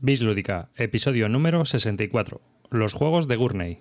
Bislúdica, 0.00 0.70
episodio 0.76 1.28
número 1.28 1.64
64. 1.64 2.40
Los 2.70 2.92
juegos 2.92 3.26
de 3.26 3.34
Gurney. 3.34 3.80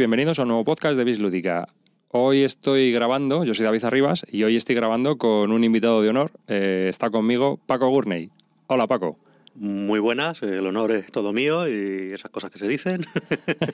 Bienvenidos 0.00 0.38
a 0.38 0.44
un 0.44 0.48
nuevo 0.48 0.64
podcast 0.64 0.96
de 0.96 1.04
Bislúdica. 1.04 1.68
Hoy 2.08 2.42
estoy 2.42 2.90
grabando, 2.90 3.44
yo 3.44 3.52
soy 3.52 3.64
David 3.64 3.84
Arribas 3.84 4.24
y 4.32 4.44
hoy 4.44 4.56
estoy 4.56 4.74
grabando 4.74 5.18
con 5.18 5.52
un 5.52 5.62
invitado 5.62 6.00
de 6.00 6.08
honor. 6.08 6.30
Eh, 6.48 6.86
está 6.88 7.10
conmigo 7.10 7.60
Paco 7.66 7.86
Gurney. 7.90 8.30
Hola 8.66 8.86
Paco. 8.86 9.18
Muy 9.54 10.00
buenas, 10.00 10.42
el 10.42 10.66
honor 10.66 10.92
es 10.92 11.10
todo 11.10 11.34
mío 11.34 11.68
y 11.68 12.14
esas 12.14 12.30
cosas 12.30 12.50
que 12.50 12.58
se 12.58 12.66
dicen. 12.66 13.04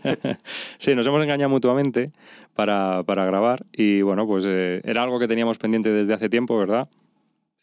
sí, 0.79 0.97
nos 0.97 1.07
hemos 1.07 1.23
engañado 1.23 1.49
mutuamente 1.49 2.11
para, 2.57 3.05
para 3.05 3.25
grabar 3.25 3.65
y 3.73 4.03
bueno, 4.03 4.27
pues 4.27 4.47
eh, 4.49 4.81
era 4.83 5.05
algo 5.05 5.21
que 5.21 5.29
teníamos 5.29 5.59
pendiente 5.59 5.91
desde 5.91 6.13
hace 6.13 6.29
tiempo, 6.29 6.59
¿verdad? 6.59 6.89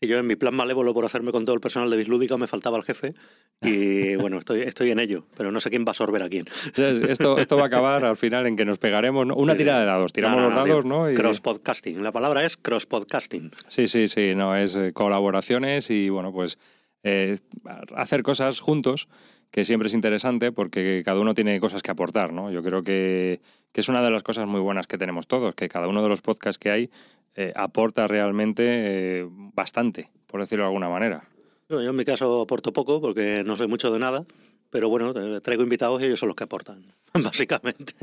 Y 0.04 0.08
yo 0.08 0.18
en 0.18 0.28
mi 0.28 0.36
plan 0.36 0.54
malévolo 0.54 0.94
por 0.94 1.06
hacerme 1.06 1.32
con 1.32 1.46
todo 1.46 1.56
el 1.56 1.62
personal 1.62 1.90
de 1.90 1.96
Bislúdica 1.96 2.36
me 2.36 2.46
faltaba 2.46 2.78
el 2.78 2.84
jefe 2.84 3.14
y 3.62 4.16
bueno, 4.18 4.38
estoy, 4.38 4.60
estoy 4.60 4.92
en 4.92 5.00
ello, 5.00 5.26
pero 5.38 5.50
no 5.50 5.62
sé 5.62 5.70
quién 5.70 5.86
va 5.88 5.92
a 5.92 5.94
sorber 5.94 6.22
a 6.24 6.28
quién. 6.28 6.46
Esto, 6.76 7.38
esto 7.38 7.56
va 7.56 7.64
a 7.64 7.68
acabar 7.68 8.04
al 8.04 8.18
final 8.18 8.46
en 8.46 8.58
que 8.58 8.66
nos 8.66 8.80
pegaremos 8.80 9.26
¿no? 9.26 9.34
una 9.36 9.56
tirada 9.56 9.80
de 9.80 9.86
dados, 9.86 10.12
tiramos 10.12 10.42
los 10.42 10.54
dados, 10.54 10.84
¿no? 10.84 11.10
Y... 11.10 11.14
Cross 11.14 11.40
podcasting, 11.40 12.04
la 12.04 12.12
palabra 12.12 12.46
es 12.46 12.58
cross 12.58 12.86
podcasting. 12.86 13.52
Sí, 13.70 13.88
sí, 13.88 14.10
sí, 14.10 14.36
no, 14.36 14.58
es 14.58 14.76
eh, 14.76 14.92
colaboraciones 14.92 15.90
y 15.90 16.10
bueno, 16.10 16.34
pues 16.34 16.60
eh, 17.04 17.38
hacer 17.96 18.24
cosas 18.24 18.60
juntos 18.60 19.08
que 19.52 19.64
siempre 19.64 19.88
es 19.88 19.94
interesante 19.94 20.52
porque 20.52 21.02
cada 21.06 21.22
uno 21.22 21.34
tiene 21.34 21.62
cosas 21.62 21.82
que 21.82 21.92
aportar, 21.92 22.34
¿no? 22.34 22.52
Yo 22.52 22.62
creo 22.62 22.84
que, 22.84 23.40
que 23.72 23.80
es 23.80 23.88
una 23.88 24.02
de 24.02 24.12
las 24.12 24.24
cosas 24.24 24.48
muy 24.48 24.60
buenas 24.60 24.86
que 24.86 24.98
tenemos 24.98 25.28
todos, 25.28 25.56
que 25.56 25.70
cada 25.70 25.88
uno 25.88 26.02
de 26.02 26.10
los 26.10 26.22
podcasts 26.22 26.60
que 26.60 26.72
hay 26.72 26.90
eh, 27.36 27.52
aporta 27.56 28.08
realmente 28.08 28.64
eh, 28.66 29.28
bastante, 29.28 30.12
por 30.28 30.40
decirlo 30.40 30.64
de 30.64 30.68
alguna 30.68 30.90
manera. 30.90 31.28
yo 31.68 31.82
en 31.82 31.96
mi 31.96 32.06
caso 32.06 32.42
aporto 32.42 32.72
poco 32.72 33.02
porque 33.02 33.44
no 33.44 33.56
sé 33.56 33.66
mucho 33.66 33.92
de 33.92 34.00
nada, 34.00 34.26
pero 34.70 34.90
bueno, 34.90 35.14
traigo 35.42 35.64
invitados 35.64 36.02
y 36.02 36.06
ellos 36.06 36.20
son 36.20 36.30
los 36.30 36.36
que 36.36 36.44
aportan, 36.44 36.84
básicamente. 37.14 37.94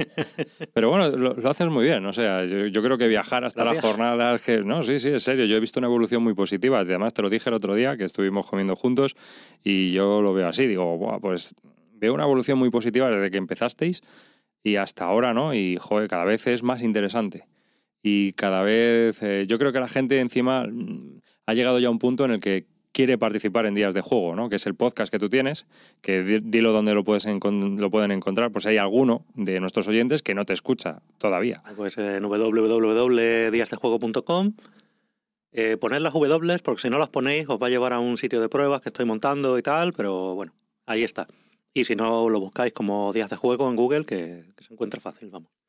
Pero 0.73 0.91
bueno, 0.91 1.11
lo, 1.11 1.51
haces 1.51 1.69
muy 1.69 1.85
bien, 1.85 2.05
o 2.07 2.13
sea, 2.13 2.45
yo, 2.45 2.83
creo 2.83 2.99
que 2.99 3.07
viajar 3.07 3.45
hasta 3.45 3.65
las 3.65 3.81
jornadas, 3.81 4.41
que 4.43 4.59
no, 4.59 4.83
sí, 4.83 4.99
sí, 4.99 5.11
es 5.11 5.23
serio, 5.23 5.45
yo 5.45 5.57
he 5.57 5.61
visto 5.61 5.79
una 5.79 5.87
evolución 5.87 6.23
muy 6.25 6.35
positiva, 6.35 6.81
además 6.81 7.15
te 7.15 7.23
lo 7.23 7.31
dije 7.31 7.51
el 7.51 7.55
otro 7.55 7.75
día, 7.75 7.97
que 7.97 8.05
estuvimos 8.05 8.49
comiendo 8.49 8.75
juntos 8.75 9.15
y 9.63 9.93
yo 9.93 10.23
lo 10.23 10.33
veo 10.33 10.49
así, 10.49 10.67
digo, 10.67 11.19
pues 11.21 11.55
veo 11.93 12.15
una 12.15 12.25
evolución 12.25 12.59
muy 12.59 12.71
positiva 12.71 13.11
desde 13.11 13.31
que 13.31 13.39
empezasteis 13.39 14.03
y 14.63 14.77
hasta 14.77 15.05
ahora, 15.05 15.35
¿no? 15.35 15.55
Y 15.55 15.77
joder, 15.77 16.09
cada 16.09 16.25
vez 16.25 16.47
es 16.47 16.63
más 16.63 16.83
interesante 16.83 17.47
y 18.03 18.33
cada 18.33 18.63
vez 18.63 19.23
eh, 19.23 19.45
yo 19.47 19.59
creo 19.59 19.73
que 19.73 19.81
la 19.81 19.89
gente 19.89 20.21
encima 20.21 20.67
mm, 20.67 21.21
ha 21.47 21.55
llegado 21.55 21.79
ya 21.79 21.89
a 21.89 21.91
un 21.91 21.99
punto 21.99 22.25
en 22.25 22.31
el 22.33 22.41
que 22.41 22.67
quiere 22.93 23.19
participar 23.19 23.67
en 23.67 23.75
días 23.75 23.93
de 23.95 24.01
juego, 24.01 24.35
¿no? 24.35 24.49
que 24.49 24.57
es 24.57 24.67
el 24.67 24.75
podcast 24.75 25.13
que 25.13 25.19
tú 25.19 25.29
tienes, 25.29 25.67
que 26.01 26.41
dilo 26.43 26.73
donde 26.73 26.95
lo, 26.95 27.05
puedes 27.05 27.27
lo 27.27 27.91
pueden 27.91 28.11
encontrar, 28.11 28.51
pues 28.51 28.65
hay 28.67 28.79
alguno 28.79 29.27
de 29.35 29.61
nuestros 29.61 29.87
oyentes 29.87 30.23
que 30.23 30.35
no 30.35 30.45
te 30.45 30.55
escucha 30.55 31.03
todavía. 31.19 31.63
Pues 31.77 31.97
en 31.99 32.25
www.díasdejuego.com 32.25 34.55
eh, 35.53 35.77
poned 35.77 36.01
las 36.01 36.13
W, 36.13 36.59
porque 36.65 36.83
si 36.83 36.91
no 36.91 36.99
las 36.99 37.09
ponéis 37.09 37.49
os 37.49 37.61
va 37.61 37.67
a 37.69 37.71
llevar 37.71 37.93
a 37.93 38.01
un 38.01 38.17
sitio 38.17 38.41
de 38.41 38.49
pruebas 38.49 38.81
que 38.81 38.89
estoy 38.89 39.05
montando 39.05 39.57
y 39.59 39.63
tal, 39.63 39.93
pero 39.93 40.35
bueno, 40.35 40.53
ahí 40.87 41.05
está. 41.05 41.29
Y 41.73 41.85
si 41.85 41.95
no, 41.95 42.29
lo 42.29 42.41
buscáis 42.41 42.73
como 42.73 43.13
Días 43.13 43.31
de 43.31 43.37
Juego 43.37 43.69
en 43.69 43.77
Google, 43.77 44.05
que 44.05 44.47
se 44.59 44.73
encuentra 44.73 45.01
fácil, 45.01 45.31
vamos. 45.31 45.60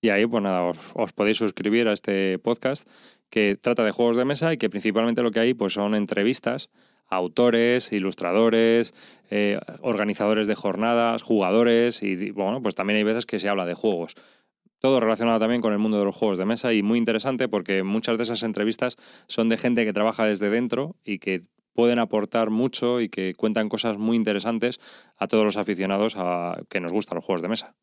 Y 0.00 0.10
ahí, 0.10 0.26
pues 0.26 0.42
nada, 0.42 0.62
os, 0.94 1.12
podéis 1.12 1.38
suscribir 1.38 1.88
a 1.88 1.92
este 1.92 2.38
podcast 2.38 2.88
que 3.30 3.56
trata 3.60 3.84
de 3.84 3.90
juegos 3.90 4.16
de 4.16 4.24
mesa 4.24 4.52
y 4.52 4.58
que 4.58 4.70
principalmente 4.70 5.22
lo 5.22 5.30
que 5.30 5.40
hay 5.40 5.54
pues 5.54 5.72
son 5.72 5.94
entrevistas 5.94 6.70
a 7.08 7.16
autores, 7.16 7.92
ilustradores, 7.92 8.94
eh, 9.30 9.58
organizadores 9.80 10.46
de 10.46 10.54
jornadas, 10.54 11.22
jugadores 11.22 12.02
y 12.02 12.30
bueno, 12.30 12.62
pues 12.62 12.74
también 12.74 12.98
hay 12.98 13.04
veces 13.04 13.26
que 13.26 13.38
se 13.38 13.48
habla 13.48 13.64
de 13.64 13.74
juegos. 13.74 14.14
Todo 14.78 15.00
relacionado 15.00 15.38
también 15.38 15.62
con 15.62 15.72
el 15.72 15.78
mundo 15.78 15.98
de 15.98 16.04
los 16.04 16.14
juegos 16.14 16.38
de 16.38 16.44
mesa 16.44 16.72
y 16.72 16.82
muy 16.82 16.98
interesante 16.98 17.48
porque 17.48 17.82
muchas 17.82 18.18
de 18.18 18.24
esas 18.24 18.42
entrevistas 18.42 18.96
son 19.26 19.48
de 19.48 19.56
gente 19.56 19.84
que 19.84 19.92
trabaja 19.92 20.26
desde 20.26 20.50
dentro 20.50 20.96
y 21.04 21.18
que 21.18 21.44
pueden 21.72 21.98
aportar 21.98 22.50
mucho 22.50 23.00
y 23.00 23.08
que 23.08 23.34
cuentan 23.34 23.68
cosas 23.68 23.98
muy 23.98 24.16
interesantes 24.16 24.80
a 25.16 25.26
todos 25.28 25.44
los 25.44 25.56
aficionados 25.56 26.14
a 26.16 26.58
que 26.68 26.80
nos 26.80 26.92
gustan 26.92 27.16
los 27.16 27.24
juegos 27.24 27.42
de 27.42 27.48
mesa. 27.48 27.74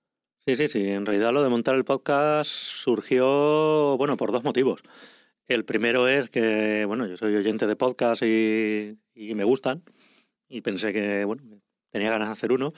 Sí, 0.46 0.58
sí, 0.58 0.68
sí. 0.68 0.90
En 0.90 1.06
realidad 1.06 1.32
lo 1.32 1.42
de 1.42 1.48
montar 1.48 1.76
el 1.76 1.86
podcast 1.86 2.52
surgió, 2.52 3.96
bueno, 3.98 4.18
por 4.18 4.34
dos 4.34 4.44
motivos. 4.44 4.82
El 5.48 5.64
primero 5.66 6.08
es 6.10 6.30
que, 6.30 6.84
bueno, 6.86 7.08
yo 7.08 7.16
soy 7.18 7.36
oyente 7.36 7.66
de 7.66 7.78
podcast 7.78 8.24
y, 8.24 8.98
me 9.16 9.46
gustan. 9.46 9.84
Y 10.50 10.62
pensé 10.62 10.92
que, 10.94 11.24
bueno, 11.26 11.44
tenía 11.92 12.10
ganas 12.10 12.28
de 12.28 12.34
hacer 12.34 12.52
uno. 12.52 12.74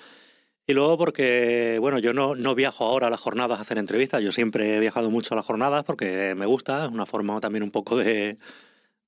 Y 0.67 0.73
luego 0.73 0.97
porque, 0.97 1.77
bueno, 1.81 1.99
yo 1.99 2.13
no, 2.13 2.35
no 2.35 2.55
viajo 2.55 2.85
ahora 2.85 3.07
a 3.07 3.09
las 3.09 3.21
jornadas 3.21 3.59
a 3.59 3.63
hacer 3.63 3.79
entrevistas. 3.79 4.21
Yo 4.21 4.31
siempre 4.31 4.75
he 4.77 4.79
viajado 4.79 5.09
mucho 5.09 5.33
a 5.33 5.37
las 5.37 5.45
jornadas 5.45 5.83
porque 5.85 6.35
me 6.35 6.45
gusta. 6.45 6.85
Es 6.85 6.91
una 6.91 7.07
forma 7.07 7.39
también 7.41 7.63
un 7.63 7.71
poco 7.71 7.97
de, 7.97 8.37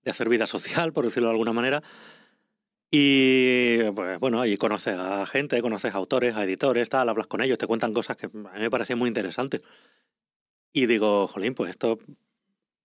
de 0.03 0.11
hacer 0.11 0.29
vida 0.29 0.47
social, 0.47 0.93
por 0.93 1.05
decirlo 1.05 1.27
de 1.29 1.33
alguna 1.33 1.53
manera. 1.53 1.83
Y 2.89 3.83
pues 3.91 4.19
bueno, 4.19 4.41
allí 4.41 4.55
conoces 4.57 4.95
a 4.97 5.25
gente, 5.25 5.61
conoces 5.61 5.93
a 5.93 5.97
autores, 5.97 6.35
a 6.35 6.43
editores, 6.43 6.89
tal, 6.89 7.09
hablas 7.09 7.27
con 7.27 7.41
ellos, 7.41 7.57
te 7.57 7.67
cuentan 7.67 7.93
cosas 7.93 8.15
que 8.15 8.27
a 8.27 8.29
mí 8.29 8.59
me 8.59 8.69
parecían 8.69 8.99
muy 8.99 9.07
interesantes. 9.07 9.61
Y 10.71 10.85
digo, 10.85 11.27
jolín, 11.27 11.53
pues 11.53 11.71
esto 11.71 11.99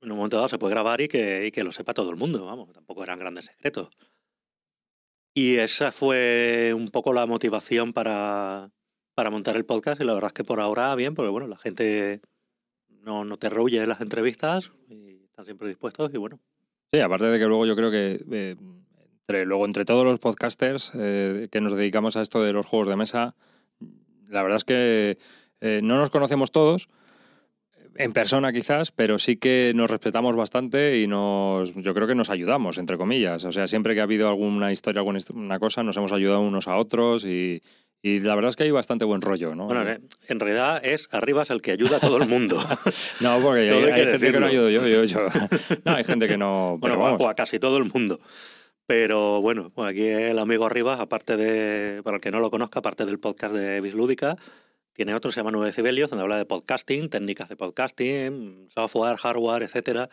en 0.01 0.11
un 0.11 0.17
momento 0.17 0.37
dado 0.37 0.49
se 0.49 0.59
puede 0.59 0.75
grabar 0.75 1.01
y 1.01 1.09
que, 1.09 1.47
y 1.47 1.53
que 1.53 1.63
lo 1.63 1.71
sepa 1.71 1.95
todo 1.95 2.11
el 2.11 2.17
mundo, 2.17 2.45
vamos, 2.45 2.73
tampoco 2.73 3.05
eran 3.05 3.19
grandes 3.19 3.45
secretos. 3.45 3.91
Y 5.35 5.57
esa 5.57 5.93
fue 5.93 6.73
un 6.75 6.89
poco 6.89 7.13
la 7.13 7.27
motivación 7.27 7.93
para, 7.93 8.71
para 9.15 9.31
montar 9.31 9.57
el 9.57 9.65
podcast 9.65 10.01
y 10.01 10.05
la 10.05 10.15
verdad 10.15 10.29
es 10.29 10.35
que 10.35 10.45
por 10.45 10.61
ahora 10.61 10.95
bien, 10.95 11.15
porque 11.15 11.31
bueno, 11.31 11.47
la 11.47 11.57
gente 11.57 12.21
no, 12.89 13.25
no 13.25 13.39
te 13.39 13.49
rehúye 13.49 13.81
en 13.81 13.89
las 13.89 14.01
entrevistas 14.01 14.73
y 14.89 15.25
están 15.25 15.45
siempre 15.45 15.69
dispuestos 15.69 16.13
y 16.13 16.19
bueno. 16.19 16.41
Sí, 16.93 17.01
aparte 17.01 17.27
de 17.27 17.39
que 17.39 17.47
luego 17.47 17.65
yo 17.65 17.77
creo 17.77 17.91
que 17.91 18.23
eh, 18.31 18.57
luego, 19.45 19.65
entre 19.65 19.85
todos 19.85 20.05
los 20.05 20.19
podcasters 20.19 20.93
eh, 20.95 21.49
que 21.51 21.61
nos 21.61 21.77
dedicamos 21.77 22.17
a 22.17 22.23
esto 22.23 22.43
de 22.43 22.53
los 22.53 22.67
juegos 22.67 22.89
de 22.89 22.97
mesa, 22.97 23.35
la 24.29 24.43
verdad 24.43 24.57
es 24.57 24.65
que 24.65 25.19
eh, 25.61 25.81
no 25.83 25.97
nos 25.97 26.11
conocemos 26.11 26.53
todos, 26.53 26.89
en 27.97 28.13
persona 28.13 28.53
quizás, 28.53 28.91
pero 28.91 29.19
sí 29.19 29.37
que 29.37 29.73
nos 29.75 29.91
respetamos 29.91 30.37
bastante 30.37 31.01
y 31.01 31.07
nos, 31.07 31.75
yo 31.75 31.95
creo 31.95 32.07
que 32.07 32.15
nos 32.15 32.31
ayudamos, 32.31 32.79
entre 32.79 32.97
comillas. 32.97 33.45
O 33.45 33.53
sea, 33.53 33.67
siempre 33.67 33.95
que 33.95 34.01
ha 34.01 34.05
habido 34.05 34.29
alguna 34.29 34.73
historia, 34.73 35.01
alguna 35.01 35.59
cosa, 35.59 35.83
nos 35.83 35.97
hemos 35.97 36.13
ayudado 36.13 36.41
unos 36.41 36.69
a 36.69 36.77
otros 36.77 37.25
y, 37.25 37.61
la 38.03 38.35
verdad 38.35 38.49
es 38.49 38.57
que 38.57 38.65
hay 38.65 38.71
bastante 38.73 39.05
buen 39.05 39.21
rollo, 39.21 39.55
¿no? 39.55 39.67
Bueno, 39.67 39.85
en 40.29 40.41
realidad 40.41 40.85
es 40.85 41.09
Arribas 41.13 41.51
el 41.51 41.63
que 41.63 41.71
ayuda 41.71 41.99
a 41.99 42.01
todo 42.01 42.17
el 42.17 42.29
mundo. 42.29 42.59
no, 43.21 43.41
porque 43.41 43.71
hay, 43.71 44.05
gente 44.07 44.33
que 44.33 44.41
no 44.41 44.47
ayudo 44.47 44.71
yo, 44.71 44.87
yo, 44.89 45.05
yo. 45.05 45.21
No, 45.85 45.95
hay 45.95 46.03
gente 46.03 46.27
que 46.27 46.37
no... 46.37 46.79
Bueno, 46.81 46.99
o 46.99 47.29
a 47.29 47.35
casi 47.35 47.61
todo 47.61 47.77
el 47.77 47.85
mundo. 47.85 48.19
Pero 48.95 49.41
bueno, 49.41 49.71
pues 49.71 49.89
aquí 49.89 50.07
el 50.07 50.39
amigo 50.39 50.67
Arribas, 50.67 51.01
aparte 51.01 51.39
de, 51.39 52.03
para 52.03 52.17
el 52.17 52.21
que 52.21 52.31
no 52.31 52.41
lo 52.41 52.51
conozca, 52.51 52.81
aparte 52.81 53.07
del 53.07 53.19
podcast 53.19 53.55
de 53.55 53.81
Bislúdica, 53.81 54.37
tiene 54.93 55.15
otro, 55.15 55.33
se 55.33 55.41
llama 55.41 55.51
Nueve 55.51 55.73
Cibelios, 55.73 56.11
donde 56.11 56.25
habla 56.25 56.37
de 56.37 56.45
podcasting, 56.45 57.09
técnicas 57.09 57.49
de 57.49 57.57
podcasting, 57.57 58.69
software, 58.69 59.17
hardware, 59.17 59.63
etcétera. 59.63 60.11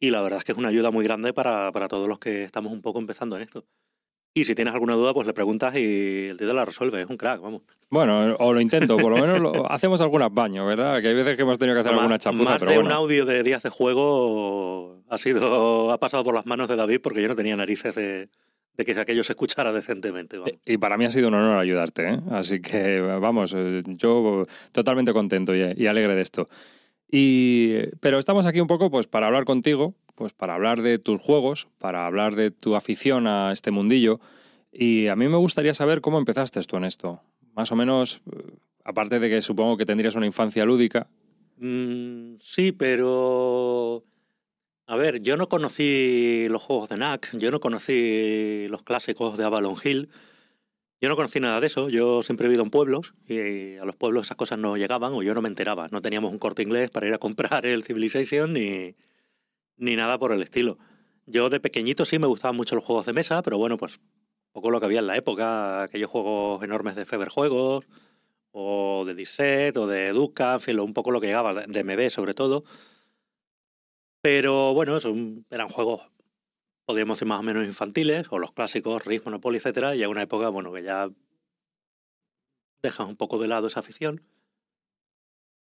Y 0.00 0.10
la 0.10 0.22
verdad 0.22 0.38
es 0.38 0.44
que 0.44 0.50
es 0.50 0.58
una 0.58 0.70
ayuda 0.70 0.90
muy 0.90 1.04
grande 1.04 1.32
para, 1.32 1.70
para 1.70 1.86
todos 1.86 2.08
los 2.08 2.18
que 2.18 2.42
estamos 2.42 2.72
un 2.72 2.82
poco 2.82 2.98
empezando 2.98 3.36
en 3.36 3.42
esto. 3.42 3.64
Y 4.32 4.44
si 4.44 4.54
tienes 4.54 4.72
alguna 4.74 4.94
duda, 4.94 5.12
pues 5.12 5.26
le 5.26 5.32
preguntas 5.32 5.74
y 5.76 6.28
el 6.28 6.36
tío 6.36 6.52
la 6.52 6.64
resuelve. 6.64 7.02
Es 7.02 7.10
un 7.10 7.16
crack, 7.16 7.40
vamos. 7.40 7.62
Bueno, 7.90 8.36
o 8.38 8.52
lo 8.52 8.60
intento, 8.60 8.96
por 8.96 9.10
lo 9.10 9.18
menos 9.18 9.40
lo, 9.40 9.70
hacemos 9.70 10.00
algún 10.00 10.22
baño, 10.32 10.64
¿verdad? 10.64 11.02
Que 11.02 11.08
hay 11.08 11.14
veces 11.14 11.34
que 11.34 11.42
hemos 11.42 11.58
tenido 11.58 11.74
que 11.74 11.80
hacer 11.80 11.94
alguna 11.94 12.18
chapuza. 12.18 12.44
Más 12.50 12.60
de 12.60 12.78
un 12.78 12.92
audio 12.92 13.24
de 13.24 13.42
días 13.42 13.62
de 13.64 13.70
juego 13.70 15.02
ha 15.08 15.18
sido 15.18 15.90
ha 15.90 15.98
pasado 15.98 16.22
por 16.22 16.34
las 16.34 16.46
manos 16.46 16.68
de 16.68 16.76
David 16.76 17.00
porque 17.02 17.20
yo 17.20 17.28
no 17.28 17.34
tenía 17.34 17.56
narices 17.56 17.96
de, 17.96 18.28
que 18.76 18.98
aquello 18.98 19.24
se 19.24 19.32
escuchara 19.32 19.72
decentemente. 19.72 20.38
Y 20.64 20.78
para 20.78 20.96
mí 20.96 21.04
ha 21.04 21.10
sido 21.10 21.28
un 21.28 21.34
honor 21.34 21.58
ayudarte, 21.58 22.14
¿eh? 22.14 22.20
Así 22.30 22.62
que, 22.62 23.00
vamos, 23.00 23.52
eh, 23.56 23.82
yo 23.84 24.46
totalmente 24.70 25.12
contento 25.12 25.54
y, 25.54 25.74
y 25.76 25.86
alegre 25.86 26.14
de 26.14 26.22
esto. 26.22 26.48
Y, 27.10 27.88
pero 28.00 28.18
estamos 28.18 28.46
aquí 28.46 28.60
un 28.60 28.68
poco 28.68 28.90
pues 28.90 29.06
para 29.06 29.26
hablar 29.26 29.44
contigo, 29.44 29.94
pues 30.14 30.32
para 30.32 30.54
hablar 30.54 30.82
de 30.82 30.98
tus 30.98 31.20
juegos, 31.20 31.68
para 31.78 32.06
hablar 32.06 32.36
de 32.36 32.50
tu 32.50 32.76
afición 32.76 33.26
a 33.26 33.52
este 33.52 33.70
mundillo. 33.70 34.20
Y 34.72 35.08
a 35.08 35.16
mí 35.16 35.26
me 35.26 35.36
gustaría 35.36 35.74
saber 35.74 36.00
cómo 36.00 36.18
empezaste 36.18 36.60
tú 36.62 36.76
en 36.76 36.84
esto. 36.84 37.20
más 37.54 37.72
o 37.72 37.76
menos, 37.76 38.22
eh, 38.32 38.52
aparte 38.84 39.18
de 39.18 39.28
que 39.28 39.42
supongo 39.42 39.76
que 39.76 39.84
tendrías 39.84 40.14
una 40.14 40.26
infancia 40.26 40.64
lúdica. 40.64 41.08
Mm, 41.58 42.36
sí, 42.38 42.72
pero... 42.72 44.04
A 44.86 44.96
ver, 44.96 45.20
yo 45.20 45.36
no 45.36 45.48
conocí 45.48 46.48
los 46.48 46.62
juegos 46.62 46.88
de 46.88 46.96
NAC, 46.96 47.36
yo 47.36 47.50
no 47.52 47.60
conocí 47.60 48.66
los 48.68 48.82
clásicos 48.82 49.38
de 49.38 49.44
Avalon 49.44 49.76
Hill, 49.82 50.08
yo 51.00 51.08
no 51.08 51.16
conocí 51.16 51.40
nada 51.40 51.60
de 51.60 51.66
eso, 51.66 51.88
yo 51.88 52.22
siempre 52.22 52.46
he 52.46 52.48
vivido 52.48 52.62
en 52.62 52.70
pueblos 52.70 53.14
y 53.26 53.76
a 53.76 53.84
los 53.84 53.96
pueblos 53.96 54.26
esas 54.26 54.36
cosas 54.36 54.58
no 54.58 54.76
llegaban 54.76 55.12
o 55.14 55.22
yo 55.22 55.34
no 55.34 55.40
me 55.40 55.48
enteraba, 55.48 55.88
no 55.90 56.02
teníamos 56.02 56.30
un 56.30 56.38
corte 56.38 56.62
inglés 56.62 56.90
para 56.90 57.06
ir 57.06 57.14
a 57.14 57.18
comprar 57.18 57.64
el 57.66 57.82
Civilization 57.82 58.52
ni, 58.52 58.94
ni 59.76 59.96
nada 59.96 60.18
por 60.18 60.32
el 60.32 60.42
estilo. 60.42 60.78
Yo 61.26 61.48
de 61.48 61.60
pequeñito 61.60 62.04
sí 62.04 62.18
me 62.18 62.26
gustaban 62.26 62.56
mucho 62.56 62.74
los 62.74 62.84
juegos 62.84 63.06
de 63.06 63.12
mesa, 63.12 63.42
pero 63.42 63.56
bueno, 63.56 63.76
pues 63.76 64.00
poco 64.52 64.70
lo 64.70 64.80
que 64.80 64.86
había 64.86 65.00
en 65.00 65.06
la 65.06 65.16
época, 65.16 65.84
aquellos 65.84 66.10
juegos 66.10 66.62
enormes 66.62 66.96
de 66.96 67.06
Feber 67.06 67.28
Juegos, 67.28 67.86
o 68.52 69.04
de 69.06 69.14
Disset, 69.14 69.76
o 69.76 69.86
de 69.86 70.10
Duca, 70.10 70.54
en 70.54 70.60
fin, 70.60 70.80
un 70.80 70.92
poco 70.92 71.10
lo 71.10 71.20
que 71.20 71.28
llegaba, 71.28 71.54
de 71.54 71.84
MB 71.84 72.10
sobre 72.10 72.34
todo. 72.34 72.64
Pero 74.22 74.74
bueno, 74.74 74.98
eran 75.50 75.68
juegos, 75.68 76.02
podríamos 76.90 77.18
decir, 77.18 77.28
más 77.28 77.40
o 77.40 77.42
menos 77.42 77.64
infantiles, 77.64 78.26
o 78.30 78.38
los 78.38 78.52
clásicos, 78.52 79.04
Risk, 79.04 79.24
Monopoly, 79.24 79.58
etcétera, 79.58 79.94
y 79.94 80.02
a 80.02 80.08
una 80.08 80.22
época, 80.22 80.48
bueno, 80.48 80.72
que 80.72 80.82
ya 80.82 81.08
dejan 82.82 83.08
un 83.08 83.16
poco 83.16 83.38
de 83.38 83.48
lado 83.48 83.68
esa 83.68 83.80
afición. 83.80 84.20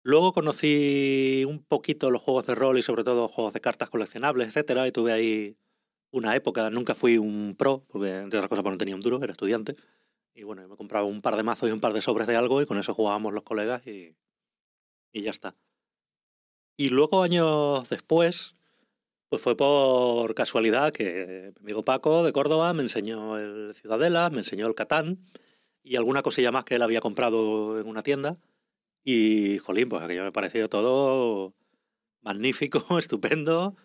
Luego 0.03 0.33
conocí 0.33 1.43
un 1.47 1.63
poquito 1.63 2.11
los 2.11 2.21
juegos 2.21 2.45
de 2.47 2.55
rol 2.55 2.77
y 2.77 2.83
sobre 2.83 3.03
todo 3.03 3.27
juegos 3.27 3.53
de 3.53 3.61
cartas 3.61 3.89
coleccionables, 3.89 4.49
etcétera, 4.49 4.87
y 4.87 4.91
tuve 4.91 5.13
ahí 5.13 5.57
una 6.11 6.35
época, 6.35 6.69
nunca 6.69 6.95
fui 6.95 7.17
un 7.17 7.55
pro, 7.57 7.83
porque 7.87 8.09
entre 8.17 8.39
otras 8.39 8.49
cosas 8.49 8.63
pues 8.63 8.73
no 8.73 8.77
tenía 8.77 8.95
un 8.95 9.01
duro, 9.01 9.21
era 9.23 9.31
estudiante. 9.31 9.75
Y 10.33 10.43
bueno, 10.43 10.67
me 10.67 10.75
compraba 10.75 11.05
un 11.05 11.21
par 11.21 11.37
de 11.37 11.43
mazos 11.43 11.69
y 11.69 11.71
un 11.71 11.79
par 11.79 11.93
de 11.93 12.01
sobres 12.01 12.27
de 12.27 12.35
algo 12.35 12.61
y 12.61 12.65
con 12.65 12.77
eso 12.77 12.93
jugábamos 12.93 13.33
los 13.33 13.43
colegas 13.43 13.87
y, 13.87 14.15
y 15.13 15.21
ya 15.21 15.31
está. 15.31 15.55
Y 16.77 16.89
luego, 16.89 17.23
años 17.23 17.87
después, 17.89 18.53
pues 19.29 19.41
fue 19.41 19.57
por 19.57 20.33
casualidad 20.35 20.91
que 20.93 21.53
mi 21.59 21.65
amigo 21.65 21.85
Paco 21.85 22.23
de 22.23 22.33
Córdoba 22.33 22.73
me 22.73 22.83
enseñó 22.83 23.37
el 23.37 23.73
Ciudadela, 23.75 24.29
me 24.29 24.39
enseñó 24.39 24.67
el 24.67 24.75
Catán 24.75 25.19
y 25.83 25.95
alguna 25.97 26.23
cosilla 26.23 26.51
más 26.51 26.65
que 26.65 26.75
él 26.75 26.81
había 26.81 27.01
comprado 27.01 27.79
en 27.79 27.87
una 27.87 28.03
tienda. 28.03 28.37
Y, 29.03 29.59
jolín, 29.59 29.89
pues 29.89 30.03
aquello 30.03 30.23
me 30.23 30.31
pareció 30.31 30.69
todo 30.69 31.53
magnífico, 32.21 32.99
estupendo, 32.99 33.75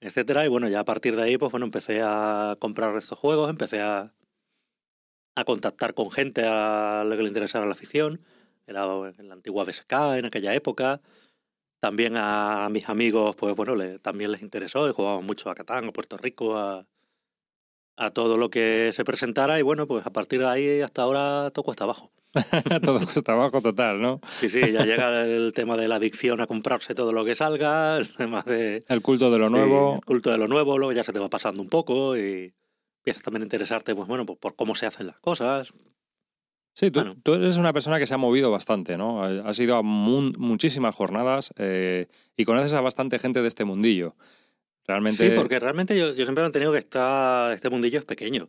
etcétera. 0.00 0.44
Y 0.46 0.48
bueno, 0.48 0.68
ya 0.68 0.80
a 0.80 0.84
partir 0.84 1.16
de 1.16 1.22
ahí, 1.22 1.38
pues 1.38 1.52
bueno, 1.52 1.66
empecé 1.66 2.02
a 2.02 2.56
comprar 2.60 2.96
estos 2.96 3.18
juegos, 3.18 3.50
empecé 3.50 3.80
a, 3.82 4.10
a 5.34 5.44
contactar 5.44 5.94
con 5.94 6.10
gente 6.10 6.44
a 6.46 7.04
la 7.06 7.16
que 7.16 7.22
le 7.22 7.28
interesara 7.28 7.66
la 7.66 7.72
afición. 7.72 8.20
Era 8.66 8.84
en 9.18 9.28
la 9.28 9.34
antigua 9.34 9.64
BSK 9.64 9.92
en 10.16 10.24
aquella 10.26 10.54
época. 10.54 11.00
También 11.82 12.14
a 12.16 12.68
mis 12.70 12.88
amigos, 12.88 13.34
pues 13.34 13.56
bueno, 13.56 13.74
le, 13.74 13.98
también 13.98 14.30
les 14.30 14.40
interesó 14.40 14.88
y 14.88 14.92
jugaban 14.92 15.26
mucho 15.26 15.50
a 15.50 15.54
Catán, 15.56 15.88
a 15.88 15.90
Puerto 15.90 16.16
Rico, 16.16 16.56
a, 16.56 16.86
a 17.96 18.10
todo 18.12 18.36
lo 18.36 18.50
que 18.50 18.92
se 18.92 19.04
presentara. 19.04 19.58
Y 19.58 19.62
bueno, 19.62 19.88
pues 19.88 20.06
a 20.06 20.12
partir 20.12 20.38
de 20.38 20.46
ahí 20.46 20.80
hasta 20.80 21.02
ahora 21.02 21.50
todo 21.50 21.64
cuesta 21.64 21.82
abajo. 21.82 22.12
todo 22.84 23.04
cuesta 23.04 23.32
abajo 23.32 23.60
total, 23.60 24.00
¿no? 24.00 24.20
Sí, 24.38 24.48
sí, 24.48 24.60
ya 24.70 24.84
llega 24.84 25.24
el 25.24 25.52
tema 25.54 25.76
de 25.76 25.88
la 25.88 25.96
adicción 25.96 26.40
a 26.40 26.46
comprarse 26.46 26.94
todo 26.94 27.10
lo 27.10 27.24
que 27.24 27.34
salga, 27.34 27.96
el 27.96 28.14
tema 28.14 28.42
de... 28.42 28.84
El 28.86 29.02
culto 29.02 29.32
de 29.32 29.38
lo 29.40 29.50
nuevo. 29.50 29.96
el 29.96 30.04
culto 30.04 30.30
de 30.30 30.38
lo 30.38 30.46
nuevo, 30.46 30.78
luego 30.78 30.92
ya 30.92 31.02
se 31.02 31.12
te 31.12 31.18
va 31.18 31.30
pasando 31.30 31.62
un 31.62 31.68
poco 31.68 32.16
y 32.16 32.54
empiezas 32.98 33.24
también 33.24 33.42
a 33.42 33.46
interesarte, 33.46 33.96
pues 33.96 34.06
bueno, 34.06 34.24
por 34.24 34.54
cómo 34.54 34.76
se 34.76 34.86
hacen 34.86 35.08
las 35.08 35.18
cosas, 35.18 35.72
Sí, 36.74 36.90
tú, 36.90 37.34
eres 37.34 37.58
una 37.58 37.72
persona 37.72 37.98
que 37.98 38.06
se 38.06 38.14
ha 38.14 38.18
movido 38.18 38.50
bastante, 38.50 38.96
¿no? 38.96 39.22
Has 39.22 39.58
ido 39.58 39.76
a 39.76 39.82
muchísimas 39.82 40.94
jornadas 40.94 41.52
eh, 41.58 42.06
y 42.36 42.44
conoces 42.44 42.72
a 42.72 42.80
bastante 42.80 43.18
gente 43.18 43.42
de 43.42 43.48
este 43.48 43.64
mundillo. 43.64 44.16
Realmente... 44.86 45.28
Sí, 45.28 45.34
porque 45.36 45.60
realmente 45.60 45.96
yo, 45.96 46.08
yo 46.08 46.24
siempre 46.24 46.42
he 46.42 46.46
mantenido 46.46 46.72
que 46.72 46.78
está, 46.78 47.52
este 47.52 47.68
mundillo 47.68 47.98
es 47.98 48.04
pequeño. 48.04 48.48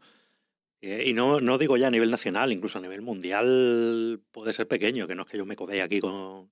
Eh, 0.81 1.03
y 1.07 1.13
no, 1.13 1.41
no 1.41 1.57
digo 1.57 1.75
ya 1.75 1.87
a 1.87 1.91
nivel 1.91 2.11
nacional, 2.11 2.53
incluso 2.53 2.79
a 2.79 2.81
nivel 2.81 3.01
mundial 3.01 4.21
puede 4.31 4.53
ser 4.53 4.67
pequeño, 4.67 5.05
que 5.05 5.15
no 5.15 5.23
es 5.23 5.29
que 5.29 5.37
yo 5.37 5.45
me 5.45 5.57
codee 5.57 5.81
aquí 5.81 5.99
con, 5.99 6.49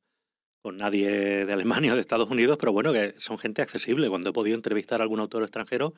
con 0.62 0.78
nadie 0.78 1.46
de 1.46 1.54
Alemania 1.54 1.94
o 1.94 1.96
de 1.96 2.02
Estados 2.02 2.30
Unidos, 2.30 2.58
pero 2.60 2.74
bueno, 2.74 2.92
que 2.92 3.16
son 3.18 3.38
gente 3.38 3.62
accesible. 3.62 4.10
Cuando 4.10 4.30
he 4.30 4.34
podido 4.34 4.56
entrevistar 4.56 5.00
a 5.00 5.04
algún 5.04 5.22
autor 5.22 5.44
extranjero, 5.44 5.94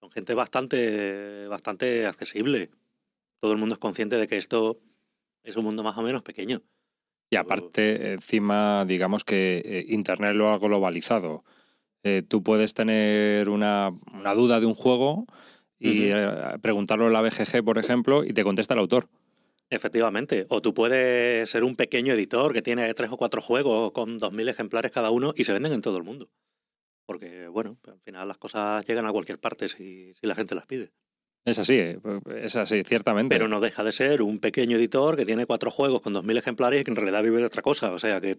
son 0.00 0.10
gente 0.10 0.32
bastante, 0.32 1.46
bastante 1.48 2.06
accesible 2.06 2.70
todo 3.40 3.52
el 3.52 3.58
mundo 3.58 3.74
es 3.74 3.80
consciente 3.80 4.16
de 4.16 4.26
que 4.26 4.36
esto 4.36 4.80
es 5.42 5.56
un 5.56 5.64
mundo 5.64 5.82
más 5.82 5.96
o 5.96 6.02
menos 6.02 6.22
pequeño. 6.22 6.62
Y 7.30 7.36
aparte, 7.36 8.12
encima, 8.12 8.84
digamos 8.86 9.24
que 9.24 9.58
eh, 9.64 9.84
Internet 9.88 10.34
lo 10.34 10.50
ha 10.50 10.58
globalizado. 10.58 11.44
Eh, 12.02 12.22
tú 12.26 12.42
puedes 12.42 12.74
tener 12.74 13.50
una, 13.50 13.92
duda 14.34 14.60
de 14.60 14.66
un 14.66 14.74
juego 14.74 15.26
y 15.78 16.04
eh, 16.04 16.58
preguntarlo 16.62 17.06
en 17.06 17.12
la 17.12 17.20
BGG, 17.20 17.62
por 17.64 17.78
ejemplo, 17.78 18.24
y 18.24 18.32
te 18.32 18.44
contesta 18.44 18.74
el 18.74 18.80
autor. 18.80 19.08
Efectivamente. 19.68 20.46
O 20.48 20.62
tú 20.62 20.72
puedes 20.72 21.50
ser 21.50 21.64
un 21.64 21.76
pequeño 21.76 22.14
editor 22.14 22.54
que 22.54 22.62
tiene 22.62 22.92
tres 22.94 23.10
o 23.10 23.18
cuatro 23.18 23.42
juegos 23.42 23.92
con 23.92 24.16
dos 24.16 24.32
mil 24.32 24.48
ejemplares 24.48 24.90
cada 24.90 25.10
uno 25.10 25.34
y 25.36 25.44
se 25.44 25.52
venden 25.52 25.74
en 25.74 25.82
todo 25.82 25.98
el 25.98 26.04
mundo. 26.04 26.30
Porque, 27.04 27.48
bueno, 27.48 27.78
al 27.86 28.00
final 28.00 28.28
las 28.28 28.38
cosas 28.38 28.84
llegan 28.86 29.06
a 29.06 29.12
cualquier 29.12 29.38
parte 29.38 29.68
si 29.68 30.12
la 30.22 30.34
gente 30.34 30.54
las 30.54 30.66
pide. 30.66 30.92
Es 31.48 31.58
así, 31.58 31.74
eh, 31.78 31.98
es 32.42 32.56
así, 32.56 32.82
ciertamente. 32.84 33.34
Pero 33.34 33.48
no 33.48 33.60
deja 33.60 33.82
de 33.82 33.92
ser 33.92 34.20
un 34.20 34.38
pequeño 34.38 34.76
editor 34.76 35.16
que 35.16 35.24
tiene 35.24 35.46
cuatro 35.46 35.70
juegos 35.70 36.02
con 36.02 36.12
dos 36.12 36.24
mil 36.24 36.36
ejemplares 36.36 36.82
y 36.82 36.84
que 36.84 36.90
en 36.90 36.96
realidad 36.96 37.22
vive 37.22 37.38
de 37.38 37.46
otra 37.46 37.62
cosa. 37.62 37.92
O 37.92 37.98
sea 37.98 38.20
que. 38.20 38.38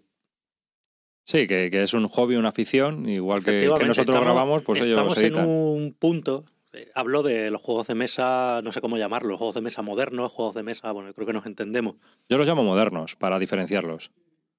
Sí, 1.24 1.48
que, 1.48 1.70
es 1.72 1.94
un 1.94 2.08
hobby, 2.08 2.36
una 2.36 2.50
afición, 2.50 3.08
igual 3.08 3.44
que, 3.44 3.68
nosotros 3.68 4.20
grabamos, 4.20 4.64
pues 4.64 4.82
ellos 4.82 4.98
Estamos 4.98 5.18
en 5.18 5.36
un 5.36 5.94
punto. 5.94 6.46
Eh, 6.74 6.90
hablo 6.94 7.24
de 7.24 7.50
los 7.50 7.62
juegos 7.62 7.88
de 7.88 7.96
mesa, 7.96 8.62
no 8.64 8.72
sé 8.72 8.82
cómo 8.82 8.98
llamarlos, 8.98 9.38
juegos 9.38 9.56
de 9.56 9.62
mesa 9.62 9.82
modernos, 9.82 10.32
juegos 10.32 10.56
de 10.56 10.64
mesa, 10.64 10.92
bueno, 10.92 11.14
creo 11.14 11.28
que 11.28 11.34
nos 11.34 11.46
entendemos. 11.46 11.96
Yo 12.30 12.38
los 12.38 12.48
llamo 12.48 12.64
modernos, 12.64 13.16
para 13.16 13.38
diferenciarlos. 13.40 14.12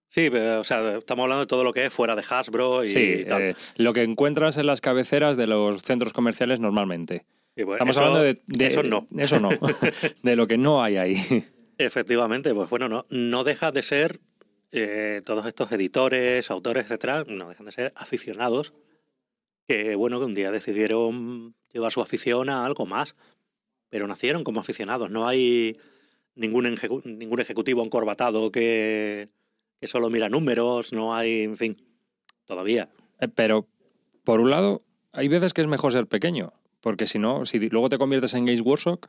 Sí, 0.08 0.26
o 0.28 0.64
sea, 0.64 0.98
estamos 0.98 1.22
hablando 1.22 1.42
de 1.42 1.46
todo 1.46 1.62
lo 1.62 1.72
que 1.72 1.86
es 1.86 1.92
fuera 1.92 2.16
de 2.16 2.24
Hasbro 2.28 2.84
y 2.84 2.90
sí, 2.90 3.24
tal. 3.28 3.42
Eh, 3.42 3.54
lo 3.76 3.92
que 3.92 4.02
encuentras 4.02 4.56
en 4.56 4.66
las 4.66 4.80
cabeceras 4.80 5.36
de 5.36 5.46
los 5.46 5.82
centros 5.82 6.12
comerciales 6.12 6.58
normalmente. 6.58 7.26
Estamos 7.56 7.96
hablando 7.96 8.22
de, 8.22 8.40
Eso 8.58 8.82
no. 8.82 9.06
Eso 9.16 9.40
no. 9.40 9.50
de 10.22 10.36
lo 10.36 10.46
que 10.46 10.56
no 10.56 10.82
hay 10.82 10.96
ahí. 10.96 11.44
Efectivamente, 11.78 12.54
pues 12.54 12.70
bueno, 12.70 12.88
no, 12.88 13.06
no 13.10 13.44
deja 13.44 13.72
de 13.72 13.82
ser 13.82 14.20
eh, 14.72 15.20
todos 15.24 15.46
estos 15.46 15.72
editores, 15.72 16.50
autores, 16.50 16.84
etcétera, 16.84 17.24
no 17.26 17.48
dejan 17.48 17.66
de 17.66 17.72
ser 17.72 17.92
aficionados 17.96 18.72
que, 19.66 19.94
bueno, 19.94 20.18
que 20.18 20.26
un 20.26 20.34
día 20.34 20.50
decidieron 20.50 21.54
llevar 21.72 21.92
su 21.92 22.00
afición 22.00 22.48
a 22.48 22.66
algo 22.66 22.86
más, 22.86 23.14
pero 23.88 24.06
nacieron 24.06 24.44
como 24.44 24.60
aficionados. 24.60 25.10
No 25.10 25.28
hay 25.28 25.76
ningún, 26.34 26.76
ningún 27.04 27.40
ejecutivo 27.40 27.84
encorbatado 27.84 28.50
que, 28.50 29.28
que 29.80 29.86
solo 29.86 30.10
mira 30.10 30.28
números, 30.28 30.92
no 30.92 31.14
hay, 31.14 31.42
en 31.42 31.56
fin, 31.56 31.76
todavía. 32.46 32.88
Eh, 33.20 33.28
pero, 33.28 33.66
por 34.24 34.40
un 34.40 34.50
lado, 34.50 34.82
hay 35.12 35.28
veces 35.28 35.54
que 35.54 35.60
es 35.60 35.66
mejor 35.66 35.92
ser 35.92 36.06
pequeño. 36.06 36.52
Porque 36.80 37.06
si 37.06 37.18
no, 37.18 37.44
si 37.46 37.58
luego 37.68 37.88
te 37.88 37.98
conviertes 37.98 38.34
en 38.34 38.46
Games 38.46 38.62
Workshop, 38.62 39.06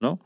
¿no? 0.00 0.20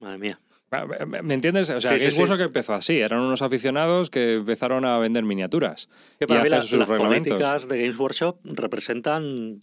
Madre 0.00 0.18
mía. 0.18 0.40
Ah, 0.70 0.86
¿Me 1.06 1.34
entiendes? 1.34 1.70
O 1.70 1.80
sea, 1.80 1.96
Games 1.96 2.18
Workshop 2.18 2.40
empezó 2.40 2.74
así. 2.74 2.98
Eran 2.98 3.20
unos 3.20 3.40
aficionados 3.40 4.10
que 4.10 4.34
empezaron 4.34 4.84
a 4.84 4.98
vender 4.98 5.24
miniaturas. 5.24 5.88
Que 6.18 6.26
para 6.26 6.42
mí 6.42 6.50
las, 6.50 6.68
políticas 6.68 7.68
de 7.68 7.82
Games 7.82 7.98
Workshop 7.98 8.40
representan 8.44 9.60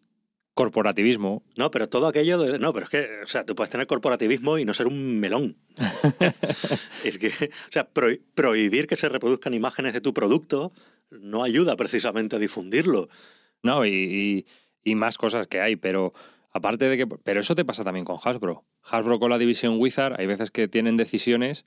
corporativismo. 0.56 1.44
No, 1.58 1.70
pero 1.70 1.90
todo 1.90 2.08
aquello 2.08 2.40
de... 2.40 2.58
No, 2.58 2.74
pero 2.74 2.86
es 2.86 2.90
que, 2.90 3.10
o 3.24 3.28
sea, 3.28 3.46
tú 3.46 3.56
puedes 3.56 3.70
tener 3.70 3.86
corporativismo 3.86 4.58
y 4.58 4.66
no 4.66 4.74
ser 4.74 4.88
un 4.88 5.20
melón. 5.20 5.58
es 7.04 7.18
que, 7.20 7.28
o 7.28 7.72
sea, 7.72 7.88
prohibir 8.34 8.88
que 8.88 8.96
se 8.96 9.10
reproduzcan 9.10 9.54
imágenes 9.54 9.94
de 9.94 10.02
tu 10.02 10.14
producto 10.14 10.72
no 11.12 11.44
ayuda 11.44 11.76
precisamente 11.76 12.38
a 12.38 12.40
difundirlo. 12.40 13.10
No, 13.62 13.86
y 13.86 13.92
y 13.92 14.46
más 14.94 15.18
cosas 15.18 15.48
que 15.48 15.60
hay, 15.60 15.76
pero 15.76 16.14
aparte 16.52 16.88
de 16.88 16.98
que... 16.98 17.08
Pero 17.08 17.40
eso 17.40 17.56
te 17.56 17.66
pasa 17.66 17.84
también 17.84 18.06
con 18.06 18.18
Hasbro. 18.24 18.64
Hasbro 18.84 19.20
con 19.20 19.32
la 19.32 19.40
división 19.40 19.78
Wizard, 19.80 20.20
hay 20.20 20.28
veces 20.28 20.52
que 20.52 20.68
tienen 20.68 20.98
decisiones 20.98 21.66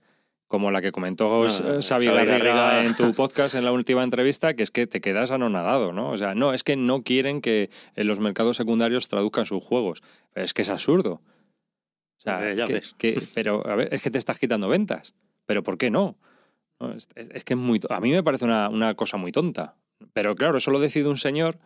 como 0.48 0.70
la 0.70 0.80
que 0.80 0.92
comentó 0.92 1.46
no, 1.46 1.82
Xavi 1.82 2.06
Garriga 2.06 2.84
en 2.84 2.96
tu 2.96 3.12
podcast 3.12 3.54
en 3.54 3.66
la 3.66 3.72
última 3.72 4.02
entrevista, 4.02 4.54
que 4.54 4.62
es 4.62 4.70
que 4.70 4.86
te 4.86 5.02
quedas 5.02 5.30
anonadado, 5.30 5.92
¿no? 5.92 6.10
O 6.10 6.16
sea, 6.16 6.34
no, 6.34 6.54
es 6.54 6.64
que 6.64 6.74
no 6.74 7.02
quieren 7.02 7.42
que 7.42 7.68
en 7.94 8.06
los 8.06 8.18
mercados 8.18 8.56
secundarios 8.56 9.08
traduzcan 9.08 9.44
sus 9.44 9.62
juegos. 9.62 10.02
Pero 10.32 10.44
es 10.44 10.54
que 10.54 10.62
es 10.62 10.70
absurdo. 10.70 11.20
O 12.16 12.20
sea, 12.20 12.50
eh, 12.50 12.80
que, 12.96 13.22
pero 13.34 13.64
a 13.68 13.76
ver, 13.76 13.92
es 13.92 14.02
que 14.02 14.10
te 14.10 14.16
estás 14.16 14.38
quitando 14.38 14.68
ventas. 14.68 15.14
Pero 15.44 15.62
¿por 15.62 15.76
qué 15.76 15.90
no? 15.90 16.16
es, 17.04 17.44
que 17.44 17.54
es 17.54 17.58
muy... 17.58 17.80
A 17.90 18.00
mí 18.00 18.10
me 18.10 18.22
parece 18.22 18.46
una, 18.46 18.70
una 18.70 18.94
cosa 18.94 19.18
muy 19.18 19.32
tonta. 19.32 19.76
Pero 20.14 20.34
claro, 20.34 20.56
eso 20.56 20.70
lo 20.70 20.80
decide 20.80 21.08
un 21.08 21.16
señor 21.16 21.58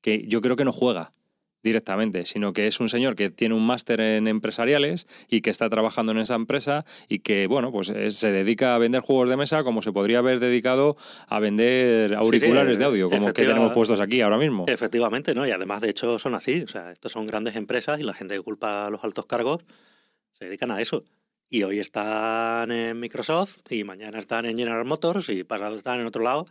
que 0.00 0.24
yo 0.26 0.40
creo 0.40 0.56
que 0.56 0.64
no 0.64 0.72
juega. 0.72 1.12
directamente, 1.62 2.24
sino 2.24 2.52
que 2.52 2.66
es 2.66 2.80
un 2.80 2.88
señor 2.88 3.16
que 3.16 3.30
tiene 3.30 3.54
un 3.54 3.66
máster 3.66 4.00
en 4.00 4.28
empresariales 4.28 5.06
y 5.28 5.40
que 5.40 5.50
está 5.50 5.68
trabajando 5.68 6.12
en 6.12 6.18
esa 6.18 6.34
empresa 6.34 6.84
y 7.08 7.20
que, 7.20 7.46
bueno, 7.46 7.72
pues 7.72 7.92
se 8.08 8.32
dedica 8.32 8.74
a 8.74 8.78
vender 8.78 9.00
juegos 9.00 9.28
de 9.28 9.36
mesa 9.36 9.64
como 9.64 9.82
se 9.82 9.92
podría 9.92 10.18
haber 10.18 10.40
dedicado 10.40 10.96
a 11.26 11.40
vender 11.40 12.14
auriculares 12.14 12.78
de 12.78 12.84
audio, 12.84 13.10
como 13.10 13.32
que 13.32 13.44
tenemos 13.44 13.72
puestos 13.72 14.00
aquí 14.00 14.20
ahora 14.20 14.38
mismo. 14.38 14.66
Efectivamente, 14.68 15.34
¿no? 15.34 15.46
Y 15.46 15.50
además, 15.50 15.82
de 15.82 15.90
hecho, 15.90 16.18
son 16.18 16.34
así. 16.34 16.62
O 16.62 16.68
sea, 16.68 16.92
estos 16.92 17.12
son 17.12 17.26
grandes 17.26 17.56
empresas 17.56 18.00
y 18.00 18.04
la 18.04 18.14
gente 18.14 18.34
que 18.34 18.40
culpa 18.40 18.86
a 18.86 18.90
los 18.90 19.02
altos 19.04 19.26
cargos 19.26 19.64
se 20.32 20.44
dedican 20.44 20.70
a 20.70 20.80
eso. 20.80 21.04
Y 21.50 21.62
hoy 21.62 21.80
están 21.80 22.70
en 22.70 23.00
Microsoft 23.00 23.60
y 23.70 23.82
mañana 23.82 24.18
están 24.18 24.44
en 24.44 24.56
General 24.56 24.84
Motors 24.84 25.30
y 25.30 25.44
pasado 25.44 25.76
están 25.76 25.98
en 25.98 26.06
otro 26.06 26.22
lado. 26.22 26.46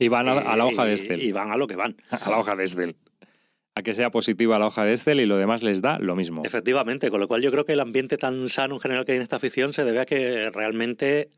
Y 0.00 0.08
van 0.08 0.28
a, 0.28 0.56
la 0.56 0.66
hoja 0.66 0.84
de 0.84 0.92
Excel. 0.92 1.22
Y 1.22 1.30
van 1.30 1.52
a 1.52 1.56
lo 1.56 1.68
que 1.68 1.76
van. 1.76 1.96
A 2.10 2.28
la 2.28 2.38
hoja 2.38 2.56
de 2.56 2.64
Excel 2.64 2.96
a 3.76 3.82
que 3.82 3.92
sea 3.92 4.10
positiva 4.10 4.58
la 4.58 4.66
hoja 4.66 4.84
de 4.84 4.92
Excel 4.92 5.20
y 5.20 5.26
lo 5.26 5.36
demás 5.36 5.62
les 5.62 5.80
da 5.80 5.98
lo 6.00 6.16
mismo. 6.16 6.42
Efectivamente, 6.44 7.10
con 7.10 7.20
lo 7.20 7.28
cual 7.28 7.42
yo 7.42 7.52
creo 7.52 7.64
que 7.64 7.74
el 7.74 7.80
ambiente 7.80 8.16
tan 8.16 8.48
sano 8.48 8.74
en 8.74 8.80
general 8.80 9.04
que 9.04 9.12
hay 9.12 9.16
en 9.16 9.22
esta 9.22 9.36
afición 9.36 9.72
se 9.72 9.84
debe 9.84 10.00
a 10.00 10.06
que 10.06 10.50
realmente 10.50 11.30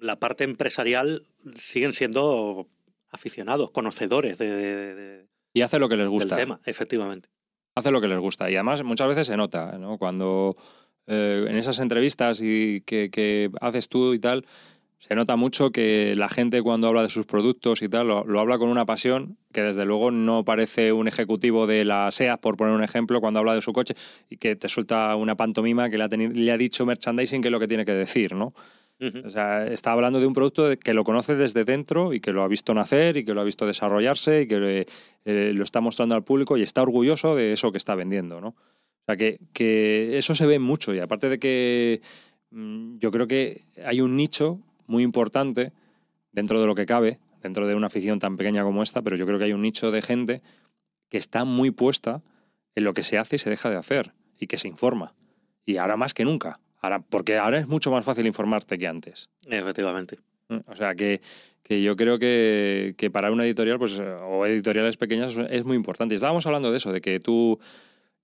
la 0.00 0.16
parte 0.16 0.44
empresarial 0.44 1.22
siguen 1.54 1.94
siendo 1.94 2.68
aficionados, 3.10 3.70
conocedores 3.70 4.36
de, 4.36 5.26
y 5.54 5.62
hace 5.62 5.78
lo 5.78 5.88
que 5.88 5.96
les 5.96 6.08
gusta. 6.08 6.36
Del 6.36 6.44
tema, 6.44 6.60
efectivamente. 6.64 7.28
Hace 7.74 7.90
lo 7.90 8.00
que 8.00 8.08
les 8.08 8.18
gusta 8.18 8.50
y 8.50 8.54
además 8.54 8.82
muchas 8.82 9.08
veces 9.08 9.26
se 9.26 9.36
nota, 9.36 9.78
¿no? 9.78 9.98
Cuando 9.98 10.56
eh, 11.06 11.46
en 11.48 11.56
esas 11.56 11.78
entrevistas 11.80 12.40
y 12.42 12.82
que, 12.82 13.10
que 13.10 13.50
haces 13.60 13.88
tú 13.88 14.14
y 14.14 14.18
tal, 14.18 14.46
se 14.98 15.14
nota 15.14 15.36
mucho 15.36 15.70
que 15.70 16.14
la 16.16 16.28
gente 16.28 16.60
cuando 16.60 16.88
habla 16.88 17.02
de 17.02 17.08
sus 17.08 17.24
productos 17.24 17.82
y 17.82 17.88
tal, 17.88 18.08
lo, 18.08 18.40
habla 18.40 18.58
con 18.58 18.68
una 18.68 18.84
pasión 18.84 19.38
que 19.52 19.62
desde 19.62 19.84
luego 19.84 20.10
no 20.10 20.44
parece 20.44 20.92
un 20.92 21.06
ejecutivo 21.06 21.68
de 21.68 21.84
la 21.84 22.10
SEAT, 22.10 22.40
por 22.40 22.56
poner 22.56 22.74
un 22.74 22.82
ejemplo, 22.82 23.20
cuando 23.20 23.38
habla 23.38 23.54
de 23.54 23.62
su 23.62 23.72
coche 23.72 23.94
y 24.28 24.38
que 24.38 24.56
te 24.56 24.68
suelta 24.68 25.14
una 25.14 25.36
pantomima 25.36 25.88
que 25.88 25.98
le 25.98 26.04
ha, 26.04 26.08
le 26.08 26.52
ha 26.52 26.56
dicho 26.56 26.84
merchandising 26.84 27.40
que 27.40 27.48
es 27.48 27.52
lo 27.52 27.60
que 27.60 27.68
tiene 27.68 27.84
que 27.84 27.94
decir, 27.94 28.34
¿no? 28.34 28.54
O 29.24 29.30
sea, 29.30 29.64
está 29.68 29.92
hablando 29.92 30.18
de 30.18 30.26
un 30.26 30.32
producto 30.32 30.76
que 30.76 30.92
lo 30.92 31.04
conoce 31.04 31.36
desde 31.36 31.62
dentro 31.62 32.12
y 32.12 32.18
que 32.18 32.32
lo 32.32 32.42
ha 32.42 32.48
visto 32.48 32.74
nacer 32.74 33.16
y 33.16 33.24
que 33.24 33.32
lo 33.32 33.40
ha 33.40 33.44
visto 33.44 33.64
desarrollarse 33.64 34.42
y 34.42 34.48
que 34.48 34.86
eh, 35.24 35.52
lo 35.54 35.62
está 35.62 35.80
mostrando 35.80 36.16
al 36.16 36.24
público 36.24 36.56
y 36.56 36.62
está 36.62 36.82
orgulloso 36.82 37.36
de 37.36 37.52
eso 37.52 37.70
que 37.70 37.78
está 37.78 37.94
vendiendo, 37.94 38.40
¿no? 38.40 38.48
O 38.48 39.04
sea, 39.06 39.16
que, 39.16 39.38
que 39.52 40.18
eso 40.18 40.34
se 40.34 40.46
ve 40.46 40.58
mucho 40.58 40.92
y 40.92 40.98
aparte 40.98 41.28
de 41.28 41.38
que 41.38 42.00
mm, 42.50 42.98
yo 42.98 43.12
creo 43.12 43.28
que 43.28 43.62
hay 43.84 44.00
un 44.00 44.16
nicho 44.16 44.58
muy 44.88 45.04
importante 45.04 45.72
dentro 46.32 46.60
de 46.60 46.66
lo 46.66 46.74
que 46.74 46.86
cabe, 46.86 47.20
dentro 47.42 47.66
de 47.68 47.74
una 47.74 47.86
afición 47.86 48.18
tan 48.18 48.36
pequeña 48.36 48.64
como 48.64 48.82
esta, 48.82 49.02
pero 49.02 49.16
yo 49.16 49.26
creo 49.26 49.38
que 49.38 49.44
hay 49.44 49.52
un 49.52 49.62
nicho 49.62 49.90
de 49.90 50.02
gente 50.02 50.42
que 51.08 51.18
está 51.18 51.44
muy 51.44 51.70
puesta 51.70 52.22
en 52.74 52.84
lo 52.84 52.94
que 52.94 53.02
se 53.02 53.18
hace 53.18 53.36
y 53.36 53.38
se 53.38 53.50
deja 53.50 53.70
de 53.70 53.76
hacer 53.76 54.12
y 54.38 54.46
que 54.46 54.58
se 54.58 54.68
informa. 54.68 55.14
Y 55.64 55.76
ahora 55.76 55.96
más 55.96 56.14
que 56.14 56.24
nunca. 56.24 56.60
Ahora, 56.80 57.00
porque 57.00 57.38
ahora 57.38 57.58
es 57.58 57.66
mucho 57.66 57.90
más 57.90 58.04
fácil 58.04 58.26
informarte 58.26 58.78
que 58.78 58.86
antes. 58.86 59.30
Efectivamente. 59.46 60.18
O 60.66 60.76
sea 60.76 60.94
que, 60.94 61.20
que 61.62 61.82
yo 61.82 61.96
creo 61.96 62.18
que, 62.18 62.94
que, 62.96 63.10
para 63.10 63.30
una 63.30 63.44
editorial, 63.44 63.78
pues, 63.78 64.00
o 64.00 64.46
editoriales 64.46 64.96
pequeñas, 64.96 65.36
es 65.50 65.64
muy 65.64 65.76
importante. 65.76 66.14
Estábamos 66.14 66.46
hablando 66.46 66.70
de 66.70 66.78
eso, 66.78 66.92
de 66.92 67.00
que 67.00 67.20
tú. 67.20 67.58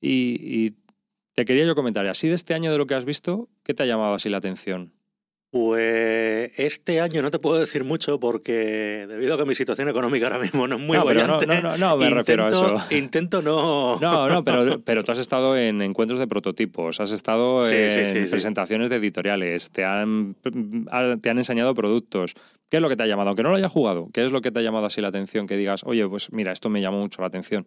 Y, 0.01 0.39
y 0.41 0.75
te 1.35 1.45
quería 1.45 1.67
yo 1.67 1.75
comentar, 1.75 2.07
así 2.07 2.29
de 2.29 2.35
este 2.35 2.55
año 2.55 2.71
de 2.73 2.79
lo 2.79 2.87
que 2.87 2.95
has 2.95 3.05
visto, 3.05 3.49
¿qué 3.65 3.75
te 3.75 3.83
ha 3.83 3.87
llamado 3.87 4.15
así 4.15 4.29
la 4.29 4.39
atención? 4.39 4.93
Pues 5.55 6.51
este 6.57 7.01
año 7.01 7.23
no 7.23 7.31
te 7.31 7.39
puedo 7.39 7.61
decir 7.61 7.85
mucho 7.85 8.19
porque 8.19 9.07
debido 9.09 9.35
a 9.35 9.39
que 9.39 9.45
mi 9.45 9.55
situación 9.55 9.89
económica 9.89 10.27
ahora 10.27 10.41
mismo 10.41 10.67
no 10.67 10.75
es 10.75 10.83
muy 10.83 10.99
buena. 10.99 11.29
No, 11.29 11.41
no, 11.41 11.79
no, 11.79 11.97
me 11.97 12.11
refiero 12.11 12.47
a 12.47 12.49
eso. 12.49 12.77
Intento 12.91 13.41
no... 13.41 14.01
No, 14.01 14.29
no, 14.29 14.43
pero, 14.43 14.81
pero 14.85 15.05
tú 15.05 15.13
has 15.13 15.21
estado 15.21 15.57
en 15.57 15.81
encuentros 15.81 16.19
de 16.19 16.27
prototipos, 16.27 16.99
has 16.99 17.13
estado 17.13 17.71
en 17.71 18.29
presentaciones 18.31 18.91
de 18.91 18.97
editoriales, 18.97 19.71
te 19.71 19.85
han, 19.85 20.35
te 21.23 21.31
han 21.31 21.39
enseñado 21.39 21.73
productos. 21.73 22.35
¿Qué 22.69 22.79
es 22.79 22.83
lo 22.83 22.89
que 22.89 22.97
te 22.97 23.05
ha 23.05 23.07
llamado? 23.07 23.29
Aunque 23.29 23.45
no 23.45 23.51
lo 23.51 23.57
haya 23.57 23.69
jugado, 23.69 24.09
¿qué 24.13 24.25
es 24.25 24.33
lo 24.33 24.41
que 24.41 24.51
te 24.51 24.59
ha 24.59 24.63
llamado 24.63 24.87
así 24.87 25.01
la 25.01 25.09
atención? 25.09 25.47
Que 25.47 25.57
digas, 25.57 25.85
oye, 25.87 26.05
pues 26.09 26.33
mira, 26.33 26.51
esto 26.51 26.69
me 26.69 26.81
llamó 26.81 26.99
mucho 26.99 27.23
la 27.23 27.29
atención. 27.29 27.65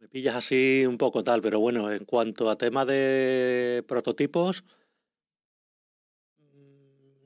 Me 0.00 0.08
pillas 0.08 0.34
así 0.34 0.84
un 0.86 0.98
poco 0.98 1.24
tal, 1.24 1.40
pero 1.40 1.60
bueno, 1.60 1.90
en 1.90 2.04
cuanto 2.04 2.50
a 2.50 2.58
tema 2.58 2.84
de 2.84 3.82
prototipos 3.88 4.64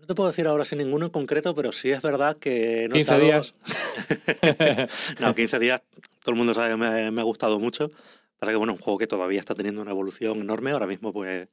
te 0.09 0.15
puedo 0.15 0.31
decir 0.31 0.47
ahora 0.47 0.65
sin 0.65 0.79
ninguno 0.79 1.05
en 1.05 1.13
concreto, 1.13 1.55
pero 1.55 1.71
sí 1.71 1.91
es 1.91 2.01
verdad 2.01 2.39
que... 2.39 2.89
15 2.91 3.19
días. 3.21 3.55
no, 5.21 5.35
15 5.35 5.59
días, 5.59 5.83
todo 6.25 6.33
el 6.33 6.37
mundo 6.37 6.55
sabe 6.55 6.71
que 6.71 6.77
me, 7.11 7.21
ha 7.21 7.25
gustado 7.25 7.59
mucho. 7.59 7.91
Para 8.39 8.51
que, 8.51 8.57
bueno, 8.57 8.73
un 8.73 8.79
juego 8.79 8.99
que 8.99 9.07
todavía 9.07 9.39
está 9.39 9.55
teniendo 9.55 9.83
una 9.83 9.91
evolución 9.91 10.41
enorme. 10.41 10.71
Ahora 10.71 10.87
mismo, 10.87 11.13
pues, 11.13 11.49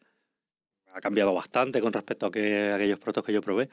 ha 0.93 1.01
cambiado 1.01 1.33
bastante 1.33 1.81
con 1.81 1.91
respecto 1.91 2.27
a, 2.27 2.31
que, 2.31 2.71
aquellos 2.71 2.97
protos 2.97 3.25
que 3.25 3.33
yo 3.33 3.41
probé. 3.41 3.67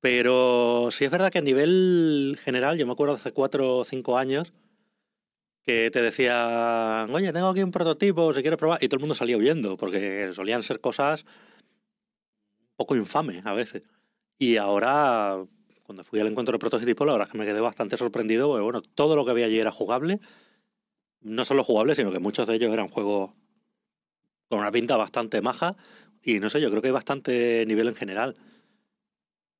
Pero 0.00 0.90
sí 0.92 1.06
es 1.06 1.10
verdad 1.10 1.32
que 1.32 1.38
a 1.38 1.42
nivel 1.42 2.38
general, 2.44 2.76
yo 2.76 2.86
me 2.86 2.92
acuerdo 2.92 3.14
hace 3.14 3.32
4 3.32 3.78
o 3.78 3.84
5 3.84 4.18
años, 4.18 4.52
que 5.62 5.90
te 5.90 6.02
decían, 6.02 7.08
oye, 7.14 7.32
tengo 7.32 7.48
aquí 7.48 7.62
un 7.62 7.72
prototipo, 7.72 8.34
si 8.34 8.42
quieres 8.42 8.58
probar, 8.58 8.84
y 8.84 8.88
todo 8.88 8.96
el 8.96 9.00
mundo 9.00 9.14
salía 9.14 9.38
huyendo, 9.38 9.78
porque 9.78 10.32
solían 10.34 10.62
ser 10.62 10.80
cosas 10.80 11.24
poco 12.76 12.96
infame 12.96 13.42
a 13.44 13.52
veces. 13.54 13.82
Y 14.38 14.56
ahora, 14.56 15.44
cuando 15.82 16.04
fui 16.04 16.20
al 16.20 16.26
encuentro 16.26 16.52
de 16.52 16.58
prototipo, 16.58 17.04
la 17.04 17.12
verdad 17.12 17.28
es 17.28 17.32
que 17.32 17.38
me 17.38 17.46
quedé 17.46 17.60
bastante 17.60 17.96
sorprendido, 17.96 18.48
porque 18.48 18.62
bueno, 18.62 18.82
todo 18.82 19.16
lo 19.16 19.24
que 19.24 19.30
había 19.30 19.46
allí 19.46 19.58
era 19.58 19.72
jugable. 19.72 20.20
No 21.20 21.44
solo 21.44 21.64
jugable, 21.64 21.94
sino 21.94 22.12
que 22.12 22.18
muchos 22.18 22.46
de 22.46 22.54
ellos 22.54 22.72
eran 22.72 22.88
juegos 22.88 23.30
con 24.48 24.60
una 24.60 24.70
pinta 24.70 24.96
bastante 24.96 25.40
maja. 25.40 25.76
Y 26.22 26.38
no 26.40 26.50
sé, 26.50 26.60
yo 26.60 26.70
creo 26.70 26.82
que 26.82 26.88
hay 26.88 26.92
bastante 26.92 27.64
nivel 27.66 27.88
en 27.88 27.94
general. 27.94 28.36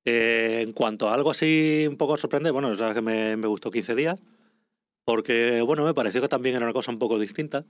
Eh, 0.04 0.62
en 0.62 0.72
cuanto 0.72 1.08
a 1.08 1.14
algo 1.14 1.30
así 1.30 1.86
un 1.88 1.96
poco 1.96 2.16
sorprendente, 2.16 2.52
bueno, 2.52 2.76
sabes 2.76 2.94
que 2.94 3.02
me, 3.02 3.36
me 3.36 3.48
gustó 3.48 3.70
15 3.70 3.94
días. 3.94 4.20
Porque, 5.04 5.62
bueno, 5.62 5.84
me 5.84 5.94
pareció 5.94 6.20
que 6.20 6.28
también 6.28 6.56
era 6.56 6.66
una 6.66 6.72
cosa 6.72 6.90
un 6.90 6.98
poco 6.98 7.18
distinta. 7.18 7.64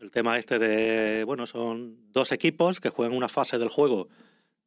El 0.00 0.10
tema 0.10 0.38
este 0.38 0.58
de, 0.58 1.24
bueno, 1.24 1.46
son 1.46 2.12
dos 2.12 2.30
equipos 2.30 2.78
que 2.78 2.90
juegan 2.90 3.16
una 3.16 3.28
fase 3.28 3.58
del 3.58 3.68
juego 3.68 4.08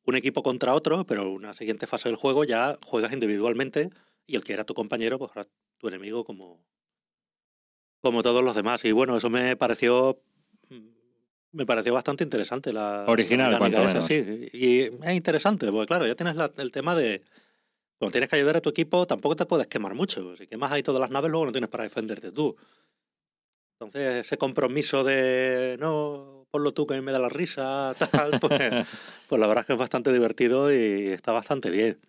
un 0.05 0.15
equipo 0.15 0.43
contra 0.43 0.73
otro, 0.73 1.05
pero 1.05 1.31
una 1.31 1.53
siguiente 1.53 1.87
fase 1.87 2.09
del 2.09 2.15
juego 2.15 2.43
ya 2.43 2.77
juegas 2.83 3.13
individualmente 3.13 3.89
y 4.25 4.35
el 4.35 4.43
que 4.43 4.53
era 4.53 4.63
tu 4.63 4.73
compañero, 4.73 5.19
pues 5.19 5.31
ahora 5.35 5.49
tu 5.77 5.87
enemigo 5.87 6.23
como, 6.23 6.63
como 8.01 8.23
todos 8.23 8.43
los 8.43 8.55
demás. 8.55 8.83
Y 8.85 8.91
bueno, 8.91 9.17
eso 9.17 9.29
me 9.29 9.55
pareció 9.55 10.21
me 11.53 11.65
pareció 11.65 11.93
bastante 11.93 12.23
interesante 12.23 12.71
la 12.71 13.05
original 13.07 13.57
cuanto 13.57 13.83
menos. 13.83 14.05
Sí, 14.05 14.49
y 14.53 14.81
es 14.83 15.13
interesante, 15.13 15.69
porque 15.71 15.87
claro, 15.87 16.07
ya 16.07 16.15
tienes 16.15 16.35
el 16.57 16.71
tema 16.71 16.95
de 16.95 17.21
cuando 17.99 18.13
tienes 18.13 18.29
que 18.29 18.37
ayudar 18.37 18.57
a 18.57 18.61
tu 18.61 18.69
equipo, 18.69 19.05
tampoco 19.05 19.35
te 19.35 19.45
puedes 19.45 19.67
quemar 19.67 19.93
mucho. 19.93 20.35
Si 20.35 20.47
quemas 20.47 20.71
ahí 20.71 20.81
todas 20.81 21.01
las 21.01 21.11
naves, 21.11 21.29
luego 21.29 21.45
no 21.45 21.51
tienes 21.51 21.69
para 21.69 21.83
defenderte 21.83 22.31
tú. 22.31 22.55
Entonces, 23.79 24.25
ese 24.25 24.37
compromiso 24.37 25.03
de 25.03 25.77
no, 25.79 26.40
ponlo 26.51 26.73
tú 26.73 26.85
que 26.85 26.93
a 26.93 26.97
mí 26.97 27.03
me 27.03 27.11
da 27.11 27.19
la 27.19 27.29
risa, 27.29 27.95
tal, 27.97 28.39
pues, 28.39 28.51
pues 29.29 29.39
la 29.39 29.47
verdad 29.47 29.61
es 29.61 29.65
que 29.67 29.73
es 29.73 29.79
bastante 29.79 30.11
divertido 30.13 30.71
y 30.71 31.07
está 31.07 31.31
bastante 31.31 31.69
bien. 31.69 31.99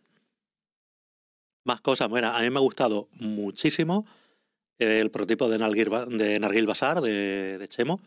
Más 1.64 1.80
cosas, 1.80 2.08
bueno, 2.08 2.28
a 2.28 2.40
mí 2.40 2.50
me 2.50 2.58
ha 2.58 2.62
gustado 2.62 3.08
muchísimo 3.12 4.04
el 4.78 5.10
prototipo 5.10 5.48
de 5.48 5.58
Nargil, 5.58 5.90
de 6.18 6.40
Nargil 6.40 6.66
Basar 6.66 7.00
de, 7.00 7.56
de 7.58 7.68
Chemo. 7.68 8.00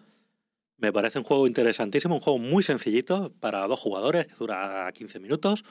Me 0.78 0.92
parece 0.92 1.18
un 1.18 1.24
juego 1.24 1.48
interesantísimo, 1.48 2.16
un 2.16 2.22
juego 2.22 2.38
muy 2.38 2.64
sencillito 2.64 3.32
para 3.40 3.66
dos 3.68 3.80
jugadores, 3.80 4.28
que 4.28 4.36
dura 4.36 4.92
15 4.94 5.20
minutos. 5.20 5.64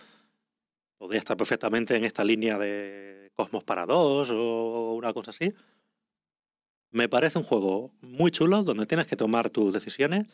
Podría 0.97 1.19
estar 1.19 1.37
perfectamente 1.37 1.95
en 1.95 2.05
esta 2.05 2.25
línea 2.25 2.59
de 2.59 3.31
Cosmos 3.35 3.65
para 3.65 3.85
dos 3.85 4.31
o 4.31 4.95
una 4.95 5.13
cosa 5.13 5.31
así. 5.31 5.53
Me 6.91 7.09
parece 7.09 7.39
un 7.39 7.45
juego 7.45 7.91
muy 8.01 8.31
chulo 8.31 8.63
donde 8.63 8.87
tienes 8.87 9.07
que 9.07 9.17
tomar 9.17 9.51
tus 9.51 9.75
decisiones, 9.75 10.27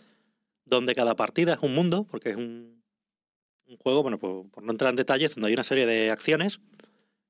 donde 0.70 0.94
cada 0.94 1.16
partida 1.16 1.54
es 1.54 1.58
un 1.60 1.74
mundo, 1.74 2.06
porque 2.10 2.30
es 2.30 2.36
un, 2.36 2.82
juego, 3.78 4.02
bueno, 4.02 4.18
por, 4.18 4.50
por, 4.50 4.62
no 4.64 4.72
entrar 4.72 4.90
en 4.90 4.96
detalles, 4.96 5.34
donde 5.34 5.48
hay 5.48 5.54
una 5.54 5.64
serie 5.64 5.86
de 5.86 6.10
acciones. 6.10 6.60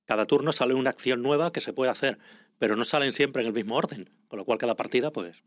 Cada 0.04 0.26
turno 0.26 0.52
sale 0.52 0.74
una 0.74 0.90
acción 0.90 1.22
nueva 1.22 1.52
que 1.52 1.60
se 1.60 1.72
puede 1.72 1.90
hacer, 1.90 2.18
pero 2.58 2.76
no 2.76 2.84
salen 2.84 3.12
siempre 3.12 3.42
en 3.42 3.48
el 3.48 3.54
mismo 3.54 3.76
orden, 3.76 4.10
con 4.28 4.38
lo 4.38 4.44
cual 4.44 4.58
cada 4.58 4.76
partida, 4.76 5.10
pues, 5.10 5.42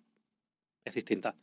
es 0.83 0.93
distinta. 0.93 1.35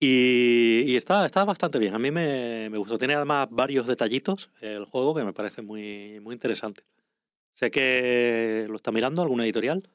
Y, 0.00 0.96
está, 0.96 1.24
está 1.24 1.44
bastante 1.44 1.78
bien. 1.78 1.94
A 1.94 1.98
mí 1.98 2.10
me, 2.10 2.68
me, 2.70 2.78
gustó. 2.78 2.98
Tiene 2.98 3.14
además 3.14 3.48
varios 3.50 3.86
detallitos 3.86 4.50
el 4.60 4.84
juego 4.84 5.14
que 5.14 5.24
me 5.24 5.32
parece 5.32 5.62
muy, 5.62 6.20
muy 6.20 6.34
interesante. 6.34 6.82
Sé 7.54 7.70
que 7.70 8.66
lo 8.68 8.76
está 8.76 8.90
mirando 8.92 9.22
alguna 9.22 9.44
editorial 9.44 9.88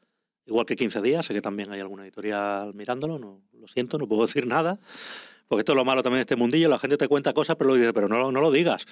igual 0.50 0.66
que 0.66 0.76
15 0.76 1.02
días, 1.02 1.26
sé 1.26 1.34
que 1.34 1.42
también 1.42 1.72
hay 1.72 1.80
alguna 1.80 2.04
editorial 2.04 2.74
mirándolo, 2.74 3.20
no, 3.20 3.42
lo 3.54 3.68
siento, 3.68 3.98
no 3.98 4.08
puedo 4.08 4.22
decir 4.26 4.48
nada, 4.48 4.80
porque 5.50 5.62
esto 5.62 5.74
es 5.74 5.76
lo 5.76 5.84
malo 5.84 6.02
también 6.02 6.20
de 6.20 6.22
este 6.22 6.38
mundillo, 6.38 6.70
la 6.70 6.80
gente 6.80 6.96
te 6.96 7.10
cuenta 7.10 7.34
cosas, 7.34 7.58
pero 7.58 7.72
lo 7.72 7.76
dice, 7.76 7.92
pero 7.92 8.08
no, 8.08 8.32
no 8.32 8.40
lo 8.40 8.52
digas. 8.52 8.86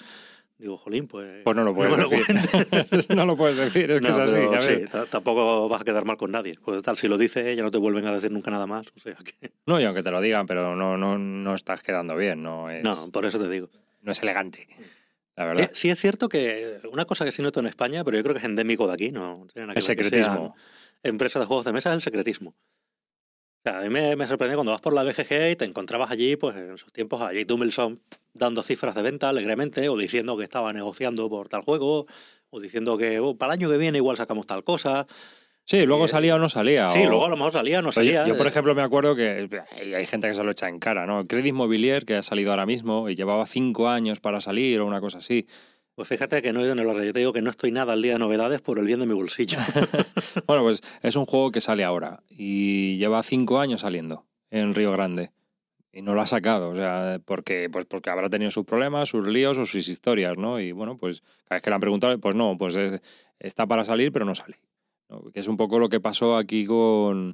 Digo, 0.58 0.76
jolín, 0.78 1.08
pues... 1.08 1.44
Pues 1.44 1.56
no 1.56 1.64
lo 1.64 1.76
puedes 1.76 1.92
no 1.96 1.98
me 1.98 2.04
lo 2.04 2.10
decir. 2.10 3.06
no 3.16 3.26
lo 3.28 3.38
puedes 3.38 3.56
decir, 3.58 3.92
es 3.92 4.02
que 4.02 4.08
es 4.08 4.18
así. 4.18 4.38
a 4.38 4.48
ver. 4.50 4.90
sí, 4.92 4.98
tampoco 5.12 5.70
vas 5.70 5.82
a 5.82 5.84
quedar 5.86 6.04
mal 6.04 6.18
con 6.18 6.32
nadie. 6.32 6.54
Pues 6.66 6.82
tal, 6.82 6.98
si 6.98 7.08
lo 7.08 7.18
dices, 7.20 7.56
ya 7.56 7.62
no 7.62 7.70
te 7.70 7.78
vuelven 7.78 8.06
a 8.08 8.12
decir 8.12 8.32
nunca 8.32 8.50
nada 8.50 8.66
más. 8.66 8.88
O 8.96 9.00
sea 9.00 9.16
que... 9.16 9.52
No, 9.68 9.80
y 9.80 9.84
aunque 9.84 10.02
te 10.02 10.10
lo 10.10 10.20
digan, 10.20 10.48
pero 10.48 10.76
no, 10.76 10.98
no, 10.98 11.18
no 11.20 11.54
estás 11.54 11.84
quedando 11.84 12.16
bien, 12.16 12.42
no 12.42 12.72
es, 12.72 12.84
No, 12.84 13.12
por 13.12 13.26
eso 13.28 13.38
te 13.40 13.48
digo. 13.48 13.70
no 14.02 14.12
es 14.12 14.20
elegante, 14.24 14.68
la 15.36 15.44
Eh, 15.44 15.48
verdad. 15.48 15.70
Sí 15.74 15.92
es 15.92 16.00
cierto 16.00 16.28
que 16.28 16.80
una 16.92 17.06
cosa 17.06 17.24
que 17.24 17.32
sí 17.32 17.44
noto 17.44 17.60
en 17.60 17.68
España, 17.68 18.04
pero 18.04 18.18
yo 18.18 18.24
creo 18.24 18.34
que 18.34 18.40
es 18.40 18.46
endémico 18.46 18.88
de 18.88 18.94
aquí, 18.96 19.12
no 19.12 19.46
El 19.54 19.84
secretismo. 19.84 20.56
sean 20.56 21.14
Empresas 21.14 21.40
de 21.42 21.46
juegos 21.46 21.66
de 21.66 21.74
mesa 21.74 21.92
es 21.92 21.98
el 21.98 22.02
secretismo. 22.02 22.56
O 23.66 23.70
sea, 23.70 23.80
a 23.80 23.82
mí 23.82 23.90
me, 23.90 24.16
me 24.16 24.28
sorprendió 24.28 24.58
cuando 24.58 24.72
vas 24.72 24.82
por 24.82 24.94
la 24.94 25.04
BGG 25.04 25.52
y 25.52 25.56
te 25.56 25.66
encontrabas 25.66 26.10
allí, 26.12 26.36
pues 26.36 26.56
en 26.56 26.74
esos 26.74 26.92
tiempos, 26.94 27.22
allí 27.22 27.44
Tumbleson 27.46 28.00
dando 28.34 28.64
cifras 28.64 28.96
de 28.96 29.02
venta 29.02 29.30
alegremente, 29.30 29.90
o 29.90 29.98
diciendo 29.98 30.38
que 30.38 30.44
estaba 30.44 30.72
negociando 30.74 31.28
por 31.30 31.50
tal 31.50 31.62
juego, 31.64 32.06
o 32.50 32.60
diciendo 32.62 32.98
que 32.98 33.20
"Oh, 33.20 33.36
para 33.36 33.54
el 33.54 33.60
año 33.60 33.70
que 33.70 33.78
viene 33.78 33.98
igual 33.98 34.16
sacamos 34.16 34.46
tal 34.46 34.64
cosa. 34.64 35.06
Sí, 35.66 35.86
luego 35.86 36.06
eh, 36.06 36.08
salía 36.08 36.36
o 36.36 36.40
no 36.40 36.48
salía. 36.48 36.88
Sí, 36.88 37.00
o- 37.00 37.10
luego 37.10 37.26
a 37.26 37.30
lo 37.30 37.36
mejor 37.36 37.52
salía, 37.52 37.82
no 37.82 37.90
Oye, 37.90 37.96
salía. 37.96 38.26
yo, 38.26 38.38
por 38.38 38.46
eh, 38.46 38.50
ejemplo, 38.50 38.74
me 38.74 38.84
acuerdo 38.84 39.16
que 39.18 39.50
hay 39.76 39.94
hay 39.94 40.06
gente 40.06 40.30
que 40.30 40.36
se 40.36 40.44
lo 40.44 40.52
echa 40.52 40.70
en 40.70 40.80
cara, 40.80 41.06
¿no? 41.06 41.28
Credit 41.28 41.54
Mobilier, 41.54 42.06
que 42.06 42.16
ha 42.16 42.24
salido 42.24 42.52
ahora 42.52 42.66
mismo 42.66 43.10
y 43.10 43.16
llevaba 43.16 43.46
cinco 43.46 43.90
años 43.90 44.22
para 44.22 44.40
salir 44.40 44.80
o 44.80 44.86
una 44.86 45.02
cosa 45.02 45.18
así. 45.18 45.46
Pues 45.98 46.10
fíjate 46.10 46.44
que 46.44 46.54
no 46.54 46.60
he 46.60 46.64
ido 46.66 46.74
en 46.74 46.80
el 46.80 46.86
orden. 46.86 47.06
Yo 47.06 47.12
te 47.12 47.18
digo 47.18 47.34
que 47.34 47.42
no 47.42 47.50
estoy 47.50 47.72
nada 47.72 47.94
al 47.94 48.04
día 48.04 48.14
de 48.14 48.20
novedades 48.20 48.62
por 48.62 48.78
el 48.78 48.86
bien 48.86 49.00
de 49.00 49.08
mi 49.08 49.14
bolsillo. 49.16 49.58
Bueno, 50.46 50.62
pues 50.62 50.84
es 51.02 51.16
un 51.16 51.26
juego 51.26 51.52
que 51.52 51.60
sale 51.60 51.84
ahora 51.84 52.22
y 52.30 52.98
lleva 52.98 53.24
cinco 53.24 53.60
años 53.60 53.82
saliendo 53.82 54.26
en 54.52 54.76
Río 54.76 54.92
Grande. 54.92 55.32
Y 55.92 56.04
no 56.04 56.14
lo 56.14 56.22
ha 56.22 56.28
sacado, 56.28 56.70
o 56.70 56.76
sea, 56.76 57.20
porque, 57.26 57.68
pues 57.72 57.86
porque 57.86 58.12
habrá 58.12 58.30
tenido 58.30 58.52
sus 58.52 58.64
problemas, 58.64 59.10
sus 59.10 59.26
líos 59.28 59.58
o 59.58 59.66
sus 59.66 59.88
historias, 59.88 60.38
¿no? 60.38 60.60
Y 60.60 60.72
bueno, 60.72 60.98
pues 60.98 61.22
cada 61.46 61.56
vez 61.58 61.64
que 61.64 61.70
le 61.72 61.74
han 61.74 61.80
preguntado, 61.82 62.20
pues 62.20 62.36
no, 62.36 62.56
pues 62.60 62.76
es- 62.76 63.02
está 63.40 63.66
para 63.66 63.84
salir, 63.84 64.12
pero 64.12 64.24
no 64.24 64.36
sale. 64.36 64.60
Que 65.34 65.40
es 65.40 65.48
un 65.48 65.58
poco 65.58 65.80
lo 65.80 65.90
que 65.90 66.00
pasó 66.00 66.38
aquí 66.38 66.66
con, 66.68 67.34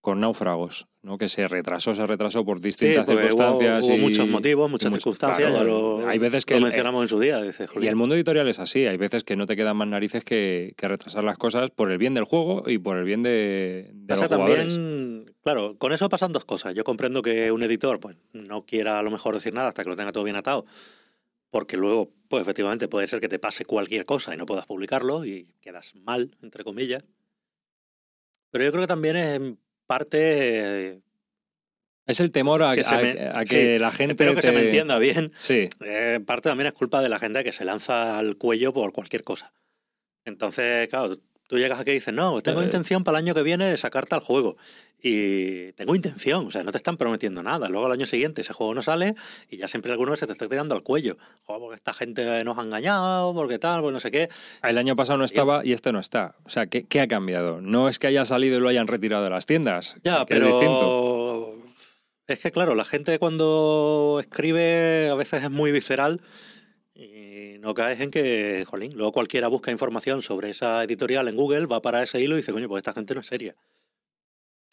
con 0.00 0.18
Náufragos, 0.18 0.86
¿no? 1.02 1.18
Que 1.18 1.28
se 1.28 1.46
retrasó, 1.46 1.92
se 1.92 2.06
retrasó 2.06 2.42
por 2.42 2.58
distintas 2.60 3.04
circunstancias. 3.06 3.84
hubo 3.84 3.94
y- 3.96 4.00
muchos 4.00 4.26
motivos, 4.28 4.70
muchas 4.70 4.92
circunstancias. 4.94 5.50
claro, 5.50 5.98
ya 5.98 6.04
lo, 6.04 6.08
hay 6.08 6.18
veces 6.18 6.46
que 6.46 6.54
lo 6.54 6.58
el- 6.58 6.62
mencionamos 6.64 7.02
en 7.02 7.08
su 7.08 7.20
día. 7.20 7.42
Dice, 7.42 7.64
Y 7.64 7.66
"Jolín, 7.66 7.88
el 7.90 7.96
mundo 7.96 8.14
editorial 8.14 8.48
es 8.48 8.58
así, 8.60 8.86
hay 8.86 8.96
veces 8.96 9.24
que 9.24 9.36
no 9.36 9.44
te 9.44 9.56
quedan 9.56 9.76
más 9.76 9.88
narices 9.88 10.24
que, 10.24 10.72
que 10.78 10.88
retrasar 10.88 11.22
las 11.22 11.36
cosas 11.36 11.70
por 11.70 11.90
el 11.90 11.98
bien 11.98 12.14
del 12.14 12.24
juego 12.24 12.62
y 12.66 12.78
por 12.78 12.96
el 12.96 13.04
bien 13.04 13.22
de, 13.22 13.90
de 13.92 14.06
Pasa 14.14 14.22
los 14.22 14.32
jugadores. 14.32 14.74
también, 14.74 15.34
claro, 15.42 15.76
con 15.76 15.92
eso 15.92 16.08
pasan 16.08 16.32
dos 16.32 16.46
cosas. 16.46 16.74
Yo 16.74 16.82
comprendo 16.82 17.20
que 17.20 17.52
un 17.52 17.62
editor 17.62 18.00
pues, 18.00 18.16
no 18.32 18.64
quiera 18.64 18.98
a 18.98 19.02
lo 19.02 19.10
mejor 19.10 19.34
decir 19.34 19.52
nada 19.52 19.68
hasta 19.68 19.82
que 19.84 19.90
lo 19.90 19.96
tenga 19.96 20.12
todo 20.12 20.24
bien 20.24 20.36
atado, 20.36 20.64
porque 21.50 21.76
luego, 21.76 22.10
pues 22.28 22.40
efectivamente 22.40 22.88
puede 22.88 23.06
ser 23.06 23.20
que 23.20 23.28
te 23.28 23.38
pase 23.38 23.66
cualquier 23.66 24.04
cosa 24.06 24.32
y 24.32 24.38
no 24.38 24.46
puedas 24.46 24.64
publicarlo 24.64 25.26
y 25.26 25.48
quedas 25.60 25.94
mal, 25.94 26.36
entre 26.40 26.64
comillas. 26.64 27.04
Pero 28.50 28.64
yo 28.64 28.70
creo 28.72 28.82
que 28.84 28.88
también 28.88 29.16
es 29.16 29.40
parte... 29.94 30.18
eh, 30.92 31.00
Es 32.06 32.20
el 32.20 32.30
temor 32.30 32.62
a 32.62 32.70
Que 32.70 32.82
que, 32.82 32.84
se 32.84 32.94
a- 32.94 32.98
me- 32.98 33.30
a 33.34 33.44
que 33.44 33.74
sí, 33.74 33.78
la 33.80 33.90
gente. 33.90 34.12
espero 34.12 34.36
que 34.36 34.42
se 34.42 34.52
me 34.52 34.60
entienda 34.66 34.98
bien. 34.98 35.32
Sí, 35.36 35.68
Eh, 35.84 36.14
en 36.16 36.24
parte 36.24 36.48
también 36.48 36.68
es 36.68 36.72
culpa 36.74 37.02
de 37.02 37.08
la 37.08 37.18
gente 37.18 37.42
que 37.42 37.50
se 37.52 37.64
lanza 37.64 38.16
al 38.18 38.36
cuello 38.36 38.72
por 38.72 38.92
cualquier 38.92 39.24
cosa. 39.24 39.52
Entonces, 40.24 40.86
claro, 40.88 41.16
tú 41.50 41.58
llegas 41.58 41.80
aquí 41.80 41.90
y 41.90 41.94
dices, 41.94 42.14
no, 42.14 42.40
tengo 42.42 42.62
intención 42.62 43.02
para 43.02 43.18
el 43.18 43.24
año 43.24 43.34
que 43.34 43.42
viene 43.42 43.68
de 43.68 43.76
sacar 43.76 44.06
tal 44.06 44.20
juego. 44.20 44.56
Y 45.02 45.72
tengo 45.72 45.96
intención, 45.96 46.46
o 46.46 46.50
sea, 46.52 46.62
no 46.62 46.70
te 46.70 46.78
están 46.78 46.96
prometiendo 46.96 47.42
nada. 47.42 47.68
Luego 47.68 47.86
al 47.86 47.92
año 47.92 48.06
siguiente 48.06 48.42
ese 48.42 48.52
juego 48.52 48.72
no 48.72 48.84
sale 48.84 49.16
y 49.50 49.56
ya 49.56 49.66
siempre 49.66 49.90
alguno 49.90 50.14
se 50.14 50.28
te 50.28 50.32
está 50.32 50.48
tirando 50.48 50.76
al 50.76 50.84
cuello. 50.84 51.16
Joder, 51.42 51.60
porque 51.60 51.74
esta 51.74 51.92
gente 51.92 52.44
nos 52.44 52.56
ha 52.56 52.62
engañado, 52.62 53.34
porque 53.34 53.58
tal, 53.58 53.80
pues 53.80 53.92
no 53.92 53.98
sé 53.98 54.12
qué. 54.12 54.28
el 54.62 54.78
año 54.78 54.94
pasado 54.94 55.18
no 55.18 55.24
estaba 55.24 55.64
y 55.64 55.72
este 55.72 55.90
no 55.90 55.98
está. 55.98 56.36
O 56.44 56.50
sea, 56.50 56.68
¿qué, 56.68 56.86
qué 56.86 57.00
ha 57.00 57.08
cambiado? 57.08 57.60
No 57.60 57.88
es 57.88 57.98
que 57.98 58.06
haya 58.06 58.24
salido 58.24 58.58
y 58.58 58.60
lo 58.60 58.68
hayan 58.68 58.86
retirado 58.86 59.24
de 59.24 59.30
las 59.30 59.46
tiendas. 59.46 59.96
Ya, 60.04 60.24
pero 60.26 60.46
es 60.46 60.54
distinto. 60.54 61.52
es 62.28 62.38
que 62.38 62.52
claro, 62.52 62.76
la 62.76 62.84
gente 62.84 63.18
cuando 63.18 64.18
escribe 64.20 65.08
a 65.10 65.16
veces 65.16 65.42
es 65.42 65.50
muy 65.50 65.72
visceral 65.72 66.20
y 67.40 67.58
no 67.58 67.74
caes 67.74 68.00
en 68.00 68.10
que, 68.10 68.64
jolín, 68.68 68.92
luego 68.94 69.12
cualquiera 69.12 69.48
busca 69.48 69.70
información 69.70 70.22
sobre 70.22 70.50
esa 70.50 70.82
editorial 70.84 71.28
en 71.28 71.36
Google, 71.36 71.66
va 71.66 71.80
para 71.80 72.02
ese 72.02 72.20
hilo 72.20 72.34
y 72.34 72.38
dice, 72.38 72.52
coño, 72.52 72.68
pues 72.68 72.80
esta 72.80 72.92
gente 72.92 73.14
no 73.14 73.20
es 73.20 73.26
seria. 73.26 73.54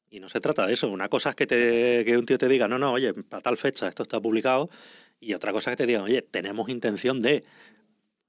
Y 0.10 0.20
no 0.20 0.30
se 0.30 0.40
trata 0.40 0.66
de 0.66 0.74
eso. 0.74 0.90
Una 0.90 1.10
cosa 1.10 1.30
es 1.30 1.36
que, 1.36 1.48
te, 1.48 2.04
que 2.06 2.18
un 2.18 2.26
tío 2.26 2.38
te 2.38 2.48
diga, 2.48 2.68
no, 2.68 2.78
no, 2.78 2.94
oye, 2.94 3.14
a 3.32 3.42
tal 3.42 3.58
fecha 3.58 3.88
esto 3.88 4.04
está 4.04 4.20
publicado. 4.22 4.70
Y 5.20 5.34
otra 5.34 5.52
cosa 5.52 5.72
es 5.72 5.78
que 5.78 5.84
te 5.84 5.88
digan, 5.88 6.04
oye, 6.04 6.22
tenemos 6.22 6.70
intención 6.70 7.22
de. 7.22 7.44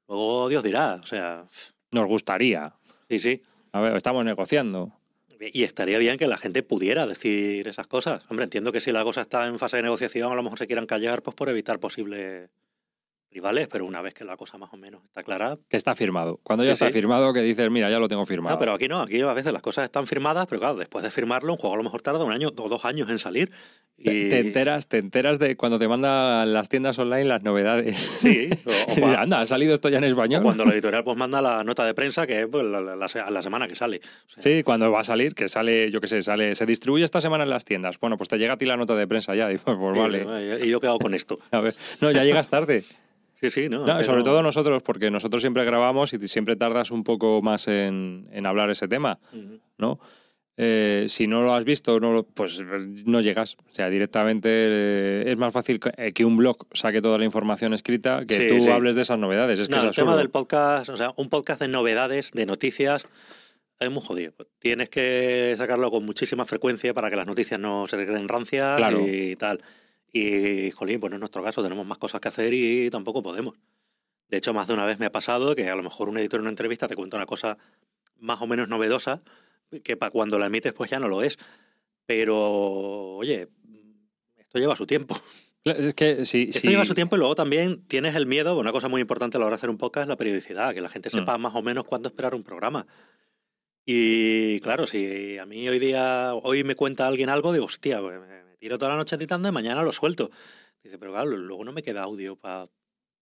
Luego 0.08 0.48
Dios 0.48 0.64
dirá, 0.64 0.94
o 1.02 1.06
sea, 1.06 1.46
Nos 1.90 2.06
gustaría. 2.06 2.74
sí, 3.08 3.18
sí. 3.18 3.42
A 3.72 3.80
ver, 3.80 3.96
estamos 3.96 4.24
negociando. 4.24 4.92
Y 5.40 5.62
estaría 5.62 5.98
bien 5.98 6.18
que 6.18 6.26
la 6.26 6.38
gente 6.38 6.62
pudiera 6.62 7.06
decir 7.06 7.68
esas 7.68 7.86
cosas. 7.86 8.24
Hombre, 8.28 8.44
entiendo 8.44 8.72
que 8.72 8.80
si 8.80 8.90
la 8.90 9.04
cosa 9.04 9.20
está 9.20 9.46
en 9.46 9.58
fase 9.58 9.76
de 9.76 9.84
negociación, 9.84 10.32
a 10.32 10.34
lo 10.34 10.42
mejor 10.42 10.58
se 10.58 10.66
quieran 10.66 10.86
callar 10.86 11.22
pues 11.22 11.36
por 11.36 11.48
evitar 11.48 11.78
posibles 11.78 12.50
rivales, 13.38 13.68
pero 13.70 13.86
una 13.86 14.02
vez 14.02 14.14
que 14.14 14.24
la 14.24 14.36
cosa 14.36 14.58
más 14.58 14.72
o 14.72 14.76
menos 14.76 15.00
está 15.04 15.22
clara. 15.22 15.54
Que 15.68 15.76
está 15.76 15.94
firmado. 15.94 16.40
Cuando 16.42 16.64
ya 16.64 16.70
Sí, 16.70 16.72
está 16.72 16.86
sí. 16.86 16.92
firmado, 16.92 17.32
que 17.32 17.40
dices, 17.42 17.70
mira, 17.70 17.88
ya 17.88 18.00
lo 18.00 18.08
tengo 18.08 18.26
firmado. 18.26 18.56
No, 18.56 18.58
pero 18.58 18.72
aquí 18.74 18.88
no, 18.88 19.00
aquí 19.02 19.20
a 19.20 19.32
veces 19.32 19.52
las 19.52 19.62
cosas 19.62 19.84
están 19.84 20.06
firmadas, 20.08 20.46
pero 20.48 20.58
claro, 20.60 20.74
después 20.76 21.04
de 21.04 21.10
firmarlo, 21.12 21.52
un 21.52 21.58
juego 21.58 21.74
a 21.74 21.78
lo 21.78 21.84
mejor 21.84 22.02
tarda 22.02 22.24
un 22.24 22.32
año 22.32 22.48
o 22.48 22.68
dos 22.68 22.84
años 22.84 23.08
en 23.10 23.18
salir. 23.20 23.50
Te- 24.02 24.14
Y... 24.14 24.28
Te 24.28 24.38
enteras, 24.40 24.86
te 24.88 24.98
enteras 24.98 25.38
de 25.40 25.56
cuando 25.56 25.78
te 25.78 25.88
mandan 25.88 26.52
las 26.52 26.68
tiendas 26.68 26.98
online 27.00 27.24
las 27.24 27.42
novedades. 27.42 27.96
Sí, 27.96 28.48
o, 28.66 29.04
o 29.04 29.06
Anda, 29.08 29.40
ha 29.40 29.46
salido 29.46 29.74
esto 29.74 29.88
ya 29.88 29.98
en 29.98 30.04
o 30.04 30.06
español. 30.06 30.42
cuando 30.42 30.64
la 30.64 30.72
editorial 30.72 31.02
pues 31.04 31.16
manda 31.16 31.40
la 31.42 31.64
nota 31.64 31.84
de 31.84 31.94
prensa, 31.94 32.24
que 32.26 32.42
es 32.42 32.46
pues, 32.46 32.64
la, 32.64 32.80
la- 32.80 32.96
la 33.30 33.42
semana 33.42 33.66
que 33.66 33.74
sale. 33.74 34.00
O 34.26 34.30
sea, 34.30 34.42
Sí, 34.42 34.62
cuando 34.62 34.90
va 34.92 35.00
a 35.00 35.04
salir, 35.04 35.34
que 35.34 35.48
sale, 35.48 35.90
yo 35.90 36.00
qué 36.00 36.06
sé, 36.06 36.22
sale, 36.22 36.54
se 36.54 36.64
distribuye 36.66 37.04
esta 37.04 37.20
semana 37.20 37.42
en 37.44 37.50
las 37.50 37.64
tiendas. 37.64 37.98
Bueno, 37.98 38.16
pues 38.16 38.28
te 38.28 38.38
llega 38.38 38.52
a 38.54 38.56
ti 38.56 38.66
la 38.66 38.76
nota 38.76 38.94
de 38.94 39.06
prensa 39.08 39.34
ya. 39.34 39.50
Y 39.52 39.58
pues, 39.58 39.76
pues 39.76 39.94
sí, 39.94 40.00
vale. 40.24 40.64
¿Y 40.64 40.70
yo 40.70 40.78
qué 40.80 40.86
hago 40.86 40.98
con 41.00 41.14
esto? 41.14 41.38
A 41.50 41.58
ver. 41.60 41.74
No, 42.00 42.10
ya 42.12 42.22
llegas 42.24 42.48
tarde. 42.48 42.84
Sí, 43.40 43.50
sí, 43.50 43.68
¿no? 43.68 43.86
No, 43.86 43.98
Que 43.98 44.04
sobre 44.04 44.22
todo 44.22 44.42
nosotros, 44.42 44.82
porque 44.82 45.10
nosotros 45.10 45.40
siempre 45.42 45.64
grabamos 45.64 46.12
y 46.12 46.18
siempre 46.28 46.56
tardas 46.56 46.90
un 46.90 47.04
poco 47.04 47.40
más 47.42 47.68
en, 47.68 48.28
en 48.32 48.46
hablar 48.46 48.70
ese 48.70 48.88
tema. 48.88 49.18
¿no? 49.78 50.00
Eh, 50.60 51.04
si 51.08 51.28
no 51.28 51.42
lo 51.42 51.54
has 51.54 51.62
visto, 51.64 52.00
no 52.00 52.12
lo- 52.12 52.24
pues 52.24 52.60
no 53.04 53.20
llegas. 53.20 53.56
O 53.70 53.72
sea, 53.72 53.88
directamente 53.90 54.48
eh, 54.50 55.24
es 55.30 55.36
más 55.38 55.52
fácil 55.52 55.78
que, 55.78 55.92
eh, 55.96 56.12
que 56.12 56.24
un 56.24 56.36
blog 56.36 56.66
saque 56.72 57.00
toda 57.00 57.16
la 57.16 57.24
información 57.24 57.72
escrita 57.74 58.24
que 58.26 58.34
Sí, 58.34 58.48
tú 58.48 58.64
sí. 58.64 58.68
hables 58.68 58.96
de 58.96 59.02
esas 59.02 59.20
novedades. 59.20 59.60
Es 59.60 59.68
que 59.68 59.76
No, 59.76 59.82
es 59.82 59.84
el 59.90 59.94
tema 59.94 60.16
del 60.16 60.30
podcast, 60.30 60.88
o 60.88 60.96
sea, 60.96 61.12
un 61.16 61.28
podcast 61.28 61.60
de 61.60 61.68
novedades, 61.68 62.32
de 62.32 62.44
noticias, 62.44 63.04
es 63.78 63.90
muy 63.92 64.02
jodido. 64.04 64.32
Tienes 64.58 64.88
que 64.90 65.54
sacarlo 65.56 65.92
con 65.92 66.04
muchísima 66.04 66.44
frecuencia 66.44 66.92
para 66.92 67.08
que 67.08 67.14
las 67.14 67.26
noticias 67.28 67.60
no 67.60 67.86
se 67.86 67.96
queden 67.96 68.26
rancias 68.26 68.78
Claro. 68.78 69.06
y 69.06 69.36
tal. 69.36 69.62
Y, 70.12 70.70
jolín, 70.70 71.00
pues 71.00 71.10
no 71.10 71.16
es 71.16 71.20
nuestro 71.20 71.42
caso, 71.42 71.62
tenemos 71.62 71.86
más 71.86 71.98
cosas 71.98 72.20
que 72.20 72.28
hacer 72.28 72.54
y 72.54 72.88
tampoco 72.90 73.22
podemos. 73.22 73.54
De 74.28 74.36
hecho, 74.38 74.52
más 74.54 74.68
de 74.68 74.74
una 74.74 74.84
vez 74.84 74.98
me 74.98 75.06
ha 75.06 75.12
pasado 75.12 75.54
que 75.54 75.68
a 75.68 75.76
lo 75.76 75.82
mejor 75.82 76.08
un 76.08 76.18
editor 76.18 76.38
en 76.38 76.42
una 76.42 76.50
entrevista 76.50 76.86
te 76.88 76.96
cuenta 76.96 77.16
una 77.16 77.26
cosa 77.26 77.58
más 78.18 78.40
o 78.42 78.46
menos 78.46 78.68
novedosa, 78.68 79.22
que 79.84 79.96
para 79.96 80.10
cuando 80.10 80.38
la 80.38 80.46
emites 80.46 80.72
pues 80.72 80.90
ya 80.90 80.98
no 80.98 81.08
lo 81.08 81.22
es. 81.22 81.38
Pero, 82.06 82.36
oye, 83.16 83.48
esto 84.36 84.58
lleva 84.58 84.76
su 84.76 84.86
tiempo. 84.86 85.18
Es 85.64 85.92
que 85.92 86.24
si, 86.24 86.44
Esto 86.44 86.60
si- 86.60 86.68
lleva 86.68 86.86
su 86.86 86.94
tiempo 86.94 87.16
y 87.16 87.18
luego 87.18 87.34
también 87.34 87.82
tienes 87.86 88.14
el 88.14 88.24
miedo, 88.24 88.58
una 88.58 88.72
cosa 88.72 88.88
muy 88.88 89.02
importante 89.02 89.36
a 89.36 89.40
la 89.40 89.46
hora 89.46 89.54
de 89.56 89.58
hacer 89.58 89.68
un 89.68 89.76
podcast 89.76 90.04
es 90.04 90.08
la 90.08 90.16
periodicidad, 90.16 90.72
que 90.72 90.80
la 90.80 90.88
gente 90.88 91.10
sepa 91.10 91.36
más 91.36 91.54
o 91.54 91.60
menos 91.62 91.84
cuándo 91.84 92.08
esperar 92.08 92.34
un 92.34 92.42
programa. 92.42 92.86
Y 93.84 94.60
claro, 94.60 94.86
si 94.86 95.36
a 95.38 95.46
mí 95.46 95.68
hoy 95.68 95.78
día, 95.78 96.32
hoy 96.34 96.64
me 96.64 96.74
cuenta 96.74 97.06
alguien 97.06 97.28
algo, 97.28 97.52
digo, 97.52 97.66
hostia, 97.66 98.00
pues 98.00 98.18
tiro 98.58 98.78
toda 98.78 98.90
la 98.92 98.96
noche 98.96 99.16
editando 99.16 99.48
y 99.48 99.52
mañana 99.52 99.82
lo 99.82 99.92
suelto. 99.92 100.30
Dice, 100.82 100.98
pero 100.98 101.12
claro, 101.12 101.30
luego 101.36 101.64
no 101.64 101.72
me 101.72 101.82
queda 101.82 102.02
audio 102.02 102.36
para 102.36 102.68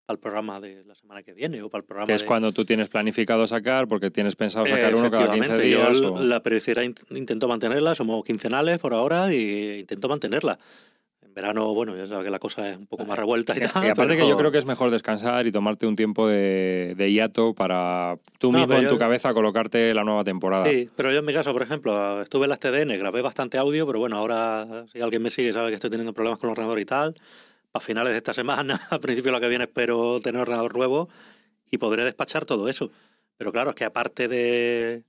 el 0.09 0.19
programa 0.21 0.61
de 0.61 0.85
la 0.85 0.95
semana 0.95 1.23
que 1.25 1.33
viene 1.33 1.61
o 1.63 1.69
para 1.69 1.81
el 1.81 1.85
programa 1.85 2.07
que 2.07 2.15
es 2.15 2.21
de... 2.21 2.27
cuando 2.29 2.53
tú 2.53 2.65
tienes 2.65 2.89
planificado 2.89 3.45
sacar, 3.47 3.89
porque 3.89 4.11
tienes 4.11 4.37
pensado 4.37 4.65
sacar 4.67 4.95
uno 4.95 5.11
cada 5.11 5.33
15 5.33 5.39
Efectivamente, 5.39 5.67
días. 5.67 6.01
yo 6.01 6.15
o- 6.15 6.21
la 6.23 6.41
periodicidad 6.43 6.83
int- 6.83 7.05
intento 7.17 7.49
mantenerla, 7.49 7.95
somos 7.95 8.23
quincenales 8.25 8.79
por 8.79 8.95
ahora 8.95 9.33
y 9.35 9.81
intento 9.81 10.09
mantenerla. 10.09 10.59
Verano, 11.37 11.75
bueno, 11.75 11.95
ya 11.95 12.07
sabes 12.07 12.25
que 12.25 12.31
la 12.31 12.39
cosa 12.39 12.71
es 12.71 12.79
un 12.79 12.87
poco 12.87 13.05
más 13.05 13.19
revuelta 13.19 13.55
y 13.55 13.61
tal. 13.61 13.85
Y 13.85 13.89
aparte 13.91 14.15
que 14.15 14.21
pero- 14.23 14.29
yo 14.31 14.37
creo 14.39 14.51
que 14.51 14.57
es 14.57 14.65
mejor 14.65 14.91
descansar 14.91 15.47
y 15.47 15.53
tomarte 15.53 15.87
un 15.87 15.95
tiempo 15.95 16.27
de, 16.27 16.95
de 16.97 17.13
hiato 17.13 17.53
para 17.53 18.17
tú 18.39 18.51
No, 18.51 18.61
mismo 18.61 18.73
en 18.77 18.85
yo- 18.85 18.89
tu 18.89 18.99
cabeza 18.99 19.35
colocarte 19.35 19.93
la 19.93 20.03
nueva 20.03 20.25
temporada. 20.25 20.65
Sí, 20.65 20.89
pero 20.97 21.13
yo 21.13 21.19
en 21.19 21.27
mi 21.27 21.35
caso, 21.35 21.53
por 21.53 21.61
ejemplo, 21.63 22.23
estuve 22.23 22.45
en 22.45 22.49
las 22.51 22.59
TDN, 22.59 22.97
grabé 22.99 23.21
bastante 23.21 23.59
audio, 23.59 23.87
pero 23.87 23.99
bueno, 23.99 24.17
ahora 24.17 24.87
si 24.91 25.01
alguien 25.03 25.23
me 25.23 25.29
sigue 25.29 25.53
sabe 25.53 25.69
que 25.69 25.75
estoy 25.75 25.91
teniendo 25.91 26.15
problemas 26.15 26.39
con 26.39 26.49
el 26.49 26.53
ordenador 26.53 26.81
y 26.81 26.87
tal. 26.87 27.15
A 27.75 27.81
finales 27.81 28.13
de 28.13 28.17
esta 28.17 28.33
semana, 28.33 28.81
a 28.91 28.99
principio 28.99 29.31
de 29.31 29.37
la 29.37 29.41
que 29.43 29.49
viene, 29.51 29.65
espero 29.65 30.19
tener 30.21 30.41
ordenador 30.41 30.75
nuevo 30.75 31.11
y 31.71 31.77
podré 31.77 32.03
despachar 32.05 32.47
todo 32.47 32.71
eso. 32.71 32.91
Pero 33.37 33.53
claro, 33.53 33.71
es 33.71 33.77
que 33.77 33.85
aparte 33.85 34.27
de, 34.29 35.03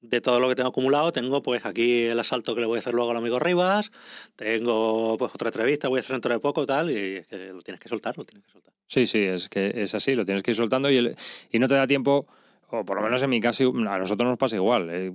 de 0.00 0.20
todo 0.20 0.40
lo 0.40 0.48
que 0.48 0.54
tengo 0.54 0.70
acumulado, 0.70 1.12
tengo 1.12 1.42
pues 1.42 1.64
aquí 1.66 2.04
el 2.04 2.18
asalto 2.18 2.54
que 2.54 2.60
le 2.60 2.66
voy 2.66 2.76
a 2.76 2.78
hacer 2.78 2.94
luego 2.94 3.10
al 3.10 3.18
amigo 3.18 3.38
Rivas, 3.38 3.90
tengo 4.36 5.16
pues 5.18 5.32
otra 5.34 5.48
entrevista, 5.48 5.88
voy 5.88 5.98
a 5.98 6.00
hacer 6.00 6.14
dentro 6.14 6.32
de 6.32 6.40
poco 6.40 6.66
tal, 6.66 6.90
y 6.90 7.16
es 7.16 7.26
que 7.26 7.52
lo 7.52 7.62
tienes 7.62 7.80
que 7.80 7.88
soltar, 7.88 8.16
lo 8.16 8.24
tienes 8.24 8.44
que 8.46 8.52
soltar. 8.52 8.72
Sí, 8.86 9.06
sí, 9.06 9.22
es 9.22 9.48
que 9.48 9.72
es 9.74 9.94
así, 9.94 10.14
lo 10.14 10.24
tienes 10.24 10.42
que 10.42 10.52
ir 10.52 10.56
soltando 10.56 10.90
y, 10.90 11.14
y 11.50 11.58
no 11.58 11.68
te 11.68 11.74
da 11.74 11.86
tiempo, 11.86 12.26
o 12.72 12.84
por 12.84 12.96
lo 12.96 13.02
menos 13.02 13.22
en 13.22 13.30
mi 13.30 13.40
caso, 13.40 13.72
a 13.88 13.98
nosotros 13.98 14.28
nos 14.28 14.38
pasa 14.38 14.56
igual. 14.56 14.88
Eh, 14.90 15.12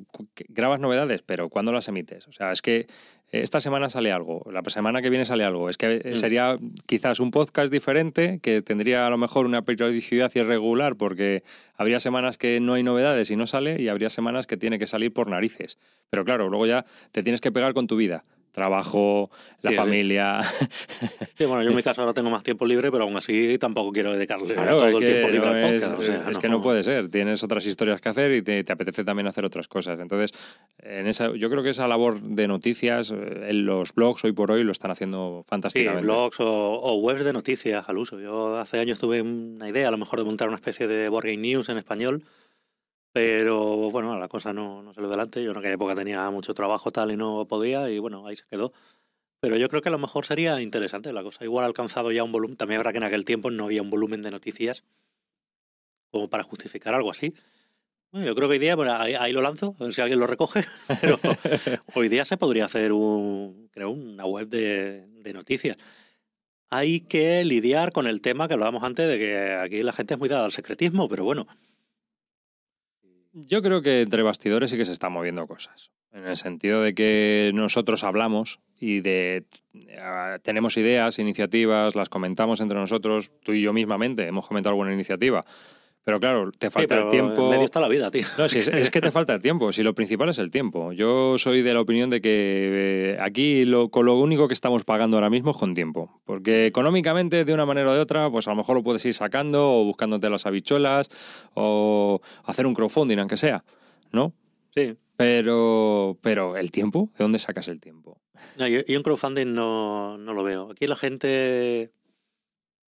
grabas 0.49 0.79
novedades, 0.79 1.21
pero 1.21 1.49
¿cuándo 1.49 1.71
las 1.71 1.87
emites? 1.87 2.27
O 2.27 2.31
sea, 2.31 2.51
es 2.51 2.61
que 2.61 2.87
esta 3.31 3.59
semana 3.59 3.89
sale 3.89 4.11
algo, 4.11 4.45
la 4.51 4.61
semana 4.67 5.01
que 5.01 5.09
viene 5.09 5.25
sale 5.25 5.43
algo. 5.43 5.69
Es 5.69 5.77
que 5.77 6.01
mm. 6.05 6.15
sería 6.15 6.57
quizás 6.85 7.19
un 7.19 7.31
podcast 7.31 7.71
diferente 7.71 8.39
que 8.41 8.61
tendría 8.61 9.07
a 9.07 9.09
lo 9.09 9.17
mejor 9.17 9.45
una 9.45 9.63
periodicidad 9.63 10.31
irregular 10.35 10.95
porque 10.95 11.43
habría 11.75 11.99
semanas 11.99 12.37
que 12.37 12.59
no 12.59 12.73
hay 12.73 12.83
novedades 12.83 13.31
y 13.31 13.35
no 13.35 13.47
sale 13.47 13.81
y 13.81 13.89
habría 13.89 14.09
semanas 14.09 14.47
que 14.47 14.57
tiene 14.57 14.79
que 14.79 14.87
salir 14.87 15.11
por 15.11 15.27
narices. 15.27 15.77
Pero 16.09 16.23
claro, 16.23 16.49
luego 16.49 16.65
ya 16.65 16.85
te 17.11 17.23
tienes 17.23 17.41
que 17.41 17.51
pegar 17.51 17.73
con 17.73 17.87
tu 17.87 17.95
vida 17.95 18.25
trabajo, 18.55 19.29
la 19.61 19.73
familia. 19.73 20.41
Sí. 21.35 21.45
bueno, 21.45 21.61
yo 21.61 21.69
en 21.69 21.75
mi 21.75 21.83
caso 21.83 22.01
ahora 22.01 22.13
tengo 22.13 22.29
más 22.29 22.43
tiempo 22.43 22.65
libre, 22.65 22.89
pero 22.91 23.03
aún 23.03 23.15
así 23.17 23.57
tampoco 23.59 23.91
quiero 23.91 24.13
dedicarle 24.13 24.55
todo 24.55 24.87
el 24.87 25.05
tiempo 25.05 25.27
libre 25.29 25.47
al 25.47 25.71
podcast. 25.71 26.29
Es, 26.29 26.39
que 26.39 26.49
no, 26.49 26.61
puede 26.61 26.81
ser, 26.81 27.09
tienes 27.09 27.43
otras 27.43 27.65
historias 27.65 28.01
que 28.01 28.09
hacer 28.09 28.31
y 28.33 28.41
te, 28.41 28.65
apetece 28.71 29.03
también 29.03 29.27
hacer 29.27 29.45
otras 29.45 29.67
cosas. 29.67 29.99
Entonces, 29.99 30.31
en 30.79 31.07
esa, 31.07 31.35
yo 31.35 31.49
creo 31.49 31.61
que 31.61 31.69
esa 31.69 31.87
labor 31.87 32.21
de 32.21 32.47
noticias, 32.47 33.11
eh, 33.11 33.47
en 33.49 33.65
los 33.65 33.93
blogs 33.93 34.23
hoy 34.23 34.31
por 34.31 34.51
hoy 34.51 34.63
lo 34.63 34.71
están 34.71 34.91
haciendo 34.91 35.43
fantásticamente. 35.47 36.01
Sí, 36.01 36.05
blogs 36.05 36.37
o, 36.39 36.95
webs 36.95 37.25
de 37.25 37.33
noticias 37.33 37.83
al 37.87 37.97
uso. 37.97 38.19
Yo 38.19 38.57
hace 38.57 38.79
años 38.79 38.99
tuve 38.99 39.21
una 39.21 39.69
idea 39.69 39.89
a 39.89 39.91
lo 39.91 39.97
mejor 39.97 40.19
de 40.19 40.25
montar 40.25 40.47
una 40.47 40.55
especie 40.55 40.87
de 40.87 41.09
Board 41.09 41.27
News 41.37 41.69
en 41.69 41.77
español 41.77 42.23
pero 43.15 43.91
bueno, 43.91 44.19
la 44.19 44.27
cosa 44.27 44.51
no, 44.51 44.83
no 44.83 44.93
salió 44.93 45.07
adelante. 45.07 45.41
Yo 45.41 45.51
en 45.51 45.57
aquella 45.57 45.75
época 45.75 45.95
tenía 45.95 46.29
mucho 46.31 46.53
trabajo 46.53 46.91
tal 46.91 47.11
y 47.13 47.15
no 47.15 47.45
podía 47.47 47.89
y 47.89 47.97
bueno, 47.97 48.27
ahí 48.27 48.35
se 48.35 48.43
quedó. 48.43 48.73
Pero 49.39 49.55
yo 49.55 49.69
creo 49.69 49.81
que 49.81 49.87
a 49.87 49.91
lo 49.93 49.97
mejor 49.97 50.25
sería 50.25 50.59
interesante 50.59 51.13
la 51.13 51.23
cosa. 51.23 51.45
Igual 51.45 51.63
ha 51.63 51.67
alcanzado 51.67 52.11
ya 52.11 52.25
un 52.25 52.33
volumen. 52.33 52.57
También 52.57 52.81
habrá 52.81 52.91
que 52.91 52.97
en 52.97 53.05
aquel 53.05 53.23
tiempo 53.23 53.49
no 53.51 53.63
había 53.63 53.81
un 53.81 53.89
volumen 53.89 54.21
de 54.21 54.31
noticias 54.31 54.83
como 56.11 56.29
para 56.29 56.43
justificar 56.43 56.93
algo 56.93 57.09
así. 57.09 57.33
Bueno, 58.11 58.27
yo 58.27 58.35
creo 58.35 58.49
que 58.49 58.55
hoy 58.55 58.59
día, 58.59 58.75
bueno, 58.75 58.93
ahí, 58.93 59.31
lo 59.31 59.41
lanzo, 59.41 59.77
a 59.79 59.85
ver 59.85 59.93
si 59.93 60.01
alguien 60.01 60.19
lo 60.19 60.27
recoge. 60.27 60.65
Pero 60.99 61.17
hoy 61.93 62.09
día 62.09 62.25
se 62.25 62.35
podría 62.35 62.65
hacer 62.65 62.91
un, 62.91 63.69
creo, 63.71 63.91
una 63.91 64.25
web 64.25 64.49
de, 64.49 65.07
de 65.07 65.33
noticias. 65.33 65.77
Hay 66.69 66.99
que 66.99 67.45
lidiar 67.45 67.93
con 67.93 68.07
el 68.07 68.19
tema 68.19 68.49
que 68.49 68.55
hablábamos 68.55 68.83
antes 68.83 69.07
de 69.07 69.17
que 69.17 69.53
aquí 69.53 69.83
la 69.83 69.93
gente 69.93 70.15
es 70.15 70.19
muy 70.19 70.27
dada 70.27 70.43
al 70.43 70.51
secretismo, 70.51 71.07
pero 71.07 71.23
bueno, 71.23 71.47
yo 73.35 73.61
creo 73.61 73.81
que 73.81 74.01
entre 74.01 74.23
bastidores 74.23 74.71
sí 74.71 74.77
que 74.77 74.85
se 74.85 74.93
están 74.93 75.11
moviendo 75.11 75.45
cosas. 75.45 75.91
En 76.13 76.25
el 76.25 76.37
sentido 76.37 76.81
de 76.81 76.95
que 76.95 77.51
nosotros 77.53 78.05
hablamos 78.05 78.61
y 78.79 79.01
de 79.01 79.45
ah, 79.99 80.37
tenemos 80.41 80.77
ideas, 80.77 81.19
iniciativas, 81.19 81.95
las 81.95 82.07
comentamos 82.07 82.61
entre 82.61 82.79
nosotros, 82.79 83.31
tú 83.43 83.51
y 83.51 83.61
yo 83.61 83.73
mismamente 83.73 84.25
hemos 84.25 84.47
comentado 84.47 84.71
alguna 84.71 84.93
iniciativa. 84.93 85.45
Pero 86.05 86.19
claro, 86.19 86.51
te 86.51 86.69
falta 86.69 86.99
el 87.01 87.09
tiempo. 87.09 87.45
En 87.45 87.49
medio 87.49 87.65
está 87.65 87.79
la 87.79 87.87
vida, 87.87 88.11
tío. 88.11 88.27
No, 88.37 88.45
es, 88.45 88.91
que 88.91 89.01
te 89.01 89.11
falta 89.11 89.33
el 89.33 89.41
tiempo. 89.41 89.71
Si 89.71 89.81
lo 89.81 89.95
principal 89.95 90.29
es 90.29 90.37
el 90.37 90.51
tiempo. 90.51 90.91
Yo 90.91 91.39
soy 91.39 91.63
de 91.63 91.73
la 91.73 91.81
opinión 91.81 92.11
de 92.11 92.21
que 92.21 92.29
eh, 92.31 93.17
aquí 93.19 93.65
lo, 93.65 93.89
con 93.89 94.05
lo 94.05 94.13
único 94.19 94.47
que 94.47 94.53
estamos 94.53 94.83
pagando 94.83 95.17
ahora 95.17 95.31
mismo 95.31 95.49
es 95.49 95.57
con 95.57 95.73
tiempo. 95.73 96.21
Porque 96.23 96.67
económicamente, 96.67 97.43
de 97.43 97.53
una 97.55 97.65
manera 97.65 97.89
o 97.89 97.93
de 97.95 97.99
otra, 97.99 98.29
pues 98.29 98.47
a 98.47 98.51
lo 98.51 98.57
mejor 98.57 98.75
lo 98.75 98.83
puedes 98.83 99.03
ir 99.05 99.15
sacando 99.15 99.79
o 99.79 99.83
buscándote 99.83 100.29
las 100.29 100.45
habichuelas 100.45 101.09
o 101.55 102.21
hacer 102.43 102.67
un 102.67 102.75
crowdfunding, 102.75 103.17
aunque 103.17 103.35
sea. 103.35 103.63
¿No? 104.11 104.31
Sí. 104.75 104.95
Pero, 105.17 106.19
pero 106.21 106.55
el 106.55 106.69
tiempo, 106.69 107.09
¿de 107.17 107.23
dónde 107.23 107.39
sacas 107.39 107.67
el 107.67 107.79
tiempo? 107.79 108.21
No, 108.59 108.67
yo, 108.67 108.81
yo 108.85 108.95
un 108.95 109.03
crowdfunding 109.03 109.55
no, 109.55 110.19
no 110.19 110.35
lo 110.35 110.43
veo. 110.43 110.69
Aquí 110.69 110.85
la 110.85 110.97
gente 110.97 111.89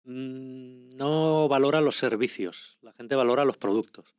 no 0.03 1.47
valora 1.47 1.81
los 1.81 1.95
servicios, 1.95 2.77
la 2.81 2.93
gente 2.93 3.15
valora 3.15 3.45
los 3.45 3.57
productos. 3.57 4.15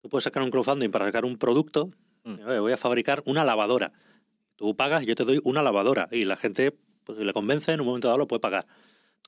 Tú 0.00 0.08
puedes 0.08 0.24
sacar 0.24 0.42
un 0.42 0.50
crowdfunding 0.50 0.90
para 0.90 1.06
sacar 1.06 1.24
un 1.24 1.38
producto, 1.38 1.90
mm. 2.24 2.60
voy 2.60 2.72
a 2.72 2.76
fabricar 2.76 3.22
una 3.26 3.44
lavadora. 3.44 3.92
Tú 4.56 4.76
pagas 4.76 5.02
y 5.02 5.06
yo 5.06 5.14
te 5.14 5.24
doy 5.24 5.40
una 5.44 5.62
lavadora 5.62 6.08
y 6.10 6.24
la 6.24 6.36
gente 6.36 6.76
pues, 7.04 7.18
le 7.18 7.32
convence, 7.32 7.72
en 7.72 7.80
un 7.80 7.86
momento 7.86 8.08
dado 8.08 8.18
lo 8.18 8.28
puede 8.28 8.40
pagar. 8.40 8.66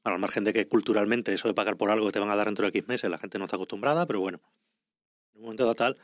Al 0.05 0.19
margen 0.19 0.45
de 0.45 0.53
que 0.53 0.67
culturalmente 0.67 1.35
eso 1.35 1.49
de 1.49 1.55
pagar 1.55 1.77
por 1.77 1.91
algo 1.91 2.07
que 2.07 2.13
te 2.13 2.21
van 2.21 2.31
a 2.31 2.37
dar 2.37 2.47
dentro 2.47 2.65
de 2.65 2.71
X 2.71 2.87
meses, 2.89 3.11
la 3.11 3.19
gente 3.19 3.39
no 3.39 3.47
está 3.47 3.57
acostumbrada, 3.57 4.07
pero 4.07 4.21
bueno, 4.21 4.41
en 5.35 5.41
un 5.41 5.43
momento 5.43 5.65
dado 5.65 5.75
tal. 5.75 5.99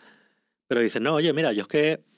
Pero 0.67 0.81
dicen, 0.81 1.03
no, 1.03 1.15
oye, 1.15 1.33
mira, 1.33 1.53
yo 1.53 1.63
es 1.63 1.69
que 1.69 2.01
mm, 2.01 2.14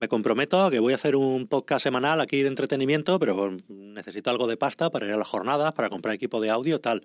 me 0.00 0.08
comprometo 0.08 0.64
a 0.64 0.70
que 0.70 0.78
voy 0.78 0.92
a 0.92 0.96
hacer 0.96 1.16
un 1.16 1.46
podcast 1.46 1.82
semanal 1.82 2.20
aquí 2.20 2.42
de 2.42 2.48
entretenimiento, 2.48 3.18
pero 3.18 3.56
necesito 3.68 4.30
algo 4.30 4.46
de 4.46 4.56
pasta 4.56 4.90
para 4.90 5.06
ir 5.06 5.12
a 5.12 5.16
las 5.16 5.28
jornadas, 5.28 5.72
para 5.72 5.88
comprar 5.88 6.14
equipo 6.14 6.40
de 6.40 6.50
audio, 6.50 6.80
tal. 6.80 7.02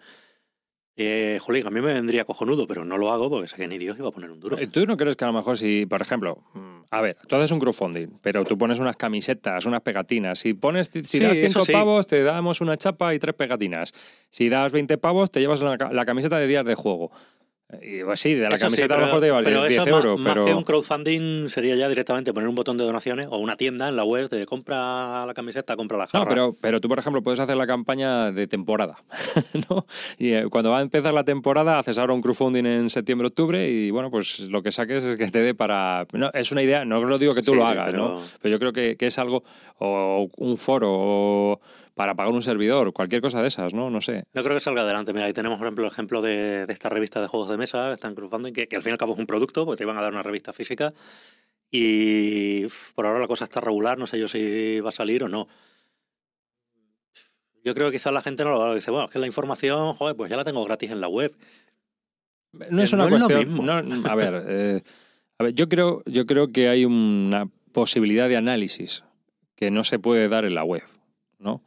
Eh, 0.98 1.40
jolín, 1.42 1.66
a 1.66 1.70
mí 1.70 1.80
me 1.80 1.94
vendría 1.94 2.26
cojonudo, 2.26 2.68
pero 2.68 2.84
no 2.84 2.98
lo 2.98 3.12
hago 3.12 3.30
porque 3.30 3.48
sé 3.48 3.56
que 3.56 3.68
ni 3.68 3.78
Dios 3.78 3.98
iba 3.98 4.10
a 4.10 4.12
poner 4.12 4.30
un 4.30 4.42
duro. 4.42 4.58
Eh, 4.58 4.68
¿Tú 4.68 4.86
no 4.86 4.98
crees 4.98 5.16
que 5.16 5.24
a 5.24 5.28
lo 5.28 5.34
mejor 5.34 5.58
si, 5.58 5.86
por 5.86 6.02
ejemplo, 6.02 6.44
mm, 6.54 6.82
a 6.92 7.02
ver, 7.02 7.18
tú 7.28 7.38
haces 7.38 7.52
un 7.52 7.60
crowdfunding, 7.60 8.20
pero 8.22 8.44
tú 8.44 8.58
pones 8.58 8.78
unas 8.78 8.98
camisetas, 8.98 9.66
unas 9.66 9.82
pegatinas, 9.82 10.40
si 10.40 10.54
pones, 10.54 10.92
si 11.06 11.20
das 11.20 11.38
5 11.38 11.64
pavos, 11.72 12.08
te 12.08 12.22
damos 12.24 12.60
una 12.60 12.76
chapa 12.76 13.16
y 13.16 13.20
tres 13.20 13.36
pegatinas. 13.36 13.94
Si 14.30 14.50
das 14.50 14.74
20 14.74 14.98
pavos, 14.98 15.32
te 15.32 15.40
llevas 15.40 15.62
la 15.62 16.06
camiseta 16.06 16.38
de 16.38 16.48
días 16.48 16.66
de 16.66 16.76
juego. 16.76 17.12
Y 17.82 18.04
pues 18.04 18.20
sí, 18.20 18.34
de 18.34 18.50
la 18.50 18.58
camiseta 18.58 18.96
a 18.96 18.98
lo 18.98 19.06
mejor 19.06 19.20
te 19.20 19.26
lleva 19.28 19.68
10 19.68 19.88
euros. 19.88 20.20
Más, 20.20 20.34
pero... 20.34 20.42
más 20.42 20.46
que 20.46 20.54
un 20.54 20.64
crowdfunding 20.64 21.50
sería 21.50 21.76
ya 21.76 21.88
directamente 21.88 22.34
poner 22.34 22.50
un 22.50 22.56
botón 22.56 22.78
de 22.78 22.84
donaciones 22.84 23.28
o 23.30 23.38
una 23.38 23.56
tienda 23.56 23.90
en 23.90 23.96
la 23.96 24.04
web 24.04 24.30
de 24.30 24.46
compra 24.46 25.26
la 25.26 25.34
camiseta, 25.34 25.76
compra 25.76 25.98
la 25.98 26.08
jarra. 26.08 26.26
No, 26.26 26.30
pero, 26.30 26.56
pero 26.60 26.82
tú, 26.82 26.90
por 26.90 27.00
ejemplo, 27.00 27.22
puedes 27.22 27.40
hacer 27.40 27.56
la 27.56 27.68
campaña 27.68 28.32
de 28.32 28.48
temporada. 28.48 29.04
¿no? 29.70 29.86
Y 30.18 30.34
eh, 30.34 30.48
cuando 30.50 30.72
va 30.72 30.80
a 30.80 30.82
empezar 30.82 31.14
la 31.14 31.24
temporada, 31.24 31.80
haces 31.80 31.98
ahora 31.98 32.14
un 32.14 32.22
crowdfunding 32.22 32.66
en 32.66 32.90
septiembre, 32.90 33.28
octubre 33.28 33.70
y 33.70 33.92
bueno, 33.92 34.12
pues 34.12 34.42
lo 34.50 34.62
que 34.62 34.72
saques 34.72 35.04
es 35.04 35.16
que 35.18 35.28
te 35.28 35.40
dé 35.40 35.54
para. 35.54 36.06
No, 36.14 36.30
es 36.34 36.52
una 36.52 36.64
idea, 36.64 36.86
no 36.86 37.02
lo 37.04 37.18
digo 37.18 37.34
que 37.34 37.42
tú 37.42 37.56
lo 37.56 37.66
hagas, 37.66 37.92
pero... 37.92 37.98
¿no? 37.98 38.22
Pero 38.42 38.52
yo 38.52 38.60
creo 38.60 38.74
que, 38.74 38.96
que 38.98 39.08
es 39.08 39.20
algo, 39.20 39.44
o 39.80 40.30
un 40.38 40.58
foro, 40.58 40.90
o 40.92 41.62
para 42.02 42.16
pagar 42.16 42.34
un 42.34 42.42
servidor, 42.42 42.94
cualquier 42.94 43.22
cosa 43.22 43.44
de 43.44 43.48
esas, 43.48 43.76
¿no? 43.76 43.92
No 43.92 44.02
sé. 44.02 44.24
Yo 44.34 44.44
creo 44.44 44.56
que 44.56 44.60
salga 44.60 44.82
adelante. 44.82 45.14
Mira, 45.14 45.28
ahí 45.28 45.34
tenemos, 45.34 45.60
por 45.60 45.68
ejemplo, 45.68 45.86
el 45.86 45.92
ejemplo 45.92 46.22
de, 46.24 46.66
esta 46.68 46.90
revista 46.90 47.22
de 47.22 47.28
juegos 47.28 47.48
de 47.50 47.58
mesa, 47.58 47.90
que 47.90 47.94
están 47.94 48.16
cruzando, 48.16 48.52
que, 48.52 48.68
que 48.68 48.76
al 48.76 48.82
fin 48.82 48.90
y 48.90 48.94
al 48.94 48.98
cabo 48.98 49.14
es 49.14 49.20
un 49.20 49.28
producto, 49.28 49.68
porque 49.68 49.78
te 49.78 49.84
iban 49.84 50.00
a 50.00 50.02
dar 50.02 50.12
una 50.12 50.24
revista 50.24 50.52
física. 50.52 50.96
Y 51.70 52.66
por 52.96 53.06
ahora 53.06 53.20
la 53.20 53.28
cosa 53.28 53.44
está 53.44 53.62
regular, 53.62 54.00
no 54.00 54.08
sé 54.08 54.18
yo 54.18 54.28
si 54.28 54.80
va 54.80 54.90
a 54.90 54.92
salir 54.92 55.24
o 55.26 55.30
no. 55.30 55.48
Yo 57.64 57.76
creo 57.76 57.92
que 57.92 57.98
quizás 57.98 58.12
la 58.12 58.24
gente 58.24 58.44
no 58.44 58.50
lo 58.50 58.58
va 58.58 58.72
a 58.72 58.74
decir, 58.74 58.90
bueno, 58.90 59.06
es 59.06 59.12
que 59.12 59.20
la 59.20 59.28
información, 59.28 59.94
joder, 59.94 60.16
pues 60.16 60.32
ya 60.32 60.38
la 60.38 60.44
tengo 60.44 60.66
gratis 60.66 60.90
en 60.90 61.02
la 61.02 61.08
web. 61.08 61.36
No 62.72 62.82
es 62.82 62.94
una 62.94 63.08
cuestión. 63.08 63.70
a, 64.10 64.16
ver, 64.16 64.44
eh, 64.48 64.82
a 65.38 65.44
ver, 65.44 65.54
yo 65.54 65.70
creo, 65.70 66.02
yo 66.08 66.26
creo 66.26 66.52
que 66.52 66.68
hay 66.68 66.84
una 66.84 67.48
posibilidad 67.72 68.28
de 68.28 68.38
análisis 68.38 69.04
que 69.56 69.70
no 69.70 69.84
se 69.84 70.00
puede 70.00 70.30
dar 70.30 70.46
en 70.46 70.56
la 70.56 70.64
web, 70.64 70.82
¿no? 71.38 71.62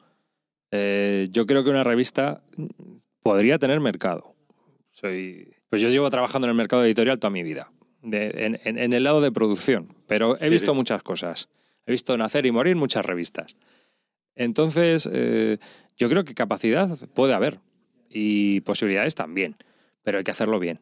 Eh, 0.76 1.28
yo 1.30 1.46
creo 1.46 1.62
que 1.62 1.70
una 1.70 1.84
revista 1.84 2.42
podría 3.22 3.60
tener 3.60 3.78
mercado. 3.78 4.34
Soy, 4.90 5.54
pues 5.68 5.80
yo 5.80 5.88
llevo 5.88 6.10
trabajando 6.10 6.46
en 6.46 6.50
el 6.50 6.56
mercado 6.56 6.84
editorial 6.84 7.20
toda 7.20 7.30
mi 7.30 7.44
vida, 7.44 7.70
en, 8.02 8.92
el 8.92 9.02
lado 9.04 9.20
de 9.20 9.30
producción, 9.30 9.94
pero 10.08 10.36
he 10.40 10.48
visto 10.48 10.74
muchas 10.74 11.04
cosas. 11.04 11.48
He 11.86 11.92
visto 11.92 12.18
nacer 12.18 12.44
y 12.46 12.50
morir 12.50 12.74
muchas 12.74 13.06
revistas. 13.06 13.56
Entonces, 14.34 15.08
eh, 15.12 15.58
yo 15.96 16.08
creo 16.08 16.24
que 16.24 16.34
capacidad 16.34 16.88
puede 17.14 17.34
haber 17.34 17.60
y 18.08 18.60
posibilidades 18.62 19.14
también, 19.14 19.54
pero 20.02 20.18
hay 20.18 20.24
que 20.24 20.32
hacerlo 20.32 20.58
bien. 20.58 20.80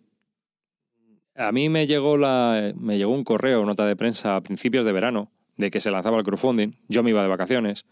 A 1.35 1.53
mí 1.53 1.69
me 1.69 1.87
llegó, 1.87 2.17
la, 2.17 2.73
me 2.77 2.97
llegó 2.97 3.13
un 3.13 3.25
correo, 3.25 3.67
nota 3.67 3.85
de 3.85 3.97
prensa 3.97 4.37
a 4.37 4.41
principios 4.41 4.87
de 4.87 4.93
verano, 4.93 5.31
de 5.59 5.71
que 5.71 5.83
se 5.83 5.91
lanzaba 5.91 6.17
el 6.17 6.25
crowdfunding. 6.25 6.77
Yo 6.89 7.03
me 7.03 7.11
iba 7.11 7.21
de 7.21 7.29
vacaciones 7.29 7.85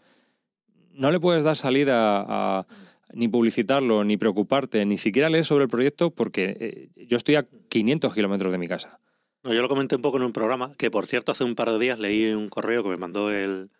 no 0.93 1.11
le 1.11 1.19
puedes 1.19 1.43
dar 1.43 1.55
salida 1.55 2.25
a, 2.27 2.67
ni 3.13 3.27
publicitarlo, 3.27 4.03
ni 4.03 4.17
preocuparte, 4.17 4.85
ni 4.85 4.97
siquiera 4.97 5.29
leer 5.29 5.45
sobre 5.45 5.63
el 5.63 5.69
proyecto 5.69 6.11
porque 6.11 6.55
eh, 6.59 7.05
yo 7.07 7.17
estoy 7.17 7.35
a 7.35 7.47
500 7.69 8.13
kilómetros 8.13 8.51
de 8.51 8.57
mi 8.57 8.67
casa. 8.67 8.99
No, 9.43 9.53
yo 9.53 9.61
lo 9.61 9.69
comenté 9.69 9.95
un 9.95 10.01
poco 10.01 10.17
en 10.17 10.23
un 10.23 10.33
programa, 10.33 10.73
que 10.77 10.91
por 10.91 11.07
cierto 11.07 11.31
hace 11.31 11.43
un 11.43 11.55
par 11.55 11.71
de 11.71 11.79
días 11.79 11.99
leí 11.99 12.31
un 12.31 12.49
correo 12.49 12.83
que 12.83 12.89
me 12.89 12.97
mandó 12.97 13.31
el, 13.31 13.71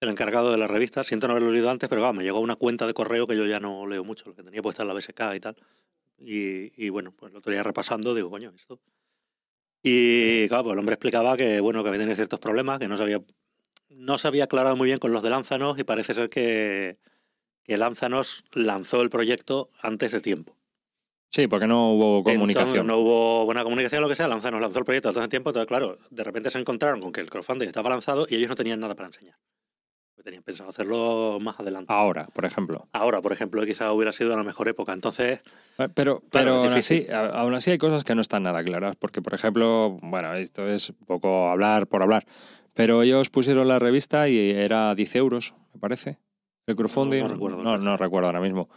encargado 0.00 0.52
de 0.52 0.58
la 0.58 0.68
revista, 0.68 1.04
siento 1.04 1.26
no 1.26 1.32
haberlo 1.32 1.50
leído 1.50 1.70
antes, 1.70 1.88
pero 1.88 2.12
me 2.12 2.22
llegó 2.22 2.40
una 2.40 2.56
cuenta 2.56 2.86
de 2.86 2.94
correo 2.94 3.26
que 3.26 3.36
yo 3.36 3.46
ya 3.46 3.60
no 3.60 3.86
leo 3.86 4.04
mucho, 4.04 4.28
lo 4.28 4.34
que 4.34 4.42
tenía 4.42 4.62
puesta 4.62 4.82
en 4.82 4.88
la 4.88 4.94
BSK 4.94 5.20
y 5.34 5.40
tal. 5.40 5.56
Y, 6.18 6.88
bueno, 6.88 7.12
pues 7.12 7.32
lo 7.32 7.40
tenía 7.40 7.62
repasando, 7.62 8.14
digo, 8.14 8.30
coño, 8.30 8.52
esto. 8.54 8.80
Y 9.82 10.48
claro, 10.48 10.64
pues 10.64 10.72
el 10.72 10.78
hombre 10.78 10.94
explicaba 10.94 11.36
que, 11.36 11.60
bueno, 11.60 11.82
que 11.82 11.88
había 11.88 12.00
tenido 12.00 12.16
ciertos 12.16 12.40
problemas, 12.40 12.78
que 12.78 12.88
no 12.88 12.96
sabía 12.96 13.20
no 13.88 14.18
se 14.18 14.28
había 14.28 14.44
aclarado 14.44 14.76
muy 14.76 14.86
bien 14.86 14.98
con 14.98 15.12
los 15.12 15.22
de 15.22 15.30
Lánzanos 15.30 15.78
y 15.78 15.84
parece 15.84 16.14
ser 16.14 16.28
que, 16.28 16.96
que 17.64 17.76
Lánzanos 17.76 18.44
lanzó 18.52 19.02
el 19.02 19.10
proyecto 19.10 19.70
antes 19.82 20.12
de 20.12 20.20
tiempo. 20.20 20.56
Sí, 21.30 21.48
porque 21.48 21.66
no 21.66 21.90
hubo 21.92 22.22
comunicación. 22.24 22.68
Entonces, 22.68 22.84
no 22.84 22.98
hubo 22.98 23.44
buena 23.44 23.62
comunicación, 23.62 24.00
lo 24.00 24.08
que 24.08 24.14
sea. 24.14 24.28
Lanza, 24.28 24.50
nos 24.50 24.60
lanzó 24.60 24.78
el 24.78 24.84
proyecto 24.84 25.10
hace 25.10 25.28
tiempo. 25.28 25.50
Entonces, 25.50 25.66
claro, 25.66 25.98
de 26.10 26.24
repente 26.24 26.50
se 26.50 26.58
encontraron 26.58 27.00
con 27.00 27.12
que 27.12 27.20
el 27.20 27.28
crowdfunding 27.28 27.66
estaba 27.66 27.90
lanzado 27.90 28.26
y 28.30 28.36
ellos 28.36 28.48
no 28.48 28.54
tenían 28.56 28.80
nada 28.80 28.94
para 28.94 29.08
enseñar. 29.08 29.34
Pues 30.14 30.24
tenían 30.24 30.42
pensado 30.44 30.70
hacerlo 30.70 31.38
más 31.40 31.60
adelante. 31.60 31.92
Ahora, 31.92 32.26
por 32.32 32.46
ejemplo. 32.46 32.88
Ahora, 32.92 33.20
por 33.20 33.32
ejemplo, 33.32 33.66
quizá 33.66 33.92
hubiera 33.92 34.12
sido 34.12 34.34
la 34.34 34.44
mejor 34.44 34.68
época. 34.68 34.94
Entonces, 34.94 35.42
Eh, 35.78 35.88
Pero, 35.92 36.22
pero 36.30 36.56
aún, 36.56 36.72
así, 36.72 37.06
aún 37.12 37.54
así 37.54 37.72
hay 37.72 37.78
cosas 37.78 38.02
que 38.02 38.14
no 38.14 38.22
están 38.22 38.44
nada 38.44 38.64
claras, 38.64 38.96
porque 38.96 39.20
por 39.20 39.34
ejemplo, 39.34 39.98
bueno, 40.00 40.32
esto 40.34 40.66
es 40.66 40.88
un 40.90 41.04
poco 41.06 41.50
hablar 41.50 41.86
por 41.86 42.02
hablar, 42.02 42.24
pero 42.76 43.02
ellos 43.02 43.30
pusieron 43.30 43.66
la 43.68 43.78
revista 43.78 44.28
y 44.28 44.50
era 44.50 44.94
10 44.94 45.16
euros, 45.16 45.54
me 45.72 45.80
parece, 45.80 46.18
el 46.66 46.76
crowdfunding. 46.76 47.20
No- 47.22 47.28
no 47.28 47.34
recuerdo, 47.34 47.62
no, 47.62 47.78
no 47.78 47.96
recuerdo 47.96 48.26
ahora 48.28 48.40
mismo. 48.40 48.68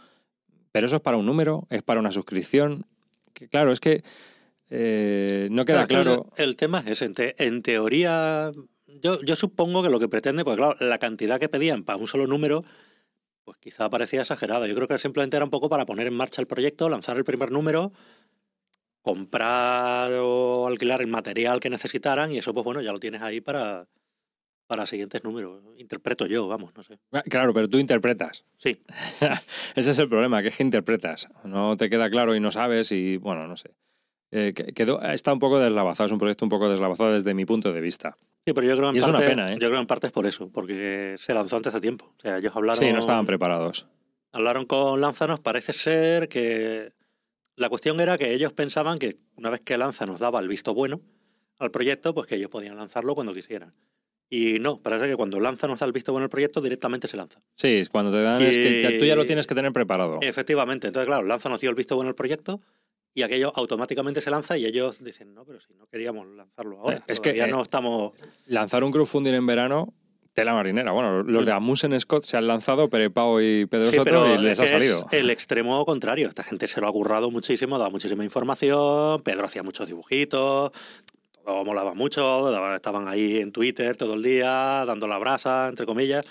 Pero 0.72 0.86
eso 0.86 0.96
es 0.96 1.02
para 1.02 1.18
un 1.18 1.26
número, 1.26 1.66
es 1.68 1.82
para 1.82 2.00
una 2.00 2.10
suscripción. 2.10 2.86
Que, 3.34 3.48
claro, 3.48 3.72
es 3.72 3.78
que 3.80 4.02
eh, 4.70 5.48
no 5.50 5.64
queda 5.66 5.86
Claro. 5.86 6.30
El, 6.36 6.56
tema 6.56 6.80
es 6.80 7.02
ese. 7.02 7.10
Te- 7.10 7.44
en 7.46 7.60
teoría, 7.60 8.52
yo, 8.86 9.20
yo 9.20 9.36
supongo 9.36 9.82
que 9.82 9.90
lo 9.90 10.00
que 10.00 10.08
pretende, 10.08 10.44
pues 10.44 10.56
claro, 10.56 10.76
la 10.80 10.98
cantidad 10.98 11.38
que 11.38 11.48
pedían 11.50 11.82
para 11.82 11.98
un 11.98 12.06
solo 12.06 12.26
número, 12.26 12.64
pues 13.44 13.58
quizá 13.58 13.90
parecía 13.90 14.22
exagerada. 14.22 14.66
Yo 14.66 14.74
creo 14.74 14.88
que 14.88 14.98
simplemente 14.98 15.36
era 15.36 15.44
un 15.44 15.50
poco 15.50 15.68
para 15.68 15.84
poner 15.84 16.06
en 16.06 16.14
marcha 16.14 16.40
el 16.40 16.46
proyecto, 16.46 16.88
lanzar 16.88 17.18
el 17.18 17.24
primer 17.24 17.50
número, 17.50 17.92
comprar 19.02 20.12
o 20.20 20.66
alquilar 20.66 21.00
el 21.00 21.06
material 21.08 21.60
que 21.60 21.70
necesitaran 21.70 22.32
y 22.32 22.38
eso, 22.38 22.52
pues 22.54 22.64
bueno, 22.64 22.80
ya 22.80 22.92
lo 22.92 23.00
tienes 23.00 23.22
ahí 23.22 23.40
para, 23.40 23.86
para 24.66 24.86
siguientes 24.86 25.24
números. 25.24 25.62
Interpreto 25.78 26.26
yo, 26.26 26.46
vamos, 26.48 26.72
no 26.76 26.82
sé. 26.82 26.98
Ah, 27.12 27.22
Claro, 27.22 27.52
pero 27.54 27.68
tú 27.68 27.78
interpretas. 27.78 28.44
Sí, 28.58 28.82
Ese 29.74 29.90
es 29.90 29.98
el 29.98 30.08
problema, 30.08 30.42
que 30.42 30.48
es 30.48 30.56
que 30.56 30.62
interpretas. 30.62 31.28
No 31.44 31.76
te 31.76 31.88
queda 31.90 32.10
claro 32.10 32.34
y 32.34 32.40
no 32.40 32.50
sabes 32.50 32.92
y, 32.92 33.16
bueno, 33.16 33.46
no 33.46 33.56
sé. 33.56 33.70
Eh, 34.32 34.52
que- 34.54 34.72
quedó, 34.72 35.02
está 35.02 35.32
un 35.32 35.40
poco 35.40 35.58
deslavazado, 35.58 36.06
es 36.06 36.12
un 36.12 36.18
proyecto 36.18 36.44
un 36.44 36.50
poco 36.50 36.68
deslavazado 36.68 37.12
desde 37.12 37.34
mi 37.34 37.44
punto 37.46 37.72
de 37.72 37.80
vista. 37.80 38.16
sí, 38.46 38.52
pero 38.52 38.62
yo 38.66 38.76
creo 38.76 38.90
en 38.90 38.96
Y 38.96 38.98
es 39.00 39.04
una 39.04 39.14
parte, 39.14 39.28
pena, 39.30 39.46
¿eh? 39.46 39.58
yo 39.58 39.68
creo 39.68 39.80
en 39.80 39.86
parte 39.88 40.06
es 40.06 40.12
por 40.12 40.26
eso, 40.26 40.50
porque 40.52 41.16
se 41.18 41.34
lanzó 41.34 41.56
antes 41.56 41.72
de 41.72 41.80
tiempo. 41.80 42.14
O 42.16 42.20
sea, 42.20 42.36
ellos 42.38 42.54
hablaron 42.54 42.76
Sí, 42.84 42.92
no 42.92 43.00
estaban 43.00 43.26
preparados. 43.26 43.88
hablaron 44.32 44.66
con 44.66 45.00
Lanzanos, 45.00 45.40
parece 45.40 45.72
ser 45.72 46.28
que 46.28 46.92
la 47.60 47.68
cuestión 47.68 48.00
era 48.00 48.16
que 48.18 48.32
ellos 48.32 48.52
pensaban 48.52 48.98
que 48.98 49.18
una 49.36 49.50
vez 49.50 49.60
que 49.60 49.76
Lanzanos 49.76 50.18
daba 50.18 50.40
el 50.40 50.48
visto 50.48 50.72
bueno 50.74 51.00
al 51.58 51.70
proyecto, 51.70 52.14
pues 52.14 52.26
que 52.26 52.36
ellos 52.36 52.48
podían 52.50 52.76
lanzarlo 52.76 53.14
cuando 53.14 53.34
quisieran. 53.34 53.74
Y 54.30 54.58
no, 54.60 54.80
parece 54.80 55.08
que 55.08 55.16
cuando 55.16 55.40
Lanzanos 55.40 55.80
da 55.80 55.86
el 55.86 55.92
visto 55.92 56.12
bueno 56.12 56.24
al 56.24 56.30
proyecto, 56.30 56.60
directamente 56.62 57.06
se 57.06 57.16
lanza. 57.18 57.40
Sí, 57.56 57.82
cuando 57.90 58.10
te 58.12 58.22
dan 58.22 58.40
es 58.40 58.56
que 58.56 58.80
ya- 58.82 58.98
tú 58.98 59.04
ya 59.04 59.14
lo 59.14 59.24
Y- 59.24 59.26
tienes 59.26 59.46
que 59.46 59.54
tener 59.54 59.72
preparado. 59.72 60.18
Efectivamente, 60.22 60.86
entonces 60.86 61.06
claro, 61.06 61.26
Lanzanos 61.26 61.60
dio 61.60 61.68
el 61.68 61.76
visto 61.76 61.96
bueno 61.96 62.08
al 62.08 62.14
proyecto 62.14 62.60
y 63.12 63.22
aquello 63.22 63.52
automáticamente 63.54 64.20
se 64.22 64.30
lanza 64.30 64.56
y 64.56 64.64
ellos 64.64 65.04
dicen, 65.04 65.34
no, 65.34 65.44
pero 65.44 65.60
si 65.60 65.74
no 65.74 65.86
queríamos 65.88 66.28
lanzarlo 66.28 66.78
ahora, 66.80 67.02
es 67.08 67.20
que, 67.20 67.30
todavía 67.30 67.46
eh, 67.46 67.50
no 67.50 67.62
estamos... 67.62 68.12
Lanzar 68.46 68.84
un 68.84 68.92
crowdfunding 68.92 69.34
en 69.34 69.46
verano, 69.46 69.92
tela 70.40 70.54
marinera. 70.54 70.92
Bueno, 70.92 71.22
los 71.22 71.44
de 71.44 71.52
Amusen 71.52 71.98
Scott 72.00 72.24
se 72.24 72.36
han 72.36 72.46
lanzado, 72.46 72.88
Pau 72.88 73.40
y 73.40 73.66
Pedro 73.66 73.84
Sí, 73.90 73.96
Soto, 73.96 74.34
y 74.34 74.38
les 74.38 74.58
es 74.58 74.60
ha 74.60 74.66
salido. 74.66 75.06
es 75.10 75.18
el 75.18 75.28
extremo 75.30 75.84
contrario. 75.84 76.28
Esta 76.28 76.42
gente 76.42 76.66
se 76.66 76.80
lo 76.80 76.88
ha 76.88 76.92
currado 76.92 77.30
muchísimo, 77.30 77.78
daba 77.78 77.90
muchísima 77.90 78.24
información, 78.24 79.22
Pedro 79.22 79.44
hacía 79.44 79.62
muchos 79.62 79.86
dibujitos, 79.88 80.72
todo 81.44 81.64
molaba 81.64 81.92
mucho, 81.94 82.74
estaban 82.74 83.06
ahí 83.08 83.38
en 83.38 83.52
Twitter 83.52 83.96
todo 83.96 84.14
el 84.14 84.22
día, 84.22 84.84
dando 84.86 85.06
la 85.06 85.18
brasa, 85.18 85.68
entre 85.68 85.84
comillas. 85.86 86.24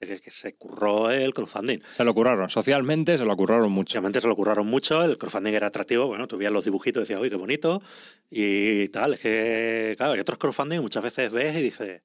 Que, 0.00 0.20
que 0.20 0.30
se 0.30 0.54
curró 0.54 1.10
el 1.10 1.32
crowdfunding. 1.32 1.78
Se 1.96 2.04
lo 2.04 2.12
curraron. 2.12 2.50
Socialmente 2.50 3.16
se 3.16 3.24
lo 3.24 3.34
curraron 3.36 3.72
mucho. 3.72 3.94
Obviamente 3.94 4.20
se 4.20 4.26
lo 4.28 4.36
curraron 4.36 4.66
mucho, 4.66 5.02
el 5.02 5.16
crowdfunding 5.16 5.54
era 5.54 5.68
atractivo, 5.68 6.06
bueno, 6.08 6.26
tú 6.28 6.36
veías 6.36 6.52
los 6.52 6.62
dibujitos 6.64 7.00
y 7.00 7.02
decías, 7.04 7.20
uy, 7.22 7.30
qué 7.30 7.36
bonito, 7.36 7.80
y 8.28 8.88
tal. 8.88 9.14
Es 9.14 9.20
que, 9.20 9.94
claro, 9.96 10.12
hay 10.12 10.20
otros 10.20 10.36
crowdfunding 10.38 10.80
muchas 10.80 11.02
veces 11.02 11.32
ves 11.32 11.56
y 11.56 11.62
dices, 11.62 12.02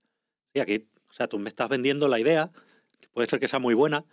sí, 0.54 0.60
aquí, 0.62 0.88
sea, 1.20 1.28
tú 1.28 1.38
me 1.38 1.50
estás 1.50 1.68
vendiendo 1.70 2.08
la 2.08 2.20
idea, 2.20 2.50
que 3.00 3.10
puede 3.10 3.28
ser 3.28 3.40
que 3.40 3.48
sea 3.48 3.60
muy 3.60 3.74
buena, 3.74 4.06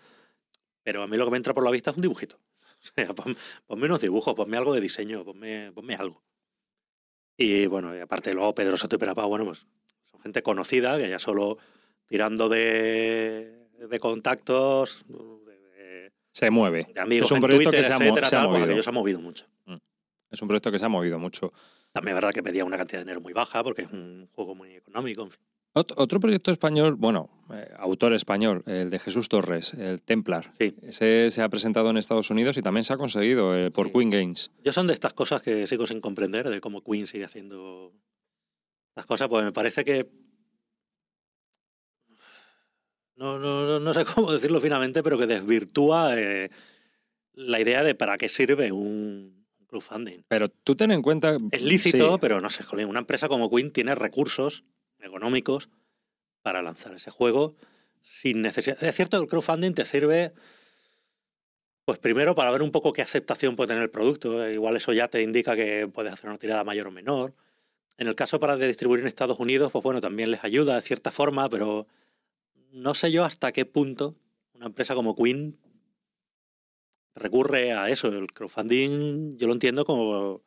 pero 0.83 1.03
a 1.03 1.07
mí 1.07 1.17
lo 1.17 1.25
que 1.25 1.31
me 1.31 1.37
entra 1.37 1.55
por 1.55 1.65
la 1.65 1.71
vista 1.71 1.91
es 1.91 1.97
un 1.97 2.03
dibujito. 2.03 2.39
O 2.79 2.89
sea, 2.95 3.15
pon- 3.15 3.37
ponme 3.67 3.87
unos 3.87 4.01
dibujos, 4.03 4.35
ponme 4.35 4.57
algo 4.59 4.75
de 4.75 4.81
diseño, 4.83 5.25
ponme, 5.25 5.73
ponme 5.73 5.95
algo. 5.95 6.23
Y 7.39 7.67
bueno, 7.67 7.97
y 7.97 8.01
aparte 8.01 8.33
luego 8.35 8.55
Pedro 8.55 8.77
Soto 8.77 8.97
y 8.97 8.99
Perapá, 8.99 9.25
bueno, 9.25 9.45
pues 9.47 9.67
son 10.11 10.21
gente 10.21 10.43
conocida, 10.43 10.99
que 10.99 11.09
ya 11.09 11.19
solo 11.19 11.57
tirando 12.07 12.49
de, 12.49 13.69
de 13.89 13.99
contactos, 13.99 15.05
de- 15.09 15.59
de, 15.59 16.13
Se 16.33 16.51
mueve. 16.51 16.87
de 16.95 17.01
amigos 17.01 17.29
Es 17.31 17.33
un 17.33 17.41
proyecto 17.41 17.71
Twitter, 17.71 17.81
que 17.81 17.87
se 17.87 17.93
ha 17.93 17.97
etcétera, 17.97 18.27
se 18.29 18.37
ha 18.37 18.39
tal, 18.41 18.49
pues 18.49 18.59
movido. 18.61 18.65
aquello 18.73 18.83
se 18.83 18.89
ha 18.91 18.93
movido 18.93 19.21
mucho. 19.21 19.47
Es 20.31 20.43
un 20.43 20.49
proyecto 20.49 20.71
que 20.73 20.79
se 20.79 20.85
ha 20.85 20.89
movido 20.89 21.19
mucho. 21.19 21.53
También 21.93 22.15
es 22.17 22.21
verdad 22.23 22.35
que 22.35 22.43
pedía 22.43 22.65
una 22.65 22.77
cantidad 22.77 22.99
de 22.99 23.05
dinero 23.05 23.21
muy 23.23 23.33
baja 23.33 23.63
porque 23.65 23.83
es 23.83 23.93
un 23.93 24.29
juego 24.33 24.55
muy 24.55 24.75
económico, 24.75 25.23
en 25.23 25.31
fin. 25.31 25.41
Ot- 25.77 25.93
Otro 25.97 26.21
proyecto 26.21 26.51
español, 26.51 26.95
bueno, 26.95 27.29
eh, 27.53 27.69
autor 27.79 28.15
español, 28.15 28.63
el 28.67 28.89
de 28.89 28.99
Jesús 28.99 29.29
Torres, 29.29 29.75
el 29.75 30.01
Templar. 30.01 30.51
Sí. 30.59 30.75
Ese 30.83 31.31
se 31.31 31.43
ha 31.43 31.49
presentado 31.51 31.91
en 31.91 31.99
Estados 31.99 32.31
Unidos 32.31 32.57
y 32.57 32.63
también 32.63 32.83
se 32.85 32.95
ha 32.95 32.97
conseguido 32.97 33.55
eh, 33.55 33.71
por 33.71 33.89
Sí. 33.89 33.93
Queen 33.93 34.11
Games. 34.11 34.51
Yo 34.65 34.73
son 34.73 34.87
de 34.87 34.95
estas 34.95 35.13
cosas 35.13 35.43
que 35.43 35.67
sigo 35.67 35.87
sin 35.87 36.01
comprender, 36.01 36.49
de 36.49 36.63
cómo 36.63 36.83
Queen 36.83 37.07
sigue 37.07 37.25
haciendo 37.27 37.93
las 38.95 39.05
cosas, 39.05 39.29
pues 39.29 39.45
me 39.45 39.53
parece 39.53 39.85
que... 39.85 40.09
No, 43.17 43.39
no, 43.39 43.67
no- 43.67 43.81
no 43.81 43.95
sé 43.95 44.05
cómo 44.15 44.33
decirlo 44.33 44.61
finamente, 44.61 45.03
pero 45.03 45.19
que 45.19 45.27
desvirtúa 45.27 46.19
eh, 46.19 46.51
la 47.35 47.61
idea 47.61 47.83
de 47.83 47.95
para 47.95 48.17
qué 48.17 48.29
sirve 48.31 48.73
un 48.73 49.47
crowdfunding. 49.67 50.23
Pero 50.29 50.49
tú 50.49 50.75
ten 50.75 50.91
en 50.91 51.03
cuenta... 51.03 51.37
Es 51.51 51.61
lícito, 51.63 52.13
sí, 52.13 52.19
pero 52.21 52.41
no 52.41 52.49
sé, 52.51 52.63
jolín, 52.63 52.89
una 52.89 53.01
empresa 53.01 53.29
como 53.29 53.51
Queen 53.51 53.71
tiene 53.73 53.95
recursos 53.95 54.65
económicos 55.07 55.71
para 56.43 56.63
lanzar 56.63 56.95
ese 56.95 57.11
juego 57.11 57.57
sin 58.03 58.43
necesidad. 58.43 58.83
Es 58.83 58.95
cierto 58.95 59.19
que 59.19 59.25
el 59.25 59.29
crowdfunding 59.29 59.73
te 59.73 59.85
sirve, 59.85 60.33
pues 61.85 61.99
primero 61.99 62.35
para 62.35 62.51
ver 62.51 62.63
un 62.63 62.71
poco 62.71 62.93
qué 62.93 63.03
aceptación 63.03 63.57
puede 63.57 63.69
tener 63.69 63.83
el 63.83 63.91
producto. 63.91 64.49
Igual 64.49 64.77
eso 64.77 64.93
ya 64.93 65.09
te 65.09 65.23
indica 65.23 65.57
que 65.57 65.89
puedes 65.89 66.13
hacer 66.13 66.31
una 66.31 66.39
tirada 66.39 66.63
mayor 66.65 66.87
o 66.87 66.91
menor. 66.93 67.35
En 67.99 68.07
el 68.09 68.15
caso 68.15 68.39
para 68.39 68.57
distribuir 68.57 69.01
en 69.01 69.07
Estados 69.07 69.41
Unidos, 69.41 69.73
pues 69.73 69.83
bueno, 69.83 70.01
también 70.01 70.31
les 70.31 70.45
ayuda 70.45 70.77
de 70.77 70.83
cierta 70.83 71.11
forma, 71.11 71.49
pero 71.49 71.87
no 72.71 72.95
sé 72.95 73.11
yo 73.11 73.25
hasta 73.25 73.53
qué 73.53 73.65
punto 73.65 74.17
una 74.55 74.67
empresa 74.67 74.95
como 74.95 75.17
Queen 75.17 75.59
recurre 77.15 77.73
a 77.73 77.89
eso. 77.91 78.09
El 78.09 78.33
crowdfunding 78.33 79.37
yo 79.37 79.47
lo 79.47 79.53
entiendo 79.55 79.85
como 79.85 80.43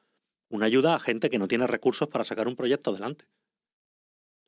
una 0.50 0.66
ayuda 0.66 0.96
a 0.96 1.00
gente 1.00 1.30
que 1.30 1.40
no 1.40 1.48
tiene 1.48 1.68
recursos 1.68 2.08
para 2.08 2.24
sacar 2.24 2.48
un 2.48 2.56
proyecto 2.56 2.92
adelante. 2.92 3.26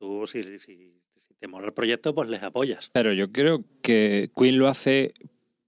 Tú, 0.02 0.26
si, 0.26 0.42
si, 0.42 0.58
si- 0.58 0.90
te 1.38 1.46
mola 1.46 1.68
el 1.68 1.72
proyecto, 1.72 2.12
pues 2.12 2.28
les 2.28 2.42
apoyas. 2.42 2.90
Pero 2.92 3.12
yo 3.12 3.30
creo 3.30 3.62
que 3.82 4.30
Queen 4.36 4.58
lo 4.58 4.66
hace 4.66 5.14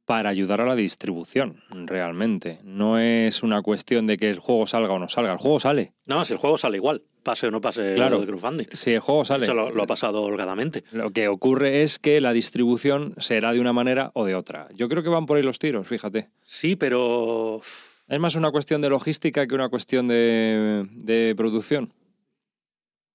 para 0.07 0.29
ayudar 0.29 0.61
a 0.61 0.67
la 0.67 0.75
distribución, 0.75 1.63
realmente. 1.71 2.59
No 2.65 2.99
es 2.99 3.45
una 3.45 3.63
cuestión 3.63 4.09
de 4.09 4.17
que 4.17 4.29
el 4.31 4.41
juego 4.41 4.67
salga 4.67 4.93
o 4.93 4.99
no 4.99 5.09
salga. 5.09 5.31
El 5.31 5.39
juego 5.39 5.61
sale. 5.61 5.93
No, 6.09 6.25
si 6.25 6.33
el 6.33 6.41
juego 6.41 6.59
sale 6.59 6.79
igual, 6.79 7.03
pase 7.23 7.47
o 7.47 7.53
no 7.53 7.61
pase 7.61 7.95
Claro. 7.95 8.17
lo 8.17 8.21
de 8.23 8.27
crowdfunding. 8.27 8.67
Si 8.73 8.91
el 8.91 8.99
juego 9.01 9.21
De 9.21 9.27
sale. 9.27 9.45
hecho, 9.45 9.55
lo, 9.55 9.71
lo 9.71 9.85
ha 9.85 9.87
pasado 9.87 10.21
holgadamente. 10.23 10.83
Lo 10.91 11.13
que 11.13 11.29
ocurre 11.29 11.83
es 11.83 12.01
que 12.01 12.21
la 12.21 12.33
distribución 12.33 13.15
será 13.19 13.53
de 13.53 13.61
una 13.61 13.73
manera 13.73 14.11
o 14.15 14.25
de 14.25 14.35
otra. 14.35 14.67
Yo 14.75 14.89
creo 14.89 15.05
que 15.05 15.11
van 15.11 15.27
por 15.27 15.37
ahí 15.37 15.45
los 15.45 15.61
tiros, 15.61 15.87
fíjate. 15.87 16.29
Sí, 16.43 16.75
pero 16.75 17.61
Es 18.09 18.19
más 18.19 18.35
una 18.35 18.51
cuestión 18.51 18.81
de 18.81 18.91
logística 18.91 19.47
que 19.47 19.55
una 19.55 19.69
cuestión 19.69 20.09
de, 20.09 20.89
de 20.91 21.35
producción. 21.37 21.93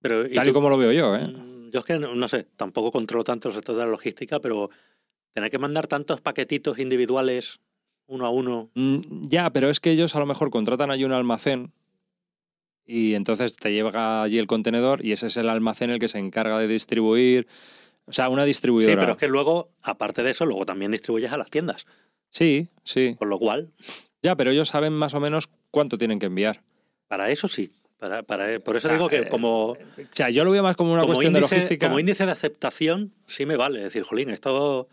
Pero 0.01 0.25
¿y 0.25 0.33
Tal 0.35 0.47
y 0.47 0.49
tú? 0.49 0.53
como 0.53 0.69
lo 0.69 0.77
veo 0.77 0.91
yo, 0.91 1.15
¿eh? 1.15 1.27
Mm, 1.27 1.69
Yo 1.71 1.79
es 1.79 1.85
que 1.85 1.99
no, 1.99 2.15
no 2.15 2.27
sé, 2.27 2.47
tampoco 2.55 2.91
controlo 2.91 3.23
tanto 3.23 3.49
el 3.49 3.55
sector 3.55 3.75
de 3.75 3.81
la 3.85 3.87
logística, 3.91 4.39
pero 4.39 4.69
tener 5.33 5.51
que 5.51 5.59
mandar 5.59 5.87
tantos 5.87 6.21
paquetitos 6.21 6.79
individuales 6.79 7.59
uno 8.07 8.25
a 8.25 8.29
uno. 8.31 8.69
Mm, 8.73 9.27
Ya, 9.27 9.49
pero 9.51 9.69
es 9.69 9.79
que 9.79 9.91
ellos 9.91 10.15
a 10.15 10.19
lo 10.19 10.25
mejor 10.25 10.49
contratan 10.49 10.89
allí 10.91 11.03
un 11.03 11.11
almacén 11.11 11.71
y 12.85 13.13
entonces 13.13 13.55
te 13.55 13.71
llega 13.71 14.23
allí 14.23 14.39
el 14.39 14.47
contenedor 14.47 15.05
y 15.05 15.11
ese 15.11 15.27
es 15.27 15.37
el 15.37 15.47
almacén 15.49 15.91
el 15.91 15.99
que 15.99 16.07
se 16.07 16.17
encarga 16.17 16.57
de 16.57 16.67
distribuir. 16.67 17.47
O 18.05 18.11
sea, 18.13 18.29
una 18.29 18.43
Sí, 18.43 18.47
distribuidora. 18.47 18.99
pero 18.99 19.11
es 19.11 19.17
que 19.19 19.27
luego, 19.27 19.69
aparte 19.83 20.23
de 20.23 20.31
eso, 20.31 20.45
luego 20.47 20.65
también 20.65 20.91
distribuyes 20.91 21.31
a 21.31 21.37
las 21.37 21.51
tiendas. 21.51 21.85
sí, 22.31 22.67
sí. 22.83 23.15
Con 23.19 23.29
lo 23.29 23.37
cual, 23.37 23.69
Ya, 24.23 24.35
pero 24.35 24.49
ellos 24.51 24.67
saben 24.69 24.93
más 24.93 25.13
o 25.13 25.19
menos 25.19 25.47
cuánto 25.71 25.97
tienen 25.99 26.17
que 26.19 26.25
enviar. 26.25 26.63
para 27.07 27.29
eso 27.29 27.47
sí. 27.47 27.71
Para, 27.99 28.23
para, 28.23 28.59
por 28.61 28.77
eso 28.77 28.87
digo 28.87 29.09
que 29.09 29.17
eh, 29.17 29.27
como, 29.27 29.71
O 29.71 29.77
sea, 30.11 30.29
yo 30.29 30.45
lo 30.45 30.51
veo 30.51 30.63
más 30.63 30.77
como 30.77 30.93
una 30.93 31.01
como, 31.01 31.13
cuestión 31.15 31.35
índice, 31.35 31.53
de 31.55 31.59
logística. 31.61 31.87
como 31.87 31.99
índice 31.99 32.25
de 32.25 32.31
aceptación, 32.31 33.13
sí 33.27 33.45
me 33.45 33.57
vale. 33.57 33.79
Es 33.79 33.83
decir, 33.85 34.03
jolín, 34.03 34.29
esto 34.29 34.87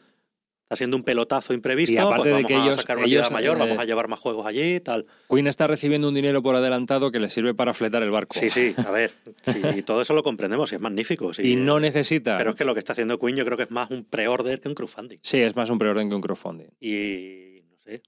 está 0.65 0.75
siendo 0.75 0.97
un 0.97 1.05
pelotazo 1.05 1.55
imprevisto, 1.55 1.95
Y 1.95 1.99
aparte 1.99 2.17
pues 2.17 2.25
de 2.25 2.33
vamos 2.33 2.49
que 2.49 2.55
a 2.57 2.65
ellos- 2.65 2.77
sacar 2.81 2.97
una 2.99 3.07
ellos, 3.07 3.31
mayor, 3.31 3.57
eh, 3.57 3.61
vamos 3.61 3.79
a 3.79 3.85
llevar 3.85 4.09
más 4.09 4.19
juegos 4.19 4.45
allí, 4.45 4.81
tal. 4.81 5.07
Queen 5.31 5.47
está 5.47 5.69
recibiendo 5.69 6.09
un 6.09 6.15
dinero 6.17 6.43
por 6.43 6.57
adelantado 6.57 7.13
que 7.13 7.21
le 7.21 7.29
sirve 7.29 7.55
para 7.55 7.73
fletar 7.75 8.03
el 8.03 8.11
barco. 8.11 8.37
Sí, 8.37 8.51
sí, 8.51 8.75
a 8.85 8.91
ver, 8.91 9.13
sí, 9.77 9.83
todo 9.85 10.03
eso 10.03 10.13
lo 10.13 10.25
comprendemos 10.25 10.73
y 10.73 10.75
es 10.75 10.81
magnífico. 10.81 11.33
sí. 11.33 11.43
Y 11.53 11.55
no 11.55 11.79
necesita. 11.79 12.37
Pero 12.39 12.51
es 12.51 12.57
que 12.57 12.65
lo 12.65 12.75
que 12.75 12.81
está 12.81 12.93
haciendo 12.95 13.21
Queen 13.21 13.37
yo 13.37 13.45
creo 13.45 13.57
que 13.57 13.63
es 13.63 13.71
más 13.71 13.89
un 13.93 14.05
pre-order 14.05 14.61
que 14.61 14.67
un 14.69 14.75
crowdfunding. 14.75 15.19
Sí, 15.23 15.39
es 15.39 15.55
más 15.55 15.71
un 15.71 15.79
preorden 15.79 16.09
que 16.09 16.17
un 16.17 16.21
crowdfunding. 16.23 16.67
Y 16.81 17.61
no 17.71 17.77
sé, 17.85 18.03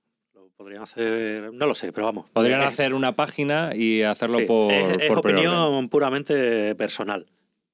podrían 0.59 0.83
hacer, 0.83 1.53
no 1.55 1.67
lo 1.67 1.75
sé, 1.75 1.93
pero 1.93 2.07
vamos. 2.07 2.29
Podrían 2.31 2.61
Eh, 2.61 2.65
hacer 2.65 2.93
una 2.93 3.15
página 3.15 3.71
y 3.75 4.03
hacerlo 4.03 4.41
sí, 4.41 4.45
por, 4.45 4.73
es, 4.73 4.99
es 5.03 5.09
por 5.09 5.19
opinión 5.21 5.89
puramente 5.89 6.75
personal. 6.75 7.27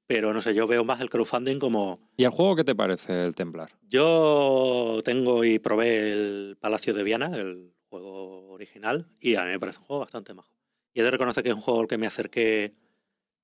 Pero 0.06 0.34
no 0.34 0.42
sé, 0.42 0.54
yo 0.54 0.66
veo 0.66 0.84
más 0.84 1.00
el 1.00 1.08
crowdfunding 1.08 1.58
como. 1.58 1.98
¿Y 2.18 2.24
el 2.24 2.30
juego 2.30 2.56
qué 2.56 2.62
te 2.64 2.74
parece, 2.74 3.24
el 3.24 3.34
Templar? 3.34 3.70
Yo 3.88 5.00
tengo 5.02 5.44
y 5.44 5.58
probé 5.58 6.12
el 6.12 6.58
Palacio 6.60 6.92
de 6.92 7.02
Viana, 7.02 7.30
el 7.34 7.72
juego 7.88 8.50
original, 8.50 9.06
y 9.18 9.36
a 9.36 9.44
mí 9.44 9.50
me 9.52 9.58
parece 9.58 9.78
un 9.78 9.86
juego 9.86 10.00
bastante 10.00 10.34
majo. 10.34 10.52
Y 10.92 11.00
he 11.00 11.02
de 11.02 11.10
reconocer 11.10 11.42
que 11.42 11.48
es 11.48 11.54
un 11.54 11.62
juego 11.62 11.80
al 11.80 11.86
que 11.88 11.96
me 11.96 12.06
acerqué 12.06 12.74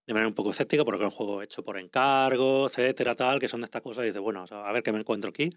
de 0.07 0.13
manera 0.13 0.29
un 0.29 0.35
poco 0.35 0.51
escéptica, 0.51 0.85
porque 0.85 1.03
es 1.03 1.11
un 1.11 1.17
juego 1.17 1.41
hecho 1.41 1.65
por 1.65 1.79
encargo, 1.79 2.67
etcétera, 2.67 3.15
tal, 3.17 3.39
que 3.41 3.49
son 3.49 3.61
de 3.63 3.65
estas 3.65 3.81
cosas, 3.81 4.05
y 4.05 4.09
dices, 4.09 4.21
bueno, 4.21 4.45
a 4.51 4.73
ver 4.73 4.83
qué 4.83 4.93
me 4.93 4.99
encuentro 5.01 5.31
aquí. 5.31 5.49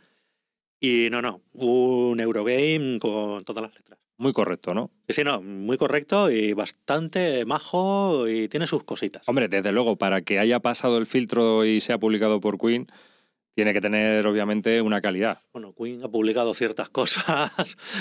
Y 0.79 1.07
no, 1.11 1.21
no, 1.21 1.41
un 1.53 2.19
Eurogame 2.19 2.99
con 2.99 3.43
todas 3.45 3.63
las 3.63 3.73
letras. 3.75 3.99
Muy 4.17 4.31
correcto, 4.33 4.73
¿no? 4.73 4.91
Sí, 5.09 5.23
no, 5.23 5.41
muy 5.41 5.77
correcto 5.77 6.29
y 6.29 6.53
bastante 6.53 7.45
majo 7.45 8.27
y 8.27 8.47
tiene 8.47 8.67
sus 8.67 8.83
cositas. 8.83 9.27
Hombre, 9.27 9.47
desde 9.47 9.71
luego, 9.71 9.95
para 9.97 10.21
que 10.21 10.39
haya 10.39 10.59
pasado 10.59 10.97
el 10.97 11.07
filtro 11.07 11.65
y 11.65 11.79
sea 11.79 11.97
publicado 11.97 12.39
por 12.39 12.57
Queen, 12.59 12.87
tiene 13.55 13.73
que 13.73 13.81
tener, 13.81 14.25
obviamente, 14.27 14.81
una 14.81 15.01
calidad. 15.01 15.39
Bueno, 15.51 15.73
Queen 15.73 16.03
ha 16.03 16.09
publicado 16.09 16.53
ciertas 16.53 16.89
cosas 16.89 17.51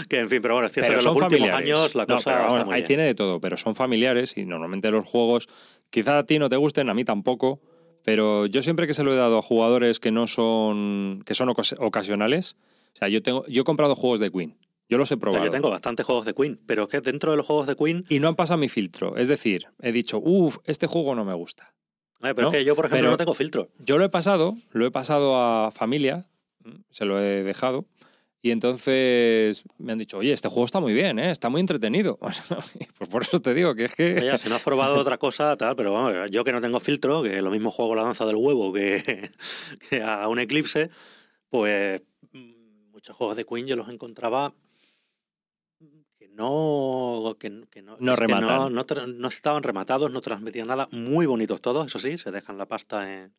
que, 0.09 0.19
en 0.21 0.29
fin, 0.29 0.43
pero 0.43 0.55
bueno, 0.55 0.67
es 0.67 0.73
cierto 0.73 0.89
Pero 0.93 1.01
que 1.03 1.09
en 1.09 1.15
los 1.15 1.23
últimos 1.23 1.51
años 1.51 1.95
la 1.95 2.05
No, 2.07 2.17
cosa 2.17 2.31
pero 2.31 2.41
está 2.43 2.53
vamos, 2.53 2.67
muy 2.67 2.75
ahí 2.75 2.81
bien. 2.83 2.87
tiene 2.89 3.05
de 3.05 3.15
todo, 3.15 3.41
pero 3.41 3.57
son 3.57 3.75
familiares 3.75 4.37
y 4.37 4.45
normalmente 4.45 4.91
los 4.91 5.07
juegos, 5.07 5.49
quizá 5.91 6.19
a 6.19 6.27
ti 6.27 6.39
no 6.39 6.49
te 6.49 6.57
gusten, 6.57 6.89
a 6.91 6.95
mí 6.95 7.05
tampoco, 7.05 7.61
pero 8.05 8.47
yo 8.47 8.63
siempre 8.63 8.87
que 8.87 8.95
se 8.95 9.05
lo 9.05 9.13
he 9.13 9.17
dado 9.17 9.39
a 9.39 9.43
jugadores 9.43 10.01
que 10.01 10.11
no 10.11 10.27
son, 10.27 11.23
que 11.27 11.35
son 11.35 11.49
ocas- 11.49 11.77
ocasionales, 11.79 12.57
o 12.95 12.97
sea, 12.97 13.09
yo 13.09 13.23
tengo, 13.23 13.45
yo 13.47 13.63
he 13.63 13.65
comprado 13.65 13.95
juegos 13.95 14.21
de 14.21 14.31
Queen, 14.31 14.57
yo 14.89 14.99
los 14.99 15.11
he 15.13 15.17
probado. 15.17 15.45
Yo 15.45 15.51
tengo 15.51 15.71
bastantes 15.71 16.05
juegos 16.05 16.25
de 16.27 16.35
Queen, 16.35 16.61
pero 16.67 16.83
es 16.85 16.89
que 16.89 17.01
dentro 17.01 17.31
de 17.31 17.37
los 17.37 17.47
juegos 17.47 17.67
de 17.67 17.77
Queen, 17.77 18.05
Y 18.09 18.19
no 18.21 18.29
han 18.29 18.37
pasado 18.37 18.59
mi 18.59 18.69
filtro. 18.69 19.17
Es 19.17 19.29
decir, 19.29 19.67
he 19.81 19.93
dicho, 19.93 20.19
uff, 20.19 20.59
este 20.65 20.87
juego 20.87 21.15
no 21.15 21.25
me 21.25 21.35
gusta. 21.35 21.75
eh, 22.23 22.35
pero 22.35 22.43
No, 22.43 22.49
es 22.49 22.57
que 22.59 22.65
yo, 22.65 22.77
por 22.77 22.87
ejemplo, 22.87 22.99
pero- 23.03 23.11
no 23.13 23.17
tengo 23.17 23.35
filtro. 23.35 23.71
Yo 23.79 23.99
lo 23.99 24.05
he 24.05 24.09
pasado, 24.09 24.57
lo 24.73 24.87
he 24.87 24.91
pasado 24.91 25.37
a 25.41 25.71
familia, 25.71 26.29
se 26.91 27.05
lo 27.05 27.19
he 27.21 27.43
dejado, 27.43 27.87
y 28.45 28.51
entonces 28.51 29.63
me 29.79 29.93
han 29.93 29.99
dicho, 29.99 30.19
oye, 30.19 30.33
este 30.33 30.49
juego 30.49 30.65
está 30.65 30.81
muy 30.81 30.93
bien, 30.93 31.21
¿eh? 31.21 31.31
está 31.31 31.49
muy 31.49 31.61
entretenido. 31.61 32.19
pues 32.99 33.09
por 33.09 33.23
eso 33.23 33.41
te 33.41 33.55
digo 33.55 33.77
que 33.77 33.85
es 33.85 33.95
que... 33.95 34.17
Oye, 34.19 34.37
si 34.37 34.49
no 34.49 34.57
has 34.57 34.63
probado 34.63 34.99
otra 34.99 35.17
cosa, 35.17 35.57
tal, 35.57 35.77
pero 35.77 35.93
vamos, 35.93 36.13
yo 36.33 36.43
que 36.43 36.51
no 36.51 36.61
tengo 36.61 36.81
filtro, 36.81 37.23
que 37.23 37.41
lo 37.41 37.53
mismo 37.53 37.71
juego 37.71 37.95
la 37.95 38.03
danza 38.03 38.27
del 38.27 38.35
huevo 38.35 38.73
que, 38.73 39.31
que 39.91 40.03
a 40.03 40.27
un 40.27 40.41
eclipse, 40.41 40.91
pues 41.49 42.03
muchos 42.33 43.17
juegos 43.17 43.37
de 43.37 43.45
Queen 43.45 43.67
yo 43.69 43.77
los 43.77 43.89
encontraba 43.89 44.53
que 46.19 46.27
no 46.27 47.37
que, 47.39 47.65
que 47.71 47.81
no, 47.81 47.97
No 48.01 48.17
rematan. 48.17 48.49
no, 48.49 48.71
no 48.71 49.07
no 49.07 49.29
estaban 49.29 49.63
rematados, 49.63 50.11
no 50.11 50.21
transmitían 50.21 50.67
nada, 50.67 50.89
muy 50.91 51.27
bonitos 51.27 51.61
todos, 51.61 51.87
eso 51.87 52.01
sí, 52.01 52.19
se 52.19 52.33
dejan 52.33 52.59
la 52.59 52.67
pasta 52.67 53.13
en, 53.13 53.33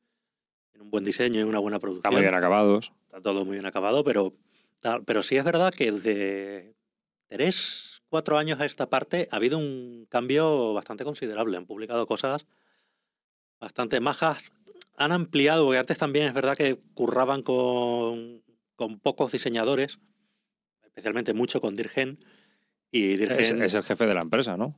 en 0.73 0.81
un 0.81 0.89
buen 0.89 1.03
diseño 1.03 1.41
y 1.41 1.43
una 1.43 1.59
buena 1.59 1.79
producción. 1.79 2.05
Está 2.05 2.11
muy 2.11 2.21
bien 2.21 2.35
acabados. 2.35 2.93
Está 3.05 3.21
todo 3.21 3.43
muy 3.43 3.55
bien 3.55 3.65
acabado, 3.65 4.03
pero, 4.05 4.33
pero 5.05 5.23
sí 5.23 5.37
es 5.37 5.43
verdad 5.43 5.73
que 5.73 5.91
de 5.91 6.75
tres, 7.27 8.01
cuatro 8.09 8.37
años 8.37 8.59
a 8.59 8.65
esta 8.65 8.89
parte 8.89 9.27
ha 9.31 9.37
habido 9.37 9.57
un 9.57 10.05
cambio 10.09 10.73
bastante 10.73 11.03
considerable. 11.03 11.57
Han 11.57 11.65
publicado 11.65 12.05
cosas 12.05 12.45
bastante 13.59 13.99
majas. 13.99 14.51
Han 14.97 15.11
ampliado, 15.11 15.65
porque 15.65 15.79
antes 15.79 15.97
también 15.97 16.27
es 16.27 16.33
verdad 16.33 16.55
que 16.55 16.77
curraban 16.93 17.41
con, 17.41 18.43
con 18.75 18.99
pocos 18.99 19.31
diseñadores, 19.31 19.99
especialmente 20.83 21.33
mucho 21.33 21.61
con 21.61 21.75
Dirgen. 21.75 22.23
Y 22.91 23.13
Es, 23.13 23.19
Dirgen 23.19 23.63
es 23.63 23.73
el 23.73 23.83
jefe 23.83 24.05
de 24.05 24.13
la 24.13 24.21
empresa, 24.21 24.57
no, 24.57 24.77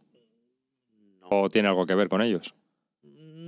¿O 1.28 1.50
tiene 1.50 1.68
algo 1.68 1.86
que 1.86 1.96
ver 1.96 2.08
con 2.08 2.22
ellos? 2.22 2.54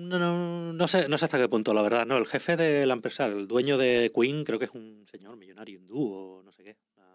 No, 0.08 0.20
no, 0.20 0.74
no 0.74 0.88
sé, 0.88 1.08
no 1.10 1.18
sé 1.18 1.26
hasta 1.26 1.38
qué 1.38 1.48
punto, 1.50 1.74
la 1.74 1.82
verdad. 1.82 2.06
No, 2.06 2.18
el 2.18 2.26
jefe 2.26 2.56
de 2.56 2.86
la 2.86 2.94
empresa, 2.94 3.26
el 3.26 3.48
dueño 3.48 3.78
de 3.78 4.12
Queen, 4.16 4.44
creo 4.44 4.58
que 4.60 4.66
es 4.66 4.72
un 4.74 5.06
señor 5.10 5.36
millonario 5.38 5.78
hindú 5.80 5.98
o 6.14 6.44
no 6.44 6.52
sé 6.52 6.64
qué. 6.64 6.78
Una, 6.96 7.06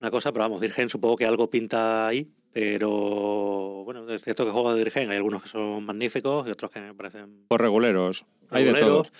una 0.00 0.10
cosa, 0.10 0.32
pero 0.32 0.44
vamos, 0.44 0.60
Dirgen 0.60 0.88
supongo 0.90 1.16
que 1.16 1.26
algo 1.26 1.48
pinta 1.50 2.06
ahí. 2.08 2.30
Pero 2.52 3.82
bueno, 3.84 4.08
es 4.10 4.22
cierto 4.22 4.44
que 4.44 4.52
juegos 4.52 4.74
de 4.74 4.84
Dirgen 4.84 5.10
hay 5.10 5.16
algunos 5.16 5.42
que 5.42 5.48
son 5.48 5.84
magníficos 5.84 6.46
y 6.46 6.50
otros 6.50 6.70
que 6.70 6.80
me 6.80 6.94
parecen 6.94 7.46
Por 7.48 7.60
reguleros. 7.60 8.24
Hay 8.50 8.64
de 8.64 8.70
todo. 8.72 8.80
reguleros. 9.02 9.12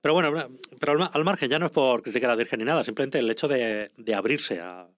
Pero 0.00 0.14
bueno, 0.14 0.32
pero 0.80 0.92
al, 0.92 0.98
ma- 0.98 1.06
al 1.12 1.24
margen, 1.24 1.48
ya 1.48 1.58
no 1.58 1.66
es 1.66 1.72
por 1.72 2.02
criticar 2.02 2.30
a 2.30 2.36
Dirgen 2.36 2.58
ni 2.58 2.64
nada, 2.64 2.82
simplemente 2.84 3.18
el 3.20 3.30
hecho 3.30 3.46
de, 3.48 3.90
de 3.96 4.14
abrirse 4.14 4.60
a, 4.60 4.80
a 4.80 4.88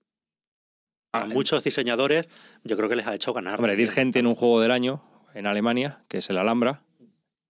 Ah, 1.13 1.27
muchos 1.27 1.63
diseñadores, 1.65 2.27
yo 2.65 2.77
creo 2.77 2.89
que 2.89 2.97
les 2.97 3.07
ha 3.07 3.15
hecho 3.15 3.33
ganar. 3.33 3.59
Hombre. 3.59 3.77
Dirgen 3.77 4.11
tiene 4.13 4.29
un 4.29 4.35
juego 4.35 4.61
del 4.61 4.71
año 4.71 5.03
en 5.39 5.47
Alemania, 5.47 6.05
que 6.09 6.19
es 6.19 6.31
el 6.31 6.39
Alhambra, 6.39 6.83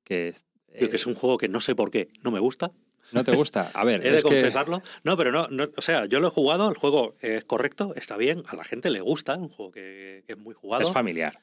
que 0.04 0.28
es- 0.28 0.44
Tío, 0.78 0.90
que 0.90 0.96
es 0.96 1.06
un 1.06 1.14
juego 1.14 1.38
que 1.38 1.48
no 1.48 1.60
sé 1.60 1.74
por 1.74 1.90
qué 1.90 2.08
no 2.22 2.30
me 2.30 2.38
gusta. 2.40 2.70
no 3.12 3.24
te 3.24 3.32
gusta. 3.32 3.70
A 3.72 3.84
ver, 3.84 4.00
He 4.06 4.10
de 4.10 4.16
es 4.16 4.22
que 4.24 4.28
confesarlo. 4.28 4.82
No, 5.04 5.16
pero 5.16 5.32
no, 5.32 5.48
no, 5.48 5.68
o 5.76 5.80
sea, 5.80 6.04
yo 6.06 6.20
lo 6.20 6.26
he 6.28 6.30
jugado, 6.30 6.68
el 6.68 6.76
juego 6.76 7.14
es 7.20 7.44
correcto, 7.44 7.94
está 7.96 8.16
bien, 8.16 8.42
a 8.48 8.56
la 8.56 8.64
gente 8.64 8.90
le 8.90 9.00
gusta, 9.00 9.36
un 9.36 9.48
juego 9.48 9.72
que, 9.72 10.22
que 10.26 10.32
es 10.34 10.38
muy 10.38 10.52
jugado. 10.54 10.82
es 10.82 10.92
familiar. 10.92 11.40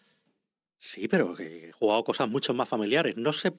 sí, 0.77 1.08
pero 1.08 1.34
que 1.36 1.69
he 1.69 1.71
jugado 1.71 2.03
cosas 2.03 2.29
mucho 2.29 2.53
más 2.53 2.69
familiares. 2.69 3.15
No 3.17 3.34
sé 3.34 3.53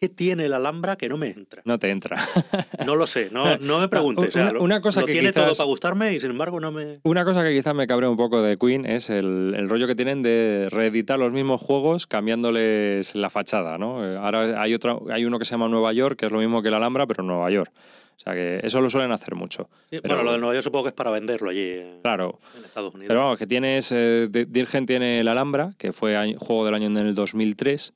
qué 0.00 0.08
tiene 0.08 0.46
el 0.46 0.52
Alhambra 0.54 0.96
que 0.96 1.08
no 1.08 1.16
me 1.16 1.28
entra. 1.28 1.62
No 1.64 1.78
te 1.78 1.90
entra. 1.90 2.16
No 2.86 2.94
lo 2.96 3.06
sé, 3.06 3.28
no, 3.32 3.56
no 3.60 3.80
me 3.80 3.88
preguntes. 3.88 4.28
o 4.28 4.32
sea, 4.32 4.52
Una- 4.60 4.80
cosa 4.80 5.00
lo 5.00 5.06
que 5.06 5.12
tiene 5.12 5.28
quizás- 5.28 5.44
todo 5.44 5.54
para 5.56 5.66
gustarme 5.66 6.14
y 6.14 6.20
sin 6.20 6.30
embargo 6.30 6.60
no 6.60 6.70
me... 6.72 7.00
Una 7.02 7.24
cosa 7.24 7.42
que 7.42 7.52
quizá 7.54 7.74
me 7.74 7.86
cabrea 7.86 8.08
un 8.08 8.16
poco 8.16 8.40
de 8.40 8.56
Queen 8.56 8.86
es 8.86 9.10
el, 9.10 9.54
el 9.56 9.68
rollo 9.68 9.86
que 9.86 9.94
tienen 9.94 10.22
de 10.22 10.68
reeditar 10.70 11.18
los 11.18 11.32
mismos 11.32 11.60
juegos 11.60 12.06
cambiándoles 12.06 13.14
la 13.14 13.30
fachada, 13.30 13.78
¿no? 13.78 14.04
Eh, 14.04 14.16
Ahora 14.16 14.60
hay 14.62 14.74
otro, 14.74 15.04
hay 15.10 15.24
uno 15.24 15.38
que 15.38 15.44
se 15.44 15.50
llama 15.52 15.68
Nueva 15.68 15.92
York, 15.92 16.18
que 16.18 16.26
es 16.26 16.32
lo 16.32 16.38
mismo 16.38 16.62
que 16.62 16.68
el 16.68 16.74
Alhambra, 16.74 17.06
pero 17.06 17.22
en 17.22 17.28
Nueva 17.28 17.50
York. 17.50 17.72
O 17.74 18.20
sea 18.20 18.34
que 18.34 18.60
eso 18.64 18.80
lo 18.80 18.88
suelen 18.90 19.12
hacer 19.12 19.34
mucho. 19.34 19.68
Sí, 19.90 19.98
Pero- 20.02 20.14
bueno, 20.16 20.22
lo 20.24 20.32
de 20.32 20.38
Nueva 20.38 20.54
York 20.54 20.64
supongo 20.64 20.84
que 20.84 20.88
es 20.88 20.94
para 20.94 21.10
venderlo 21.10 21.50
allí 21.50 21.70
en, 21.70 22.00
Claro. 22.02 22.38
en 22.56 22.64
Estados 22.64 22.94
Unidos. 22.94 23.08
Pero 23.08 23.20
vamos, 23.20 23.38
que 23.38 23.46
tienes. 23.46 23.92
eh, 23.92 24.28
Dirgen 24.48 24.86
tiene 24.86 25.20
el 25.20 25.28
Alhambra, 25.28 25.70
que 25.78 25.92
fue 25.92 26.16
año- 26.16 26.38
juego 26.38 26.64
del 26.64 26.74
año 26.74 26.86
en 26.86 26.96
el 26.96 27.14
2003, 27.14 27.92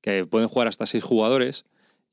que 0.00 0.26
pueden 0.26 0.48
jugar 0.48 0.68
hasta 0.68 0.86
seis 0.86 1.02
jugadores. 1.04 1.64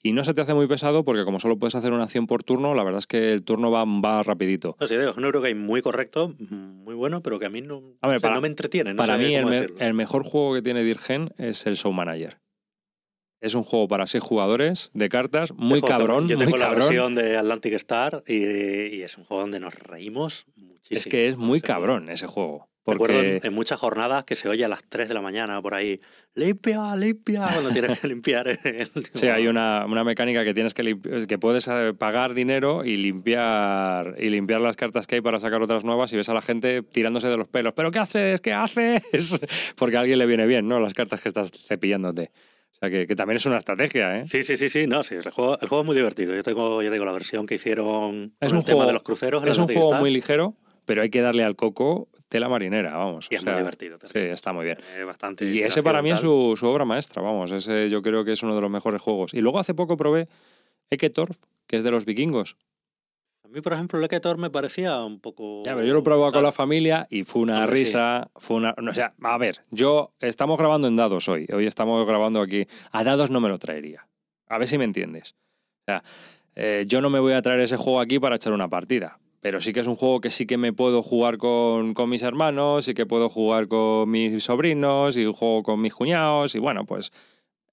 Y 0.03 0.13
no 0.13 0.23
se 0.23 0.35
te 0.35 0.41
hace 0.41 0.53
muy 0.53 0.67
pesado 0.67 1.03
porque 1.03 1.25
como 1.25 1.39
solo 1.39 1.57
puedes 1.57 1.73
hacer 1.73 1.91
una 1.91 2.03
acción 2.03 2.27
por 2.27 2.43
turno, 2.43 2.75
la 2.75 2.83
verdad 2.83 2.99
es 2.99 3.07
que 3.07 3.31
el 3.31 3.43
turno 3.43 3.71
va, 3.71 3.83
va 3.83 4.21
rapidito. 4.21 4.77
No 4.79 4.87
digo, 4.87 5.01
es 5.09 5.17
un 5.17 5.25
Eurogame 5.25 5.55
muy 5.55 5.81
correcto, 5.81 6.35
muy 6.39 6.93
bueno, 6.93 7.21
pero 7.23 7.39
que 7.39 7.47
a 7.47 7.49
mí 7.49 7.61
no, 7.61 7.81
A 8.01 8.07
ver, 8.07 8.17
o 8.17 8.19
sea, 8.19 8.27
para- 8.29 8.35
no 8.35 8.41
me 8.41 8.47
entretiene. 8.47 8.93
No 8.93 8.97
Para 8.97 9.17
mí 9.17 9.33
el, 9.35 9.45
me- 9.45 9.93
mejor 9.93 10.23
juego 10.23 10.53
que 10.53 10.61
tiene 10.61 10.83
Dirgen 10.83 11.33
es 11.37 11.65
el 11.65 11.75
Show 11.75 11.91
Manager. 11.93 12.37
Es 13.41 13.55
un 13.55 13.63
juego 13.63 13.87
para 13.87 14.05
seis 14.07 14.23
jugadores 14.23 14.91
de 14.93 15.09
cartas, 15.09 15.51
muy 15.53 15.81
Yo 15.81 15.87
cabrón, 15.87 16.27
Yo 16.27 16.37
muy 16.37 16.45
tengo 16.45 16.57
la 16.57 16.65
cabrón. 16.65 16.83
versión 16.87 17.15
de 17.15 17.37
Atlantic 17.37 17.73
Star 17.73 18.23
y, 18.27 18.35
y 18.97 19.01
es 19.01 19.17
un 19.17 19.25
juego 19.25 19.41
donde 19.41 19.59
nos 19.59 19.73
reímos 19.75 20.45
muchísimo. 20.55 20.97
Es 20.99 21.05
que 21.07 21.27
es 21.27 21.37
muy 21.37 21.59
Sí. 21.59 21.63
cabrón 21.65 22.09
ese 22.09 22.27
juego. 22.27 22.67
Recuerdo 22.89 23.15
Porque 23.17 23.35
en, 23.37 23.45
en 23.45 23.53
muchas 23.53 23.79
jornadas 23.79 24.23
que 24.23 24.35
se 24.37 24.47
oye 24.47 24.63
a 24.63 24.69
las 24.69 24.81
3 24.87 25.09
de 25.09 25.13
la 25.13 25.21
mañana 25.21 25.61
por 25.61 25.73
ahí, 25.73 25.99
limpia, 26.35 26.95
limpia, 26.95 27.45
cuando 27.51 27.69
tienes 27.71 27.99
que 27.99 28.07
limpiar 28.07 28.47
el 28.47 28.89
Sí, 29.13 29.27
hay 29.27 29.47
una, 29.47 29.85
una 29.85 30.05
mecánica 30.05 30.45
que 30.45 30.53
tienes 30.53 30.73
que 30.73 30.83
limpi- 30.83 31.27
que 31.27 31.37
puedes 31.37 31.67
eh, 31.67 31.93
pagar 31.97 32.33
dinero 32.33 32.85
y 32.85 32.95
limpiar 32.95 34.15
y 34.17 34.29
limpiar 34.29 34.61
las 34.61 34.75
cartas 34.75 35.05
que 35.05 35.15
hay 35.15 35.21
para 35.21 35.39
sacar 35.39 35.61
otras 35.61 35.83
nuevas 35.83 36.11
y 36.13 36.15
ves 36.15 36.29
a 36.29 36.33
la 36.33 36.41
gente 36.41 36.81
tirándose 36.81 37.27
de 37.27 37.37
los 37.37 37.47
pelos. 37.47 37.73
¿Pero 37.75 37.91
qué 37.91 37.99
haces? 37.99 38.41
¿Qué 38.41 38.53
haces? 38.53 39.39
Porque 39.75 39.97
a 39.97 39.99
alguien 40.01 40.19
le 40.19 40.25
viene 40.25 40.45
bien, 40.45 40.67
¿no? 40.67 40.79
Las 40.79 40.93
cartas 40.93 41.21
que 41.21 41.27
estás 41.27 41.51
cepillándote. 41.51 42.31
O 42.71 42.75
sea 42.79 42.89
que, 42.89 43.07
que 43.07 43.15
también 43.15 43.37
es 43.37 43.45
una 43.45 43.57
estrategia, 43.57 44.19
¿eh? 44.19 44.25
Sí, 44.27 44.43
sí, 44.43 44.55
sí, 44.55 44.69
sí, 44.69 44.85
no, 44.87 45.03
sí, 45.03 45.15
el 45.15 45.29
juego, 45.31 45.57
el 45.59 45.67
juego 45.67 45.81
es 45.81 45.85
muy 45.87 45.95
divertido. 45.95 46.35
Yo 46.35 46.43
tengo, 46.43 46.81
ya 46.83 46.91
digo, 46.91 47.05
la 47.05 47.11
versión 47.11 47.47
que 47.47 47.55
hicieron 47.55 48.33
Es 48.39 48.49
con 48.49 48.57
un 48.59 48.59
el 48.59 48.65
tema 48.65 48.85
de 48.85 48.93
los 48.93 49.01
cruceros. 49.01 49.43
Es 49.45 49.57
un 49.57 49.67
juego 49.67 49.93
muy 49.95 50.11
ligero, 50.11 50.55
pero 50.87 51.01
hay 51.01 51.09
que 51.09 51.19
darle 51.19 51.43
al 51.43 51.57
coco 51.57 52.07
tela 52.29 52.47
marinera, 52.47 52.95
vamos. 52.95 53.27
Y 53.29 53.35
o 53.35 53.37
es 53.37 53.43
sea, 53.43 53.51
muy 53.51 53.61
divertido. 53.61 53.99
Sí, 54.01 54.19
está 54.19 54.53
muy 54.53 54.65
bien. 54.65 54.77
Bastante 55.05 55.45
Y 55.45 55.61
ese 55.61 55.83
para 55.83 56.01
mí 56.01 56.11
es 56.11 56.21
su, 56.21 56.55
su 56.57 56.65
obra 56.65 56.85
maestra, 56.85 57.21
vamos. 57.21 57.51
Ese 57.51 57.89
yo 57.89 58.01
creo 58.01 58.23
que 58.23 58.31
es 58.31 58.41
uno 58.41 58.55
de 58.55 58.61
los 58.61 58.71
mejores 58.71 59.01
juegos. 59.01 59.33
Y 59.33 59.41
luego 59.41 59.59
hace 59.59 59.73
poco 59.73 59.97
probé 59.97 60.29
Eketorp, 60.89 61.35
que 61.67 61.75
es 61.75 61.83
de 61.83 61.91
los 61.91 62.05
vikingos. 62.05 62.55
A 63.43 63.49
mí, 63.49 63.59
por 63.59 63.73
ejemplo, 63.73 63.99
el 63.99 64.05
Eketor 64.05 64.37
me 64.37 64.49
parecía 64.49 65.03
un 65.03 65.19
poco... 65.19 65.61
Ya, 65.65 65.75
pero 65.75 65.85
yo 65.85 65.93
lo 65.93 65.99
he 65.99 66.03
probado 66.03 66.31
con 66.31 66.43
la 66.43 66.53
familia 66.53 67.05
y 67.09 67.23
fue 67.23 67.41
una 67.41 67.59
Hombre, 67.59 67.77
sí. 67.77 67.83
risa, 67.83 68.29
fue 68.35 68.55
una... 68.57 68.73
no, 68.77 68.91
o 68.91 68.93
sea, 68.93 69.13
a 69.21 69.37
ver, 69.37 69.65
yo... 69.71 70.13
Estamos 70.21 70.57
grabando 70.57 70.87
en 70.87 70.95
dados 70.95 71.27
hoy. 71.27 71.47
Hoy 71.53 71.65
estamos 71.65 72.05
grabando 72.07 72.41
aquí. 72.41 72.65
A 72.91 73.03
dados 73.03 73.29
no 73.29 73.41
me 73.41 73.49
lo 73.49 73.59
traería. 73.59 74.07
A 74.47 74.57
ver 74.57 74.69
si 74.69 74.77
me 74.77 74.85
entiendes. 74.85 75.35
O 75.81 75.91
sea, 75.91 76.03
eh, 76.55 76.85
yo 76.87 77.01
no 77.01 77.09
me 77.09 77.19
voy 77.19 77.33
a 77.33 77.41
traer 77.41 77.59
ese 77.59 77.75
juego 77.75 77.99
aquí 77.99 78.19
para 78.19 78.35
echar 78.35 78.53
una 78.53 78.69
partida. 78.69 79.19
Pero 79.41 79.61
sí 79.61 79.71
que 79.71 79.81
es 79.81 79.87
un 79.87 79.95
juego 79.95 80.19
que 80.19 80.29
sí 80.29 80.45
que 80.45 80.57
me 80.57 80.73
puedo 80.73 81.03
jugar 81.03 81.37
con, 81.37 81.93
con 81.93 82.09
mis 82.09 82.23
hermanos, 82.23 82.85
sí 82.85 82.93
que 82.93 83.05
puedo 83.05 83.29
jugar 83.29 83.67
con 83.67 84.09
mis 84.09 84.43
sobrinos 84.43 85.15
y 85.17 85.25
juego 85.25 85.63
con 85.63 85.79
mis 85.81 85.93
cuñados 85.93 86.55
y 86.55 86.59
bueno, 86.59 86.85
pues 86.85 87.11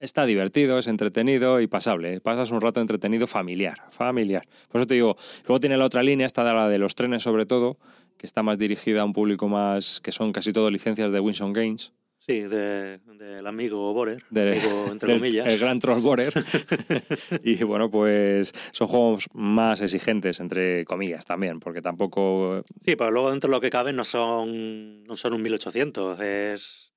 está 0.05 0.27
divertido, 0.27 0.79
es 0.79 0.87
entretenido 0.87 1.61
y 1.61 1.67
pasable. 1.67 2.21
Pasas 2.21 2.51
un 2.51 2.61
rato 2.61 2.81
entretenido 2.81 3.27
familiar, 3.27 3.79
familiar. 3.91 4.47
Por 4.69 4.81
eso 4.81 4.87
te 4.87 4.95
digo, 4.95 5.17
luego 5.47 5.61
tiene 5.61 5.77
la 5.77 5.87
otra 5.87 6.03
línea, 6.03 6.27
esta 6.27 6.45
de 6.45 6.53
la 6.53 6.69
de 6.69 6.79
los 6.79 6.95
trenes 6.95 7.23
sobre 7.23 7.47
todo, 7.47 7.79
que 8.19 8.27
está 8.27 8.43
más 8.43 8.59
dirigida 8.59 9.01
a 9.01 9.05
un 9.05 9.13
público 9.13 9.49
más, 9.49 10.01
que 10.01 10.13
son 10.13 10.33
casi 10.33 10.53
todo 10.53 10.71
licencias 10.71 11.11
de 11.11 11.21
Winson 11.21 11.53
Games. 11.53 11.93
Sí, 12.27 12.41
del 12.41 13.47
amigo 13.47 13.93
Borer, 13.93 14.25
entre 14.31 15.19
comillas. 15.19 15.47
El 15.47 15.59
gran 15.59 15.79
troll 15.79 16.01
Borer. 16.01 16.33
y 17.45 17.63
bueno, 17.65 17.91
pues 17.91 18.55
son 18.73 18.89
juegos 18.89 19.27
más 19.35 19.83
exigentes, 19.83 20.41
entre 20.41 20.87
comillas 20.87 21.27
también, 21.27 21.61
porque 21.61 21.83
tampoco... 21.83 22.65
Sí, 22.81 22.97
pero 22.97 23.11
luego 23.11 23.31
dentro 23.31 23.51
de 23.51 23.57
lo 23.57 23.61
que 23.61 23.69
cabe 23.69 23.93
no 23.93 24.05
son, 24.05 25.05
no 25.05 25.19
son 25.19 25.35
un 25.35 25.43
1800, 25.43 26.21
es... 26.21 26.93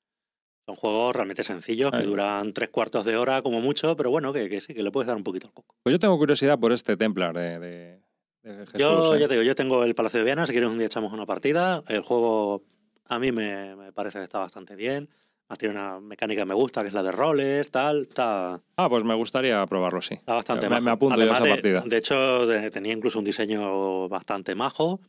Son 0.65 0.75
juegos 0.75 1.15
realmente 1.15 1.43
sencillos, 1.43 1.91
que 1.91 2.03
duran 2.03 2.51
tres 2.51 2.69
cuartos 2.69 3.05
de 3.05 3.15
hora 3.15 3.41
como 3.41 3.61
mucho, 3.61 3.95
pero 3.95 4.09
bueno, 4.09 4.33
que, 4.33 4.59
sí, 4.59 4.73
que 4.73 4.83
le 4.83 4.91
puedes 4.91 5.07
dar 5.07 5.15
un 5.15 5.23
poquito 5.23 5.47
al 5.47 5.53
coco. 5.53 5.75
Pues 5.83 5.93
yo 5.93 5.99
tengo 5.99 6.17
curiosidad 6.17 6.59
por 6.59 6.73
este 6.73 6.97
Templar 6.97 7.33
de, 7.33 8.01
Jesús. 8.43 8.73
Yo 8.75 9.15
¿eh? 9.15 9.19
ya 9.19 9.27
te 9.29 9.35
digo, 9.35 9.43
yo 9.43 9.55
tengo 9.55 9.85
el 9.85 9.95
Palacio 9.95 10.19
de 10.19 10.25
Viana, 10.25 10.45
si 10.45 10.51
quieres 10.51 10.69
un 10.69 10.77
día 10.77 10.87
echamos 10.87 11.13
una 11.13 11.25
partida. 11.25 11.83
El 11.87 12.01
juego 12.01 12.65
a 13.07 13.19
mí 13.19 13.31
me, 13.31 13.91
parece 13.93 14.19
que 14.19 14.23
está 14.23 14.39
bastante 14.39 14.75
bien. 14.75 15.09
tiene 15.57 15.75
una 15.75 15.99
mecánica 15.99 16.41
que 16.41 16.45
me 16.45 16.53
gusta, 16.53 16.81
que 16.81 16.87
es 16.87 16.93
la 16.93 17.03
de 17.03 17.11
roles, 17.11 17.71
tal. 17.71 18.03
Está... 18.03 18.61
Ah, 18.75 18.89
pues 18.89 19.03
me 19.03 19.15
gustaría 19.15 19.65
probarlo, 19.65 20.01
sí. 20.01 20.15
Está 20.15 20.35
bastante 20.35 20.69
me, 20.69 20.81
me 20.81 20.91
apunto 20.91 21.19
a 21.19 21.23
esa 21.23 21.39
partida. 21.39 21.83
De 21.85 21.97
hecho, 21.97 22.47
tenía 22.71 22.93
incluso 22.93 23.19
un 23.19 23.25
diseño 23.25 24.09
bastante 24.09 24.55
majo. 24.55 24.99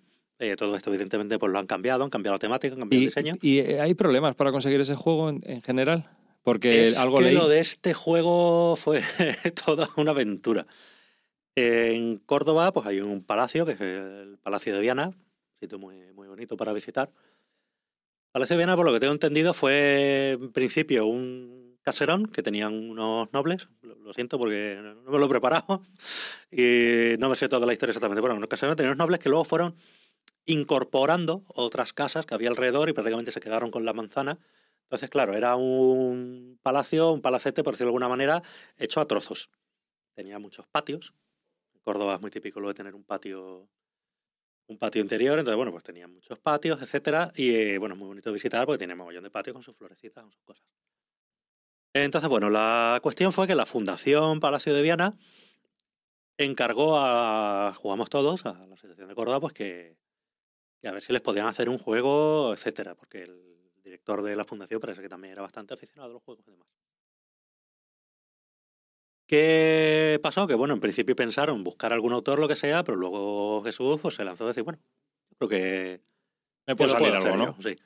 Eh, 0.40 0.54
todo 0.56 0.76
esto, 0.76 0.90
evidentemente, 0.90 1.38
pues 1.38 1.50
lo 1.52 1.58
han 1.58 1.66
cambiado, 1.66 2.04
han 2.04 2.10
cambiado 2.10 2.36
la 2.36 2.38
temática, 2.38 2.74
han 2.74 2.80
cambiado 2.80 3.00
el 3.00 3.08
diseño. 3.08 3.34
¿Y 3.42 3.58
eh, 3.58 3.80
hay 3.80 3.94
problemas 3.94 4.36
para 4.36 4.52
conseguir 4.52 4.80
ese 4.80 4.94
juego 4.94 5.30
en, 5.30 5.62
general? 5.62 6.08
Porque 6.44 6.84
es 6.84 6.96
algo 6.96 7.18
que 7.18 7.32
lo 7.32 7.48
de 7.48 7.58
este 7.58 7.92
juego 7.92 8.76
fue 8.76 9.02
toda 9.66 9.88
una 9.96 10.12
aventura. 10.12 10.66
En 11.56 12.18
Córdoba, 12.18 12.72
pues 12.72 12.86
hay 12.86 13.00
un 13.00 13.24
palacio, 13.24 13.66
que 13.66 13.72
es 13.72 13.80
el 13.80 14.38
Palacio 14.40 14.72
de 14.72 14.80
Viana, 14.80 15.12
sitio 15.58 15.76
muy, 15.76 16.12
muy 16.12 16.28
bonito 16.28 16.56
para 16.56 16.72
visitar. 16.72 17.10
Palacio 18.30 18.54
de 18.54 18.58
Viana, 18.58 18.76
por 18.76 18.84
lo 18.84 18.92
que 18.92 19.00
tengo 19.00 19.12
entendido, 19.12 19.54
fue 19.54 20.32
en 20.32 20.52
principio 20.52 21.06
un 21.06 21.78
caserón 21.82 22.26
que 22.26 22.42
tenían 22.42 22.74
unos 22.74 23.32
nobles. 23.32 23.68
Lo 23.80 24.12
siento 24.12 24.38
porque 24.38 24.78
no 24.82 25.10
me 25.10 25.18
lo 25.18 25.24
he 25.24 25.28
preparado 25.28 25.82
y 26.50 27.16
no 27.18 27.30
me 27.30 27.36
sé 27.36 27.48
toda 27.48 27.66
la 27.66 27.72
historia 27.72 27.92
exactamente. 27.92 28.20
Bueno, 28.20 28.36
unos 28.36 28.48
caserón 28.48 28.76
tenían 28.76 28.92
unos 28.92 29.06
nobles 29.06 29.20
que 29.20 29.30
luego 29.30 29.44
fueron 29.44 29.76
incorporando 30.44 31.44
otras 31.48 31.92
casas 31.94 32.26
que 32.26 32.34
había 32.34 32.50
alrededor 32.50 32.90
y 32.90 32.92
prácticamente 32.92 33.32
se 33.32 33.40
quedaron 33.40 33.70
con 33.70 33.86
la 33.86 33.94
manzana. 33.94 34.38
Entonces, 34.84 35.08
claro, 35.08 35.34
era 35.34 35.56
un 35.56 36.58
palacio, 36.62 37.12
un 37.12 37.22
palacete, 37.22 37.62
por 37.62 37.74
decirlo 37.74 37.88
de 37.88 37.96
alguna 37.96 38.08
manera, 38.08 38.42
hecho 38.76 39.00
a 39.00 39.06
trozos. 39.06 39.50
Tenía 40.14 40.38
muchos 40.38 40.66
patios. 40.66 41.14
Córdoba 41.82 42.14
es 42.14 42.20
muy 42.20 42.30
típico 42.30 42.60
lo 42.60 42.68
de 42.68 42.74
tener 42.74 42.94
un 42.94 43.04
patio 43.04 43.70
un 44.68 44.78
patio 44.78 45.00
interior, 45.00 45.38
entonces 45.38 45.56
bueno, 45.56 45.72
pues 45.72 45.82
tenía 45.82 46.06
muchos 46.06 46.38
patios, 46.38 46.80
etcétera, 46.80 47.32
y 47.34 47.54
eh, 47.54 47.78
bueno, 47.78 47.96
muy 47.96 48.08
bonito 48.08 48.32
visitar 48.32 48.66
porque 48.66 48.78
tiene 48.78 48.94
montón 48.94 49.24
de 49.24 49.30
patios 49.30 49.54
con 49.54 49.62
sus 49.62 49.74
florecitas, 49.76 50.22
con 50.22 50.32
sus 50.32 50.42
cosas. 50.42 50.64
Entonces, 51.94 52.28
bueno, 52.28 52.50
la 52.50 53.00
cuestión 53.02 53.32
fue 53.32 53.46
que 53.46 53.54
la 53.54 53.66
Fundación 53.66 54.40
Palacio 54.40 54.74
de 54.74 54.82
Viana 54.82 55.12
encargó 56.36 56.98
a 56.98 57.72
Jugamos 57.74 58.10
Todos, 58.10 58.44
a 58.46 58.66
la 58.66 58.74
Asociación 58.74 59.08
de 59.08 59.14
Córdoba, 59.14 59.40
pues 59.40 59.54
que, 59.54 59.96
a 60.84 60.92
ver 60.92 61.02
si 61.02 61.12
les 61.12 61.22
podían 61.22 61.46
hacer 61.46 61.68
un 61.68 61.78
juego, 61.78 62.52
etcétera, 62.52 62.94
porque 62.94 63.22
el 63.22 63.72
director 63.82 64.22
de 64.22 64.36
la 64.36 64.44
fundación 64.44 64.80
parece 64.80 65.00
que 65.00 65.08
también 65.08 65.32
era 65.32 65.42
bastante 65.42 65.74
aficionado 65.74 66.10
a 66.10 66.12
los 66.12 66.22
juegos 66.22 66.46
y 66.46 66.50
demás. 66.50 66.68
¿Qué 69.28 70.18
pasó? 70.22 70.46
Que 70.46 70.54
bueno, 70.54 70.72
en 70.72 70.80
principio 70.80 71.14
pensaron 71.14 71.62
buscar 71.62 71.92
algún 71.92 72.14
autor, 72.14 72.38
lo 72.38 72.48
que 72.48 72.56
sea, 72.56 72.82
pero 72.82 72.96
luego 72.96 73.62
Jesús 73.62 74.00
pues, 74.00 74.14
se 74.14 74.24
lanzó 74.24 74.44
a 74.44 74.48
decir, 74.48 74.62
bueno, 74.62 74.80
creo 75.36 75.48
que... 75.50 76.00
Me 76.66 76.74
puede 76.74 76.90
salir 76.90 77.12
algo, 77.12 77.36
¿no? 77.36 77.56
Sí. 77.62 77.76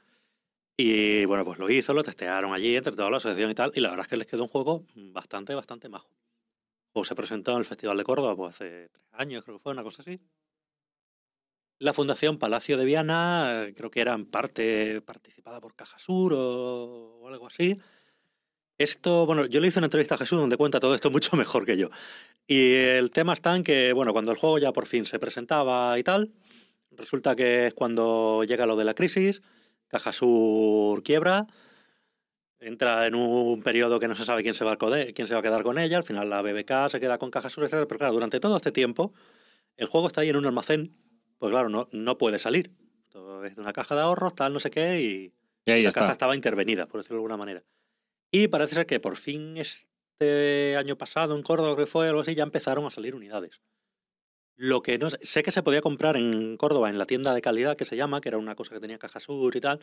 Y 0.76 1.24
bueno, 1.24 1.44
pues 1.44 1.58
lo 1.58 1.68
hizo, 1.68 1.94
lo 1.94 2.04
testearon 2.04 2.54
allí 2.54 2.76
entre 2.76 2.92
toda 2.92 3.10
la 3.10 3.16
asociación 3.16 3.50
y 3.50 3.54
tal, 3.54 3.72
y 3.74 3.80
la 3.80 3.90
verdad 3.90 4.06
es 4.06 4.10
que 4.10 4.16
les 4.16 4.28
quedó 4.28 4.44
un 4.44 4.48
juego 4.48 4.86
bastante, 4.94 5.52
bastante 5.56 5.88
majo. 5.88 6.10
O 6.92 7.04
se 7.04 7.16
presentó 7.16 7.50
en 7.52 7.58
el 7.58 7.64
Festival 7.64 7.96
de 7.96 8.04
Córdoba 8.04 8.36
pues 8.36 8.54
hace 8.54 8.88
tres 8.90 9.06
años, 9.10 9.42
creo 9.42 9.58
que 9.58 9.62
fue, 9.64 9.72
una 9.72 9.82
cosa 9.82 10.02
así. 10.02 10.20
La 11.80 11.92
Fundación 11.92 12.38
Palacio 12.38 12.76
de 12.76 12.84
Viana, 12.84 13.66
creo 13.74 13.90
que 13.90 14.00
era 14.00 14.14
en 14.14 14.26
parte 14.26 15.00
participada 15.00 15.60
por 15.60 15.74
Cajasur 15.74 16.34
o, 16.34 17.18
o 17.20 17.28
algo 17.28 17.48
así. 17.48 17.80
Esto, 18.82 19.26
bueno, 19.26 19.46
yo 19.46 19.60
le 19.60 19.68
hice 19.68 19.78
una 19.78 19.86
entrevista 19.86 20.14
a 20.14 20.18
Jesús 20.18 20.38
donde 20.38 20.56
cuenta 20.56 20.80
todo 20.80 20.94
esto 20.94 21.10
mucho 21.12 21.36
mejor 21.36 21.66
que 21.66 21.76
yo. 21.76 21.90
Y 22.46 22.74
el 22.74 23.10
tema 23.10 23.32
está 23.32 23.54
en 23.56 23.64
que, 23.64 23.92
bueno, 23.92 24.12
cuando 24.12 24.32
el 24.32 24.38
juego 24.38 24.58
ya 24.58 24.72
por 24.72 24.86
fin 24.86 25.06
se 25.06 25.18
presentaba 25.18 25.98
y 25.98 26.02
tal, 26.02 26.32
resulta 26.90 27.36
que 27.36 27.66
es 27.66 27.74
cuando 27.74 28.44
llega 28.44 28.66
lo 28.66 28.76
de 28.76 28.84
la 28.84 28.94
crisis, 28.94 29.42
Cajasur 29.88 31.02
quiebra, 31.02 31.46
entra 32.60 33.06
en 33.06 33.14
un 33.14 33.62
periodo 33.62 34.00
que 34.00 34.08
no 34.08 34.14
se 34.14 34.24
sabe 34.24 34.42
quién 34.42 34.54
se 34.54 34.64
va 34.64 34.72
a, 34.72 34.78
quién 35.14 35.28
se 35.28 35.34
va 35.34 35.40
a 35.40 35.42
quedar 35.42 35.62
con 35.62 35.78
ella, 35.78 35.98
al 35.98 36.04
final 36.04 36.30
la 36.30 36.42
BBK 36.42 36.88
se 36.90 37.00
queda 37.00 37.18
con 37.18 37.30
Cajasur, 37.30 37.64
etc. 37.64 37.86
Pero 37.88 37.98
claro, 37.98 38.12
durante 38.12 38.40
todo 38.40 38.56
este 38.56 38.72
tiempo, 38.72 39.12
el 39.76 39.86
juego 39.86 40.06
está 40.06 40.22
ahí 40.22 40.28
en 40.28 40.36
un 40.36 40.46
almacén 40.46 40.96
pues 41.42 41.50
claro, 41.50 41.68
no, 41.68 41.88
no 41.90 42.18
puede 42.18 42.38
salir. 42.38 42.70
Es 43.44 43.56
de 43.56 43.60
una 43.60 43.72
caja 43.72 43.96
de 43.96 44.02
ahorros, 44.02 44.36
tal, 44.36 44.52
no 44.52 44.60
sé 44.60 44.70
qué, 44.70 45.00
y, 45.00 45.34
la 45.66 45.90
caja 45.90 46.12
estaba 46.12 46.36
intervenida, 46.36 46.86
por 46.86 47.00
decirlo 47.00 47.16
de 47.16 47.18
alguna 47.18 47.36
manera. 47.36 47.64
Y 48.32 48.48
parece 48.48 48.74
ser 48.74 48.86
que 48.86 48.98
por 48.98 49.16
fin 49.16 49.58
este 49.58 50.76
año 50.76 50.96
pasado 50.96 51.36
en 51.36 51.42
Córdoba, 51.42 51.76
que 51.76 51.86
fue 51.86 52.08
algo 52.08 52.22
así, 52.22 52.34
ya 52.34 52.42
empezaron 52.42 52.86
a 52.86 52.90
salir 52.90 53.14
unidades. 53.14 53.60
Lo 54.56 54.82
que 54.82 54.98
no 54.98 55.10
sé 55.10 55.42
que 55.42 55.50
se 55.50 55.62
podía 55.62 55.82
comprar 55.82 56.16
en 56.16 56.56
Córdoba 56.56 56.88
en 56.88 56.98
la 56.98 57.06
tienda 57.06 57.34
de 57.34 57.42
calidad 57.42 57.76
que 57.76 57.84
se 57.84 57.96
llama, 57.96 58.20
que 58.20 58.30
era 58.30 58.38
una 58.38 58.54
cosa 58.54 58.74
que 58.74 58.80
tenía 58.80 58.98
Caja 58.98 59.20
Sur 59.20 59.54
y 59.54 59.60
tal, 59.60 59.80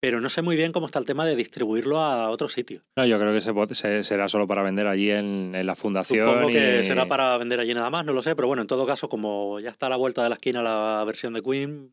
pero 0.00 0.22
no 0.22 0.30
sé 0.30 0.40
muy 0.40 0.56
bien 0.56 0.72
cómo 0.72 0.86
está 0.86 0.98
el 0.98 1.04
tema 1.04 1.26
de 1.26 1.36
distribuirlo 1.36 1.98
a 1.98 2.30
otros 2.30 2.54
sitios. 2.54 2.82
No, 2.96 3.04
yo 3.04 3.18
creo 3.18 3.34
que 3.34 3.74
se, 3.74 4.02
será 4.02 4.28
solo 4.28 4.46
para 4.46 4.62
vender 4.62 4.86
allí 4.86 5.10
en, 5.10 5.52
la 5.66 5.74
fundación. 5.74 6.26
Supongo 6.26 6.48
que 6.48 6.82
será 6.82 7.06
para 7.06 7.36
vender 7.36 7.60
allí 7.60 7.74
nada 7.74 7.90
más, 7.90 8.06
no 8.06 8.14
lo 8.14 8.22
sé, 8.22 8.34
pero 8.34 8.48
bueno, 8.48 8.62
en 8.62 8.68
todo 8.68 8.86
caso, 8.86 9.10
como 9.10 9.60
ya 9.60 9.68
está 9.68 9.86
a 9.86 9.90
la 9.90 9.96
vuelta 9.96 10.22
de 10.22 10.30
la 10.30 10.36
esquina 10.36 10.62
la 10.62 11.04
versión 11.04 11.34
de 11.34 11.42
Queen, 11.42 11.92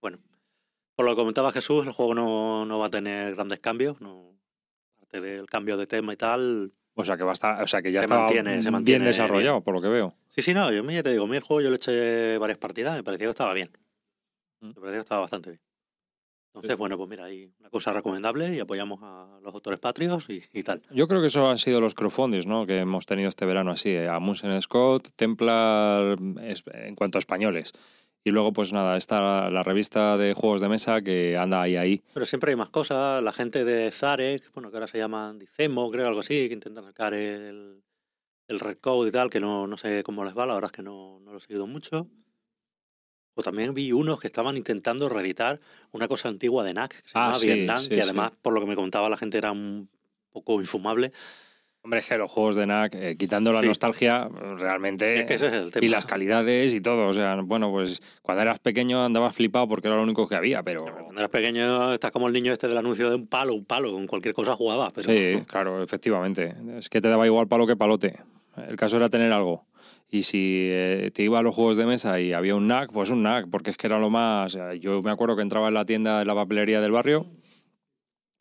bueno, 0.00 0.18
por 0.94 1.06
lo 1.06 1.12
que 1.12 1.20
comentaba 1.20 1.50
Jesús, 1.50 1.84
el 1.84 1.92
juego 1.92 2.14
no, 2.14 2.64
no 2.64 2.78
va 2.78 2.86
a 2.86 2.90
tener 2.90 3.34
grandes 3.34 3.58
cambios, 3.58 4.00
no, 4.00 4.31
del 5.20 5.46
cambio 5.46 5.76
de 5.76 5.86
tema 5.86 6.12
y 6.12 6.16
tal. 6.16 6.72
O 6.94 7.04
sea 7.04 7.16
que 7.16 7.24
va 7.24 7.30
a 7.30 7.32
estar, 7.32 7.62
o 7.62 7.66
sea 7.66 7.80
que 7.82 7.90
ya 7.90 8.00
está 8.00 8.28
bien 8.28 9.04
desarrollado, 9.04 9.62
por 9.62 9.74
lo 9.74 9.80
que 9.80 9.88
veo. 9.88 10.14
Sí, 10.28 10.42
sí, 10.42 10.54
no, 10.54 10.70
yo 10.70 10.82
te 11.02 11.10
digo, 11.10 11.32
el 11.32 11.40
juego 11.40 11.60
yo 11.60 11.70
le 11.70 11.76
eché 11.76 12.38
varias 12.38 12.58
partidas, 12.58 12.94
me 12.94 13.02
parecía 13.02 13.26
que 13.26 13.30
estaba 13.30 13.54
bien. 13.54 13.70
Mm. 14.60 14.68
Me 14.68 14.74
parecía 14.74 14.98
que 14.98 15.00
estaba 15.00 15.20
bastante 15.22 15.50
bien. 15.50 15.60
Entonces, 16.54 16.76
bueno, 16.76 16.98
pues 16.98 17.08
mira, 17.08 17.24
hay 17.24 17.50
una 17.60 17.70
cosa 17.70 17.94
recomendable 17.94 18.54
y 18.54 18.60
apoyamos 18.60 19.00
a 19.02 19.38
los 19.42 19.54
autores 19.54 19.80
patrios 19.80 20.26
y, 20.28 20.62
tal. 20.62 20.82
Yo 20.90 21.08
creo 21.08 21.22
que 21.22 21.28
eso 21.28 21.48
han 21.48 21.56
sido 21.56 21.80
los 21.80 21.94
crowdfundings 21.94 22.46
¿no? 22.46 22.66
que 22.66 22.80
hemos 22.80 23.06
tenido 23.06 23.30
este 23.30 23.46
verano 23.46 23.70
así, 23.70 23.88
eh, 23.88 24.06
a 24.06 24.18
Musen 24.18 24.60
Scott, 24.60 25.08
Templar 25.16 26.18
en 26.18 26.94
cuanto 26.94 27.16
a 27.16 27.20
españoles. 27.20 27.72
Y 28.24 28.30
luego, 28.30 28.52
pues 28.52 28.72
nada, 28.72 28.96
está 28.96 29.50
la 29.50 29.62
revista 29.62 30.16
de 30.16 30.34
juegos 30.34 30.60
de 30.60 30.68
mesa 30.68 31.02
que 31.02 31.36
anda 31.36 31.62
ahí, 31.62 31.76
ahí. 31.76 32.02
Pero 32.14 32.24
siempre 32.24 32.52
hay 32.52 32.56
más 32.56 32.68
cosas. 32.68 33.22
La 33.22 33.32
gente 33.32 33.64
de 33.64 33.90
Zare, 33.90 34.38
que, 34.38 34.48
bueno, 34.54 34.70
que 34.70 34.76
ahora 34.76 34.86
se 34.86 34.98
llaman 34.98 35.38
Dicemo, 35.38 35.90
creo, 35.90 36.06
algo 36.06 36.20
así, 36.20 36.46
que 36.46 36.54
intentan 36.54 36.84
sacar 36.84 37.14
el, 37.14 37.82
el 38.46 38.60
Red 38.60 38.78
Code 38.78 39.08
y 39.08 39.12
tal, 39.12 39.28
que 39.28 39.40
no, 39.40 39.66
no 39.66 39.76
sé 39.76 40.04
cómo 40.04 40.24
les 40.24 40.36
va, 40.36 40.46
la 40.46 40.54
verdad 40.54 40.70
es 40.72 40.76
que 40.76 40.82
no, 40.82 41.18
no 41.20 41.32
lo 41.32 41.38
he 41.38 41.40
seguido 41.40 41.66
mucho. 41.66 42.08
O 43.34 43.42
también 43.42 43.72
vi 43.74 43.92
unos 43.92 44.20
que 44.20 44.26
estaban 44.26 44.56
intentando 44.56 45.08
reeditar 45.08 45.58
una 45.90 46.06
cosa 46.06 46.28
antigua 46.28 46.62
de 46.64 46.74
NAC, 46.74 47.02
que 47.02 47.08
se 47.08 47.18
ah, 47.18 47.32
llama 47.32 47.38
Vietnam, 47.38 47.88
que 47.88 48.02
además, 48.02 48.32
por 48.42 48.52
lo 48.52 48.60
que 48.60 48.66
me 48.66 48.76
contaba 48.76 49.08
la 49.08 49.16
gente, 49.16 49.38
era 49.38 49.52
un 49.52 49.88
poco 50.30 50.60
infumable. 50.60 51.12
Hombre, 51.84 51.98
es 51.98 52.06
que 52.06 52.16
los 52.16 52.30
juegos 52.30 52.54
de 52.54 52.64
NAC, 52.64 52.94
eh, 52.94 53.16
quitando 53.16 53.52
la 53.52 53.60
nostalgia, 53.60 54.28
realmente. 54.56 55.20
Es 55.20 55.26
que 55.26 55.34
ese 55.34 55.48
es 55.48 55.52
el 55.52 55.72
tema. 55.72 55.84
Y 55.84 55.88
las 55.88 56.06
calidades 56.06 56.74
y 56.74 56.80
todo. 56.80 57.08
O 57.08 57.12
sea, 57.12 57.34
bueno, 57.42 57.72
pues 57.72 58.00
cuando 58.22 58.42
eras 58.42 58.60
pequeño 58.60 59.04
andabas 59.04 59.34
flipado 59.34 59.66
porque 59.66 59.88
era 59.88 59.96
lo 59.96 60.04
único 60.04 60.28
que 60.28 60.36
había, 60.36 60.62
pero. 60.62 60.84
Cuando 60.84 61.18
eras 61.20 61.30
pequeño 61.30 61.92
estás 61.92 62.12
como 62.12 62.28
el 62.28 62.32
niño 62.34 62.52
este 62.52 62.68
del 62.68 62.78
anuncio 62.78 63.10
de 63.10 63.16
un 63.16 63.26
palo, 63.26 63.54
un 63.54 63.64
palo, 63.64 63.92
con 63.92 64.06
cualquier 64.06 64.32
cosa 64.32 64.54
jugabas. 64.54 64.92
Pero... 64.92 65.12
Sí, 65.12 65.44
claro, 65.48 65.82
efectivamente. 65.82 66.54
Es 66.78 66.88
que 66.88 67.00
te 67.00 67.08
daba 67.08 67.26
igual 67.26 67.48
palo 67.48 67.66
que 67.66 67.74
palote. 67.74 68.16
El 68.68 68.76
caso 68.76 68.96
era 68.98 69.08
tener 69.08 69.32
algo. 69.32 69.66
Y 70.08 70.22
si 70.22 70.68
eh, 70.70 71.10
te 71.12 71.24
iba 71.24 71.40
a 71.40 71.42
los 71.42 71.54
juegos 71.54 71.76
de 71.78 71.86
mesa 71.86 72.20
y 72.20 72.32
había 72.32 72.54
un 72.54 72.68
NAC, 72.68 72.92
pues 72.92 73.10
un 73.10 73.24
NAC, 73.24 73.48
porque 73.50 73.70
es 73.70 73.76
que 73.76 73.88
era 73.88 73.98
lo 73.98 74.10
más... 74.10 74.56
Yo 74.78 75.02
me 75.02 75.10
acuerdo 75.10 75.34
que 75.34 75.42
entraba 75.42 75.68
en 75.68 75.74
la 75.74 75.86
tienda 75.86 76.18
de 76.18 76.26
la 76.26 76.34
papelería 76.34 76.80
del 76.80 76.92
barrio 76.92 77.26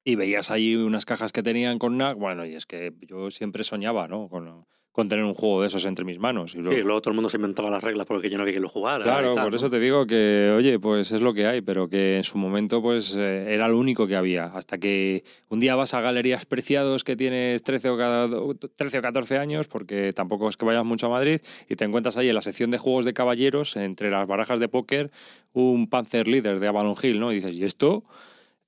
Y 0.03 0.15
veías 0.15 0.49
ahí 0.51 0.75
unas 0.75 1.05
cajas 1.05 1.31
que 1.31 1.43
tenían 1.43 1.77
con 1.79 1.97
NAC. 1.97 2.17
Bueno, 2.17 2.45
y 2.45 2.55
es 2.55 2.65
que 2.65 2.93
yo 3.07 3.29
siempre 3.29 3.63
soñaba, 3.63 4.07
¿no? 4.07 4.27
Con, 4.29 4.65
con 4.91 5.07
tener 5.07 5.23
un 5.23 5.33
juego 5.35 5.61
de 5.61 5.67
esos 5.67 5.85
entre 5.85 6.03
mis 6.05 6.17
manos. 6.17 6.55
Y 6.55 6.57
luego, 6.57 6.75
Sí, 6.75 6.83
luego 6.83 7.01
todo 7.01 7.11
el 7.11 7.15
mundo 7.15 7.29
se 7.29 7.37
inventaba 7.37 7.69
las 7.69 7.83
reglas 7.83 8.07
porque 8.07 8.29
yo 8.29 8.37
no 8.37 8.41
había 8.41 8.53
quien 8.53 8.63
lo 8.63 8.67
jugara. 8.69 9.03
Claro, 9.03 9.35
tal, 9.35 9.43
por 9.45 9.51
¿no? 9.51 9.55
eso 9.57 9.69
te 9.69 9.79
digo 9.79 10.07
que, 10.07 10.51
oye, 10.57 10.79
pues 10.79 11.11
es 11.11 11.21
lo 11.21 11.33
que 11.35 11.45
hay, 11.45 11.61
pero 11.61 11.87
que 11.87 12.17
en 12.17 12.23
su 12.23 12.39
momento 12.39 12.81
pues 12.81 13.15
eh, 13.15 13.53
era 13.53 13.67
lo 13.67 13.77
único 13.77 14.07
que 14.07 14.15
había. 14.15 14.45
Hasta 14.47 14.79
que 14.79 15.23
un 15.49 15.59
día 15.59 15.75
vas 15.75 15.93
a 15.93 16.01
Galerías 16.01 16.45
Preciados 16.47 17.03
que 17.03 17.15
tienes 17.15 17.61
13 17.61 17.89
o, 17.89 17.97
cada- 17.97 18.27
13 18.75 18.97
o 18.97 19.01
14 19.03 19.37
años, 19.37 19.67
porque 19.67 20.11
tampoco 20.13 20.49
es 20.49 20.57
que 20.57 20.65
vayas 20.65 20.83
mucho 20.83 21.05
a 21.05 21.09
Madrid, 21.09 21.39
y 21.69 21.75
te 21.75 21.85
encuentras 21.85 22.17
ahí 22.17 22.27
en 22.29 22.35
la 22.35 22.41
sección 22.41 22.71
de 22.71 22.79
juegos 22.79 23.05
de 23.05 23.13
caballeros, 23.13 23.75
entre 23.77 24.09
las 24.09 24.27
barajas 24.27 24.59
de 24.59 24.67
póker, 24.67 25.11
un 25.53 25.87
Panzer 25.89 26.27
Leader 26.27 26.59
de 26.59 26.67
Avalon 26.67 26.95
Hill, 27.01 27.19
¿no? 27.19 27.31
Y 27.31 27.35
dices, 27.35 27.55
¿y 27.55 27.63
esto? 27.63 28.03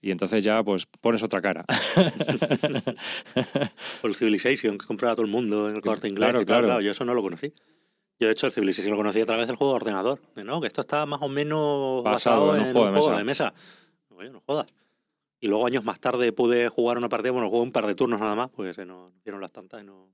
Y 0.04 0.12
entonces 0.12 0.44
ya 0.44 0.62
pues 0.62 0.86
pones 0.86 1.24
otra 1.24 1.42
cara. 1.42 1.66
O 4.04 4.08
el 4.08 4.16
Civilization 4.16 4.78
que 4.78 4.86
compraba 4.86 5.16
todo 5.16 5.26
el 5.26 5.32
mundo 5.32 5.70
en 5.70 5.76
el 5.76 5.82
corte 5.82 6.10
inglés. 6.10 6.28
Claro, 6.28 6.42
y 6.42 6.46
tal, 6.46 6.66
claro. 6.66 6.82
Yo 6.82 6.92
eso 6.92 7.06
no 7.06 7.14
lo 7.14 7.24
conocí. 7.24 7.54
Yo, 8.20 8.28
de 8.28 8.34
hecho, 8.34 8.48
el 8.48 8.52
Civilization 8.52 8.92
lo 8.92 8.98
conocí 8.98 9.22
a 9.22 9.26
través 9.26 9.48
del 9.48 9.56
juego 9.56 9.72
de 9.72 9.76
ordenador. 9.78 10.20
De, 10.36 10.44
no, 10.44 10.60
que 10.60 10.68
esto 10.68 10.82
está 10.82 11.06
más 11.06 11.22
o 11.22 11.30
menos 11.30 12.04
Basado 12.04 12.48
basado, 12.48 12.58
en 12.58 12.68
un 12.68 12.74
juego 12.74 12.88
de 12.88 12.92
juego 12.92 13.08
mesa. 13.08 13.18
de 13.18 13.24
mesa. 13.24 13.54
Oye, 14.10 14.30
no 14.30 14.42
jodas. 14.46 14.68
Y 15.40 15.48
luego 15.48 15.66
años 15.66 15.86
más 15.86 16.02
tarde 16.02 16.34
pude 16.34 16.68
jugar 16.68 16.98
una 16.98 17.08
partida, 17.08 17.32
bueno, 17.32 17.50
jugué 17.50 17.64
un 17.64 17.72
par 17.72 17.88
de 17.88 17.96
turnos 17.96 18.20
nada 18.20 18.36
más, 18.36 18.50
porque 18.50 18.74
se 18.74 18.86
nos 18.86 19.14
dieron 19.24 19.40
las 19.40 19.54
tantas 19.54 19.84
y 19.84 19.86
no, 19.86 20.10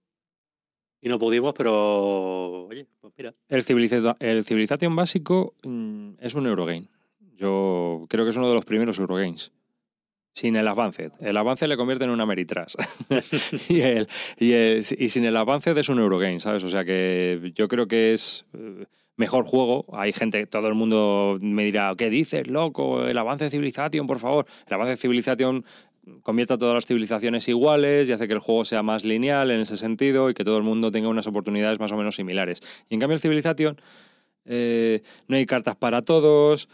y 1.02 1.10
no 1.10 1.18
pudimos, 1.18 1.54
pero 1.54 2.68
oye, 2.68 2.86
pues 3.02 3.12
mira. 3.18 3.34
El 3.48 3.64
Civilization 3.64 4.96
básico 4.96 5.56
mm, 5.64 6.12
es 6.20 6.36
un 6.36 6.46
Eurogame. 6.46 6.88
Yo 7.36 8.06
creo 8.08 8.24
que 8.24 8.30
es 8.30 8.38
uno 8.38 8.50
de 8.50 8.54
los 8.54 8.66
primeros 8.66 9.00
Eurogames. 9.00 9.52
Sin 10.34 10.55
el 10.55 10.67
Advanced. 10.67 11.11
El 11.19 11.36
Advanced 11.38 11.67
le 11.67 11.75
convierte 11.75 12.05
en 12.05 12.11
una 12.11 12.25
Meritrash. 12.25 12.75
y, 13.69 13.82
el, 13.82 14.07
y, 14.38 14.51
el- 14.53 14.77
y 14.97 15.09
sin 15.09 15.25
el 15.25 15.36
Advanced 15.36 15.77
es 15.77 15.89
un 15.89 15.99
Eurogame, 15.99 16.39
¿sabes? 16.39 16.63
O 16.63 16.69
sea 16.69 16.86
que 16.86 17.51
yo 17.55 17.67
creo 17.67 17.88
que 17.88 18.13
es 18.13 18.45
eh, 18.53 18.86
mejor 19.17 19.43
juego. 19.45 19.86
Hay 19.91 20.13
gente, 20.13 20.45
todo 20.47 20.67
el 20.67 20.75
mundo 20.75 21.38
me 21.41 21.65
dirá, 21.65 21.93
¿qué 21.97 22.09
dices, 22.09 22.47
loco? 22.47 23.05
El 23.05 23.17
Advanced 23.17 23.49
Civilization, 23.49 24.07
por 24.07 24.19
favor. 24.19 24.45
El 24.67 24.73
Advanced 24.73 24.97
Civilization 25.01 25.65
convierte 26.23 26.53
a 26.53 26.57
todas 26.57 26.73
las 26.73 26.86
civilizaciones 26.86 27.47
iguales 27.49 28.09
y 28.09 28.13
hace 28.13 28.27
que 28.27 28.34
el 28.34 28.39
juego 28.39 28.65
sea 28.65 28.82
más 28.82 29.03
lineal 29.03 29.51
en 29.51 29.59
ese 29.59 29.77
sentido 29.77 30.30
y 30.30 30.34
que 30.34 30.43
todo 30.43 30.57
el 30.57 30.63
mundo 30.63 30.89
tenga 30.91 31.07
unas 31.09 31.27
oportunidades 31.27 31.80
más 31.80 31.91
o 31.91 31.97
menos 31.97 32.15
similares. 32.15 32.61
Y 32.89 32.95
en 32.95 32.99
cambio 32.99 33.15
el 33.15 33.19
Civilization 33.21 33.80
eh, 34.45 35.03
no 35.27 35.36
hay 35.36 35.45
cartas 35.45 35.75
para 35.75 36.01
todos, 36.01 36.69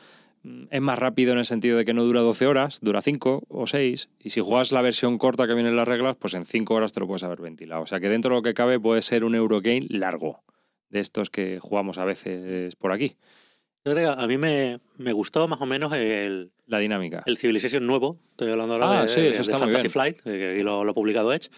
es 0.72 0.82
más 0.82 1.00
rápido 1.00 1.32
en 1.34 1.40
el 1.40 1.46
sentido 1.46 1.78
de 1.78 1.86
que 1.86 1.94
no 1.94 2.04
dura 2.04 2.22
12 2.22 2.46
horas, 2.48 2.80
dura 2.82 3.02
5 3.02 3.44
o 3.48 3.68
6, 3.68 4.10
y 4.20 4.30
si 4.30 4.42
juegas 4.42 4.72
la 4.72 4.82
versión 4.82 5.18
corta 5.18 5.48
que 5.48 5.54
viene 5.54 5.70
en 5.70 5.76
las 5.76 5.88
reglas, 5.88 6.16
pues 6.18 6.34
en 6.34 6.44
5 6.46 6.74
horas 6.74 6.94
te 6.94 7.00
lo 7.00 7.08
puedes 7.08 7.24
haber 7.24 7.42
ventilado. 7.42 7.82
O 7.82 7.88
sea 7.88 8.00
que 8.00 8.10
dentro 8.10 8.30
de 8.32 8.36
lo 8.38 8.42
que 8.42 8.54
cabe 8.54 8.80
puede 8.80 9.02
ser 9.02 9.24
un 9.24 9.36
Eurogame 9.36 9.86
largo, 9.90 10.44
de 10.90 11.00
estos 11.00 11.30
que 11.30 11.60
jugamos 11.60 11.98
a 11.98 12.06
veces 12.06 12.76
por 12.76 12.92
aquí, 12.92 13.16
A 13.86 14.28
mí 14.28 14.38
me, 14.38 14.80
me 14.98 15.14
gustó 15.14 15.48
más 15.48 15.62
o 15.62 15.66
menos 15.66 15.94
el, 15.94 16.52
la 16.68 16.80
dinámica. 16.80 17.22
el 17.26 17.38
Civilization 17.38 17.86
nuevo. 17.86 18.18
Estoy 18.32 18.52
hablando 18.52 18.74
ahora 18.76 19.00
Ah, 19.00 19.02
de, 19.04 19.08
sí, 19.08 19.22
de- 19.22 19.30
eso 19.30 19.42
está 19.42 19.54
de 19.60 19.66
muy 19.66 19.74
Fantasy 19.74 19.84
bien. 19.84 19.92
Flight, 19.92 20.18
eh, 20.26 20.38
que 20.40 20.52
aquí 20.56 20.64
lo, 20.64 20.84
lo 20.84 20.92
ha 20.92 20.94
publicado 20.96 21.32
Edge. 21.34 21.50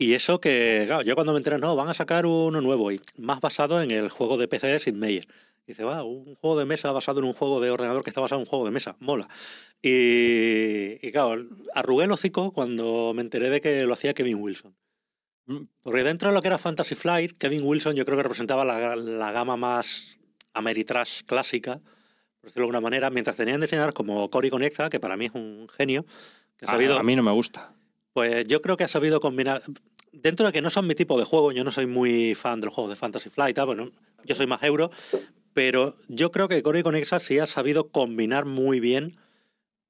Y 0.00 0.14
eso 0.14 0.40
que, 0.40 0.84
claro, 0.86 1.02
yo 1.02 1.14
cuando 1.14 1.32
me 1.32 1.38
enteré, 1.38 1.58
no, 1.58 1.74
van 1.74 1.88
a 1.88 1.94
sacar 1.94 2.24
uno 2.26 2.60
nuevo 2.60 2.92
y 2.92 3.00
más 3.16 3.40
basado 3.40 3.82
en 3.82 3.90
el 3.90 4.08
juego 4.10 4.36
de 4.36 4.46
PC 4.46 4.66
de 4.68 4.78
Sid 4.78 4.94
Meier. 4.94 5.26
Dice, 5.68 5.84
va, 5.84 6.02
un 6.02 6.34
juego 6.34 6.58
de 6.58 6.64
mesa 6.64 6.90
basado 6.92 7.20
en 7.20 7.26
un 7.26 7.32
juego 7.34 7.60
de 7.60 7.70
ordenador 7.70 8.02
que 8.02 8.08
está 8.10 8.20
basado 8.20 8.40
en 8.40 8.46
un 8.46 8.50
juego 8.50 8.64
de 8.64 8.70
mesa. 8.72 8.96
Mola. 9.00 9.28
Y, 9.82 11.06
y 11.06 11.12
claro, 11.12 11.36
arrugué 11.74 12.04
el 12.06 12.12
hocico 12.12 12.52
cuando 12.52 13.12
me 13.14 13.22
enteré 13.22 13.50
de 13.50 13.60
que 13.60 13.84
lo 13.84 13.94
hacía 13.94 14.14
Kevin 14.14 14.38
Wilson. 14.40 14.74
Mm, 15.46 15.62
Porque 15.82 16.02
dentro 16.04 16.28
de 16.30 16.34
lo 16.34 16.40
que 16.42 16.48
era 16.48 16.58
Fantasy 16.58 16.94
Flight, 16.94 17.36
Kevin 17.38 17.62
Wilson 17.64 17.94
yo 17.94 18.04
creo 18.04 18.16
que 18.16 18.22
representaba 18.22 18.64
la, 18.64 18.96
la 18.96 19.32
gama 19.32 19.56
más 19.56 20.20
Ameritrash 20.54 21.22
clásica, 21.24 21.80
por 22.40 22.48
decirlo 22.50 22.62
de 22.62 22.66
alguna 22.68 22.80
manera, 22.80 23.10
mientras 23.10 23.36
tenían 23.36 23.60
diseñadores 23.60 23.94
como 23.94 24.30
Cory 24.30 24.50
Conexa, 24.50 24.88
que 24.90 25.00
para 25.00 25.16
mí 25.16 25.26
es 25.26 25.32
un 25.34 25.68
genio, 25.76 26.04
que 26.56 26.64
ha 26.64 26.68
A, 26.68 26.72
sabido, 26.72 26.98
a 26.98 27.02
mí 27.02 27.14
no 27.14 27.22
me 27.22 27.32
gusta. 27.32 27.72
pues 28.12 28.46
yo 28.46 28.60
creo 28.62 28.76
que 28.76 28.84
ha 28.84 28.88
sabido 28.88 29.20
combinar, 29.20 29.62
dentro 30.12 30.46
de 30.46 30.52
que 30.52 30.62
no 30.62 30.70
son 30.70 30.86
mi 30.86 30.94
tipo 30.94 31.18
de 31.18 31.24
juego, 31.24 31.52
yo 31.52 31.62
no 31.64 31.70
soy 31.72 31.86
muy 31.86 32.34
fan 32.34 32.60
del 32.60 32.70
juego 32.70 32.88
de 32.90 32.96
Fantasy 32.96 33.30
Flight, 33.30 33.58
bueno, 33.64 33.90
yo 34.24 34.34
soy 34.34 34.46
más 34.46 34.62
euro, 34.64 34.90
pero 35.58 35.96
yo 36.06 36.30
creo 36.30 36.46
que 36.46 36.62
Cory 36.62 36.84
Conexa 36.84 37.18
sí 37.18 37.40
ha 37.40 37.46
sabido 37.46 37.88
combinar 37.88 38.44
muy 38.44 38.78
bien 38.78 39.16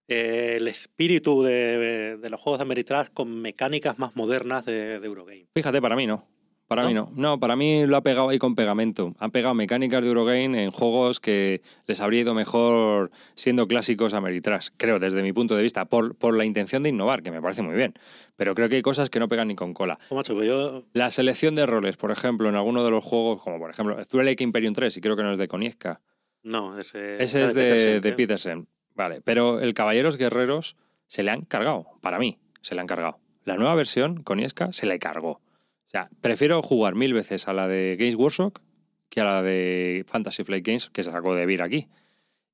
eh, 0.08 0.54
el 0.56 0.66
espíritu 0.66 1.42
de, 1.42 2.18
los 2.22 2.40
juegos 2.40 2.60
de 2.60 2.62
Ameritrash 2.62 3.08
con 3.12 3.42
mecánicas 3.42 3.98
más 3.98 4.16
modernas 4.16 4.64
de, 4.64 4.98
de 4.98 5.06
Eurogame. 5.06 5.44
Fíjate, 5.54 5.82
para 5.82 5.94
mí 5.94 6.06
no. 6.06 6.26
Para 6.68 6.82
¿No? 6.82 6.88
mí 6.88 6.94
no. 6.94 7.10
No, 7.16 7.40
para 7.40 7.56
mí 7.56 7.86
lo 7.86 7.96
ha 7.96 8.02
pegado 8.02 8.28
ahí 8.28 8.38
con 8.38 8.54
pegamento. 8.54 9.14
Han 9.18 9.30
pegado 9.30 9.54
mecánicas 9.54 10.02
de 10.02 10.08
Eurogame 10.08 10.64
en 10.64 10.70
juegos 10.70 11.18
que 11.18 11.62
les 11.86 12.00
habría 12.02 12.20
ido 12.20 12.34
mejor 12.34 13.10
siendo 13.34 13.66
clásicos 13.66 14.12
Ameritrash, 14.12 14.68
creo, 14.76 14.98
desde 14.98 15.22
mi 15.22 15.32
punto 15.32 15.56
de 15.56 15.62
vista, 15.62 15.86
por, 15.86 16.14
por 16.14 16.36
la 16.36 16.44
intención 16.44 16.82
de 16.82 16.90
innovar, 16.90 17.22
que 17.22 17.30
me 17.30 17.40
parece 17.40 17.62
muy 17.62 17.74
bien. 17.74 17.94
Pero 18.36 18.54
creo 18.54 18.68
que 18.68 18.76
hay 18.76 18.82
cosas 18.82 19.08
que 19.08 19.18
no 19.18 19.28
pegan 19.30 19.48
ni 19.48 19.54
con 19.54 19.72
cola. 19.72 19.98
Oh, 20.10 20.14
macho, 20.14 20.34
pues 20.34 20.46
yo 20.46 20.84
La 20.92 21.10
selección 21.10 21.54
de 21.54 21.64
roles, 21.64 21.96
por 21.96 22.10
ejemplo, 22.10 22.50
en 22.50 22.54
alguno 22.54 22.84
de 22.84 22.90
los 22.90 23.02
juegos, 23.02 23.42
como 23.42 23.58
por 23.58 23.70
ejemplo 23.70 23.96
Lake 24.22 24.44
Imperium 24.44 24.74
3, 24.74 24.94
y 24.94 25.00
creo 25.00 25.16
que 25.16 25.22
no 25.22 25.32
es 25.32 25.38
de 25.38 25.48
Konieska. 25.48 26.02
No, 26.42 26.78
ese, 26.78 27.22
es 27.22 27.32
de, 27.32 27.40
Petersen, 27.46 28.00
de. 28.02 28.12
Petersen. 28.12 28.68
Vale, 28.94 29.22
pero 29.22 29.60
el 29.60 29.72
Caballeros 29.72 30.18
Guerreros 30.18 30.76
se 31.06 31.22
le 31.22 31.30
han 31.30 31.42
cargado. 31.42 31.86
Para 32.02 32.18
mí, 32.18 32.38
se 32.60 32.74
le 32.74 32.82
han 32.82 32.86
cargado. 32.86 33.18
La 33.44 33.56
nueva 33.56 33.74
versión, 33.74 34.22
Konieska, 34.22 34.72
se 34.72 34.84
le 34.84 34.98
cargó. 34.98 35.40
O 35.88 35.90
sea, 35.90 36.10
prefiero 36.20 36.62
jugar 36.62 36.94
mil 36.94 37.14
veces 37.14 37.48
a 37.48 37.52
la 37.52 37.66
de 37.66 37.96
Games 37.98 38.14
Workshop 38.14 38.58
que 39.08 39.20
a 39.22 39.24
la 39.24 39.42
de 39.42 40.04
Fantasy 40.06 40.44
Flight 40.44 40.66
Games, 40.66 40.90
que 40.90 41.02
se 41.02 41.10
sacó 41.10 41.34
de 41.34 41.46
Vir 41.46 41.62
aquí. 41.62 41.88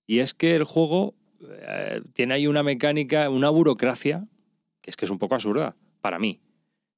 Y 0.07 0.21
es 0.21 0.35
que 0.35 0.55
el 0.55 0.63
juego 0.65 1.15
eh, 1.51 2.01
tiene 2.13 2.35
ahí 2.35 2.47
una 2.47 2.63
mecánica, 2.63 3.29
una 3.31 3.51
burocracia, 3.51 4.25
que 4.81 4.91
es 4.91 4.97
que 4.97 5.05
es 5.05 5.11
un 5.11 5.19
poco 5.19 5.35
absurda, 5.35 5.75
para 6.01 6.19
mí. 6.21 6.41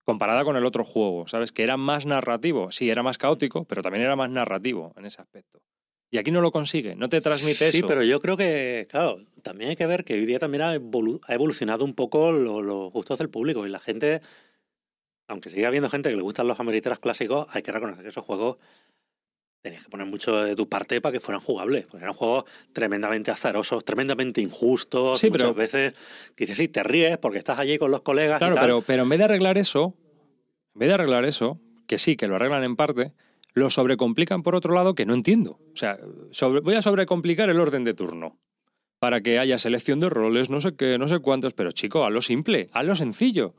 Comparada 0.04 0.44
con 0.44 0.56
el 0.56 0.66
otro 0.66 0.84
juego, 0.84 1.26
¿sabes? 1.26 1.52
Que 1.52 1.62
era 1.64 1.76
más 1.78 2.04
narrativo. 2.04 2.70
Sí, 2.70 2.90
era 2.90 3.02
más 3.02 3.16
caótico, 3.18 3.64
pero 3.64 3.80
también 3.82 4.04
era 4.04 4.14
más 4.14 4.30
narrativo 4.30 4.92
en 4.96 5.06
ese 5.06 5.22
aspecto. 5.22 5.62
Y 6.10 6.18
aquí 6.18 6.30
no 6.30 6.40
lo 6.42 6.52
consigue, 6.52 6.94
no 6.94 7.08
te 7.08 7.20
transmite 7.20 7.72
Sí, 7.72 7.78
eso. 7.78 7.86
pero 7.86 8.02
yo 8.04 8.20
creo 8.20 8.36
que, 8.36 8.86
claro, 8.88 9.24
también 9.42 9.70
hay 9.70 9.76
que 9.76 9.86
ver 9.86 10.04
que 10.04 10.14
hoy 10.14 10.26
día 10.26 10.38
también 10.38 10.62
ha, 10.62 10.76
evolu- 10.76 11.20
ha 11.26 11.34
evolucionado 11.34 11.84
un 11.84 11.94
poco 11.94 12.30
lo- 12.30 12.62
los 12.62 12.92
gustos 12.92 13.18
del 13.18 13.30
público 13.30 13.66
y 13.66 13.70
la 13.70 13.80
gente, 13.80 14.20
aunque 15.28 15.50
sigue 15.50 15.66
habiendo 15.66 15.88
gente 15.90 16.10
que 16.10 16.16
le 16.16 16.22
gustan 16.22 16.46
los 16.48 16.58
ameritrash 16.60 16.98
clásicos, 16.98 17.46
hay 17.50 17.62
que 17.62 17.72
reconocer 17.72 18.02
que 18.02 18.10
esos 18.10 18.24
juegos 18.24 18.56
tenías 19.62 19.82
que 19.82 19.88
poner 19.90 20.06
mucho 20.06 20.36
de 20.44 20.54
tu 20.54 20.68
parte 20.68 21.00
para 21.00 21.12
que 21.12 21.20
fueran 21.20 21.40
jugables. 21.40 21.86
Porque 21.86 22.04
eran 22.04 22.14
juegos 22.14 22.44
tremendamente 22.72 23.30
azarosos, 23.32 23.84
tremendamente 23.84 24.40
injustos. 24.40 25.18
Sí, 25.18 25.28
muchas 25.28 25.48
pero- 25.48 25.54
veces 25.54 25.94
dices, 26.36 26.56
sí, 26.56 26.68
te 26.68 26.82
ríes 26.84 27.18
porque 27.18 27.38
estás 27.38 27.58
allí 27.58 27.76
con 27.78 27.90
los 27.90 28.02
colegas. 28.02 28.36
y 28.36 28.40
Claro, 28.40 28.54
tal. 28.54 28.64
pero, 28.64 28.82
pero 28.82 29.02
en 29.02 29.08
vez 29.08 29.18
de 29.18 29.24
arreglar 29.24 29.58
eso, 29.58 29.94
en 30.74 30.78
vez 30.80 30.88
de 30.88 30.94
arreglar 30.94 31.24
eso, 31.24 31.58
que 31.88 31.98
sí, 31.98 32.16
que 32.16 32.28
lo 32.28 32.36
arreglan 32.36 32.62
en 32.62 32.76
parte, 32.76 33.12
lo 33.54 33.70
sobrecomplican 33.70 34.42
por 34.44 34.54
otro 34.54 34.72
lado 34.74 34.94
que 34.94 35.06
no 35.06 35.14
entiendo. 35.14 35.58
O 35.72 35.76
sea, 35.76 35.98
sobre- 36.30 36.60
voy 36.60 36.74
a 36.74 36.82
sobrecomplicar 36.82 37.50
el 37.50 37.58
orden 37.58 37.82
de 37.82 37.94
turno 37.94 38.38
para 39.00 39.20
que 39.20 39.38
haya 39.40 39.58
selección 39.58 39.98
de 39.98 40.08
roles, 40.10 40.48
no 40.50 40.60
sé 40.60 40.76
qué, 40.76 40.96
no 40.98 41.08
sé 41.08 41.18
cuántos, 41.18 41.54
pero 41.54 41.72
chico, 41.72 42.04
hazlo 42.04 42.20
simple, 42.22 42.70
hazlo 42.72 42.94
sencillo. 42.94 43.54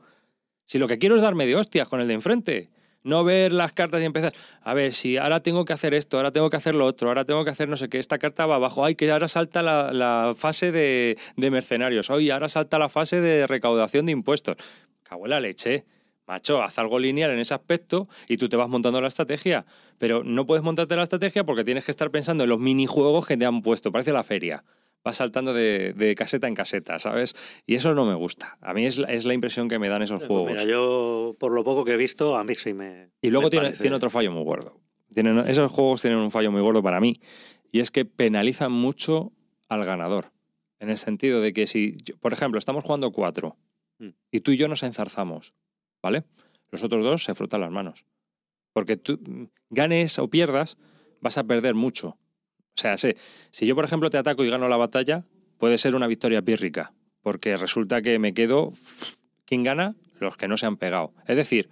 Si 0.68 0.76
lo 0.76 0.86
que 0.86 0.98
quiero 0.98 1.16
es 1.16 1.22
darme 1.22 1.46
de 1.46 1.56
hostias 1.56 1.88
con 1.88 2.02
el 2.02 2.08
de 2.08 2.12
enfrente, 2.12 2.68
no 3.02 3.24
ver 3.24 3.54
las 3.54 3.72
cartas 3.72 4.02
y 4.02 4.04
empezar, 4.04 4.34
a 4.60 4.74
ver, 4.74 4.92
si 4.92 5.16
ahora 5.16 5.40
tengo 5.40 5.64
que 5.64 5.72
hacer 5.72 5.94
esto, 5.94 6.18
ahora 6.18 6.30
tengo 6.30 6.50
que 6.50 6.58
hacer 6.58 6.74
lo 6.74 6.84
otro, 6.84 7.08
ahora 7.08 7.24
tengo 7.24 7.42
que 7.42 7.48
hacer 7.48 7.70
no 7.70 7.76
sé 7.76 7.88
qué, 7.88 7.98
esta 7.98 8.18
carta 8.18 8.44
va 8.44 8.56
abajo, 8.56 8.84
ay, 8.84 8.94
que 8.94 9.10
ahora 9.10 9.28
salta 9.28 9.62
la, 9.62 10.34
fase 10.36 10.70
de, 10.70 11.16
mercenarios, 11.36 12.10
ay, 12.10 12.28
ahora 12.28 12.50
salta 12.50 12.78
la 12.78 12.90
fase 12.90 13.22
de 13.22 13.46
recaudación 13.46 14.04
de 14.04 14.12
impuestos. 14.12 14.56
Cago 15.04 15.26
la 15.26 15.40
leche. 15.40 15.86
Macho, 16.26 16.62
haz 16.62 16.78
algo 16.78 16.98
lineal 16.98 17.30
en 17.30 17.38
ese 17.38 17.54
aspecto 17.54 18.06
y 18.28 18.36
tú 18.36 18.50
te 18.50 18.58
vas 18.58 18.68
montando 18.68 19.00
la 19.00 19.08
estrategia. 19.08 19.64
Pero 19.96 20.22
no 20.22 20.44
puedes 20.44 20.62
montarte 20.62 20.94
la 20.96 21.02
estrategia 21.02 21.44
porque 21.44 21.64
tienes 21.64 21.86
que 21.86 21.90
estar 21.90 22.10
pensando 22.10 22.44
en 22.44 22.50
los 22.50 22.58
minijuegos 22.58 23.26
que 23.26 23.38
te 23.38 23.46
han 23.46 23.62
puesto. 23.62 23.90
Parece 23.90 24.12
la 24.12 24.22
feria. 24.22 24.62
Vas 25.08 25.16
saltando 25.16 25.54
de, 25.54 25.94
de 25.94 26.14
caseta 26.14 26.48
en 26.48 26.54
caseta, 26.54 26.98
¿sabes? 26.98 27.34
Y 27.66 27.76
eso 27.76 27.94
no 27.94 28.04
me 28.04 28.12
gusta. 28.14 28.58
A 28.60 28.74
mí 28.74 28.84
es 28.84 28.98
la, 28.98 29.10
es 29.10 29.24
la 29.24 29.32
impresión 29.32 29.66
que 29.70 29.78
me 29.78 29.88
dan 29.88 30.02
esos 30.02 30.18
Pues 30.18 30.28
juegos. 30.28 30.50
Mira, 30.52 30.64
yo, 30.64 31.34
por 31.40 31.50
lo 31.52 31.64
poco 31.64 31.82
que 31.86 31.92
he 31.92 31.96
visto, 31.96 32.36
a 32.36 32.44
mí 32.44 32.54
sí 32.54 32.74
me. 32.74 33.08
Y 33.22 33.30
luego 33.30 33.46
me 33.46 33.50
tiene, 33.50 33.64
parece- 33.68 33.80
tiene 33.80 33.96
otro 33.96 34.10
fallo 34.10 34.30
muy 34.32 34.44
gordo. 34.44 34.78
Tienen, 35.14 35.38
esos 35.48 35.72
juegos 35.72 36.02
tienen 36.02 36.18
un 36.18 36.30
fallo 36.30 36.52
muy 36.52 36.60
gordo 36.60 36.82
para 36.82 37.00
mí. 37.00 37.22
Y 37.72 37.80
es 37.80 37.90
que 37.90 38.04
penalizan 38.04 38.70
mucho 38.70 39.32
al 39.70 39.82
ganador. 39.86 40.30
En 40.78 40.90
el 40.90 40.98
sentido 40.98 41.40
de 41.40 41.54
que 41.54 41.66
si, 41.66 41.92
por 42.20 42.34
ejemplo, 42.34 42.58
estamos 42.58 42.84
jugando 42.84 43.10
cuatro 43.12 43.56
Mm. 43.98 44.10
y 44.30 44.40
tú 44.40 44.50
y 44.52 44.58
yo 44.58 44.68
nos 44.68 44.82
enzarzamos, 44.82 45.54
¿vale? 46.02 46.24
Los 46.70 46.82
otros 46.84 47.02
dos 47.02 47.24
se 47.24 47.34
frotan 47.34 47.62
las 47.62 47.70
manos. 47.70 48.04
Porque 48.74 48.96
tú 48.96 49.48
ganes 49.70 50.18
o 50.18 50.28
pierdas, 50.28 50.76
vas 51.22 51.38
a 51.38 51.44
perder 51.44 51.74
mucho. 51.74 52.18
O 52.78 52.80
sea, 52.80 52.96
sé, 52.96 53.16
si 53.50 53.66
yo, 53.66 53.74
por 53.74 53.84
ejemplo, 53.84 54.08
te 54.08 54.18
ataco 54.18 54.44
y 54.44 54.50
gano 54.50 54.68
la 54.68 54.76
batalla, 54.76 55.24
puede 55.58 55.78
ser 55.78 55.96
una 55.96 56.06
victoria 56.06 56.42
pírrica. 56.42 56.92
porque 57.22 57.56
resulta 57.56 58.00
que 58.02 58.20
me 58.20 58.32
quedo. 58.32 58.72
¿Quién 59.44 59.64
gana? 59.64 59.96
Los 60.20 60.36
que 60.36 60.46
no 60.46 60.56
se 60.56 60.66
han 60.66 60.76
pegado. 60.76 61.12
Es 61.26 61.34
decir. 61.34 61.70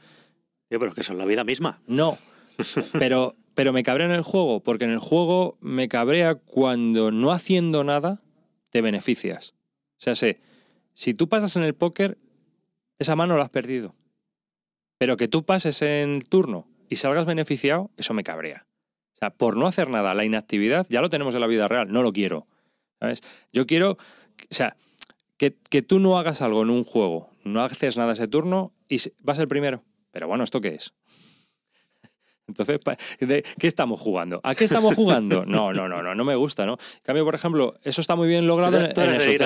pero 0.69 0.89
es 0.89 0.95
que 0.95 1.05
son 1.05 1.17
la 1.17 1.25
vida 1.25 1.45
misma. 1.45 1.81
No. 1.87 2.19
Pero, 2.99 3.37
pero 3.55 3.73
me 3.73 3.85
cabrea 3.85 4.07
en 4.09 4.15
el 4.15 4.23
juego, 4.23 4.65
porque 4.65 4.85
en 4.85 4.91
el 4.91 4.99
juego 4.99 5.59
me 5.61 5.87
cabrea 5.87 6.35
cuando 6.35 7.13
no 7.13 7.31
haciendo 7.31 7.85
nada 7.85 8.21
te 8.71 8.81
beneficias. 8.81 9.55
O 9.93 9.99
sea, 9.99 10.17
sé, 10.17 10.41
si 10.95 11.15
tú 11.15 11.29
pasas 11.29 11.55
en 11.55 11.63
el 11.63 11.75
póker, 11.75 12.19
esa 12.99 13.15
mano 13.15 13.37
la 13.37 13.45
has 13.45 13.51
perdido. 13.51 13.95
Pero 14.99 15.17
que 15.17 15.29
tú 15.29 15.45
pases 15.45 15.83
en 15.83 16.21
turno 16.21 16.67
y 16.89 16.97
salgas 16.97 17.27
beneficiado, 17.27 17.93
eso 17.97 18.13
me 18.13 18.25
cabrea. 18.25 18.67
O 19.17 19.19
sea, 19.19 19.31
por 19.31 19.57
no 19.57 19.67
hacer 19.67 19.89
nada, 19.89 20.12
la 20.12 20.27
inactividad 20.27 20.87
ya 20.91 21.01
lo 21.01 21.09
tenemos 21.09 21.35
en 21.35 21.41
la 21.41 21.47
vida 21.47 21.69
real, 21.69 21.91
no 21.91 22.03
lo 22.03 22.12
quiero. 22.12 22.47
¿Sabes? 23.01 23.23
Yo 23.51 23.67
quiero, 23.67 23.93
o 23.93 23.97
sea, 24.55 24.77
que, 25.39 25.57
que 25.71 25.81
tú 25.81 25.99
no 26.01 26.19
hagas 26.19 26.43
algo 26.43 26.62
en 26.62 26.71
un 26.71 26.85
juego, 26.85 27.31
no 27.43 27.62
haces 27.62 27.97
nada 27.97 28.12
ese 28.12 28.29
turno 28.29 28.73
y 28.89 28.99
vas 29.21 29.39
el 29.39 29.49
primero. 29.49 29.83
Pero 30.12 30.29
bueno, 30.29 30.45
¿esto 30.45 30.61
qué 30.61 30.75
es? 30.75 30.93
Entonces, 32.47 32.81
¿de 33.21 33.43
¿qué 33.59 33.67
estamos 33.67 34.01
jugando? 34.01 34.41
¿A 34.45 34.55
qué 34.55 34.64
estamos 34.64 34.95
jugando? 34.95 35.47
No, 35.47 35.73
no, 35.73 35.89
no, 35.89 36.03
no, 36.03 36.14
no 36.14 36.25
me 36.25 36.35
gusta, 36.37 36.67
¿no? 36.67 36.75
En 36.75 37.03
cambio, 37.03 37.25
por 37.25 37.35
ejemplo, 37.35 37.75
eso 37.83 38.03
está 38.03 38.17
muy 38.17 38.29
bien 38.29 38.47
logrado 38.47 38.77
en, 38.77 38.85
el 38.85 39.21
suceso. 39.21 39.45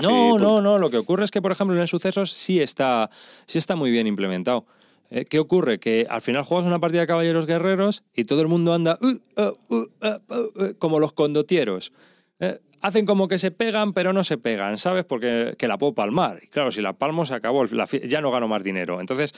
No, 0.00 0.38
no, 0.38 0.60
no. 0.60 0.78
Lo 0.78 0.90
que 0.90 0.96
ocurre 0.96 1.24
es 1.24 1.30
que, 1.30 1.42
por 1.42 1.52
ejemplo, 1.52 1.76
en 1.76 1.82
el 1.82 1.88
sucesos 1.88 2.32
sí 2.32 2.60
está, 2.60 3.10
sí 3.46 3.58
está 3.58 3.76
muy 3.76 3.90
bien 3.90 4.06
implementado. 4.06 4.66
Eh, 5.14 5.26
¿Qué 5.26 5.38
ocurre? 5.38 5.78
Que 5.78 6.06
al 6.08 6.22
final 6.22 6.42
juegas 6.42 6.66
una 6.66 6.78
partida 6.78 7.02
de 7.02 7.06
caballeros 7.06 7.44
guerreros 7.44 8.02
y 8.14 8.24
todo 8.24 8.40
el 8.40 8.48
mundo 8.48 8.72
anda 8.72 8.96
uh, 9.02 9.42
uh, 9.42 9.76
uh, 9.76 10.78
como 10.78 10.98
los 11.00 11.12
condotieros. 11.12 11.92
Eh, 12.40 12.58
hacen 12.80 13.04
como 13.04 13.28
que 13.28 13.36
se 13.36 13.50
pegan, 13.50 13.92
pero 13.92 14.14
no 14.14 14.24
se 14.24 14.38
pegan, 14.38 14.78
¿sabes? 14.78 15.04
Porque 15.04 15.54
que 15.58 15.68
la 15.68 15.76
puedo 15.76 15.94
palmar. 15.94 16.40
Y 16.42 16.46
claro, 16.46 16.72
si 16.72 16.80
la 16.80 16.94
palmo 16.94 17.26
se 17.26 17.34
acabó, 17.34 17.66
ya 17.66 18.22
no 18.22 18.30
gano 18.30 18.48
más 18.48 18.64
dinero. 18.64 19.00
Entonces, 19.00 19.34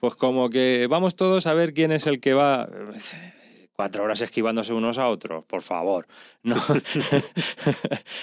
pues 0.00 0.16
como 0.16 0.50
que 0.50 0.88
vamos 0.90 1.14
todos 1.14 1.46
a 1.46 1.54
ver 1.54 1.72
quién 1.72 1.92
es 1.92 2.08
el 2.08 2.18
que 2.18 2.34
va 2.34 2.68
cuatro 3.74 4.02
horas 4.02 4.20
esquivándose 4.22 4.74
unos 4.74 4.98
a 4.98 5.06
otros, 5.06 5.44
por 5.44 5.62
favor. 5.62 6.08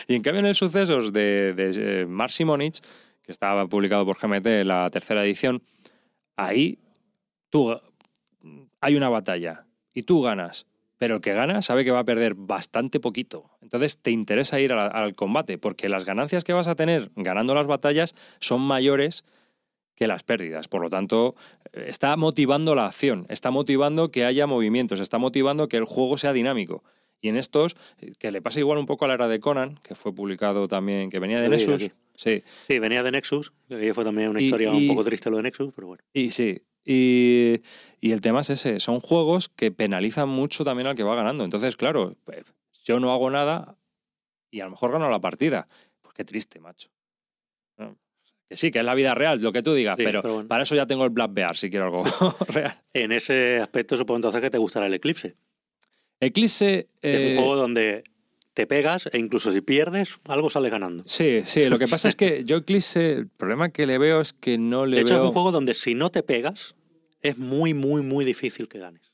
Y 0.08 0.16
en 0.16 0.22
cambio 0.22 0.41
en 0.41 0.47
el 0.47 0.56
sucesos 0.56 1.14
de, 1.14 1.54
de 1.54 2.02
eh, 2.02 2.06
Mark 2.06 2.34
Simonich, 2.34 2.82
que 3.24 3.32
estaba 3.32 3.68
publicado 3.68 4.06
por 4.06 4.18
GMT 4.18 4.66
la 4.66 4.89
tercera 4.89 5.24
edición, 5.24 5.64
ahí 6.36 6.78
tú 7.50 7.80
hay 8.82 8.95
una 8.95 9.10
batalla 9.10 9.66
y 9.93 10.04
tú 10.04 10.22
ganas, 10.22 10.66
pero 10.97 11.16
el 11.16 11.22
que 11.22 11.34
gana 11.34 11.62
sabe 11.62 11.84
que 11.86 11.91
va 11.91 12.00
a 12.00 12.06
perder 12.06 12.36
bastante 12.36 13.00
poquito. 13.00 13.50
Entonces 13.62 13.97
te 13.97 14.12
interesa 14.12 14.60
ir 14.60 14.74
al 14.74 15.16
combate, 15.16 15.58
porque 15.58 15.89
las 15.89 16.06
ganancias 16.06 16.43
que 16.43 16.54
vas 16.54 16.68
a 16.68 16.76
tener 16.76 17.12
ganando 17.16 17.56
las 17.56 17.68
batallas 17.68 18.16
son 18.39 18.62
mayores 18.62 19.24
que 19.95 20.08
las 20.08 20.24
pérdidas. 20.24 20.68
Por 20.68 20.82
lo 20.82 20.89
tanto, 20.89 21.36
está 21.74 22.16
motivando 22.16 22.76
la 22.76 22.86
acción, 22.86 23.26
está 23.30 23.52
motivando 23.52 24.12
que 24.12 24.26
haya 24.26 24.47
movimientos, 24.47 25.00
está 25.02 25.18
motivando 25.18 25.68
que 25.68 25.78
el 25.78 25.86
juego 25.86 26.18
sea 26.18 26.34
dinámico. 26.34 26.84
Y 27.22 27.28
en 27.28 27.36
estos, 27.36 27.76
que 28.18 28.32
le 28.32 28.41
pasa 28.41 28.62
igual 28.62 28.78
un 28.78 28.86
poco 28.86 29.04
a 29.04 29.10
la 29.10 29.16
era 29.16 29.28
de 29.28 29.41
Conan, 29.41 29.78
que 29.84 29.95
fue 29.95 30.16
publicado 30.16 30.70
también, 30.70 31.10
que 31.10 31.20
venía 31.20 31.41
de 31.41 31.50
Nexus. 31.50 31.91
Sí. 32.16 32.43
sí, 32.68 32.80
venía 32.80 33.04
de 33.04 33.12
Nexus, 33.12 33.52
que 33.68 33.93
fue 33.93 34.06
también 34.06 34.30
una 34.30 34.41
historia 34.41 34.72
un 34.72 34.88
poco 34.88 35.04
triste 35.04 35.30
lo 35.30 35.38
de 35.38 35.43
Nexus, 35.43 35.74
pero 35.74 35.88
bueno. 35.88 36.04
Y 36.14 36.32
sí, 36.32 36.62
y, 36.86 37.61
y, 38.01 38.11
el 38.11 38.21
tema 38.21 38.41
es 38.41 38.49
ese, 38.49 38.80
son 38.80 38.99
juegos 38.99 39.49
que 39.49 39.71
penalizan 39.71 40.30
mucho 40.30 40.63
también 40.63 40.88
al 40.88 40.95
que 40.95 41.03
va 41.03 41.15
ganando. 41.15 41.43
Entonces, 41.43 41.75
claro, 41.75 42.15
pues, 42.23 42.43
yo 42.84 42.99
no 42.99 43.11
hago 43.11 43.30
nada 43.30 43.77
y 44.51 44.61
a 44.61 44.65
lo 44.65 44.71
mejor 44.71 44.91
gano 44.91 45.09
la 45.09 45.19
partida. 45.19 45.67
Pues 46.01 46.13
qué 46.13 46.25
triste, 46.25 46.59
macho. 46.59 46.89
Que 48.49 48.57
sí, 48.57 48.71
que 48.71 48.80
es 48.80 48.86
la 48.86 48.95
vida 48.95 49.13
real, 49.13 49.39
lo 49.43 49.51
que 49.51 49.61
tú 49.61 49.75
digas, 49.75 49.95
pero, 49.95 50.47
para 50.47 50.63
eso 50.63 50.73
ya 50.73 50.88
tengo 50.88 51.03
el 51.03 51.11
Black 51.11 51.32
Bear, 51.32 51.55
si 51.55 51.69
quiero 51.69 51.86
algo 51.86 52.03
real. 52.47 52.82
En 52.93 53.11
ese 53.11 53.59
aspecto 53.59 53.95
supongo 53.95 54.15
entonces 54.17 54.41
que 54.41 54.49
te 54.49 54.57
gustará 54.57 54.88
el 54.88 54.93
Eclipse. 54.95 55.36
Eclipse... 56.19 56.89
Es 56.99 57.15
un 57.15 57.25
eh, 57.27 57.36
juego 57.36 57.55
donde 57.55 58.03
te 58.60 58.68
pegas 58.68 59.07
e 59.14 59.18
incluso 59.18 59.53
si 59.53 59.62
pierdes, 59.62 60.20
algo 60.26 60.49
sale 60.49 60.70
ganando. 60.70 61.05
Sí, 61.05 61.43
sí, 61.45 61.70
lo 61.70 61.80
que 61.80 61.88
pasa 61.88 62.10
es 62.10 62.18
que 62.18 62.43
yo 62.43 62.57
Eclipse, 62.57 63.14
el 63.14 63.30
problema 63.30 63.70
que 63.70 63.88
le 63.88 63.97
veo 63.97 64.20
es 64.20 64.34
que 64.34 64.57
no 64.57 64.86
le 64.86 64.97
de 64.97 65.03
hecho, 65.03 65.16
es 65.16 65.22
un 65.22 65.32
juego 65.32 65.53
donde 65.53 65.74
si 65.74 65.95
no 65.95 66.10
te 66.10 66.24
pegas, 66.24 66.76
es 67.22 67.38
muy, 67.38 67.74
muy, 67.74 68.01
muy 68.01 68.26
difícil 68.26 68.68
que 68.68 68.80
ganes. 68.80 69.14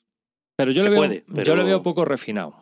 Pero 0.56 0.72
yo, 0.72 0.82
le 0.84 0.89
veo, 0.89 1.43
yo 1.43 1.56
le 1.56 1.64
veo 1.64 1.84
poco 1.84 2.06
refinado. 2.06 2.56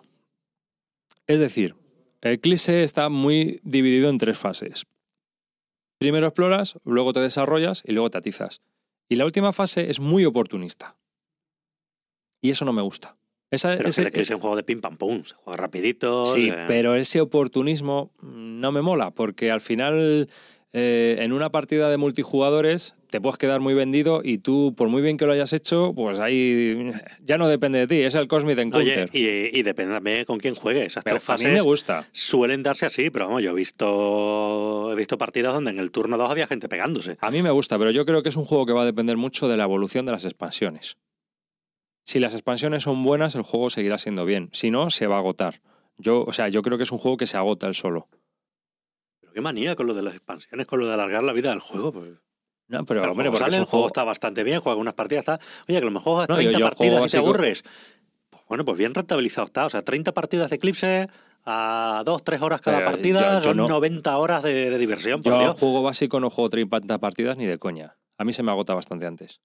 Es 1.25 1.39
decir, 1.39 1.73
Eclipse 2.21 2.83
está 2.83 3.07
muy 3.07 3.61
dividido 3.63 4.09
en 4.09 4.17
tres 4.17 4.37
fases. 4.37 4.85
Primero 5.99 6.27
exploras, 6.27 6.77
luego 6.83 7.13
te 7.13 7.21
desarrollas 7.21 7.81
y 7.85 7.93
luego 7.93 8.09
te 8.09 8.17
atizas. 8.17 8.61
Y 9.07 9.15
la 9.15 9.23
última 9.23 9.53
fase 9.53 9.89
es 9.89 10.01
muy 10.01 10.25
oportunista. 10.25 10.97
Y 12.41 12.49
eso 12.49 12.65
no 12.65 12.73
me 12.73 12.81
gusta. 12.81 13.15
Esa, 13.53 13.77
pero 13.77 13.89
ese, 13.89 14.09
es 14.13 14.29
un 14.31 14.39
juego 14.39 14.55
de 14.55 14.63
pim 14.63 14.81
pam 14.81 14.95
pum, 14.95 15.23
se 15.23 15.35
juega 15.35 15.57
rapidito. 15.57 16.25
Sí, 16.25 16.51
pero 16.67 16.95
ese 16.95 17.21
oportunismo 17.21 18.11
no 18.21 18.71
me 18.71 18.81
mola, 18.81 19.11
porque 19.11 19.51
al 19.51 19.61
final 19.61 20.27
eh, 20.75 21.17
en 21.19 21.33
una 21.33 21.51
partida 21.51 21.91
de 21.91 21.97
multijugadores 21.97 22.95
te 23.11 23.21
puedes 23.21 23.37
quedar 23.37 23.59
muy 23.59 23.75
vendido 23.75 24.21
y 24.23 24.39
tú, 24.39 24.73
por 24.75 24.89
muy 24.89 25.03
bien 25.03 25.17
que 25.17 25.27
lo 25.27 25.33
hayas 25.33 25.53
hecho, 25.53 25.93
pues 25.95 26.17
ahí 26.17 26.91
ya 27.21 27.37
no 27.37 27.47
depende 27.47 27.77
de 27.77 27.85
ti, 27.85 27.97
es 27.97 28.15
el 28.15 28.27
Cosmic 28.27 28.57
Encounter. 28.57 29.07
Oye, 29.13 29.51
y, 29.53 29.61
depende 29.61 29.93
también 29.93 30.25
con 30.25 30.39
quién 30.39 30.55
juegues. 30.55 30.87
Esas 30.87 31.03
tres 31.03 31.21
fases 31.21 31.45
a 31.45 31.49
mí 31.49 31.53
me 31.53 31.61
gusta. 31.61 32.07
Suelen 32.11 32.63
darse 32.63 32.87
así, 32.87 33.11
pero 33.11 33.27
vamos, 33.27 33.43
yo 33.43 33.51
he 33.51 33.53
visto, 33.53 34.91
he 34.91 34.95
visto 34.95 35.19
partidas 35.19 35.53
donde 35.53 35.69
en 35.69 35.77
el 35.77 35.91
turno 35.91 36.17
2 36.17 36.31
había 36.31 36.47
gente 36.47 36.67
pegándose. 36.67 37.17
A 37.21 37.29
mí 37.29 37.43
me 37.43 37.51
gusta, 37.51 37.77
pero 37.77 37.91
yo 37.91 38.03
creo 38.07 38.23
que 38.23 38.29
es 38.29 38.35
un 38.35 38.45
juego 38.45 38.65
que 38.65 38.73
va 38.73 38.81
a 38.81 38.85
depender 38.85 39.15
mucho 39.15 39.47
de 39.47 39.57
la 39.57 39.65
evolución 39.65 40.07
de 40.07 40.13
las 40.13 40.25
expansiones. 40.25 40.97
Si 42.03 42.19
las 42.19 42.33
expansiones 42.33 42.83
son 42.83 43.03
buenas, 43.03 43.35
el 43.35 43.43
juego 43.43 43.69
seguirá 43.69 43.97
siendo 43.97 44.25
bien. 44.25 44.49
Si 44.51 44.71
no, 44.71 44.89
se 44.89 45.07
va 45.07 45.15
a 45.15 45.19
agotar. 45.19 45.61
Yo, 45.97 46.23
o 46.23 46.33
sea, 46.33 46.49
yo 46.49 46.61
creo 46.61 46.77
que 46.77 46.83
es 46.83 46.91
un 46.91 46.97
juego 46.97 47.17
que 47.17 47.27
se 47.27 47.37
agota 47.37 47.67
el 47.67 47.75
solo 47.75 48.09
qué 49.33 49.41
manía 49.41 49.75
con 49.75 49.87
lo 49.87 49.93
de 49.93 50.03
las 50.03 50.13
expansiones, 50.13 50.67
con 50.67 50.79
lo 50.79 50.87
de 50.87 50.93
alargar 50.93 51.23
la 51.23 51.33
vida 51.33 51.49
del 51.49 51.59
juego. 51.59 51.91
Pues. 51.91 52.11
No, 52.67 52.85
pero, 52.85 53.01
hombre, 53.11 53.29
porque 53.29 53.43
sale, 53.43 53.57
el 53.57 53.65
juego 53.65 53.87
está 53.87 54.03
bastante 54.03 54.43
bien, 54.43 54.61
juega 54.61 54.79
unas 54.79 54.95
partidas, 54.95 55.21
está... 55.23 55.39
Oye, 55.67 55.79
que 55.79 55.85
lo 55.85 55.91
mejor 55.91 56.25
juegas 56.25 56.37
30 56.37 56.59
partidas 56.59 57.05
y 57.05 57.11
te 57.11 57.17
aburres. 57.17 57.63
Pues 58.29 58.43
bueno, 58.47 58.65
pues 58.65 58.77
bien 58.77 58.93
rentabilizado 58.93 59.45
está. 59.45 59.65
O 59.65 59.69
sea, 59.69 59.81
30 59.81 60.13
partidas 60.13 60.49
de 60.49 60.55
Eclipse 60.55 61.09
a 61.45 62.03
2, 62.05 62.23
3 62.23 62.41
horas 62.41 62.61
cada 62.61 62.85
partida, 62.85 63.43
son 63.43 63.57
90 63.57 64.17
horas 64.17 64.43
de, 64.43 64.77
diversión. 64.77 65.21
Por 65.21 65.41
yo 65.41 65.53
juego 65.53 65.83
básico 65.83 66.19
no 66.19 66.29
juego 66.29 66.49
30 66.49 66.97
partidas 66.99 67.37
ni 67.37 67.45
de 67.45 67.57
coña. 67.57 67.97
A 68.17 68.23
mí 68.23 68.31
se 68.31 68.43
me 68.43 68.51
agota 68.51 68.73
bastante 68.73 69.05
antes. 69.05 69.41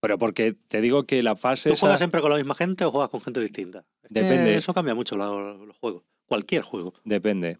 Pero 0.00 0.18
porque 0.18 0.54
te 0.68 0.80
digo 0.80 1.04
que 1.04 1.22
la 1.22 1.36
fase. 1.36 1.70
¿Tú 1.70 1.76
juegas 1.76 1.98
siempre 1.98 2.20
con 2.20 2.30
la 2.30 2.36
misma 2.36 2.54
gente 2.54 2.84
o 2.84 2.90
juegas 2.90 3.10
con 3.10 3.20
gente 3.20 3.40
distinta? 3.40 3.84
Depende. 4.08 4.56
eso 4.56 4.72
cambia 4.72 4.94
mucho 4.94 5.16
los 5.16 5.76
juegos. 5.78 6.04
Cualquier 6.26 6.62
juego. 6.62 6.94
Depende. 7.04 7.58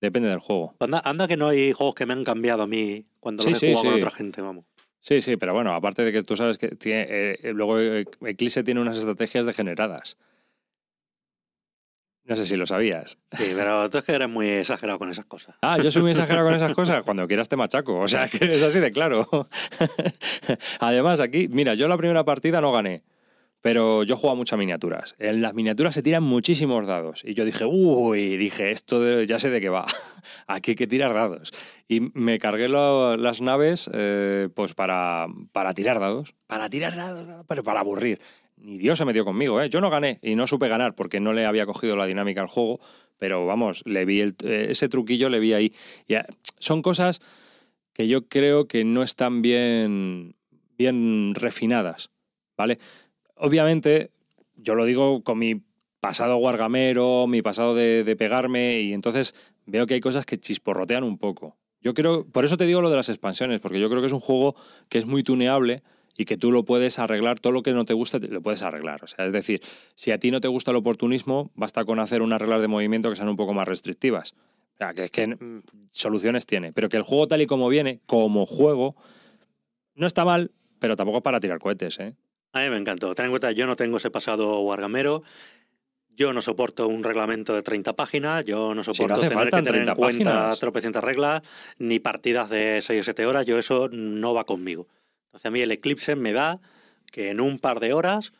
Depende 0.00 0.28
del 0.28 0.38
juego. 0.38 0.74
Anda, 0.78 1.26
que 1.26 1.36
no 1.36 1.48
hay 1.48 1.72
juegos 1.72 1.94
que 1.94 2.04
me 2.04 2.12
han 2.12 2.24
cambiado 2.24 2.62
a 2.62 2.66
mí 2.66 3.06
cuando 3.20 3.42
los 3.42 3.62
he 3.62 3.74
jugado 3.74 3.92
con 3.92 4.02
otra 4.02 4.10
gente, 4.10 4.42
vamos. 4.42 4.66
Sí, 5.00 5.20
sí, 5.20 5.36
pero 5.36 5.52
bueno, 5.52 5.72
aparte 5.72 6.02
de 6.02 6.12
que 6.12 6.22
tú 6.22 6.36
sabes 6.36 6.56
que 6.58 6.68
tiene, 6.68 7.06
eh, 7.08 7.52
luego 7.54 7.78
Eclipse 7.78 8.62
tiene 8.62 8.80
unas 8.80 8.96
estrategias 8.96 9.44
degeneradas. 9.46 10.16
No 12.24 12.36
sé 12.36 12.46
si 12.46 12.56
lo 12.56 12.64
sabías. 12.64 13.18
Sí, 13.32 13.52
pero 13.54 13.90
tú 13.90 13.98
es 13.98 14.04
que 14.04 14.12
eres 14.12 14.28
muy 14.28 14.48
exagerado 14.48 14.98
con 14.98 15.10
esas 15.10 15.26
cosas. 15.26 15.56
Ah, 15.60 15.76
yo 15.82 15.90
soy 15.90 16.02
muy 16.02 16.12
exagerado 16.12 16.46
con 16.46 16.54
esas 16.54 16.72
cosas. 16.72 17.02
Cuando 17.02 17.28
quieras 17.28 17.48
te 17.48 17.56
machaco. 17.56 18.00
O 18.00 18.08
sea, 18.08 18.28
que 18.28 18.46
es 18.46 18.62
así 18.62 18.80
de 18.80 18.92
claro. 18.92 19.28
Además, 20.80 21.20
aquí, 21.20 21.48
mira, 21.48 21.74
yo 21.74 21.86
la 21.86 21.98
primera 21.98 22.24
partida 22.24 22.60
no 22.60 22.72
gané 22.72 23.02
pero 23.64 24.02
yo 24.02 24.16
juego 24.16 24.34
a 24.34 24.36
muchas 24.36 24.58
miniaturas. 24.58 25.14
En 25.18 25.40
las 25.40 25.54
miniaturas 25.54 25.94
se 25.94 26.02
tiran 26.02 26.22
muchísimos 26.22 26.86
dados. 26.86 27.24
Y 27.24 27.32
yo 27.32 27.46
dije, 27.46 27.64
uy, 27.64 28.36
dije, 28.36 28.70
esto 28.70 29.22
ya 29.22 29.38
sé 29.38 29.48
de 29.48 29.58
qué 29.62 29.70
va. 29.70 29.86
Aquí 30.46 30.72
hay 30.72 30.74
que 30.74 30.86
tirar 30.86 31.14
dados. 31.14 31.50
Y 31.88 32.00
me 32.12 32.38
cargué 32.38 32.68
las 32.68 33.40
naves 33.40 33.88
eh, 33.90 34.50
pues 34.54 34.74
para, 34.74 35.28
para 35.52 35.72
tirar 35.72 35.98
dados. 35.98 36.34
Para 36.46 36.68
tirar 36.68 36.94
dados, 36.94 37.46
pero 37.48 37.62
para 37.62 37.80
aburrir. 37.80 38.20
Ni 38.56 38.78
Dios 38.78 38.98
se 38.98 39.04
metió 39.04 39.24
conmigo, 39.24 39.60
¿eh? 39.60 39.68
Yo 39.68 39.80
no 39.80 39.90
gané 39.90 40.18
y 40.22 40.36
no 40.36 40.46
supe 40.46 40.68
ganar 40.68 40.94
porque 40.94 41.20
no 41.20 41.32
le 41.32 41.44
había 41.44 41.66
cogido 41.66 41.96
la 41.96 42.06
dinámica 42.06 42.40
al 42.40 42.46
juego, 42.46 42.80
pero 43.18 43.46
vamos, 43.46 43.82
le 43.84 44.04
vi 44.04 44.20
el, 44.20 44.36
eh, 44.44 44.68
ese 44.70 44.88
truquillo, 44.88 45.28
le 45.28 45.40
vi 45.40 45.52
ahí. 45.52 45.72
Eh, 46.08 46.22
son 46.58 46.82
cosas 46.82 47.20
que 47.92 48.08
yo 48.08 48.26
creo 48.28 48.66
que 48.66 48.84
no 48.84 49.02
están 49.02 49.42
bien, 49.42 50.34
bien 50.76 51.34
refinadas, 51.34 52.10
¿vale? 52.56 52.78
obviamente, 53.36 54.10
yo 54.56 54.74
lo 54.74 54.84
digo 54.84 55.22
con 55.22 55.38
mi 55.38 55.62
pasado 56.00 56.36
guargamero, 56.36 57.26
mi 57.26 57.42
pasado 57.42 57.74
de, 57.74 58.16
pegarme, 58.16 58.80
y 58.80 58.92
entonces 58.92 59.34
veo 59.66 59.86
que 59.86 59.94
hay 59.94 60.00
cosas 60.00 60.26
que 60.26 60.38
chisporrotean 60.38 61.04
un 61.04 61.18
poco. 61.18 61.56
Yo 61.80 61.94
creo, 61.94 62.26
por 62.26 62.44
eso 62.44 62.56
te 62.56 62.66
digo 62.66 62.80
lo 62.80 62.90
de 62.90 62.96
las 62.96 63.08
expansiones, 63.08 63.60
porque 63.60 63.80
yo 63.80 63.88
creo 63.88 64.00
que 64.00 64.06
es 64.06 64.12
un 64.12 64.20
juego 64.20 64.54
que 64.88 64.98
es 64.98 65.06
muy 65.06 65.22
tuneable 65.22 65.82
y 66.16 66.24
que 66.24 66.36
tú 66.36 66.52
lo 66.52 66.64
puedes 66.64 66.98
arreglar, 66.98 67.40
todo 67.40 67.52
lo 67.52 67.62
que 67.62 67.72
no 67.72 67.84
te 67.84 67.94
gusta 67.94 68.18
lo 68.18 68.40
puedes 68.40 68.62
arreglar. 68.62 69.02
O 69.04 69.06
sea, 69.06 69.26
es 69.26 69.32
decir, 69.32 69.60
si 69.94 70.10
a 70.12 70.18
ti 70.18 70.30
no 70.30 70.40
te 70.40 70.48
gusta 70.48 70.70
el 70.70 70.76
oportunismo, 70.76 71.50
basta 71.54 71.84
con 71.84 71.98
hacer 71.98 72.22
unas 72.22 72.40
reglas 72.40 72.60
de 72.60 72.68
movimiento 72.68 73.10
que 73.10 73.16
sean 73.16 73.28
un 73.28 73.36
poco 73.36 73.54
más 73.54 73.66
restrictivas. 73.66 74.34
O 74.74 74.76
sea, 74.78 74.94
que 74.94 75.08
que 75.08 75.28
mm, 75.28 75.62
soluciones 75.90 76.46
tiene. 76.46 76.72
Pero 76.72 76.88
que 76.88 76.96
el 76.96 77.02
juego 77.02 77.28
tal 77.28 77.42
y 77.42 77.46
como 77.46 77.68
viene, 77.68 78.00
como 78.06 78.46
juego, 78.46 78.96
no 79.94 80.06
está 80.06 80.24
mal, 80.24 80.52
pero 80.78 80.96
tampoco 80.96 81.18
es 81.18 81.24
para 81.24 81.40
tirar 81.40 81.58
cohetes, 81.58 81.98
¿eh? 82.00 82.14
A 82.52 82.60
mí 82.60 82.70
me 82.70 82.76
encantó. 82.76 83.14
Ten 83.14 83.26
en 83.26 83.30
cuenta, 83.32 83.50
yo 83.50 83.66
no 83.66 83.74
tengo 83.74 83.96
ese 83.96 84.10
pasado 84.10 84.60
wargamero. 84.60 85.22
Yo 86.16 86.32
no 86.32 86.42
soporto 86.42 86.86
un 86.86 87.02
reglamento 87.02 87.56
de 87.56 87.62
30 87.62 87.94
páginas, 87.94 88.44
yo 88.44 88.72
no 88.72 88.84
soporto 88.84 89.20
tener 89.20 89.50
que 89.50 89.62
tener 89.62 89.88
en 89.88 89.94
cuenta 89.96 89.96
páginas. 90.30 90.60
tropecientas 90.60 91.02
reglas, 91.02 91.42
ni 91.78 91.98
partidas 91.98 92.48
de 92.50 92.80
6 92.82 93.00
o 93.00 93.04
7 93.04 93.26
horas, 93.26 93.46
yo 93.46 93.58
eso 93.58 93.88
no 93.90 94.32
va 94.32 94.44
conmigo. 94.44 94.86
Entonces 95.34 95.48
a 95.48 95.50
mí 95.50 95.60
el 95.62 95.72
Eclipse 95.72 96.14
me 96.14 96.32
da 96.32 96.60
que 97.10 97.30
en 97.30 97.40
un 97.40 97.58
par 97.58 97.80
de 97.80 97.92
horas 97.92 98.32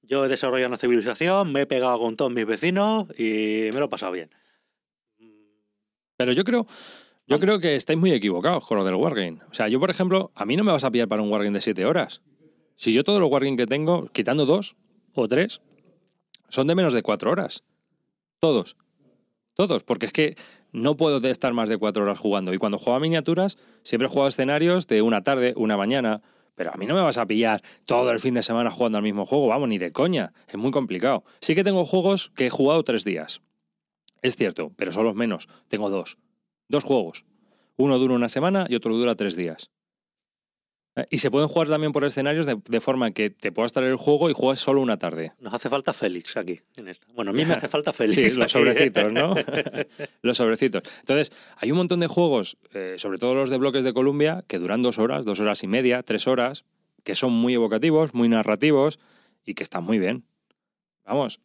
yo 0.00 0.24
he 0.24 0.28
desarrollado 0.28 0.68
una 0.68 0.78
civilización, 0.78 1.52
me 1.52 1.60
he 1.60 1.66
pegado 1.66 1.98
con 1.98 2.16
todos 2.16 2.32
mis 2.32 2.46
vecinos 2.46 3.06
y 3.18 3.68
me 3.70 3.78
lo 3.78 3.84
he 3.84 3.88
pasado 3.88 4.12
bien. 4.12 4.30
Pero 6.16 6.32
yo 6.32 6.44
creo, 6.44 6.66
yo 7.26 7.38
creo 7.38 7.60
que 7.60 7.74
estáis 7.74 7.98
muy 7.98 8.12
equivocados 8.12 8.66
con 8.66 8.78
lo 8.78 8.84
del 8.86 8.94
Wargame. 8.94 9.40
O 9.50 9.52
sea, 9.52 9.68
yo, 9.68 9.78
por 9.78 9.90
ejemplo, 9.90 10.32
a 10.34 10.46
mí 10.46 10.56
no 10.56 10.64
me 10.64 10.72
vas 10.72 10.84
a 10.84 10.90
pillar 10.90 11.06
para 11.06 11.20
un 11.20 11.30
Wargame 11.30 11.52
de 11.52 11.60
7 11.60 11.84
horas. 11.84 12.22
Si 12.76 12.94
yo 12.94 13.04
todos 13.04 13.20
los 13.20 13.30
Wargame 13.30 13.58
que 13.58 13.66
tengo, 13.66 14.06
quitando 14.06 14.46
dos 14.46 14.74
o 15.12 15.28
tres, 15.28 15.60
son 16.48 16.66
de 16.66 16.74
menos 16.74 16.94
de 16.94 17.02
4 17.02 17.30
horas. 17.30 17.62
Todos. 18.40 18.78
Todos. 19.52 19.82
Porque 19.82 20.06
es 20.06 20.14
que 20.14 20.34
no 20.72 20.96
puedo 20.96 21.18
estar 21.28 21.52
más 21.52 21.68
de 21.68 21.76
4 21.76 22.04
horas 22.04 22.18
jugando. 22.18 22.54
Y 22.54 22.58
cuando 22.58 22.78
juego 22.78 22.96
a 22.96 23.00
miniaturas, 23.00 23.58
siempre 23.82 24.06
he 24.06 24.10
jugado 24.10 24.28
escenarios 24.28 24.86
de 24.86 25.02
una 25.02 25.22
tarde, 25.22 25.52
una 25.54 25.76
mañana. 25.76 26.22
Pero 26.58 26.74
a 26.74 26.76
mí 26.76 26.86
no 26.86 26.94
me 26.94 27.00
vas 27.00 27.18
a 27.18 27.24
pillar 27.24 27.62
todo 27.84 28.10
el 28.10 28.18
fin 28.18 28.34
de 28.34 28.42
semana 28.42 28.72
jugando 28.72 28.98
al 28.98 29.04
mismo 29.04 29.24
juego, 29.24 29.46
vamos, 29.46 29.68
ni 29.68 29.78
de 29.78 29.92
coña. 29.92 30.32
Es 30.48 30.56
muy 30.56 30.72
complicado. 30.72 31.22
Sí 31.40 31.54
que 31.54 31.62
tengo 31.62 31.84
juegos 31.84 32.32
que 32.34 32.46
he 32.46 32.50
jugado 32.50 32.82
tres 32.82 33.04
días. 33.04 33.42
Es 34.22 34.34
cierto, 34.34 34.72
pero 34.74 34.90
son 34.90 35.04
los 35.04 35.14
menos. 35.14 35.46
Tengo 35.68 35.88
dos. 35.88 36.18
Dos 36.68 36.82
juegos. 36.82 37.24
Uno 37.76 37.96
dura 37.98 38.14
una 38.14 38.28
semana 38.28 38.66
y 38.68 38.74
otro 38.74 38.96
dura 38.96 39.14
tres 39.14 39.36
días. 39.36 39.70
Eh, 40.98 41.06
y 41.10 41.18
se 41.18 41.30
pueden 41.30 41.48
jugar 41.48 41.68
también 41.68 41.92
por 41.92 42.04
escenarios 42.04 42.46
de, 42.46 42.80
forma 42.80 43.12
que 43.12 43.30
te 43.30 43.52
puedas 43.52 43.72
traer 43.72 43.90
el 43.90 43.96
juego 43.96 44.30
y 44.30 44.32
juegues 44.32 44.58
solo 44.58 44.80
una 44.80 44.98
tarde. 44.98 45.32
Nos 45.38 45.54
hace 45.54 45.68
falta 45.68 45.92
Félix 45.92 46.36
aquí. 46.36 46.60
En 46.76 46.88
esta. 46.88 47.06
Bueno, 47.14 47.30
a 47.30 47.34
mí 47.34 47.44
me 47.44 47.54
hace 47.54 47.68
falta 47.68 47.92
Félix. 47.92 48.16
Sí, 48.16 48.30
los 48.32 48.50
sobrecitos, 48.50 49.12
¿no? 49.12 49.34
los 50.22 50.36
sobrecitos. 50.36 50.82
Entonces, 51.00 51.30
hay 51.56 51.70
un 51.70 51.78
montón 51.78 52.00
de 52.00 52.08
juegos, 52.08 52.56
eh, 52.74 52.96
sobre 52.98 53.18
todo 53.18 53.34
los 53.34 53.50
de 53.50 53.58
bloques 53.58 53.84
de 53.84 53.92
Columbia, 53.92 54.44
que 54.48 54.58
duran 54.58 54.82
dos 54.82 54.98
horas, 54.98 55.24
dos 55.24 55.38
horas 55.38 55.62
y 55.62 55.68
media, 55.68 56.02
tres 56.02 56.26
horas, 56.26 56.64
que 57.04 57.14
son 57.14 57.32
muy 57.32 57.54
evocativos, 57.54 58.12
muy 58.12 58.28
narrativos 58.28 58.98
y 59.44 59.54
que 59.54 59.62
están 59.62 59.84
muy 59.84 60.00
bien. 60.00 60.24
Vamos, 61.04 61.40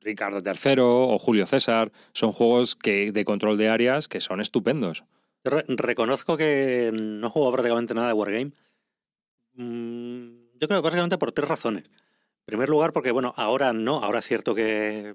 Ricardo 0.00 0.40
III 0.44 0.74
o 0.80 1.18
Julio 1.18 1.46
César 1.46 1.92
son 2.12 2.32
juegos 2.32 2.74
que, 2.74 3.12
de 3.12 3.24
control 3.24 3.56
de 3.56 3.68
áreas 3.68 4.08
que 4.08 4.20
son 4.20 4.40
estupendos. 4.40 5.04
reconozco 5.44 6.36
que 6.36 6.92
no 7.00 7.30
juego 7.30 7.52
prácticamente 7.52 7.94
nada 7.94 8.08
de 8.08 8.14
Wargame 8.14 8.52
yo 9.54 10.68
creo 10.68 10.80
que 10.80 10.86
básicamente 10.86 11.18
por 11.18 11.32
tres 11.32 11.48
razones. 11.48 11.84
En 11.84 12.46
primer 12.46 12.68
lugar, 12.68 12.92
porque 12.92 13.10
bueno, 13.10 13.32
ahora 13.36 13.72
no, 13.72 14.02
ahora 14.02 14.18
es 14.18 14.26
cierto 14.26 14.54
que 14.54 15.14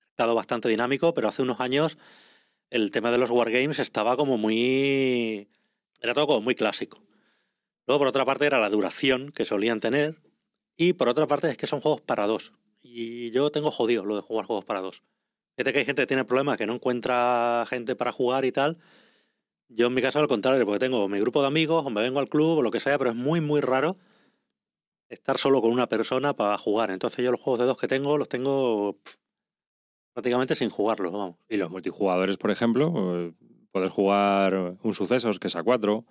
ha 0.00 0.10
estado 0.10 0.34
bastante 0.34 0.68
dinámico, 0.68 1.14
pero 1.14 1.28
hace 1.28 1.42
unos 1.42 1.60
años 1.60 1.98
el 2.70 2.90
tema 2.90 3.10
de 3.10 3.18
los 3.18 3.30
wargames 3.30 3.78
estaba 3.78 4.16
como 4.16 4.38
muy. 4.38 5.48
era 6.00 6.14
todo 6.14 6.26
como 6.26 6.40
muy 6.40 6.54
clásico. 6.54 7.02
Luego, 7.86 8.00
por 8.00 8.08
otra 8.08 8.24
parte, 8.26 8.46
era 8.46 8.60
la 8.60 8.68
duración 8.68 9.32
que 9.32 9.44
solían 9.44 9.80
tener. 9.80 10.20
Y 10.76 10.92
por 10.92 11.08
otra 11.08 11.26
parte, 11.26 11.50
es 11.50 11.56
que 11.56 11.66
son 11.66 11.80
juegos 11.80 12.02
para 12.02 12.26
dos. 12.26 12.52
Y 12.82 13.30
yo 13.30 13.50
tengo 13.50 13.70
jodido 13.70 14.04
lo 14.04 14.16
de 14.16 14.22
jugar 14.22 14.46
juegos 14.46 14.64
para 14.64 14.80
dos. 14.80 15.02
Fíjate 15.56 15.72
que 15.72 15.78
hay 15.80 15.84
gente 15.86 16.02
que 16.02 16.06
tiene 16.06 16.24
problemas, 16.24 16.58
que 16.58 16.66
no 16.66 16.74
encuentra 16.74 17.64
gente 17.68 17.96
para 17.96 18.12
jugar 18.12 18.44
y 18.44 18.52
tal. 18.52 18.78
Yo 19.68 19.88
en 19.88 19.94
mi 19.94 20.02
caso 20.02 20.18
al 20.18 20.28
contrario, 20.28 20.64
porque 20.64 20.78
tengo 20.78 21.08
mi 21.08 21.20
grupo 21.20 21.40
de 21.42 21.48
amigos, 21.48 21.84
o 21.84 21.90
me 21.90 22.00
vengo 22.00 22.20
al 22.20 22.28
club, 22.28 22.58
o 22.58 22.62
lo 22.62 22.70
que 22.70 22.80
sea, 22.80 22.98
pero 22.98 23.10
es 23.10 23.16
muy, 23.16 23.40
muy 23.40 23.60
raro 23.60 23.96
estar 25.08 25.38
solo 25.38 25.60
con 25.60 25.72
una 25.72 25.88
persona 25.88 26.34
para 26.34 26.56
jugar. 26.58 26.90
Entonces 26.90 27.24
yo 27.24 27.30
los 27.30 27.40
juegos 27.40 27.60
de 27.60 27.66
dos 27.66 27.78
que 27.78 27.88
tengo, 27.88 28.18
los 28.18 28.28
tengo 28.28 28.96
prácticamente 30.14 30.54
sin 30.54 30.70
jugarlos, 30.70 31.12
vamos. 31.12 31.36
Y 31.48 31.56
los 31.56 31.70
multijugadores, 31.70 32.36
por 32.36 32.50
ejemplo, 32.50 33.26
eh, 33.26 33.32
puedes 33.70 33.90
jugar 33.90 34.76
un 34.82 34.92
sucesos 34.92 35.38
que 35.38 35.48
es 35.48 35.56
a 35.56 35.62
cuatro, 35.62 36.04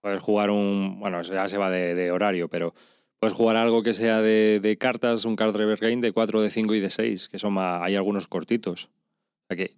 puedes 0.00 0.22
jugar 0.22 0.50
un, 0.50 0.98
bueno, 1.00 1.20
ya 1.22 1.48
se 1.48 1.58
va 1.58 1.70
de, 1.70 2.10
horario, 2.10 2.48
pero 2.48 2.74
puedes 3.18 3.34
jugar 3.34 3.56
algo 3.56 3.82
que 3.82 3.92
sea 3.92 4.22
de, 4.22 4.76
cartas, 4.78 5.24
un 5.24 5.36
card 5.36 5.52
driver 5.52 5.78
game 5.78 6.00
de 6.00 6.12
cuatro, 6.12 6.40
de 6.40 6.50
cinco 6.50 6.74
y 6.74 6.80
de 6.80 6.90
seis, 6.90 7.28
que 7.28 7.38
son 7.38 7.54
más, 7.54 7.82
hay 7.82 7.96
algunos 7.96 8.28
cortitos. 8.28 8.86
O 8.86 9.46
sea 9.48 9.56
que 9.56 9.76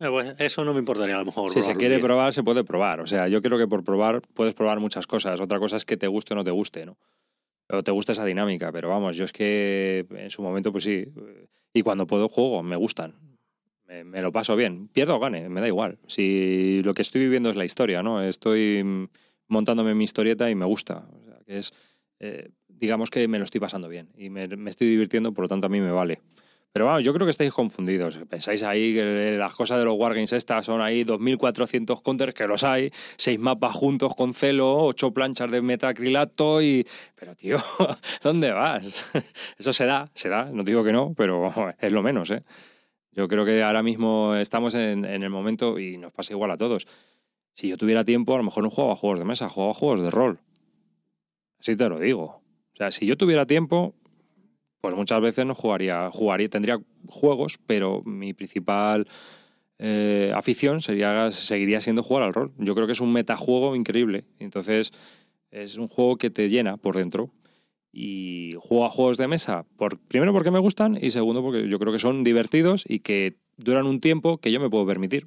eh, 0.00 0.08
pues, 0.10 0.34
eso 0.38 0.64
no 0.64 0.72
me 0.72 0.78
importaría 0.78 1.16
a 1.16 1.18
lo 1.18 1.24
mejor. 1.24 1.50
Si 1.50 1.62
se 1.62 1.74
quiere 1.74 1.98
probar, 1.98 2.32
se 2.32 2.42
puede 2.42 2.64
probar. 2.64 3.00
O 3.00 3.06
sea, 3.06 3.28
yo 3.28 3.42
creo 3.42 3.58
que 3.58 3.66
por 3.66 3.82
probar 3.84 4.22
puedes 4.34 4.54
probar 4.54 4.80
muchas 4.80 5.06
cosas. 5.06 5.40
Otra 5.40 5.58
cosa 5.58 5.76
es 5.76 5.84
que 5.84 5.96
te 5.96 6.06
guste 6.06 6.34
o 6.34 6.36
no 6.36 6.44
te 6.44 6.50
guste, 6.50 6.86
¿no? 6.86 6.96
O 7.70 7.82
te 7.82 7.90
gusta 7.90 8.12
esa 8.12 8.24
dinámica. 8.24 8.70
Pero 8.72 8.88
vamos, 8.88 9.16
yo 9.16 9.24
es 9.24 9.32
que 9.32 10.06
en 10.10 10.30
su 10.30 10.42
momento, 10.42 10.72
pues 10.72 10.84
sí. 10.84 11.06
Y 11.72 11.82
cuando 11.82 12.06
puedo 12.06 12.28
juego, 12.28 12.62
me 12.62 12.76
gustan. 12.76 13.14
Me, 13.86 14.20
lo 14.20 14.30
paso 14.32 14.54
bien. 14.54 14.88
Pierdo 14.88 15.16
o 15.16 15.18
gane, 15.18 15.48
me 15.48 15.60
da 15.60 15.66
igual. 15.66 15.98
Si 16.06 16.82
lo 16.82 16.92
que 16.92 17.02
estoy 17.02 17.22
viviendo 17.22 17.50
es 17.50 17.56
la 17.56 17.64
historia, 17.64 18.02
¿no? 18.02 18.22
Estoy 18.22 18.84
montándome 19.48 19.94
mi 19.94 20.04
historieta 20.04 20.50
y 20.50 20.54
me 20.54 20.66
gusta. 20.66 21.08
O 21.10 21.24
sea, 21.24 21.38
que 21.46 21.58
es. 21.58 21.72
Eh, 22.20 22.50
digamos 22.68 23.10
que 23.10 23.26
me 23.28 23.38
lo 23.38 23.44
estoy 23.44 23.60
pasando 23.60 23.88
bien 23.88 24.08
y 24.16 24.28
me, 24.30 24.46
me 24.48 24.70
estoy 24.70 24.88
divirtiendo, 24.88 25.32
por 25.32 25.44
lo 25.44 25.48
tanto 25.48 25.66
a 25.66 25.70
mí 25.70 25.80
me 25.80 25.90
vale. 25.90 26.20
Pero 26.78 26.86
vamos, 26.86 27.02
yo 27.02 27.12
creo 27.12 27.26
que 27.26 27.32
estáis 27.32 27.52
confundidos. 27.52 28.20
Pensáis 28.28 28.62
ahí 28.62 28.94
que 28.94 29.36
las 29.36 29.56
cosas 29.56 29.80
de 29.80 29.84
los 29.84 29.98
Wargames 29.98 30.32
estas 30.32 30.64
son 30.64 30.80
ahí 30.80 31.02
2.400 31.02 32.00
counters, 32.02 32.32
que 32.32 32.46
los 32.46 32.62
hay, 32.62 32.92
seis 33.16 33.36
mapas 33.36 33.74
juntos 33.74 34.14
con 34.14 34.32
celo, 34.32 34.84
ocho 34.84 35.10
planchas 35.10 35.50
de 35.50 35.60
metacrilato 35.60 36.62
y... 36.62 36.86
Pero 37.16 37.34
tío, 37.34 37.56
¿dónde 38.22 38.52
vas? 38.52 39.04
Eso 39.58 39.72
se 39.72 39.86
da, 39.86 40.08
se 40.14 40.28
da, 40.28 40.44
no 40.52 40.62
digo 40.62 40.84
que 40.84 40.92
no, 40.92 41.14
pero 41.16 41.52
es 41.80 41.90
lo 41.90 42.00
menos, 42.00 42.30
¿eh? 42.30 42.44
Yo 43.10 43.26
creo 43.26 43.44
que 43.44 43.60
ahora 43.60 43.82
mismo 43.82 44.36
estamos 44.36 44.76
en, 44.76 45.04
el 45.04 45.30
momento, 45.30 45.80
y 45.80 45.98
nos 45.98 46.12
pasa 46.12 46.32
igual 46.32 46.52
a 46.52 46.56
todos, 46.56 46.86
si 47.54 47.66
yo 47.66 47.76
tuviera 47.76 48.04
tiempo, 48.04 48.36
a 48.36 48.38
lo 48.38 48.44
mejor 48.44 48.62
no 48.62 48.70
jugaba 48.70 48.94
juegos 48.94 49.18
de 49.18 49.24
mesa, 49.24 49.48
jugaba 49.48 49.74
juegos 49.74 50.00
de 50.00 50.12
rol. 50.12 50.38
Así 51.58 51.74
te 51.74 51.88
lo 51.88 51.98
digo. 51.98 52.40
O 52.72 52.76
sea, 52.76 52.92
si 52.92 53.04
yo 53.04 53.16
tuviera 53.16 53.46
tiempo, 53.46 53.96
pues 54.80 54.94
muchas 54.94 55.20
veces 55.20 55.44
no 55.46 55.54
jugaría, 55.54 56.10
jugaría, 56.10 56.48
tendría 56.48 56.80
juegos, 57.08 57.58
pero 57.66 58.02
mi 58.04 58.34
principal 58.34 59.06
eh, 59.78 60.32
afición 60.34 60.80
sería, 60.80 61.30
seguiría 61.30 61.80
siendo 61.80 62.02
jugar 62.02 62.24
al 62.24 62.34
rol. 62.34 62.52
Yo 62.58 62.74
creo 62.74 62.86
que 62.86 62.92
es 62.92 63.00
un 63.00 63.12
metajuego 63.12 63.76
increíble. 63.76 64.24
Entonces, 64.38 64.92
es 65.50 65.76
un 65.76 65.88
juego 65.88 66.16
que 66.16 66.30
te 66.30 66.48
llena 66.48 66.76
por 66.76 66.96
dentro. 66.96 67.30
Y 67.90 68.54
juego 68.60 68.84
a 68.84 68.90
juegos 68.90 69.16
de 69.16 69.28
mesa, 69.28 69.64
por, 69.76 69.98
primero 69.98 70.32
porque 70.32 70.50
me 70.50 70.58
gustan 70.58 70.98
y 71.00 71.10
segundo 71.10 71.42
porque 71.42 71.68
yo 71.68 71.78
creo 71.78 71.90
que 71.90 71.98
son 71.98 72.22
divertidos 72.22 72.84
y 72.86 72.98
que 72.98 73.38
duran 73.56 73.86
un 73.86 74.00
tiempo 74.00 74.38
que 74.38 74.52
yo 74.52 74.60
me 74.60 74.68
puedo 74.68 74.86
permitir. 74.86 75.26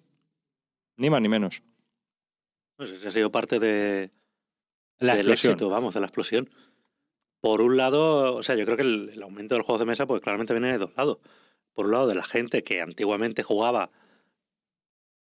Ni 0.95 1.09
más 1.09 1.21
ni 1.21 1.27
menos. 1.27 1.63
Pues 2.77 3.03
ha 3.03 3.11
sido 3.11 3.31
parte 3.31 3.59
de, 3.59 4.11
la 4.99 5.15
del 5.15 5.31
éxito, 5.31 5.69
vamos, 5.69 5.95
de 5.95 6.01
la 6.01 6.05
explosión. 6.05 6.49
Por 7.41 7.61
un 7.61 7.75
lado, 7.75 8.35
o 8.35 8.43
sea, 8.43 8.55
yo 8.55 8.65
creo 8.65 8.77
que 8.77 8.83
el, 8.83 9.21
aumento 9.23 9.55
del 9.55 9.63
juego 9.63 9.79
de 9.79 9.85
mesa, 9.85 10.05
pues 10.05 10.21
claramente 10.21 10.53
viene 10.53 10.71
de 10.71 10.77
dos 10.77 10.91
lados. 10.95 11.17
Por 11.73 11.87
un 11.87 11.91
lado, 11.91 12.07
de 12.07 12.15
la 12.15 12.23
gente 12.23 12.63
que 12.63 12.81
antiguamente 12.81 13.43
jugaba 13.43 13.91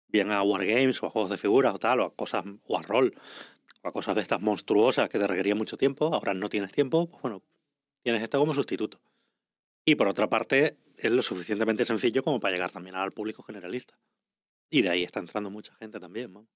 bien 0.07 0.31
a 0.31 0.43
wargames 0.43 1.01
o 1.01 1.07
a 1.07 1.09
juegos 1.09 1.31
de 1.31 1.37
figuras 1.39 1.73
o 1.73 1.79
tal, 1.79 2.01
o 2.01 2.05
a 2.05 2.15
cosas, 2.15 2.45
o 2.67 2.77
a 2.77 2.83
rol, 2.83 3.15
o 3.81 3.87
a 3.87 3.91
cosas 3.91 4.15
de 4.15 4.21
estas 4.21 4.41
monstruosas 4.41 5.09
que 5.09 5.17
te 5.17 5.25
requerían 5.25 5.57
mucho 5.57 5.75
tiempo, 5.75 6.13
ahora 6.13 6.35
no 6.35 6.49
tienes 6.49 6.71
tiempo, 6.71 7.07
pues 7.07 7.21
bueno, 7.23 7.41
tienes 8.03 8.21
esto 8.21 8.39
como 8.39 8.53
sustituto. 8.53 9.01
Y 9.85 9.95
por 9.95 10.07
otra 10.07 10.29
parte, 10.29 10.77
es 10.97 11.11
lo 11.11 11.23
suficientemente 11.23 11.83
sencillo 11.83 12.23
como 12.23 12.39
para 12.39 12.53
llegar 12.53 12.71
también 12.71 12.95
al 12.95 13.11
público 13.11 13.41
generalista. 13.41 13.97
Y 14.69 14.83
de 14.83 14.89
ahí 14.89 15.03
está 15.03 15.19
entrando 15.19 15.49
mucha 15.49 15.73
gente 15.75 15.99
también. 15.99 16.47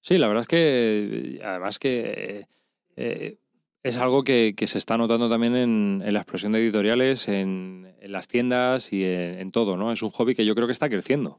Sí, 0.00 0.18
la 0.18 0.28
verdad 0.28 0.42
es 0.42 0.48
que 0.48 1.40
además 1.44 1.78
que 1.78 2.48
eh, 2.96 3.38
es 3.86 3.98
algo 3.98 4.24
que, 4.24 4.54
se 4.66 4.78
está 4.78 4.98
notando 4.98 5.28
también 5.28 5.54
en, 5.54 6.12
la 6.12 6.18
explosión 6.18 6.50
de 6.50 6.58
editoriales, 6.58 7.28
en, 7.28 7.94
las 8.02 8.26
tiendas 8.26 8.92
y 8.92 9.04
en, 9.04 9.52
todo, 9.52 9.76
¿no? 9.76 9.92
Es 9.92 10.02
un 10.02 10.10
hobby 10.10 10.34
que 10.34 10.44
yo 10.44 10.56
creo 10.56 10.66
que 10.66 10.72
está 10.72 10.88
creciendo. 10.88 11.38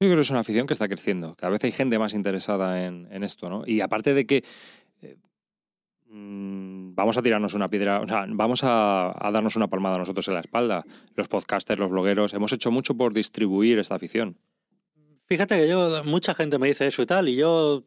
Yo 0.00 0.08
creo 0.08 0.14
que 0.14 0.20
es 0.22 0.30
una 0.30 0.40
afición 0.40 0.66
que 0.66 0.72
está 0.72 0.88
creciendo. 0.88 1.36
Cada 1.36 1.50
vez 1.50 1.62
hay 1.64 1.72
gente 1.72 1.98
más 1.98 2.14
interesada 2.14 2.86
en, 2.86 3.22
esto, 3.22 3.50
¿no? 3.50 3.62
Y 3.66 3.82
aparte 3.82 4.14
de 4.14 4.26
que 4.26 4.42
eh, 5.02 5.16
mm, 6.06 6.94
vamos 6.94 7.18
a 7.18 7.22
tirarnos 7.22 7.52
una 7.52 7.68
piedra, 7.68 8.00
o 8.00 8.08
sea, 8.08 8.24
vamos 8.26 8.60
a, 8.62 9.14
darnos 9.30 9.54
una 9.56 9.68
palmada 9.68 9.98
nosotros 9.98 10.26
en 10.28 10.34
la 10.34 10.40
espalda. 10.40 10.84
Los 11.14 11.28
podcasters, 11.28 11.78
los 11.78 11.90
blogueros, 11.90 12.32
hemos 12.32 12.54
hecho 12.54 12.70
mucho 12.70 12.96
por 12.96 13.12
distribuir 13.12 13.78
esta 13.78 13.96
afición. 13.96 14.38
Fíjate 15.26 15.58
que 15.58 15.68
yo, 15.68 16.04
mucha 16.04 16.34
gente 16.34 16.58
me 16.58 16.68
dice 16.68 16.86
eso 16.86 17.02
y 17.02 17.06
tal, 17.06 17.28
y 17.28 17.36
yo 17.36 17.84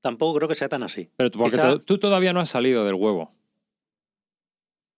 tampoco 0.00 0.36
creo 0.38 0.48
que 0.48 0.54
sea 0.54 0.68
tan 0.68 0.82
así. 0.82 1.10
Pero 1.16 1.30
porque 1.30 1.58
tú 1.84 1.98
todavía 1.98 2.32
no 2.32 2.40
has 2.40 2.50
salido 2.50 2.84
del 2.84 2.94
huevo. 2.94 3.34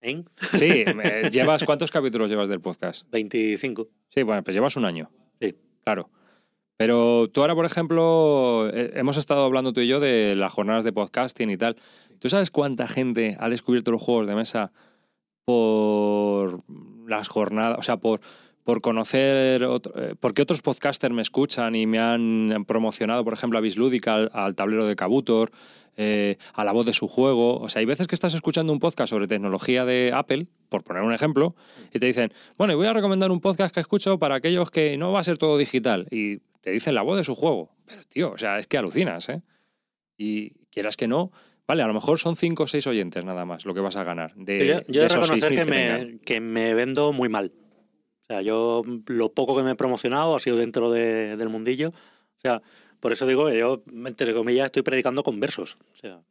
¿Eh? 0.01 0.23
Sí, 0.57 0.83
llevas 1.31 1.63
¿cuántos 1.63 1.91
capítulos 1.91 2.29
llevas 2.29 2.49
del 2.49 2.59
podcast? 2.59 3.07
25. 3.11 3.87
Sí, 4.09 4.23
bueno, 4.23 4.43
pues 4.43 4.55
llevas 4.55 4.75
un 4.75 4.85
año. 4.85 5.11
Sí. 5.39 5.55
Claro. 5.83 6.09
Pero 6.77 7.29
tú 7.31 7.41
ahora, 7.41 7.53
por 7.53 7.65
ejemplo, 7.65 8.67
eh, 8.73 8.93
hemos 8.95 9.17
estado 9.17 9.45
hablando 9.45 9.71
tú 9.71 9.81
y 9.81 9.87
yo 9.87 9.99
de 9.99 10.35
las 10.35 10.51
jornadas 10.51 10.83
de 10.83 10.91
podcasting 10.91 11.51
y 11.51 11.57
tal. 11.57 11.77
¿Tú 12.17 12.29
sabes 12.29 12.49
cuánta 12.49 12.87
gente 12.87 13.37
ha 13.39 13.49
descubierto 13.49 13.91
los 13.91 14.01
juegos 14.01 14.27
de 14.27 14.35
mesa 14.35 14.71
por 15.45 16.63
las 17.07 17.27
jornadas, 17.27 17.77
o 17.79 17.83
sea, 17.83 17.97
por, 17.97 18.21
por 18.63 18.81
conocer, 18.81 19.63
otro- 19.63 19.93
eh, 20.01 20.15
porque 20.19 20.41
otros 20.41 20.61
podcasters 20.61 21.13
me 21.13 21.21
escuchan 21.21 21.75
y 21.75 21.87
me 21.87 21.99
han 21.99 22.65
promocionado, 22.67 23.23
por 23.23 23.33
ejemplo, 23.33 23.57
a 23.57 23.61
Bislúdica, 23.61 24.15
al, 24.15 24.31
al 24.33 24.55
tablero 24.55 24.85
de 24.85 24.95
Kabutor, 24.95 25.51
eh, 25.97 26.37
a 26.53 26.63
la 26.63 26.71
voz 26.71 26.85
de 26.85 26.93
su 26.93 27.07
juego. 27.07 27.57
O 27.59 27.67
sea, 27.69 27.79
hay 27.81 27.85
veces 27.85 28.07
que 28.07 28.15
estás 28.15 28.33
escuchando 28.33 28.71
un 28.71 28.79
podcast 28.79 29.09
sobre 29.09 29.27
tecnología 29.27 29.83
de 29.85 30.11
Apple, 30.13 30.47
por 30.69 30.83
poner 30.83 31.03
un 31.03 31.13
ejemplo, 31.13 31.55
y 31.93 31.99
te 31.99 32.05
dicen, 32.05 32.31
bueno, 32.57 32.73
y 32.73 32.75
voy 32.77 32.87
a 32.87 32.93
recomendar 32.93 33.31
un 33.31 33.41
podcast 33.41 33.73
que 33.73 33.81
escucho 33.81 34.17
para 34.19 34.35
aquellos 34.35 34.71
que 34.71 34.97
no 34.97 35.11
va 35.11 35.19
a 35.19 35.23
ser 35.23 35.37
todo 35.37 35.57
digital. 35.57 36.07
Y 36.11 36.37
te 36.61 36.71
dicen 36.71 36.95
la 36.95 37.01
voz 37.01 37.17
de 37.17 37.23
su 37.23 37.35
juego. 37.35 37.75
Pero, 37.85 38.03
tío, 38.05 38.31
o 38.31 38.37
sea, 38.37 38.57
es 38.59 38.67
que 38.67 38.77
alucinas, 38.77 39.27
¿eh? 39.29 39.41
Y 40.17 40.51
quieras 40.71 40.95
que 40.97 41.07
no, 41.07 41.31
vale, 41.67 41.81
a 41.83 41.87
lo 41.87 41.93
mejor 41.93 42.19
son 42.19 42.35
cinco 42.35 42.63
o 42.63 42.67
seis 42.67 42.85
oyentes 42.87 43.25
nada 43.25 43.43
más 43.45 43.65
lo 43.65 43.73
que 43.73 43.79
vas 43.81 43.95
a 43.95 44.03
ganar. 44.03 44.33
De, 44.35 44.67
yo 44.67 44.81
yo 44.87 45.01
he 45.01 45.03
de 45.03 45.07
esos 45.07 45.27
reconocer 45.29 45.51
6.000 45.53 45.55
que 45.65 45.65
tengan. 45.71 46.05
me, 46.13 46.19
que 46.19 46.39
me 46.39 46.73
vendo 46.75 47.11
muy 47.11 47.27
mal. 47.29 47.51
O 48.31 48.33
sea, 48.33 48.41
yo 48.41 48.83
lo 49.07 49.33
poco 49.33 49.57
que 49.57 49.63
me 49.63 49.71
he 49.71 49.75
promocionado 49.75 50.37
ha 50.37 50.39
sido 50.39 50.55
dentro 50.55 50.89
de- 50.89 51.35
del 51.35 51.49
mundillo. 51.49 51.89
O 51.89 52.41
sea, 52.41 52.61
por 53.01 53.11
eso 53.11 53.27
digo 53.27 53.47
que 53.47 53.57
yo, 53.57 53.83
entre 53.93 54.33
comillas, 54.33 54.67
estoy 54.67 54.83
predicando 54.83 55.21
con 55.21 55.39
versos. 55.41 55.75
O 55.91 55.95
sea, 55.95 56.21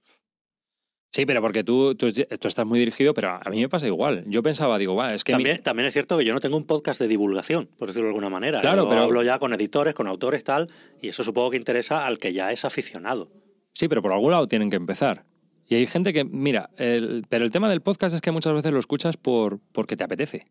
Sí, 1.13 1.27
pero 1.27 1.43
porque 1.43 1.63
tú, 1.65 1.95
tú, 1.97 2.07
tú 2.11 2.49
estás 2.49 2.65
muy 2.65 2.79
dirigido, 2.79 3.13
pero 3.13 3.31
a 3.45 3.51
mí 3.51 3.61
me 3.61 3.69
pasa 3.69 3.87
igual. 3.87 4.23
Yo 4.29 4.43
pensaba, 4.45 4.79
digo, 4.79 4.95
va, 4.95 5.09
es 5.09 5.25
que... 5.25 5.33
mi- 5.33 5.43
también, 5.43 5.63
también 5.63 5.87
es 5.89 5.93
cierto 5.93 6.17
que 6.17 6.25
yo 6.25 6.33
no 6.33 6.39
tengo 6.41 6.57
un 6.57 6.65
podcast 6.65 7.01
de 7.01 7.09
divulgación, 7.09 7.67
por 7.79 7.89
decirlo 7.89 8.07
de 8.07 8.11
alguna 8.13 8.31
manera. 8.31 8.61
Claro, 8.63 8.85
Yo 8.85 8.89
pero- 8.89 9.03
hablo 9.03 9.23
ya 9.25 9.39
con 9.41 9.53
editores, 9.53 9.93
con 9.95 10.07
autores, 10.07 10.45
tal, 10.45 10.69
y 11.03 11.09
eso 11.09 11.23
supongo 11.25 11.51
que 11.51 11.57
interesa 11.59 12.07
al 12.07 12.19
que 12.19 12.33
ya 12.33 12.53
es 12.53 12.65
aficionado. 12.65 13.29
Sí, 13.75 13.89
pero 13.89 14.01
por 14.03 14.13
algún 14.13 14.31
lado 14.31 14.47
tienen 14.47 14.71
que 14.71 14.77
empezar. 14.77 15.25
Y 15.67 15.75
hay 15.75 15.87
gente 15.87 16.13
que, 16.13 16.25
mira, 16.25 16.71
el- 16.77 17.25
pero 17.29 17.45
el 17.45 17.51
tema 17.51 17.69
del 17.69 17.81
podcast 17.83 18.15
es 18.15 18.21
que 18.21 18.31
muchas 18.31 18.55
veces 18.55 18.71
lo 18.73 18.79
escuchas 18.79 19.17
por, 19.17 19.59
porque 19.73 19.97
te 19.97 20.05
apetece, 20.05 20.47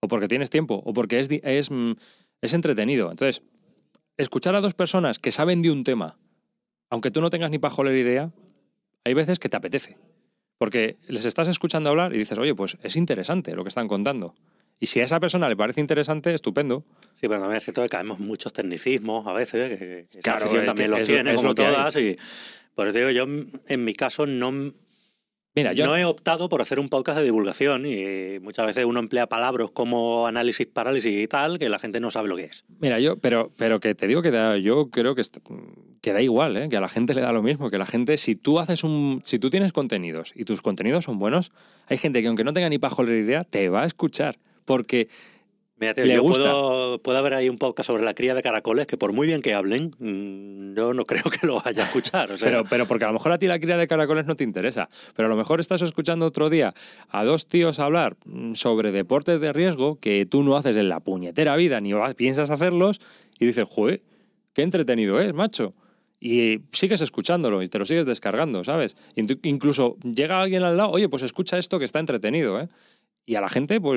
o 0.00 0.08
porque 0.08 0.28
tienes 0.28 0.50
tiempo, 0.50 0.82
o 0.84 0.92
porque 0.92 1.20
es, 1.20 1.28
es, 1.30 1.70
mm, 1.70 1.92
es 2.40 2.54
entretenido. 2.54 3.10
Entonces, 3.10 3.42
escuchar 4.16 4.54
a 4.54 4.60
dos 4.60 4.74
personas 4.74 5.18
que 5.18 5.30
saben 5.30 5.62
de 5.62 5.70
un 5.70 5.84
tema, 5.84 6.18
aunque 6.88 7.10
tú 7.10 7.20
no 7.20 7.30
tengas 7.30 7.50
ni 7.50 7.58
pajolera 7.58 7.98
idea, 7.98 8.32
hay 9.04 9.14
veces 9.14 9.38
que 9.38 9.48
te 9.48 9.56
apetece. 9.56 9.96
Porque 10.58 10.98
les 11.08 11.24
estás 11.24 11.48
escuchando 11.48 11.88
hablar 11.88 12.14
y 12.14 12.18
dices, 12.18 12.36
oye, 12.38 12.54
pues 12.54 12.76
es 12.82 12.96
interesante 12.96 13.54
lo 13.54 13.62
que 13.64 13.68
están 13.68 13.88
contando. 13.88 14.34
Y 14.78 14.86
si 14.86 15.00
a 15.00 15.04
esa 15.04 15.20
persona 15.20 15.48
le 15.48 15.56
parece 15.56 15.80
interesante, 15.80 16.32
estupendo. 16.34 16.84
Sí, 17.14 17.28
pero 17.28 17.40
también 17.40 17.58
es 17.58 17.64
cierto 17.64 17.82
que 17.82 17.88
caemos 17.88 18.18
muchos 18.18 18.52
tecnicismos 18.52 19.26
a 19.26 19.32
veces, 19.32 19.78
que, 19.78 20.06
que 20.10 20.20
Claro, 20.20 20.46
también 20.46 20.74
que 20.74 20.98
los 20.98 21.02
tiene, 21.02 21.34
como 21.34 21.48
lo 21.48 21.54
todas, 21.54 21.96
y 21.96 22.16
por 22.74 22.88
eso 22.88 22.98
digo, 22.98 23.10
yo 23.10 23.24
en 23.24 23.84
mi 23.84 23.94
caso 23.94 24.26
no, 24.26 24.72
Mira, 25.60 25.74
yo, 25.74 25.84
no 25.84 25.94
he 25.94 26.06
optado 26.06 26.48
por 26.48 26.62
hacer 26.62 26.80
un 26.80 26.88
podcast 26.88 27.18
de 27.18 27.24
divulgación 27.24 27.84
y 27.84 28.40
muchas 28.40 28.64
veces 28.64 28.86
uno 28.86 28.98
emplea 28.98 29.26
palabras 29.26 29.68
como 29.70 30.26
análisis, 30.26 30.66
parálisis 30.66 31.22
y 31.22 31.28
tal, 31.28 31.58
que 31.58 31.68
la 31.68 31.78
gente 31.78 32.00
no 32.00 32.10
sabe 32.10 32.28
lo 32.28 32.36
que 32.36 32.44
es. 32.44 32.64
Mira, 32.78 32.98
yo, 32.98 33.18
pero, 33.18 33.52
pero 33.58 33.78
que 33.78 33.94
te 33.94 34.06
digo 34.06 34.22
que 34.22 34.30
da, 34.30 34.56
yo 34.56 34.88
creo 34.88 35.14
que 35.14 36.12
da 36.14 36.22
igual, 36.22 36.56
¿eh? 36.56 36.68
que 36.70 36.78
a 36.78 36.80
la 36.80 36.88
gente 36.88 37.12
le 37.12 37.20
da 37.20 37.30
lo 37.32 37.42
mismo, 37.42 37.68
que 37.68 37.76
la 37.76 37.84
gente, 37.84 38.16
si 38.16 38.36
tú 38.36 38.58
haces 38.58 38.84
un, 38.84 39.20
si 39.22 39.38
tú 39.38 39.50
tienes 39.50 39.72
contenidos 39.72 40.32
y 40.34 40.44
tus 40.44 40.62
contenidos 40.62 41.04
son 41.04 41.18
buenos, 41.18 41.52
hay 41.88 41.98
gente 41.98 42.22
que 42.22 42.28
aunque 42.28 42.44
no 42.44 42.54
tenga 42.54 42.70
ni 42.70 42.78
pajolera 42.78 43.18
idea, 43.18 43.44
te 43.44 43.68
va 43.68 43.82
a 43.82 43.86
escuchar, 43.86 44.38
porque 44.64 45.08
Le 45.80 46.14
yo 46.14 46.22
gusta. 46.22 46.42
puedo, 46.44 46.98
puede 47.02 47.18
haber 47.18 47.34
ahí 47.34 47.48
un 47.48 47.56
podcast 47.58 47.86
sobre 47.86 48.02
la 48.04 48.14
cría 48.14 48.34
de 48.34 48.42
caracoles 48.42 48.86
que 48.86 48.96
por 48.98 49.12
muy 49.12 49.26
bien 49.26 49.40
que 49.42 49.54
hablen, 49.54 49.94
mm, 49.98 50.76
yo 50.76 50.92
no 50.94 51.04
creo 51.06 51.24
que 51.24 51.46
lo 51.46 51.60
vaya 51.60 51.82
a 51.82 51.86
escuchar. 51.86 52.30
O 52.32 52.36
sea, 52.38 52.48
Pero, 52.48 52.64
pero 52.68 52.86
porque 52.86 53.04
a 53.04 53.08
lo 53.08 53.14
mejor 53.14 53.32
a 53.32 53.38
ti 53.38 53.46
la 53.46 53.58
cría 53.58 53.76
de 53.76 53.88
caracoles 53.88 54.26
no 54.26 54.36
te 54.36 54.44
interesa. 54.44 54.88
Pero 55.16 55.26
a 55.26 55.30
lo 55.30 55.36
mejor 55.36 55.58
estás 55.60 55.82
escuchando 55.82 56.26
otro 56.26 56.50
día 56.50 56.74
a 57.08 57.24
dos 57.24 57.46
tíos 57.48 57.78
hablar 57.78 58.16
mm, 58.26 58.54
sobre 58.54 58.92
deportes 58.92 59.40
de 59.40 59.52
riesgo 59.52 59.98
que 60.00 60.26
tú 60.26 60.42
no 60.42 60.56
haces 60.56 60.76
en 60.76 60.88
la 60.88 61.00
puñetera 61.00 61.56
vida 61.56 61.80
ni 61.80 61.92
vas- 61.92 62.14
piensas 62.14 62.50
hacerlos 62.50 63.00
y 63.38 63.46
dices, 63.46 63.64
joder, 63.68 64.02
qué 64.52 64.62
entretenido 64.62 65.20
es, 65.20 65.32
macho. 65.32 65.74
Y 66.22 66.60
sigues 66.72 67.00
escuchándolo 67.00 67.62
y 67.62 67.66
te 67.68 67.78
lo 67.78 67.86
sigues 67.86 68.04
descargando, 68.04 68.62
¿sabes? 68.62 68.94
Incluso 69.16 69.96
llega 70.02 70.38
alguien 70.42 70.62
al 70.64 70.76
lado, 70.76 70.90
oye, 70.90 71.08
pues 71.08 71.22
escucha 71.22 71.56
esto 71.56 71.78
que 71.78 71.86
está 71.86 71.98
entretenido, 71.98 72.60
¿eh? 72.60 72.68
Y 73.30 73.36
a 73.36 73.40
la 73.40 73.48
gente, 73.48 73.80
pues 73.80 73.96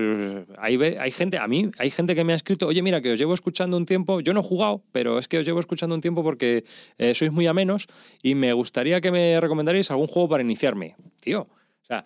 hay, 0.60 0.76
hay 0.80 1.10
gente, 1.10 1.40
a 1.40 1.48
mí, 1.48 1.68
hay 1.80 1.90
gente 1.90 2.14
que 2.14 2.24
me 2.24 2.34
ha 2.34 2.36
escrito, 2.36 2.68
oye, 2.68 2.84
mira, 2.84 3.02
que 3.02 3.14
os 3.14 3.18
llevo 3.18 3.34
escuchando 3.34 3.76
un 3.78 3.88
tiempo, 3.88 4.20
yo 4.20 4.32
no 4.32 4.42
he 4.42 4.44
jugado, 4.44 4.84
pero 4.92 5.18
es 5.18 5.28
que 5.28 5.40
os 5.40 5.46
llevo 5.48 5.60
escuchando 5.60 5.96
un 5.96 6.02
tiempo 6.02 6.22
porque 6.22 6.66
eh, 7.00 7.16
sois 7.16 7.32
muy 7.32 7.48
amenos 7.48 7.88
y 8.22 8.36
me 8.36 8.54
gustaría 8.54 9.02
que 9.02 9.10
me 9.12 9.42
recomendarais 9.42 9.90
algún 9.90 10.06
juego 10.06 10.30
para 10.30 10.44
iniciarme. 10.44 10.96
Tío, 11.20 11.48
o 11.50 11.84
sea, 11.86 12.06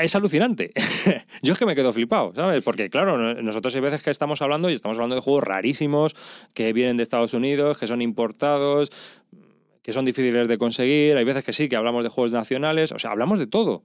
es 0.00 0.14
alucinante. 0.16 0.70
Yo 1.42 1.52
es 1.52 1.58
que 1.58 1.66
me 1.66 1.74
quedo 1.74 1.92
flipado, 1.92 2.32
¿sabes? 2.34 2.64
Porque, 2.64 2.88
claro, 2.88 3.18
no- 3.18 3.34
nosotros 3.42 3.74
hay 3.74 3.82
veces 3.82 4.02
que 4.02 4.08
estamos 4.08 4.40
hablando 4.40 4.70
y 4.70 4.72
estamos 4.72 4.96
hablando 4.96 5.16
de 5.16 5.20
juegos 5.20 5.44
rarísimos 5.44 6.16
que 6.54 6.72
vienen 6.72 6.96
de 6.96 7.02
Estados 7.02 7.34
Unidos, 7.34 7.76
que 7.78 7.86
son 7.86 8.00
importados, 8.00 8.90
que 9.82 9.92
son 9.92 10.06
difíciles 10.06 10.48
de 10.48 10.56
conseguir. 10.56 11.18
Hay 11.18 11.24
veces 11.24 11.44
que 11.44 11.52
sí, 11.52 11.68
que 11.68 11.76
hablamos 11.76 12.04
de 12.04 12.08
juegos 12.08 12.32
nacionales. 12.32 12.90
O 12.92 12.98
sea, 12.98 13.10
hablamos 13.10 13.38
de 13.38 13.46
todo. 13.46 13.84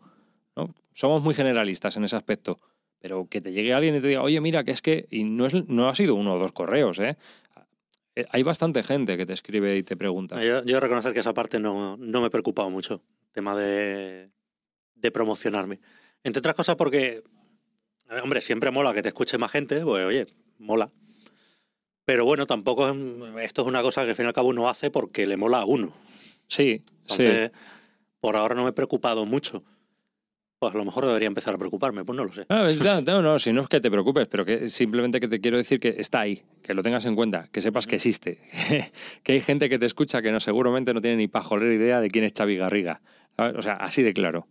¿No? 0.56 0.74
Somos 0.94 1.22
muy 1.22 1.34
generalistas 1.34 1.98
en 1.98 2.04
ese 2.06 2.16
aspecto. 2.16 2.60
Pero 3.00 3.28
que 3.30 3.40
te 3.42 3.52
llegue 3.52 3.74
alguien 3.74 3.96
y 3.96 4.02
te 4.02 4.08
diga, 4.08 4.22
oye, 4.24 4.40
mira, 4.42 4.64
que 4.64 4.72
es 4.72 4.82
que. 4.82 5.06
Y 5.12 5.26
no, 5.26 5.46
es, 5.46 5.54
no 5.68 5.90
ha 5.90 5.96
sido 5.96 6.16
uno 6.16 6.34
o 6.36 6.40
dos 6.40 6.54
correos, 6.54 6.98
¿eh? 7.00 7.18
Eh, 8.16 8.26
Hay 8.32 8.42
bastante 8.44 8.82
gente 8.84 9.18
que 9.18 9.26
te 9.26 9.34
escribe 9.34 9.76
y 9.78 9.84
te 9.84 9.96
pregunta. 9.98 10.42
yo, 10.44 10.64
yo 10.64 10.80
reconocer 10.80 11.14
que 11.14 11.20
esa 11.20 11.34
parte 11.34 11.60
no, 11.60 11.98
no 11.98 12.22
me 12.22 12.28
he 12.28 12.30
preocupado 12.32 12.70
mucho, 12.70 13.02
tema 13.32 13.56
de, 13.56 14.32
de 14.96 15.12
promocionarme. 15.12 15.80
Entre 16.24 16.40
otras 16.40 16.56
cosas 16.56 16.78
porque, 16.78 17.22
hombre, 18.24 18.42
siempre 18.42 18.72
mola 18.72 18.94
que 18.94 19.02
te 19.04 19.10
escuche 19.10 19.38
más 19.38 19.52
gente, 19.52 19.82
pues 19.82 20.06
oye, 20.06 20.26
mola. 20.58 20.90
Pero 22.06 22.24
bueno, 22.26 22.46
tampoco 22.48 22.88
es- 22.90 22.96
esto 23.44 23.62
es 23.64 23.68
una 23.68 23.82
cosa 23.82 24.04
que 24.04 24.12
al 24.12 24.16
fin 24.16 24.26
y 24.26 24.28
al 24.30 24.34
cabo 24.34 24.50
uno 24.50 24.70
hace 24.70 24.90
porque 24.90 25.28
le 25.28 25.38
mola 25.38 25.60
a 25.60 25.66
uno. 25.66 25.94
Sí, 26.48 26.82
sí. 27.08 27.24
Entonces, 27.24 27.52
por 28.20 28.36
ahora 28.38 28.56
no 28.56 28.64
me 28.64 28.70
he 28.70 28.74
preocupado 28.74 29.26
mucho. 29.26 29.64
Pues 30.66 30.74
a 30.74 30.80
lo 30.80 30.86
mejor 30.86 31.06
debería 31.06 31.28
empezar 31.28 31.54
a 31.54 31.60
preocuparme, 31.60 32.04
pues 32.04 32.18
no 32.18 32.26
lo 32.26 32.34
sé. 32.34 32.48
Ah, 32.50 32.68
no, 32.84 33.02
no, 33.02 33.22
no, 33.22 33.38
si 33.38 33.54
no 33.54 33.62
es 33.62 33.68
que 33.68 33.80
te 33.80 33.92
preocupes, 33.92 34.28
pero 34.28 34.46
que 34.46 34.68
simplemente 34.68 35.20
que 35.20 35.28
te 35.28 35.40
quiero 35.40 35.58
decir 35.58 35.80
que 35.80 35.94
está 36.00 36.22
ahí, 36.22 36.42
que 36.64 36.74
lo 36.74 36.82
tengas 36.82 37.06
en 37.06 37.14
cuenta, 37.14 37.48
que 37.52 37.62
sepas 37.62 37.86
que 37.86 37.98
existe, 37.98 38.40
que 39.24 39.34
hay 39.34 39.42
gente 39.42 39.70
que 39.70 39.78
te 39.78 39.86
escucha 39.86 40.24
que 40.24 40.32
no 40.32 40.40
seguramente 40.40 40.92
no 40.92 41.02
tiene 41.02 41.18
ni 41.18 41.28
pajolera 41.28 41.72
idea 41.72 42.02
de 42.02 42.10
quién 42.10 42.26
es 42.26 42.34
Xavi 42.36 42.58
Garriga, 42.58 43.00
¿sabes? 43.38 43.54
o 43.56 43.62
sea, 43.62 43.74
así 43.74 44.02
de 44.02 44.16
claro. 44.16 44.48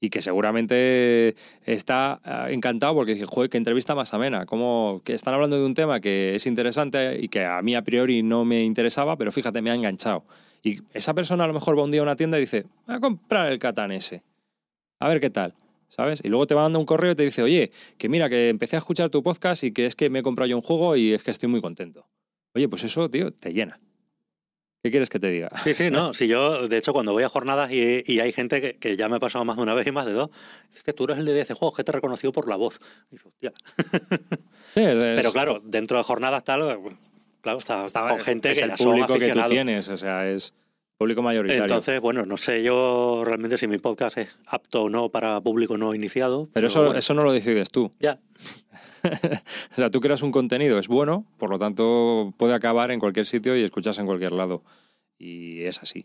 Y 0.00 0.08
que 0.10 0.22
seguramente 0.22 1.34
está 1.64 2.20
ah, 2.22 2.46
encantado 2.48 2.94
porque 2.94 3.14
dice, 3.14 3.26
joder, 3.26 3.50
qué 3.50 3.58
entrevista 3.58 3.96
más 3.96 4.14
amena, 4.14 4.46
como 4.46 5.02
que 5.04 5.14
están 5.14 5.34
hablando 5.34 5.58
de 5.58 5.66
un 5.66 5.74
tema 5.74 5.98
que 5.98 6.36
es 6.36 6.46
interesante 6.46 7.18
y 7.20 7.26
que 7.26 7.44
a 7.44 7.60
mí 7.60 7.74
a 7.74 7.82
priori 7.82 8.22
no 8.22 8.44
me 8.44 8.62
interesaba, 8.62 9.16
pero 9.16 9.32
fíjate, 9.32 9.62
me 9.62 9.72
ha 9.72 9.74
enganchado. 9.74 10.24
Y 10.62 10.78
esa 10.94 11.12
persona 11.12 11.42
a 11.42 11.46
lo 11.48 11.54
mejor 11.54 11.76
va 11.76 11.82
un 11.82 11.90
día 11.90 12.02
a 12.02 12.04
una 12.04 12.14
tienda 12.14 12.38
y 12.38 12.42
dice, 12.42 12.66
voy 12.86 12.94
a 12.94 13.00
comprar 13.00 13.50
el 13.50 13.58
Catán 13.58 13.90
ese, 13.90 14.22
a 15.00 15.08
ver 15.08 15.20
qué 15.20 15.30
tal. 15.30 15.54
¿sabes? 15.88 16.20
Y 16.24 16.28
luego 16.28 16.46
te 16.46 16.54
manda 16.54 16.78
un 16.78 16.86
correo 16.86 17.10
y 17.10 17.14
te 17.16 17.24
dice, 17.24 17.42
oye, 17.42 17.72
que 17.98 18.08
mira, 18.08 18.28
que 18.28 18.48
empecé 18.48 18.76
a 18.76 18.78
escuchar 18.78 19.10
tu 19.10 19.24
podcast 19.24 19.64
y 19.64 19.72
que 19.72 19.86
es 19.86 19.96
que 19.96 20.08
me 20.08 20.20
he 20.20 20.22
comprado 20.22 20.46
yo 20.48 20.56
un 20.56 20.62
juego 20.62 20.94
y 20.94 21.12
es 21.14 21.24
que 21.24 21.32
estoy 21.32 21.48
muy 21.48 21.60
contento. 21.60 22.06
Oye, 22.54 22.68
pues 22.68 22.84
eso, 22.84 23.10
tío, 23.10 23.32
te 23.32 23.52
llena. 23.52 23.80
¿Qué 24.84 24.92
quieres 24.92 25.10
que 25.10 25.18
te 25.18 25.26
diga? 25.28 25.50
Sí, 25.64 25.74
sí, 25.74 25.90
no. 25.90 26.14
Si 26.14 26.28
yo, 26.28 26.68
de 26.68 26.76
hecho, 26.78 26.92
cuando 26.92 27.10
voy 27.12 27.24
a 27.24 27.28
jornadas 27.28 27.72
y, 27.72 28.04
y 28.06 28.20
hay 28.20 28.32
gente 28.32 28.60
que, 28.60 28.76
que 28.76 28.96
ya 28.96 29.08
me 29.08 29.16
ha 29.16 29.18
pasado 29.18 29.44
más 29.44 29.56
de 29.56 29.62
una 29.64 29.74
vez 29.74 29.84
y 29.88 29.90
más 29.90 30.06
de 30.06 30.12
dos, 30.12 30.30
dice 30.70 30.82
que 30.84 30.92
tú 30.92 31.04
eres 31.04 31.18
el 31.18 31.24
de 31.24 31.40
ese 31.40 31.54
juego, 31.54 31.74
que 31.74 31.82
te 31.82 31.90
he 31.90 31.94
reconocido 31.94 32.30
por 32.30 32.48
la 32.48 32.54
voz. 32.54 32.78
Y 33.10 33.16
dice, 33.16 33.26
hostia. 33.28 33.52
Sí, 34.72 34.80
es- 34.82 34.94
Pero 35.16 35.32
claro, 35.32 35.60
dentro 35.64 35.98
de 35.98 36.04
jornadas 36.04 36.44
tal, 36.44 36.78
claro, 37.40 37.58
está, 37.58 37.84
está 37.84 38.08
con 38.08 38.20
gente 38.20 38.52
es 38.52 38.58
que 38.58 38.64
el 38.64 38.70
ya 38.70 38.76
son 38.76 38.86
público 38.92 39.14
que 39.18 39.32
tú 39.32 39.40
tienes, 39.48 39.88
o 39.88 39.96
sea, 39.96 40.30
es 40.30 40.54
público 41.00 41.22
mayoritario. 41.22 41.62
Entonces, 41.62 41.98
bueno, 41.98 42.26
no 42.26 42.36
sé 42.36 42.62
yo 42.62 43.22
realmente 43.24 43.56
si 43.56 43.66
mi 43.66 43.78
podcast 43.78 44.18
es 44.18 44.28
apto 44.46 44.82
o 44.82 44.90
no 44.90 45.08
para 45.08 45.40
público 45.40 45.78
no 45.78 45.94
iniciado. 45.94 46.50
pero 46.52 46.66
eso, 46.66 46.84
bueno, 46.84 46.98
eso 46.98 47.14
no 47.14 47.22
lo 47.22 47.32
decides 47.32 47.70
tú. 47.70 47.90
Ya, 47.98 48.20
O 49.72 49.76
sea, 49.76 49.90
tú 49.90 50.00
creas 50.00 50.20
un 50.20 50.30
contenido, 50.30 50.78
es 50.78 50.88
bueno, 50.88 51.24
por 51.38 51.48
lo 51.48 51.58
tanto 51.58 52.34
puede 52.36 52.52
acabar 52.52 52.90
en 52.90 53.00
cualquier 53.00 53.24
sitio 53.24 53.56
y 53.56 53.62
escuchas 53.62 53.98
en 53.98 54.04
cualquier 54.04 54.32
lado. 54.32 54.62
Y 55.16 55.62
es 55.62 55.80
así. 55.80 56.04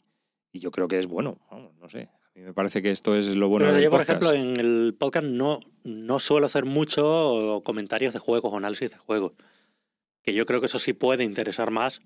Y 0.53 0.59
yo 0.59 0.71
creo 0.71 0.87
que 0.87 0.97
es 0.97 1.07
bueno, 1.07 1.39
no 1.51 1.89
sé. 1.89 2.03
A 2.03 2.39
mí 2.39 2.45
me 2.45 2.53
parece 2.53 2.81
que 2.81 2.91
esto 2.91 3.17
es 3.17 3.35
lo 3.35 3.49
bueno 3.49 3.65
Pero 3.65 3.75
del 3.75 3.83
yo, 3.83 3.91
por 3.91 3.99
ejemplo, 3.99 4.31
en 4.31 4.57
el 4.57 4.95
podcast 4.97 5.25
no, 5.25 5.59
no 5.83 6.19
suelo 6.21 6.45
hacer 6.45 6.63
mucho 6.63 7.61
comentarios 7.65 8.13
de 8.13 8.19
juegos 8.19 8.53
o 8.53 8.55
análisis 8.55 8.91
de 8.91 8.97
juegos. 8.97 9.33
Que 10.21 10.33
yo 10.33 10.45
creo 10.45 10.61
que 10.61 10.67
eso 10.67 10.79
sí 10.79 10.93
puede 10.93 11.25
interesar 11.25 11.69
más 11.69 11.99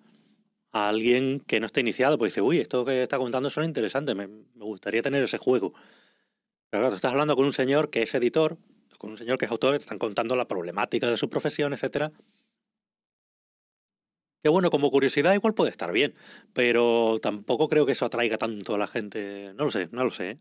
a 0.72 0.90
alguien 0.90 1.40
que 1.48 1.60
no 1.60 1.66
esté 1.66 1.82
iniciado. 1.82 2.18
Pues 2.18 2.34
dice, 2.34 2.42
uy, 2.42 2.60
esto 2.60 2.86
que 2.86 3.04
está 3.04 3.18
comentando 3.18 3.50
suena 3.50 3.68
interesante, 3.68 4.16
me, 4.16 4.28
me 4.28 4.64
gustaría 4.64 5.02
tener 5.02 5.24
ese 5.24 5.38
juego. 5.38 5.74
Pero 6.70 6.82
claro, 6.82 6.90
tú 6.90 6.96
estás 6.96 7.12
hablando 7.12 7.36
con 7.36 7.46
un 7.46 7.54
señor 7.54 7.90
que 7.90 8.04
es 8.04 8.14
editor, 8.14 8.58
con 8.98 9.12
un 9.12 9.18
señor 9.18 9.38
que 9.38 9.46
es 9.46 9.52
autor, 9.52 9.78
te 9.78 9.84
están 9.84 9.98
contando 9.98 10.36
la 10.36 10.48
problemática 10.48 11.10
de 11.10 11.18
su 11.18 11.30
profesión, 11.30 11.74
etcétera. 11.74 12.12
Que 14.44 14.50
bueno, 14.50 14.70
como 14.70 14.90
curiosidad 14.90 15.34
igual 15.34 15.54
puede 15.54 15.72
estar 15.72 15.92
bien, 15.92 16.14
pero 16.54 17.20
tampoco 17.22 17.68
creo 17.68 17.86
que 17.86 17.92
eso 17.92 18.06
atraiga 18.06 18.38
tanto 18.38 18.76
a 18.76 18.78
la 18.78 18.88
gente. 18.88 19.52
No 19.56 19.66
lo 19.66 19.72
sé, 19.72 19.90
no 19.92 20.06
lo 20.06 20.12
sé. 20.12 20.30
¿eh? 20.32 20.38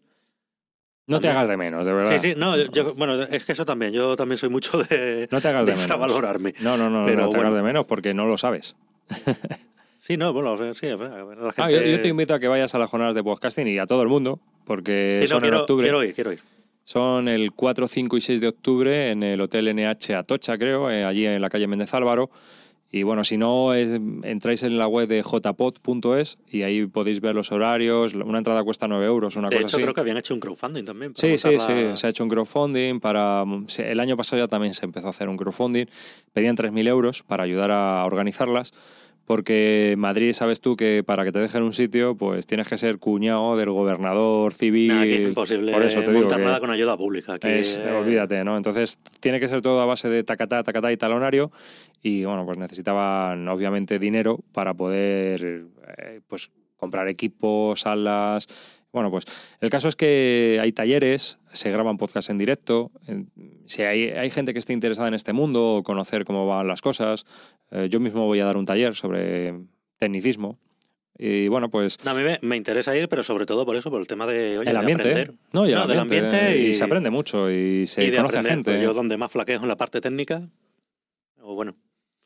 No 1.08 1.16
te 1.20 1.22
También. 1.22 1.36
hagas 1.36 1.48
de 1.48 1.56
menos, 1.56 1.86
de 1.86 1.92
verdad. 1.94 2.12
Sí, 2.12 2.18
sí, 2.20 2.34
no, 2.36 2.56
yo, 2.56 2.94
bueno, 2.94 3.22
es 3.22 3.44
que 3.44 3.52
eso 3.52 3.64
también, 3.64 3.92
yo 3.92 4.14
también 4.14 4.38
soy 4.38 4.50
mucho 4.50 4.78
de, 4.84 5.26
No 5.32 5.40
te 5.40 5.48
hagas 5.48 5.66
de 5.66 5.72
de 5.74 5.78
menos. 5.80 5.98
valorarme. 5.98 6.54
No, 6.60 6.76
no, 6.76 6.90
no, 6.90 7.06
Pero 7.06 7.22
no 7.22 7.30
te 7.30 7.36
hagas 7.38 7.50
bueno. 7.50 7.56
de 7.56 7.62
menos 7.62 7.86
porque 7.86 8.12
no 8.14 8.26
lo 8.26 8.36
sabes. 8.36 8.76
Sí, 10.08 10.16
no, 10.16 10.32
bueno, 10.32 10.56
sí, 10.72 10.86
la 10.86 10.96
gente... 10.96 11.52
Ah, 11.58 11.70
yo, 11.70 11.82
yo 11.82 12.00
te 12.00 12.08
invito 12.08 12.32
a 12.32 12.40
que 12.40 12.48
vayas 12.48 12.74
a 12.74 12.78
las 12.78 12.88
jornadas 12.88 13.14
de 13.14 13.22
podcasting 13.22 13.68
y 13.68 13.78
a 13.78 13.84
todo 13.86 14.00
el 14.00 14.08
mundo, 14.08 14.40
porque 14.64 15.18
Sí, 15.18 15.24
no, 15.24 15.28
son 15.28 15.36
en 15.36 15.42
quiero, 15.42 15.60
octubre. 15.60 15.82
quiero 15.84 16.02
ir, 16.02 16.14
quiero 16.14 16.32
ir. 16.32 16.38
Son 16.84 17.28
el 17.28 17.52
4, 17.52 17.86
5 17.86 18.16
y 18.16 18.20
6 18.22 18.40
de 18.40 18.48
octubre 18.48 19.10
en 19.10 19.22
el 19.22 19.38
Hotel 19.42 19.68
NH 19.68 20.14
Atocha, 20.16 20.56
creo, 20.56 20.90
eh, 20.90 21.04
allí 21.04 21.26
en 21.26 21.42
la 21.42 21.50
calle 21.50 21.66
Méndez 21.66 21.92
Álvaro. 21.92 22.30
Y 22.90 23.02
bueno, 23.02 23.22
si 23.22 23.36
no, 23.36 23.74
es- 23.74 23.90
entráis 24.22 24.62
en 24.62 24.78
la 24.78 24.88
web 24.88 25.06
de 25.08 25.22
jpod.es 25.22 26.38
y 26.50 26.62
ahí 26.62 26.86
podéis 26.86 27.20
ver 27.20 27.34
los 27.34 27.52
horarios. 27.52 28.14
Una 28.14 28.38
entrada 28.38 28.64
cuesta 28.64 28.88
9 28.88 29.04
euros, 29.04 29.36
una 29.36 29.50
De 29.50 29.56
cosa 29.56 29.66
hecho, 29.66 29.76
así. 29.76 29.82
creo 29.82 29.92
que 29.94 30.00
habían 30.00 30.16
hecho 30.16 30.32
un 30.32 30.40
crowdfunding 30.40 30.84
también. 30.86 31.12
Sí, 31.14 31.36
sí, 31.36 31.48
montar 31.48 31.66
sí. 31.66 31.82
la- 31.84 31.96
Se 31.98 32.06
ha 32.06 32.10
hecho 32.10 32.24
un 32.24 32.30
crowdfunding 32.30 32.98
para. 33.00 33.44
El 33.76 34.00
año 34.00 34.16
pasado 34.16 34.40
ya 34.42 34.48
también 34.48 34.72
se 34.72 34.86
empezó 34.86 35.08
a 35.08 35.10
hacer 35.10 35.28
un 35.28 35.36
crowdfunding. 35.36 35.84
Pedían 36.32 36.56
3.000 36.56 36.88
euros 36.88 37.22
para 37.22 37.44
ayudar 37.44 37.70
a 37.72 38.06
organizarlas. 38.06 38.72
Porque 39.28 39.94
Madrid, 39.98 40.32
sabes 40.32 40.62
tú 40.62 40.74
que 40.74 41.04
para 41.04 41.22
que 41.22 41.32
te 41.32 41.38
dejen 41.38 41.62
un 41.62 41.74
sitio, 41.74 42.16
pues 42.16 42.46
tienes 42.46 42.66
que 42.66 42.78
ser 42.78 42.98
cuñado 42.98 43.58
del 43.58 43.70
gobernador 43.70 44.54
civil. 44.54 44.88
Nah, 44.88 45.02
aquí 45.02 45.12
es 45.12 45.20
imposible 45.28 45.70
Por 45.70 45.82
eso 45.82 46.00
te 46.00 46.08
digo 46.08 46.20
montar 46.22 46.40
nada 46.40 46.60
con 46.60 46.70
ayuda 46.70 46.96
pública. 46.96 47.34
Aquí, 47.34 47.46
es- 47.46 47.76
eh, 47.76 47.90
olvídate, 47.90 48.42
¿no? 48.42 48.56
Entonces 48.56 48.98
tiene 49.20 49.38
que 49.38 49.46
ser 49.48 49.60
todo 49.60 49.82
a 49.82 49.84
base 49.84 50.08
de 50.08 50.24
tacatá, 50.24 50.62
tacatá 50.64 50.90
y 50.92 50.96
talonario. 50.96 51.52
Y 52.02 52.24
bueno, 52.24 52.46
pues 52.46 52.56
necesitaban 52.56 53.46
obviamente 53.48 53.98
dinero 53.98 54.38
para 54.52 54.72
poder 54.72 55.44
eh, 55.98 56.20
pues 56.26 56.50
comprar 56.76 57.06
equipos, 57.08 57.82
salas. 57.82 58.46
Bueno, 58.90 59.10
pues 59.10 59.26
el 59.60 59.68
caso 59.68 59.88
es 59.88 59.96
que 59.96 60.58
hay 60.62 60.72
talleres, 60.72 61.38
se 61.52 61.70
graban 61.70 61.98
podcasts 61.98 62.30
en 62.30 62.38
directo. 62.38 62.90
Si 63.66 63.82
hay, 63.82 64.04
hay 64.08 64.30
gente 64.30 64.54
que 64.54 64.58
esté 64.58 64.72
interesada 64.72 65.08
en 65.08 65.14
este 65.14 65.34
mundo 65.34 65.76
o 65.76 65.82
conocer 65.82 66.24
cómo 66.24 66.46
van 66.46 66.66
las 66.66 66.80
cosas, 66.80 67.26
eh, 67.70 67.88
yo 67.90 68.00
mismo 68.00 68.26
voy 68.26 68.40
a 68.40 68.44
dar 68.44 68.56
un 68.56 68.66
taller 68.66 68.94
sobre 68.94 69.54
tecnicismo. 69.98 70.58
Y 71.20 71.48
bueno, 71.48 71.68
pues 71.68 71.98
no, 72.04 72.12
a 72.12 72.14
mí 72.14 72.22
me, 72.22 72.38
me 72.42 72.56
interesa 72.56 72.96
ir, 72.96 73.08
pero 73.08 73.24
sobre 73.24 73.44
todo 73.44 73.66
por 73.66 73.74
eso, 73.74 73.90
por 73.90 74.00
el 74.00 74.06
tema 74.06 74.24
de, 74.26 74.56
oye, 74.58 74.68
el 74.70 74.74
de 74.74 74.78
ambiente. 74.78 75.10
aprender. 75.10 75.34
No, 75.52 75.66
y 75.66 75.70
el 75.70 75.74
No, 75.74 75.86
del 75.88 75.98
ambiente, 75.98 76.36
ambiente 76.36 76.62
y, 76.64 76.68
y- 76.68 76.72
se 76.74 76.84
aprende 76.84 77.10
mucho 77.10 77.50
y 77.50 77.86
se 77.86 78.04
y 78.04 78.10
de 78.10 78.16
conoce 78.18 78.36
a 78.36 78.40
aprender. 78.40 78.56
gente. 78.58 78.70
Pues 78.72 78.82
yo 78.84 78.94
donde 78.94 79.16
más 79.16 79.32
flaqueo 79.32 79.56
es 79.56 79.62
en 79.62 79.68
la 79.68 79.76
parte 79.76 80.00
técnica. 80.00 80.48
O 81.40 81.54
bueno, 81.56 81.74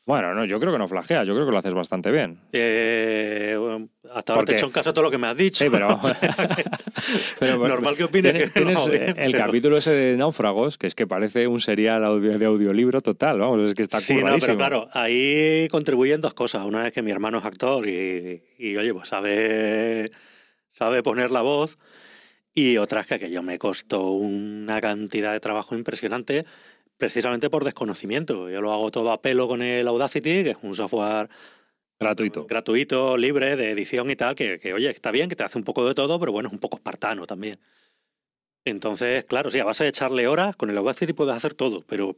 Bueno, 0.05 0.33
no, 0.33 0.43
yo 0.43 0.59
creo 0.59 0.73
que 0.73 0.79
no 0.79 0.87
flageas, 0.89 1.25
yo 1.25 1.33
creo 1.33 1.45
que 1.45 1.51
lo 1.53 1.57
haces 1.59 1.73
bastante 1.73 2.11
bien. 2.11 2.37
eh, 2.51 3.55
bueno, 3.57 3.87
hasta 4.13 4.33
ahora 4.33 4.41
¿Por 4.41 4.45
te 4.45 4.51
he 4.51 4.55
hecho 4.55 4.65
un 4.67 4.73
caso 4.73 4.89
a 4.89 4.93
todo 4.93 5.05
lo 5.05 5.09
que 5.11 5.17
me 5.17 5.27
has 5.27 5.37
dicho. 5.37 5.63
Sí, 5.63 5.69
pero. 5.71 5.97
Normal 7.41 7.95
que 7.95 8.03
opines 8.03 8.33
Tienes, 8.33 8.51
que 8.51 8.59
no, 8.61 8.67
tienes, 8.67 8.89
bien, 8.89 9.03
eh, 9.03 9.13
el 9.25 9.31
pero- 9.31 9.45
capítulo 9.45 9.77
ese 9.77 9.91
de 9.91 10.17
Náufragos, 10.17 10.77
que 10.77 10.87
es 10.87 10.95
que 10.95 11.07
parece 11.07 11.47
un 11.47 11.59
serial 11.61 12.03
audio, 12.03 12.37
de 12.37 12.45
audiolibro 12.45 12.99
total, 13.01 13.39
vamos, 13.39 13.69
es 13.69 13.75
que 13.75 13.81
está 13.81 13.99
Sí, 14.01 14.15
no, 14.15 14.21
curradísimo. 14.21 14.57
pero 14.57 14.57
claro, 14.57 14.87
ahí 14.93 15.67
contribuyen 15.69 16.19
dos 16.21 16.33
cosas. 16.33 16.65
Una 16.65 16.85
es 16.87 16.93
que 16.93 17.01
mi 17.01 17.11
hermano 17.11 17.37
es 17.39 17.45
actor 17.45 17.87
y, 17.87 18.43
y, 18.57 18.75
oye, 18.75 18.93
pues 18.93 19.07
sabe, 19.09 20.11
sabe 20.69 21.01
poner 21.03 21.31
la 21.31 21.41
voz. 21.41 21.77
Y 22.53 22.77
otra 22.77 23.01
es 23.01 23.07
que 23.07 23.15
aquello 23.15 23.41
me 23.41 23.57
costó 23.57 24.11
una 24.11 24.79
cantidad 24.79 25.31
de 25.33 25.39
trabajo 25.39 25.75
impresionante 25.75 26.45
precisamente 26.97 27.49
por 27.49 27.63
desconocimiento. 27.63 28.49
Yo 28.49 28.61
lo 28.61 28.73
hago 28.73 28.91
todo 28.91 29.11
a 29.11 29.21
pelo 29.21 29.47
con 29.47 29.61
el 29.61 29.87
Audacity, 29.87 30.43
que 30.43 30.51
es 30.51 30.57
un 30.61 30.75
software 30.75 31.29
Gratuito. 31.99 32.45
gratuito, 32.45 33.17
libre, 33.17 33.55
de 33.55 33.71
edición 33.71 34.09
y 34.09 34.15
tal, 34.15 34.35
que, 34.35 34.59
que, 34.59 34.73
oye, 34.73 34.89
está 34.89 35.11
bien, 35.11 35.29
que 35.29 35.35
te 35.35 35.43
hace 35.43 35.57
un 35.57 35.63
poco 35.63 35.87
de 35.87 35.93
todo, 35.95 36.19
pero 36.19 36.31
bueno, 36.31 36.47
es 36.49 36.53
un 36.53 36.59
poco 36.59 36.77
espartano 36.77 37.25
también. 37.25 37.59
Entonces, 38.65 39.25
claro, 39.25 39.51
sí, 39.51 39.59
a 39.59 39.65
base 39.65 39.83
de 39.83 39.89
echarle 39.89 40.27
horas, 40.27 40.55
con 40.55 40.69
el 40.69 40.77
Audacity 40.77 41.13
puedes 41.13 41.35
hacer 41.35 41.53
todo, 41.53 41.83
pero... 41.87 42.17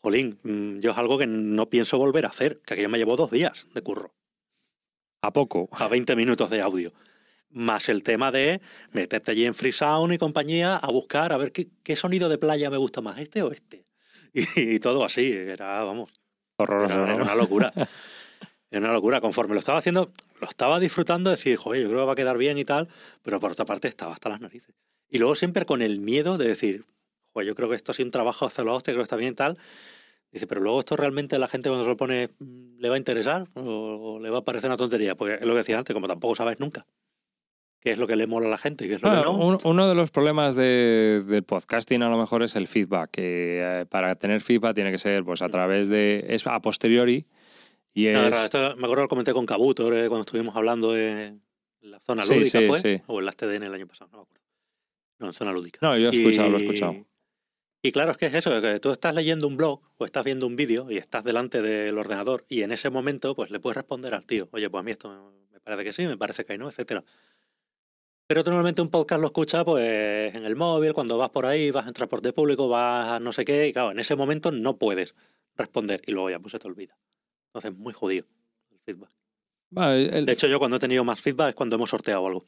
Jolín, 0.00 0.38
mm, 0.42 0.78
yo 0.78 0.92
es 0.92 0.96
algo 0.98 1.18
que 1.18 1.26
no 1.26 1.68
pienso 1.68 1.98
volver 1.98 2.24
a 2.24 2.28
hacer, 2.28 2.60
que 2.60 2.74
aquello 2.74 2.88
me 2.88 2.98
llevó 2.98 3.16
dos 3.16 3.30
días 3.30 3.66
de 3.74 3.82
curro, 3.82 4.14
A 5.22 5.32
poco. 5.32 5.68
a 5.72 5.88
20 5.88 6.14
minutos 6.14 6.50
de 6.50 6.60
audio. 6.60 6.92
Más 7.50 7.88
el 7.88 8.02
tema 8.02 8.30
de 8.30 8.60
meterte 8.92 9.30
allí 9.30 9.46
en 9.46 9.54
Freesound 9.54 10.12
y 10.12 10.18
compañía 10.18 10.76
a 10.76 10.90
buscar 10.90 11.32
a 11.32 11.38
ver 11.38 11.52
qué, 11.52 11.68
qué 11.82 11.96
sonido 11.96 12.28
de 12.28 12.38
playa 12.38 12.70
me 12.70 12.76
gusta 12.76 13.00
más, 13.00 13.18
este 13.18 13.42
o 13.42 13.52
este. 13.52 13.86
Y, 14.34 14.78
todo 14.78 15.04
así, 15.04 15.32
era, 15.32 15.82
vamos, 15.84 16.10
Horroroso, 16.56 17.02
era, 17.02 17.14
era 17.14 17.22
una 17.22 17.34
locura. 17.34 17.72
Era 18.70 18.84
una 18.84 18.92
locura. 18.92 19.22
Conforme 19.22 19.54
lo 19.54 19.60
estaba 19.60 19.78
haciendo, 19.78 20.12
lo 20.40 20.46
estaba 20.46 20.78
disfrutando, 20.78 21.30
decir, 21.30 21.56
joder, 21.56 21.82
yo 21.82 21.88
creo 21.88 22.00
que 22.00 22.06
va 22.06 22.12
a 22.12 22.16
quedar 22.16 22.36
bien 22.36 22.58
y 22.58 22.66
tal, 22.66 22.88
pero 23.22 23.40
por 23.40 23.52
otra 23.52 23.64
parte 23.64 23.88
estaba 23.88 24.12
hasta 24.12 24.28
las 24.28 24.42
narices. 24.42 24.74
Y 25.08 25.18
luego 25.18 25.34
siempre 25.36 25.64
con 25.64 25.80
el 25.80 26.00
miedo 26.00 26.36
de 26.36 26.48
decir, 26.48 26.84
joder, 27.32 27.48
yo 27.48 27.54
creo 27.54 27.70
que 27.70 27.76
esto 27.76 27.92
ha 27.92 27.94
sido 27.94 28.06
un 28.06 28.12
trabajo 28.12 28.44
hacerlo 28.44 28.72
a 28.72 28.74
hostia, 28.74 28.92
creo 28.92 29.00
que 29.00 29.04
está 29.04 29.16
bien 29.16 29.32
y 29.32 29.36
tal. 29.36 29.56
Dice, 30.30 30.46
pero 30.46 30.60
luego 30.60 30.80
esto 30.80 30.96
realmente 30.96 31.36
a 31.36 31.38
la 31.38 31.48
gente 31.48 31.70
cuando 31.70 31.84
se 31.84 31.88
lo 31.88 31.96
pone 31.96 32.28
mm, 32.38 32.78
le 32.78 32.88
va 32.90 32.96
a 32.96 32.98
interesar 32.98 33.48
o, 33.54 33.62
o 34.16 34.20
le 34.20 34.28
va 34.28 34.38
a 34.40 34.44
parecer 34.44 34.68
una 34.68 34.76
tontería. 34.76 35.14
Porque 35.14 35.36
es 35.36 35.46
lo 35.46 35.54
que 35.54 35.58
decía 35.58 35.78
antes, 35.78 35.94
como 35.94 36.06
tampoco 36.06 36.36
sabes 36.36 36.60
nunca 36.60 36.84
qué 37.80 37.90
es 37.92 37.98
lo 37.98 38.06
que 38.06 38.16
le 38.16 38.26
mola 38.26 38.46
a 38.48 38.50
la 38.50 38.58
gente 38.58 38.84
y 38.84 38.88
qué 38.88 38.94
es 38.94 39.02
lo 39.02 39.08
Ah, 39.10 39.16
que 39.18 39.22
no. 39.22 39.32
un- 39.36 39.58
uno 39.64 39.88
de 39.88 39.94
los 39.94 40.10
problemas 40.10 40.54
de- 40.54 41.22
del 41.26 41.42
podcasting 41.44 42.02
a 42.02 42.08
lo 42.08 42.18
mejor 42.18 42.42
es 42.42 42.56
el 42.56 42.66
feedback, 42.66 43.10
que 43.10 43.60
eh, 43.82 43.86
para 43.86 44.14
tener 44.16 44.40
feedback 44.40 44.74
tiene 44.74 44.90
que 44.90 44.98
ser 44.98 45.24
pues 45.24 45.42
a 45.42 45.48
través 45.48 45.88
de... 45.88 46.24
es 46.28 46.46
a 46.46 46.60
posteriori 46.60 47.26
y 47.94 48.06
es... 48.06 48.14
No, 48.18 48.26
esto 48.28 48.58
me 48.76 48.84
acuerdo 48.84 48.94
que 48.96 49.02
lo 49.02 49.08
comenté 49.08 49.32
con 49.32 49.46
Cabuto 49.46 49.86
eh, 49.92 50.08
cuando 50.08 50.22
estuvimos 50.22 50.54
hablando 50.56 50.92
de 50.92 51.34
la 51.82 52.00
zona 52.00 52.22
Sí, 52.24 52.34
lúdica, 52.34 52.58
sí, 52.60 52.66
¿fue? 52.66 52.78
sí. 52.80 53.02
O 53.06 53.20
en 53.20 53.26
las 53.26 53.36
TDN 53.36 53.62
el 53.66 53.74
año 53.74 53.86
pasado, 53.86 54.10
no 54.12 54.18
me 54.18 54.22
acuerdo. 54.24 54.44
No, 55.20 55.26
en 55.28 55.32
zona 55.32 55.52
lúdica. 55.52 55.78
No, 55.82 55.96
yo 55.96 56.10
he 56.10 56.14
escuchado, 56.16 56.48
lo 56.50 56.58
he 56.58 56.60
Y- 56.60 56.64
escuchado. 56.64 56.96
Y 57.80 57.92
claro, 57.92 58.10
es 58.10 58.16
que 58.16 58.26
es 58.26 58.34
eso, 58.34 58.60
que 58.60 58.80
tú 58.80 58.90
estás 58.90 59.14
leyendo 59.14 59.46
un 59.46 59.56
blog 59.56 59.80
o 59.98 60.04
estás 60.04 60.24
viendo 60.24 60.48
un 60.48 60.56
vídeo 60.56 60.90
y 60.90 60.96
estás 60.98 61.22
delante 61.22 61.62
del 61.62 61.96
ordenador 61.96 62.44
y 62.48 62.62
en 62.62 62.72
ese 62.72 62.90
momento 62.90 63.36
pues 63.36 63.50
le 63.52 63.60
puedes 63.60 63.76
responder 63.76 64.14
al 64.14 64.26
tío, 64.26 64.48
oye, 64.50 64.68
pues 64.68 64.80
a 64.80 64.82
mí 64.84 64.90
esto 64.90 65.32
me 65.52 65.60
parece 65.60 65.84
que 65.84 65.92
sí, 65.92 66.04
me 66.06 66.16
parece 66.16 66.44
que 66.44 66.58
no, 66.58 66.68
etcétera. 66.68 67.04
Pero 68.28 68.44
tú 68.44 68.50
normalmente 68.50 68.82
un 68.82 68.90
podcast 68.90 69.20
lo 69.22 69.28
escuchas 69.28 69.64
pues 69.64 70.34
en 70.34 70.44
el 70.44 70.54
móvil, 70.54 70.92
cuando 70.92 71.16
vas 71.16 71.30
por 71.30 71.46
ahí, 71.46 71.70
vas 71.70 71.86
en 71.86 71.94
transporte 71.94 72.32
público, 72.34 72.68
vas 72.68 73.08
a 73.08 73.20
no 73.20 73.32
sé 73.32 73.44
qué, 73.44 73.68
y 73.68 73.72
claro, 73.72 73.90
en 73.90 73.98
ese 73.98 74.16
momento 74.16 74.52
no 74.52 74.76
puedes 74.76 75.14
responder 75.56 76.02
y 76.06 76.12
luego 76.12 76.28
ya 76.28 76.38
pues 76.38 76.52
se 76.52 76.58
te 76.58 76.68
olvida. 76.68 76.96
Entonces, 77.48 77.72
muy 77.78 77.94
jodido 77.94 78.26
el 78.70 78.78
feedback. 78.80 79.10
El- 80.14 80.26
De 80.26 80.32
hecho, 80.32 80.46
yo 80.46 80.58
cuando 80.58 80.76
he 80.76 80.80
tenido 80.80 81.04
más 81.04 81.20
feedback 81.20 81.48
es 81.50 81.54
cuando 81.54 81.76
hemos 81.76 81.88
sorteado 81.88 82.26
algo. 82.26 82.44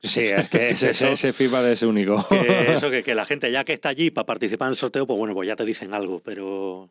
sí, 0.00 0.22
es 0.22 0.50
que 0.50 0.70
ese, 0.70 0.90
ese- 0.90 1.12
ese 1.12 1.32
feedback 1.32 1.66
es 1.66 1.82
único. 1.82 2.16
Que 2.28 2.72
eso, 2.74 2.90
que, 2.90 3.04
que 3.04 3.14
la 3.14 3.24
gente 3.24 3.50
ya 3.52 3.62
que 3.64 3.74
está 3.74 3.90
allí 3.90 4.10
para 4.10 4.26
participar 4.26 4.66
en 4.66 4.72
el 4.72 4.76
sorteo, 4.76 5.06
pues 5.06 5.16
bueno, 5.16 5.34
pues 5.34 5.46
ya 5.46 5.54
te 5.54 5.64
dicen 5.64 5.94
algo, 5.94 6.20
pero... 6.24 6.90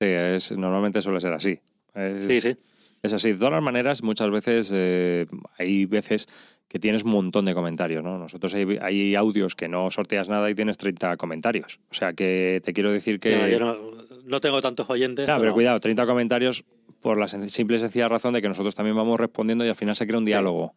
Sí, 0.00 0.06
es, 0.08 0.52
normalmente 0.52 1.00
suele 1.00 1.20
ser 1.20 1.32
así. 1.32 1.58
Es, 1.94 2.24
Sí, 2.26 2.40
sí. 2.42 2.56
es 3.02 3.12
así. 3.14 3.32
De 3.32 3.38
todas 3.38 3.52
las 3.54 3.62
maneras, 3.62 4.02
muchas 4.02 4.30
veces 4.30 4.70
eh, 4.74 5.26
hay 5.56 5.86
veces 5.86 6.28
que 6.68 6.78
tienes 6.78 7.04
un 7.04 7.12
montón 7.12 7.44
de 7.44 7.54
comentarios, 7.54 8.02
¿no? 8.02 8.18
Nosotros 8.18 8.54
hay, 8.54 8.78
hay 8.80 9.14
audios 9.14 9.54
que 9.54 9.68
no 9.68 9.90
sorteas 9.90 10.28
nada 10.28 10.50
y 10.50 10.54
tienes 10.54 10.76
30 10.76 11.16
comentarios. 11.16 11.78
O 11.90 11.94
sea 11.94 12.12
que 12.12 12.60
te 12.64 12.72
quiero 12.72 12.90
decir 12.90 13.20
que... 13.20 13.36
No, 13.36 13.48
yo 13.48 13.60
no, 13.60 13.76
no 14.24 14.40
tengo 14.40 14.60
tantos 14.60 14.88
oyentes. 14.90 15.26
Ya, 15.26 15.38
pero 15.38 15.52
cuidado, 15.52 15.78
30 15.78 16.06
comentarios 16.06 16.64
por 17.00 17.18
la 17.18 17.28
simple 17.28 17.76
y 17.76 17.78
sencilla 17.78 18.08
razón 18.08 18.34
de 18.34 18.42
que 18.42 18.48
nosotros 18.48 18.74
también 18.74 18.96
vamos 18.96 19.20
respondiendo 19.20 19.64
y 19.64 19.68
al 19.68 19.76
final 19.76 19.94
se 19.94 20.06
crea 20.06 20.18
un 20.18 20.24
diálogo. 20.24 20.74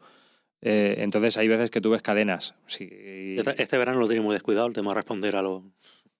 Eh, 0.61 0.95
entonces 0.99 1.38
hay 1.38 1.47
veces 1.47 1.69
que 1.69 1.81
tú 1.81 1.91
ves 1.91 2.01
cadenas. 2.01 2.55
Sí, 2.65 2.89
Este, 2.91 3.61
este 3.61 3.77
verano 3.77 3.99
lo 3.99 4.07
tiene 4.07 4.21
muy 4.21 4.33
descuidado 4.33 4.67
el 4.67 4.73
tema 4.73 4.91
de 4.91 4.95
responder 4.95 5.35
a 5.35 5.41
los... 5.41 5.63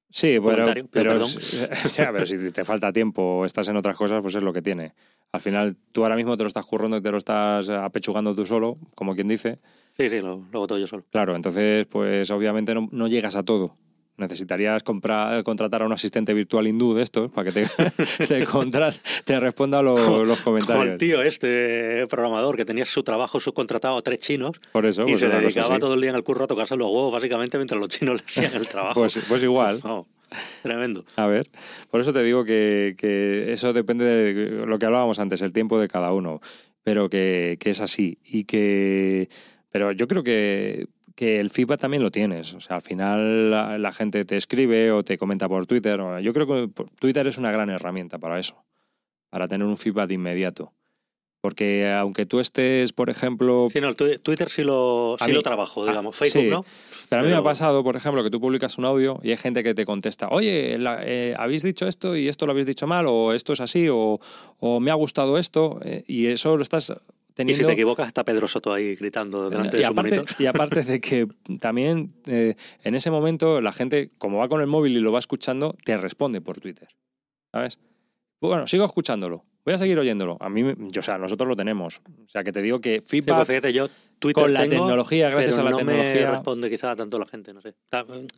Sí, 0.10 0.38
pero, 0.44 0.74
pero, 0.90 1.26
o 1.26 1.28
sea, 1.28 2.12
pero 2.12 2.26
si 2.26 2.52
te 2.52 2.64
falta 2.64 2.94
tiempo 2.94 3.22
o 3.22 3.46
estás 3.46 3.68
en 3.68 3.76
otras 3.76 3.98
cosas, 3.98 4.22
pues 4.22 4.36
es 4.36 4.44
lo 4.44 4.54
que 4.54 4.62
tiene. 4.62 4.94
Al 5.34 5.42
final, 5.42 5.76
tú 5.92 6.04
ahora 6.04 6.16
mismo 6.16 6.38
te 6.38 6.44
lo 6.44 6.48
estás 6.48 6.66
currando 6.66 6.98
y 6.98 7.02
te 7.02 7.12
lo 7.12 7.18
estás 7.18 7.70
apechugando 7.70 8.34
tú 8.34 8.46
solo, 8.46 8.78
como 8.96 9.16
quien 9.16 9.28
dice. 9.28 9.60
Sí, 9.92 10.10
sí, 10.10 10.22
lo, 10.22 10.38
lo 10.52 10.60
hago 10.60 10.68
todo 10.68 10.80
yo 10.80 10.88
solo. 10.88 11.04
Claro, 11.12 11.36
entonces, 11.36 11.86
pues 11.88 12.32
obviamente 12.32 12.74
no, 12.74 12.88
no 12.92 13.08
llegas 13.08 13.36
a 13.36 13.44
todo. 13.44 13.76
Necesitarías 14.18 14.82
comprar, 14.82 15.44
contratar 15.44 15.84
a 15.84 15.86
un 15.86 15.92
asistente 15.94 16.34
virtual 16.34 16.68
hindú 16.68 16.96
de 16.96 17.04
estos 17.04 17.30
para 17.32 17.52
que 17.52 17.62
te, 17.64 18.26
te, 18.28 18.46
contra- 18.46 18.92
te 19.24 19.40
responda 19.40 19.82
los, 19.84 20.00
los 20.00 20.42
Como 20.42 20.58
el 20.58 20.64
comentarios. 20.66 20.98
tío 20.98 21.22
este 21.22 22.08
programador 22.08 22.58
que 22.58 22.66
tenía 22.66 22.86
su 22.86 23.04
trabajo 23.04 23.40
subcontratado 23.40 23.96
a 23.98 24.02
tres 24.02 24.18
chinos 24.20 24.60
Por 24.72 24.88
eso, 24.88 25.04
y 25.04 25.12
pues 25.12 25.20
se 25.20 25.30
dedicaba 25.30 25.78
todo 25.78 25.94
el 25.94 26.02
día 26.02 26.10
en 26.10 26.16
el 26.16 26.24
curro 26.24 26.46
a 26.46 26.48
tocarse 26.48 26.76
los 26.76 26.88
huevos, 26.88 27.12
básicamente, 27.12 27.58
mientras 27.58 27.80
los 27.80 27.90
chinos 27.90 28.16
le 28.22 28.26
hacían 28.26 28.60
el 28.60 28.68
trabajo. 28.68 29.00
Pues, 29.00 29.20
pues 29.30 29.44
igual. 29.44 29.82
Tremendo. 30.64 31.06
A 31.16 31.28
ver, 31.28 31.48
por 31.92 32.02
eso 32.02 32.12
te 32.12 32.24
digo 32.24 32.44
que, 32.44 32.96
que 32.98 33.52
eso 33.54 33.72
depende 33.72 34.04
de 34.06 34.66
lo 34.66 34.80
que 34.80 34.86
hablábamos 34.88 35.20
antes, 35.20 35.42
el 35.44 35.54
tiempo 35.54 35.80
de 35.80 35.88
cada 35.88 36.12
uno, 36.12 36.42
pero 36.84 37.10
que, 37.10 37.58
que 37.60 37.70
es 37.70 37.82
así 37.82 38.18
y 38.24 38.46
que... 38.46 39.30
Pero 39.70 39.92
yo 39.92 40.08
creo 40.08 40.24
que, 40.24 40.88
que 41.18 41.40
el 41.40 41.50
feedback 41.50 41.80
también 41.82 42.04
lo 42.04 42.12
tienes. 42.12 42.54
O 42.54 42.60
sea, 42.60 42.76
al 42.76 42.84
final 42.84 43.50
la, 43.50 43.80
la 43.80 43.92
gente 43.92 44.24
te 44.24 44.38
escribe 44.38 44.92
o 44.92 45.02
te 45.04 45.18
comenta 45.18 45.50
por 45.50 45.66
Twitter. 45.66 46.00
Yo 46.22 46.32
creo 46.32 46.46
que 46.46 46.70
Twitter 47.00 47.28
es 47.28 47.40
una 47.40 47.52
gran 47.52 47.72
herramienta 47.72 48.20
para 48.20 48.38
eso, 48.38 48.64
para 49.32 49.48
tener 49.48 49.66
un 49.66 49.78
feedback 49.78 50.12
inmediato. 50.12 50.74
Porque 51.42 51.90
aunque 51.92 52.26
tú 52.28 52.40
estés, 52.40 52.94
por 52.94 53.10
ejemplo, 53.10 53.68
Sí, 53.70 53.80
no, 53.82 53.94
Twitter 53.96 54.50
sí 54.50 54.64
lo, 54.64 55.18
sí 55.20 55.26
mí- 55.28 55.34
lo 55.34 55.42
trabajo, 55.42 55.84
ah, 55.84 55.88
digamos. 55.90 56.16
Facebook 56.16 56.44
sí. 56.44 56.50
no. 56.50 56.66
Pero 57.10 57.22
a 57.22 57.24
mí 57.24 57.32
me 57.32 57.36
ha 57.38 57.42
pasado, 57.44 57.84
por 57.84 57.96
ejemplo, 57.96 58.24
que 58.24 58.30
tú 58.30 58.40
publicas 58.40 58.78
un 58.78 58.86
audio 58.86 59.20
y 59.24 59.32
hay 59.32 59.38
gente 59.38 59.64
que 59.64 59.74
te 59.74 59.86
contesta, 59.86 60.28
oye, 60.30 60.78
la- 60.78 61.00
eh, 61.04 61.36
habéis 61.38 61.64
dicho 61.64 61.88
esto 61.88 62.16
y 62.16 62.28
esto 62.28 62.46
lo 62.46 62.52
habéis 62.52 62.68
dicho 62.68 62.86
mal, 62.86 63.06
o 63.08 63.34
esto 63.34 63.54
es 63.54 63.62
así, 63.62 63.88
o, 63.90 64.20
o 64.60 64.80
me 64.80 64.92
ha 64.92 64.96
gustado 64.96 65.38
esto, 65.38 65.80
eh, 65.84 66.04
y 66.08 66.26
eso 66.28 66.58
lo 66.58 66.64
estás 66.64 66.94
Y 67.38 67.54
si 67.54 67.60
teniendo... 67.60 67.68
te 67.68 67.74
equivocas, 67.74 68.08
está 68.08 68.24
Pedro 68.24 68.48
Soto 68.48 68.74
ahí 68.74 68.96
gritando 68.96 69.50
delante 69.50 69.78
y, 69.78 69.80
de 69.82 69.86
su 69.86 69.92
aparte, 69.92 70.16
monitor. 70.16 70.36
y 70.42 70.46
aparte 70.48 70.84
de 70.84 71.02
que 71.02 71.28
también 71.60 72.14
eh, 72.26 72.56
en 72.84 72.96
ese 72.96 73.12
momento 73.12 73.62
la 73.62 73.72
gente, 73.72 74.10
como 74.18 74.40
va 74.40 74.50
con 74.50 74.62
el 74.62 74.68
móvil 74.68 74.98
y 74.98 75.00
lo 75.00 75.12
va 75.12 75.20
escuchando, 75.20 75.76
te 75.86 75.96
responde 75.98 76.42
por 76.42 76.60
Twitter. 76.60 76.88
¿Sabes? 77.52 77.80
Bueno, 78.42 78.68
sigo 78.68 78.86
escuchándolo. 78.86 79.46
Voy 79.66 79.74
a 79.74 79.78
seguir 79.78 80.00
oyéndolo. 80.00 80.38
A 80.40 80.50
mí, 80.50 80.64
yo, 80.92 81.00
o 81.00 81.04
sea, 81.04 81.18
nosotros 81.18 81.48
lo 81.48 81.56
tenemos. 81.56 82.02
O 82.24 82.30
sea, 82.30 82.44
que 82.44 82.52
te 82.52 82.62
digo 82.62 82.80
que 82.80 83.04
Sí, 83.06 83.22
feedback 83.22 83.36
pues 83.36 83.48
fíjate, 83.50 83.74
yo 83.74 83.90
Twitter 84.18 84.44
con 84.44 84.54
la 84.54 84.62
tengo, 84.62 84.76
tecnología, 84.76 85.30
gracias 85.30 85.56
pero 85.56 85.62
a 85.62 85.64
la 85.66 85.72
no 85.72 85.78
tecnología. 85.78 86.32
responde 86.32 86.70
quizá 86.70 86.96
tanto 86.96 87.20
la 87.20 87.26
gente, 87.26 87.54
no 87.54 87.62
sé. 87.62 87.76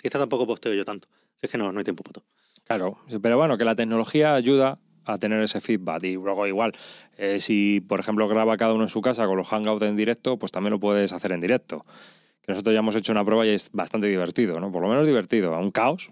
Quizá 0.02 0.18
tampoco 0.18 0.48
posteo 0.48 0.74
yo 0.74 0.84
tanto. 0.84 1.08
Es 1.42 1.50
que 1.50 1.58
no, 1.58 1.72
no 1.72 1.80
hay 1.80 1.84
tiempo 1.84 2.04
para 2.04 2.14
todo. 2.14 2.26
Claro, 2.66 2.98
pero 3.22 3.38
bueno, 3.38 3.58
que 3.58 3.66
la 3.66 3.76
tecnología 3.76 4.34
ayuda 4.34 4.80
a 5.14 5.18
tener 5.18 5.42
ese 5.42 5.60
feedback. 5.62 6.04
Y 6.04 6.14
luego 6.14 6.48
igual, 6.48 6.74
eh, 7.18 7.40
si 7.40 7.82
por 7.82 8.00
ejemplo 8.00 8.28
graba 8.28 8.56
cada 8.58 8.74
uno 8.74 8.84
en 8.84 8.90
su 8.90 9.02
casa 9.02 9.26
con 9.28 9.38
los 9.38 9.48
hangouts 9.48 9.84
en 9.84 9.96
directo, 9.96 10.38
pues 10.38 10.52
también 10.52 10.72
lo 10.72 10.80
puedes 10.80 11.14
hacer 11.14 11.32
en 11.32 11.42
directo. 11.42 11.86
Que 12.42 12.54
nosotros 12.54 12.74
ya 12.74 12.80
hemos 12.80 12.96
hecho 12.96 13.12
una 13.12 13.24
prueba 13.24 13.46
y 13.46 13.50
es 13.50 13.70
bastante 13.74 14.08
divertido, 14.08 14.60
¿no? 14.60 14.72
Por 14.72 14.82
lo 14.82 14.88
menos 14.88 15.06
divertido. 15.06 15.54
A 15.54 15.60
un 15.60 15.70
caos. 15.72 16.10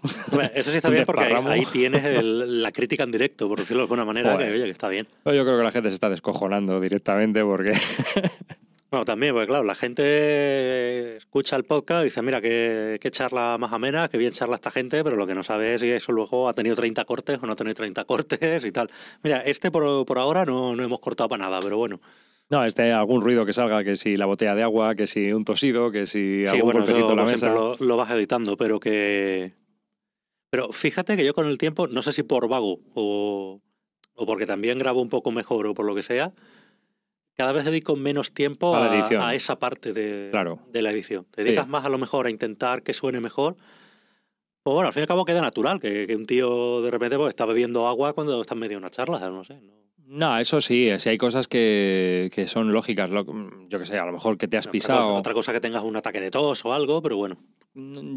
Eso 0.54 0.70
sí 0.70 0.76
está 0.76 0.88
bien 0.90 1.04
porque 1.04 1.24
ahí, 1.24 1.64
tienes 1.72 2.04
el- 2.04 2.62
la 2.62 2.70
crítica 2.70 3.02
en 3.02 3.10
directo, 3.10 3.48
por 3.48 3.58
decirlo 3.58 3.80
de 3.80 3.84
alguna 3.84 4.04
manera, 4.04 4.36
que 4.38 4.44
oye, 4.44 4.64
que 4.64 4.70
está 4.70 4.88
bien. 4.88 5.06
Yo 5.24 5.44
creo 5.44 5.58
que 5.58 5.64
la 5.64 5.70
gente 5.72 5.88
se 5.90 5.94
está 5.94 6.08
descojonando 6.10 6.80
directamente 6.80 7.42
porque... 7.42 7.72
Bueno, 8.90 9.04
también, 9.04 9.34
porque 9.34 9.48
claro, 9.48 9.64
la 9.64 9.74
gente 9.74 11.16
escucha 11.16 11.56
el 11.56 11.64
podcast 11.64 12.00
y 12.02 12.04
dice, 12.04 12.22
mira, 12.22 12.40
qué, 12.40 12.98
qué 13.00 13.10
charla 13.10 13.58
más 13.58 13.72
amena, 13.72 14.08
qué 14.08 14.16
bien 14.16 14.32
charla 14.32 14.54
esta 14.54 14.70
gente, 14.70 15.04
pero 15.04 15.16
lo 15.16 15.26
que 15.26 15.34
no 15.34 15.42
sabe 15.42 15.74
es 15.74 15.82
si 15.82 15.90
eso 15.90 16.10
luego 16.12 16.48
ha 16.48 16.54
tenido 16.54 16.74
30 16.74 17.04
cortes 17.04 17.38
o 17.42 17.46
no 17.46 17.52
ha 17.52 17.56
tenido 17.56 17.74
30 17.74 18.04
cortes 18.06 18.64
y 18.64 18.72
tal. 18.72 18.88
Mira, 19.22 19.40
este 19.42 19.70
por, 19.70 20.06
por 20.06 20.18
ahora 20.18 20.46
no, 20.46 20.74
no 20.74 20.82
hemos 20.82 21.00
cortado 21.00 21.28
para 21.28 21.44
nada, 21.44 21.60
pero 21.60 21.76
bueno. 21.76 22.00
No, 22.50 22.64
este 22.64 22.90
algún 22.92 23.20
ruido 23.20 23.44
que 23.44 23.52
salga, 23.52 23.84
que 23.84 23.94
si 23.94 24.16
la 24.16 24.24
botella 24.24 24.54
de 24.54 24.62
agua, 24.62 24.94
que 24.94 25.06
si 25.06 25.32
un 25.32 25.44
tosido, 25.44 25.90
que 25.90 26.06
si 26.06 26.44
Sí, 26.46 26.46
algún 26.46 26.72
bueno, 26.72 26.80
eso 26.84 26.92
golpecito 26.94 27.12
en 27.12 27.18
la 27.18 27.24
mesa. 27.30 27.50
lo, 27.52 27.76
lo 27.78 27.96
vas 27.98 28.10
editando, 28.10 28.56
pero 28.56 28.80
que... 28.80 29.52
Pero 30.50 30.72
fíjate 30.72 31.18
que 31.18 31.26
yo 31.26 31.34
con 31.34 31.46
el 31.46 31.58
tiempo, 31.58 31.88
no 31.88 32.02
sé 32.02 32.14
si 32.14 32.22
por 32.22 32.48
vago 32.48 32.80
o, 32.94 33.60
o 34.14 34.26
porque 34.26 34.46
también 34.46 34.78
grabo 34.78 35.02
un 35.02 35.10
poco 35.10 35.30
mejor 35.30 35.66
o 35.66 35.74
por 35.74 35.84
lo 35.84 35.94
que 35.94 36.02
sea, 36.02 36.32
cada 37.38 37.52
vez 37.52 37.64
dedico 37.64 37.94
menos 37.94 38.32
tiempo 38.32 38.74
A 38.74 39.34
esa 39.34 39.58
parte 39.60 39.92
de, 39.92 40.28
Claro. 40.32 40.58
de 40.72 40.82
la 40.82 40.90
edición. 40.90 41.24
Te 41.30 41.42
Sí. 41.42 41.48
dedicas 41.48 41.68
más 41.68 41.84
a 41.84 41.88
lo 41.88 41.96
mejor 41.96 42.26
a 42.26 42.30
intentar 42.30 42.82
que 42.82 42.92
suene 42.94 43.20
mejor. 43.20 43.54
Pues 44.64 44.74
bueno, 44.74 44.88
al 44.88 44.92
fin 44.92 45.02
y 45.02 45.04
al 45.04 45.08
cabo 45.08 45.24
queda 45.24 45.40
natural 45.40 45.78
que, 45.78 46.04
que 46.08 46.16
un 46.16 46.26
tío 46.26 46.82
de 46.82 46.90
repente 46.90 47.16
pues, 47.16 47.28
está 47.30 47.46
bebiendo 47.46 47.86
agua 47.86 48.12
cuando 48.12 48.40
está 48.40 48.54
en 48.54 48.60
medio 48.60 48.70
de 48.74 48.78
una 48.78 48.90
charla, 48.90 49.20
no 49.30 49.44
sé. 49.44 49.60
¿no? 49.62 49.72
No, 50.08 50.36
eso 50.38 50.60
sí, 50.60 50.90
si 50.98 51.10
hay 51.10 51.16
cosas 51.18 51.46
que, 51.46 52.28
que 52.34 52.48
son 52.48 52.72
lógicas. 52.72 53.08
lo- 53.10 53.24
Yo 53.68 53.78
que 53.78 53.86
sé, 53.86 53.98
a 53.98 54.04
lo 54.06 54.12
mejor 54.12 54.36
que 54.36 54.48
te 54.48 54.56
has 54.56 54.66
pisado. 54.66 55.14
Otra 55.14 55.32
cosa 55.32 55.52
que 55.52 55.60
tengas 55.60 55.84
un 55.84 55.94
ataque 55.96 56.20
de 56.20 56.32
tos 56.32 56.64
o 56.64 56.72
algo, 56.72 57.00
pero 57.02 57.16
bueno. 57.18 57.36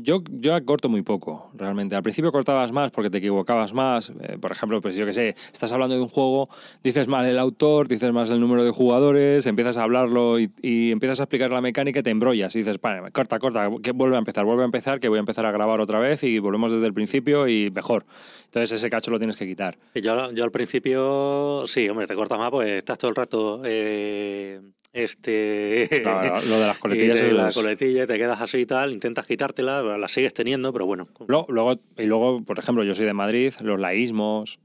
Yo, 0.01 0.23
yo 0.31 0.65
corto 0.65 0.89
muy 0.89 1.03
poco, 1.03 1.51
realmente. 1.53 1.95
Al 1.95 2.01
principio 2.01 2.31
cortabas 2.31 2.71
más 2.71 2.89
porque 2.89 3.11
te 3.11 3.19
equivocabas 3.19 3.73
más. 3.73 4.09
Eh, 4.09 4.37
por 4.41 4.51
ejemplo, 4.51 4.81
pues 4.81 4.95
yo 4.95 5.05
que 5.05 5.13
sé, 5.13 5.35
estás 5.53 5.71
hablando 5.71 5.93
de 5.95 6.01
un 6.01 6.09
juego, 6.09 6.49
dices 6.83 7.07
mal 7.07 7.27
el 7.27 7.37
autor, 7.37 7.87
dices 7.87 8.11
más 8.11 8.31
el 8.31 8.39
número 8.39 8.63
de 8.63 8.71
jugadores, 8.71 9.45
empiezas 9.45 9.77
a 9.77 9.83
hablarlo 9.83 10.39
y, 10.39 10.49
y 10.63 10.91
empiezas 10.91 11.19
a 11.19 11.23
explicar 11.25 11.51
la 11.51 11.61
mecánica 11.61 11.99
y 11.99 12.03
te 12.03 12.09
embrollas. 12.09 12.55
Y 12.55 12.59
dices, 12.59 12.81
"Vale, 12.81 13.11
corta, 13.11 13.37
corta, 13.37 13.69
que 13.83 13.91
vuelve 13.91 14.15
a 14.15 14.19
empezar, 14.19 14.45
vuelve 14.45 14.63
a 14.63 14.65
empezar, 14.65 14.99
que 14.99 15.09
voy 15.09 15.17
a 15.17 15.19
empezar 15.19 15.45
a 15.45 15.51
grabar 15.51 15.79
otra 15.79 15.99
vez 15.99 16.23
y 16.23 16.39
volvemos 16.39 16.71
desde 16.71 16.87
el 16.87 16.93
principio 16.95 17.47
y 17.47 17.69
mejor. 17.69 18.05
Entonces 18.45 18.71
ese 18.71 18.89
cacho 18.89 19.11
lo 19.11 19.19
tienes 19.19 19.35
que 19.35 19.45
quitar. 19.45 19.77
Yo, 19.93 20.31
yo 20.31 20.43
al 20.43 20.51
principio, 20.51 21.65
sí, 21.67 21.87
hombre, 21.87 22.07
te 22.07 22.15
cortas 22.15 22.39
más, 22.39 22.49
pues 22.49 22.67
estás 22.67 22.97
todo 22.97 23.09
el 23.09 23.15
rato. 23.15 23.61
eh, 23.63 24.59
este. 24.93 26.01
Lo, 26.03 26.41
lo 26.41 26.59
de 26.59 26.67
las 26.67 26.77
y 26.77 26.79
coletillas 26.79 27.19
de 27.21 27.27
es- 27.29 27.33
la 27.33 27.51
coletilla 27.51 28.03
y 28.03 28.07
te 28.07 28.17
quedas 28.17 28.41
así 28.41 28.59
y 28.59 28.65
tal, 28.65 28.91
intentas 28.91 29.25
quitártela, 29.25 29.81
la 29.97 30.07
sigues 30.07 30.33
teniendo, 30.33 30.71
pero 30.73 30.85
bueno. 30.85 31.07
Luego, 31.27 31.79
y 31.97 32.03
luego, 32.03 32.43
por 32.43 32.59
ejemplo, 32.59 32.83
yo 32.83 32.93
soy 32.95 33.05
de 33.05 33.13
Madrid, 33.13 33.53
los 33.61 33.79
laísmos, 33.79 34.59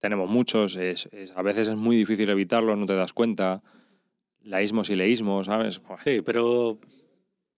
tenemos 0.00 0.28
muchos, 0.28 0.76
es, 0.76 1.08
es- 1.12 1.32
a 1.36 1.42
veces 1.42 1.68
es 1.68 1.76
muy 1.76 1.96
difícil 1.96 2.28
evitarlos, 2.30 2.76
no 2.78 2.86
te 2.86 2.94
das 2.94 3.12
cuenta. 3.12 3.62
Laísmos 4.44 4.90
y 4.90 4.96
leísmos, 4.96 5.46
¿sabes? 5.46 5.80
Sí, 6.04 6.20
pero. 6.24 6.78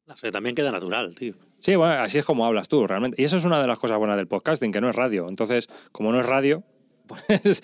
No 0.06 0.14
sé, 0.16 0.30
también 0.30 0.54
queda 0.54 0.70
natural, 0.70 1.14
tío. 1.14 1.32
Sí, 1.60 1.76
bueno, 1.76 1.94
así 1.94 2.18
es 2.18 2.26
como 2.26 2.44
hablas 2.44 2.68
tú, 2.68 2.86
realmente. 2.86 3.20
Y 3.22 3.24
eso 3.24 3.38
es 3.38 3.46
una 3.46 3.58
de 3.58 3.66
las 3.66 3.78
cosas 3.78 3.96
buenas 3.96 4.18
del 4.18 4.26
podcasting, 4.28 4.70
que 4.70 4.82
no 4.82 4.90
es 4.90 4.94
radio. 4.96 5.26
Entonces, 5.30 5.66
como 5.92 6.12
no 6.12 6.20
es 6.20 6.26
radio, 6.26 6.62
pues 7.06 7.62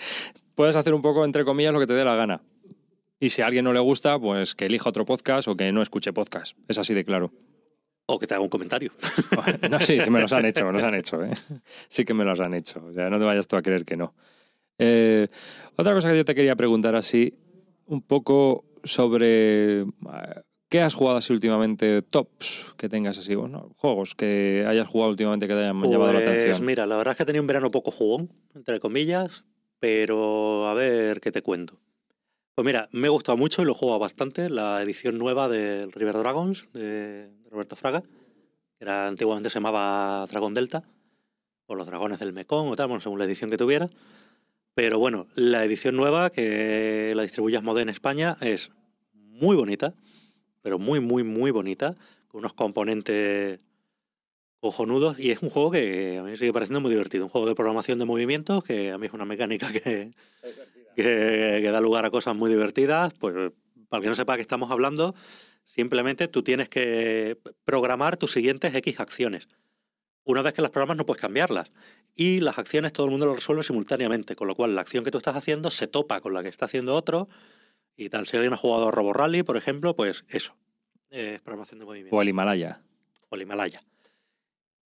puedes 0.54 0.74
hacer 0.74 0.94
un 0.94 1.02
poco, 1.02 1.22
entre 1.26 1.44
comillas, 1.44 1.74
lo 1.74 1.80
que 1.80 1.86
te 1.86 1.92
dé 1.92 2.02
la 2.02 2.14
gana. 2.14 2.40
Y 3.20 3.28
si 3.28 3.42
a 3.42 3.46
alguien 3.46 3.64
no 3.66 3.72
le 3.74 3.80
gusta, 3.80 4.18
pues 4.18 4.54
que 4.54 4.66
elija 4.66 4.88
otro 4.88 5.04
podcast 5.04 5.46
o 5.48 5.54
que 5.56 5.70
no 5.72 5.82
escuche 5.82 6.12
podcast. 6.12 6.56
Es 6.68 6.78
así 6.78 6.94
de 6.94 7.04
claro. 7.04 7.30
O 8.06 8.18
que 8.18 8.26
te 8.26 8.34
haga 8.34 8.42
un 8.42 8.48
comentario. 8.48 8.92
No, 9.70 9.78
sí, 9.78 10.00
sí, 10.00 10.10
me 10.10 10.20
los 10.20 10.32
han 10.32 10.46
hecho, 10.46 10.64
me 10.66 10.72
los 10.72 10.82
han 10.82 10.94
hecho. 10.94 11.22
¿eh? 11.22 11.30
Sí 11.88 12.04
que 12.04 12.14
me 12.14 12.24
los 12.24 12.40
han 12.40 12.54
hecho. 12.54 12.82
O 12.84 12.92
sea, 12.92 13.10
no 13.10 13.18
te 13.18 13.24
vayas 13.24 13.46
tú 13.46 13.56
a 13.56 13.62
creer 13.62 13.84
que 13.84 13.96
no. 13.96 14.14
Eh, 14.78 15.26
otra 15.76 15.92
cosa 15.94 16.10
que 16.10 16.16
yo 16.16 16.24
te 16.24 16.34
quería 16.34 16.56
preguntar 16.56 16.96
así, 16.96 17.34
un 17.86 18.00
poco 18.02 18.64
sobre 18.82 19.80
eh, 19.82 19.84
qué 20.70 20.80
has 20.80 20.94
jugado 20.94 21.18
así 21.18 21.32
últimamente, 21.34 22.00
tops 22.00 22.74
que 22.78 22.88
tengas 22.88 23.18
así, 23.18 23.34
bueno, 23.34 23.74
juegos 23.76 24.14
que 24.14 24.64
hayas 24.66 24.88
jugado 24.88 25.10
últimamente 25.10 25.46
que 25.46 25.52
te 25.54 25.60
hayan 25.60 25.82
llamado 25.82 26.12
la 26.14 26.20
Pues 26.20 26.26
atención. 26.42 26.64
mira, 26.64 26.86
la 26.86 26.96
verdad 26.96 27.12
es 27.12 27.18
que 27.18 27.24
tenía 27.26 27.42
un 27.42 27.46
verano 27.46 27.70
poco 27.70 27.90
jugón, 27.90 28.32
entre 28.54 28.80
comillas, 28.80 29.44
pero 29.78 30.66
a 30.68 30.74
ver 30.74 31.20
qué 31.20 31.30
te 31.30 31.42
cuento. 31.42 31.78
Pues 32.54 32.66
mira, 32.66 32.88
me 32.92 33.06
ha 33.06 33.10
gustado 33.10 33.38
mucho 33.38 33.62
y 33.62 33.64
lo 33.64 33.74
jugado 33.74 33.98
bastante 33.98 34.50
la 34.50 34.82
edición 34.82 35.18
nueva 35.18 35.48
del 35.48 35.92
River 35.92 36.18
Dragons 36.18 36.68
de 36.72 37.30
Roberto 37.50 37.76
Fraga, 37.76 38.02
que 38.02 38.84
era, 38.84 39.06
antiguamente 39.06 39.50
se 39.50 39.54
llamaba 39.54 40.26
Dragon 40.26 40.52
Delta, 40.52 40.82
o 41.66 41.74
los 41.74 41.86
dragones 41.86 42.18
del 42.18 42.32
Mekong 42.32 42.68
o 42.68 42.76
tal, 42.76 42.88
bueno, 42.88 43.00
según 43.00 43.18
la 43.18 43.24
edición 43.24 43.50
que 43.50 43.56
tuviera. 43.56 43.88
Pero 44.74 44.98
bueno, 44.98 45.28
la 45.36 45.64
edición 45.64 45.96
nueva 45.96 46.30
que 46.30 47.12
la 47.14 47.22
distribuye 47.22 47.56
Asmodee 47.56 47.82
en 47.82 47.88
España 47.88 48.36
es 48.40 48.70
muy 49.12 49.56
bonita, 49.56 49.94
pero 50.60 50.78
muy, 50.78 51.00
muy, 51.00 51.22
muy 51.22 51.52
bonita, 51.52 51.96
con 52.28 52.40
unos 52.40 52.52
componentes 52.54 53.60
cojonudos 54.60 55.18
y 55.18 55.30
es 55.30 55.42
un 55.42 55.50
juego 55.50 55.70
que 55.70 56.18
a 56.18 56.22
mí 56.22 56.32
me 56.32 56.36
sigue 56.36 56.52
pareciendo 56.52 56.80
muy 56.80 56.90
divertido. 56.90 57.24
Un 57.24 57.30
juego 57.30 57.46
de 57.46 57.54
programación 57.54 57.98
de 57.98 58.04
movimientos 58.04 58.62
que 58.64 58.90
a 58.90 58.98
mí 58.98 59.06
es 59.06 59.12
una 59.12 59.24
mecánica 59.24 59.72
que, 59.72 60.12
que, 61.02 61.60
que 61.62 61.70
da 61.70 61.80
lugar 61.80 62.04
a 62.04 62.10
cosas 62.10 62.34
muy 62.36 62.50
divertidas. 62.50 63.12
Pues 63.14 63.52
para 63.88 64.02
que 64.02 64.08
no 64.08 64.14
sepa 64.14 64.32
de 64.32 64.38
qué 64.38 64.42
estamos 64.42 64.70
hablando, 64.70 65.14
simplemente 65.64 66.28
tú 66.28 66.42
tienes 66.42 66.68
que 66.68 67.38
programar 67.64 68.16
tus 68.16 68.32
siguientes 68.32 68.74
X 68.74 69.00
acciones. 69.00 69.48
Una 70.24 70.42
vez 70.42 70.52
que 70.54 70.62
las 70.62 70.70
programas 70.70 70.96
no 70.96 71.06
puedes 71.06 71.20
cambiarlas. 71.20 71.70
Y 72.14 72.40
las 72.40 72.58
acciones 72.58 72.92
todo 72.92 73.06
el 73.06 73.10
mundo 73.12 73.26
lo 73.26 73.34
resuelve 73.34 73.62
simultáneamente, 73.62 74.36
con 74.36 74.48
lo 74.48 74.54
cual 74.54 74.74
la 74.74 74.80
acción 74.80 75.04
que 75.04 75.10
tú 75.10 75.18
estás 75.18 75.36
haciendo 75.36 75.70
se 75.70 75.86
topa 75.86 76.20
con 76.20 76.34
la 76.34 76.42
que 76.42 76.48
está 76.48 76.64
haciendo 76.66 76.94
otro 76.94 77.28
y 77.96 78.08
tal. 78.10 78.26
Si 78.26 78.36
alguien 78.36 78.52
ha 78.52 78.56
jugado 78.56 78.88
a 78.88 78.90
Robo 78.90 79.12
Rally, 79.12 79.42
por 79.42 79.56
ejemplo, 79.56 79.94
pues 79.96 80.24
eso. 80.28 80.56
Es 81.08 81.40
programación 81.40 81.78
de 81.80 81.84
movimiento 81.86 82.14
O 82.16 82.22
el 82.22 82.28
Himalaya. 82.28 82.82
o 83.28 83.34
el 83.36 83.42
Himalaya. 83.42 83.82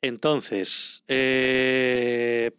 Entonces, 0.02 1.02
eh, 1.08 2.50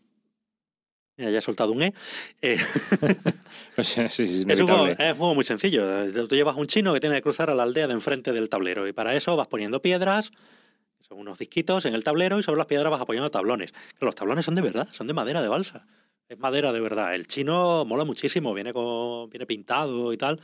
mira, 1.18 1.32
ya 1.32 1.40
he 1.40 1.42
soltado 1.42 1.72
un 1.72 1.84
E. 1.84 1.94
Eh, 2.42 2.58
Pues 3.76 3.88
sí, 3.88 4.02
es 4.02 4.20
es, 4.20 4.46
un 4.46 4.68
juego, 4.68 4.88
es 4.88 5.00
un 5.00 5.18
juego 5.18 5.36
muy 5.36 5.44
sencillo. 5.44 6.28
Tú 6.28 6.36
llevas 6.36 6.56
un 6.56 6.68
chino 6.68 6.94
que 6.94 7.00
tiene 7.00 7.16
que 7.16 7.22
cruzar 7.22 7.50
a 7.50 7.56
la 7.56 7.64
aldea 7.64 7.88
de 7.88 7.94
enfrente 7.94 8.32
del 8.32 8.50
tablero 8.50 8.88
y 8.88 8.94
para 8.94 9.16
eso 9.16 9.36
vas 9.36 9.48
poniendo 9.48 9.82
piedras, 9.82 10.32
son 11.08 11.20
unos 11.20 11.38
disquitos 11.38 11.86
en 11.86 11.94
el 11.94 12.04
tablero 12.04 12.40
y 12.40 12.44
sobre 12.44 12.58
las 12.58 12.68
piedras 12.68 12.90
vas 12.90 13.02
apoyando 13.02 13.30
tablones. 13.30 13.74
Los 14.00 14.16
tablones 14.16 14.46
son 14.46 14.56
de 14.56 14.62
verdad, 14.62 14.88
son 14.92 15.08
de 15.08 15.14
madera 15.14 15.42
de 15.42 15.50
balsa. 15.50 15.86
Es 16.30 16.40
madera 16.40 16.72
de 16.72 16.80
verdad. 16.80 17.14
El 17.14 17.28
chino 17.28 17.86
mola 17.86 18.06
muchísimo, 18.06 18.54
viene, 18.54 18.74
con, 18.74 19.30
viene 19.30 19.46
pintado 19.46 20.14
y 20.14 20.18
tal. 20.18 20.40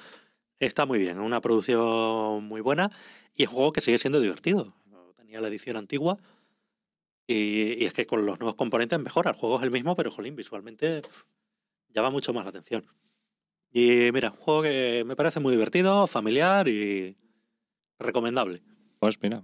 Está 0.59 0.85
muy 0.85 0.99
bien, 0.99 1.17
es 1.17 1.25
una 1.25 1.41
producción 1.41 2.43
muy 2.43 2.61
buena 2.61 2.91
y 3.35 3.43
es 3.43 3.49
un 3.49 3.55
juego 3.55 3.73
que 3.73 3.81
sigue 3.81 3.97
siendo 3.97 4.19
divertido. 4.19 4.75
Tenía 5.17 5.41
la 5.41 5.47
edición 5.47 5.77
antigua 5.77 6.19
y, 7.31 7.83
y 7.83 7.85
es 7.85 7.93
que 7.93 8.05
con 8.05 8.25
los 8.25 8.39
nuevos 8.39 8.55
componentes 8.55 8.99
mejora. 8.99 9.31
El 9.31 9.37
juego 9.37 9.57
es 9.57 9.63
el 9.63 9.71
mismo, 9.71 9.95
pero 9.95 10.11
jolín, 10.11 10.35
visualmente 10.35 11.01
pf, 11.01 11.23
llama 11.89 12.09
mucho 12.09 12.33
más 12.33 12.43
la 12.43 12.49
atención. 12.49 12.85
Y 13.73 14.11
mira, 14.11 14.31
un 14.31 14.37
juego 14.37 14.61
que 14.63 15.03
me 15.05 15.15
parece 15.15 15.39
muy 15.39 15.51
divertido, 15.53 16.05
familiar 16.07 16.67
y 16.67 17.15
recomendable. 17.99 18.61
Pues 18.99 19.17
mira, 19.21 19.43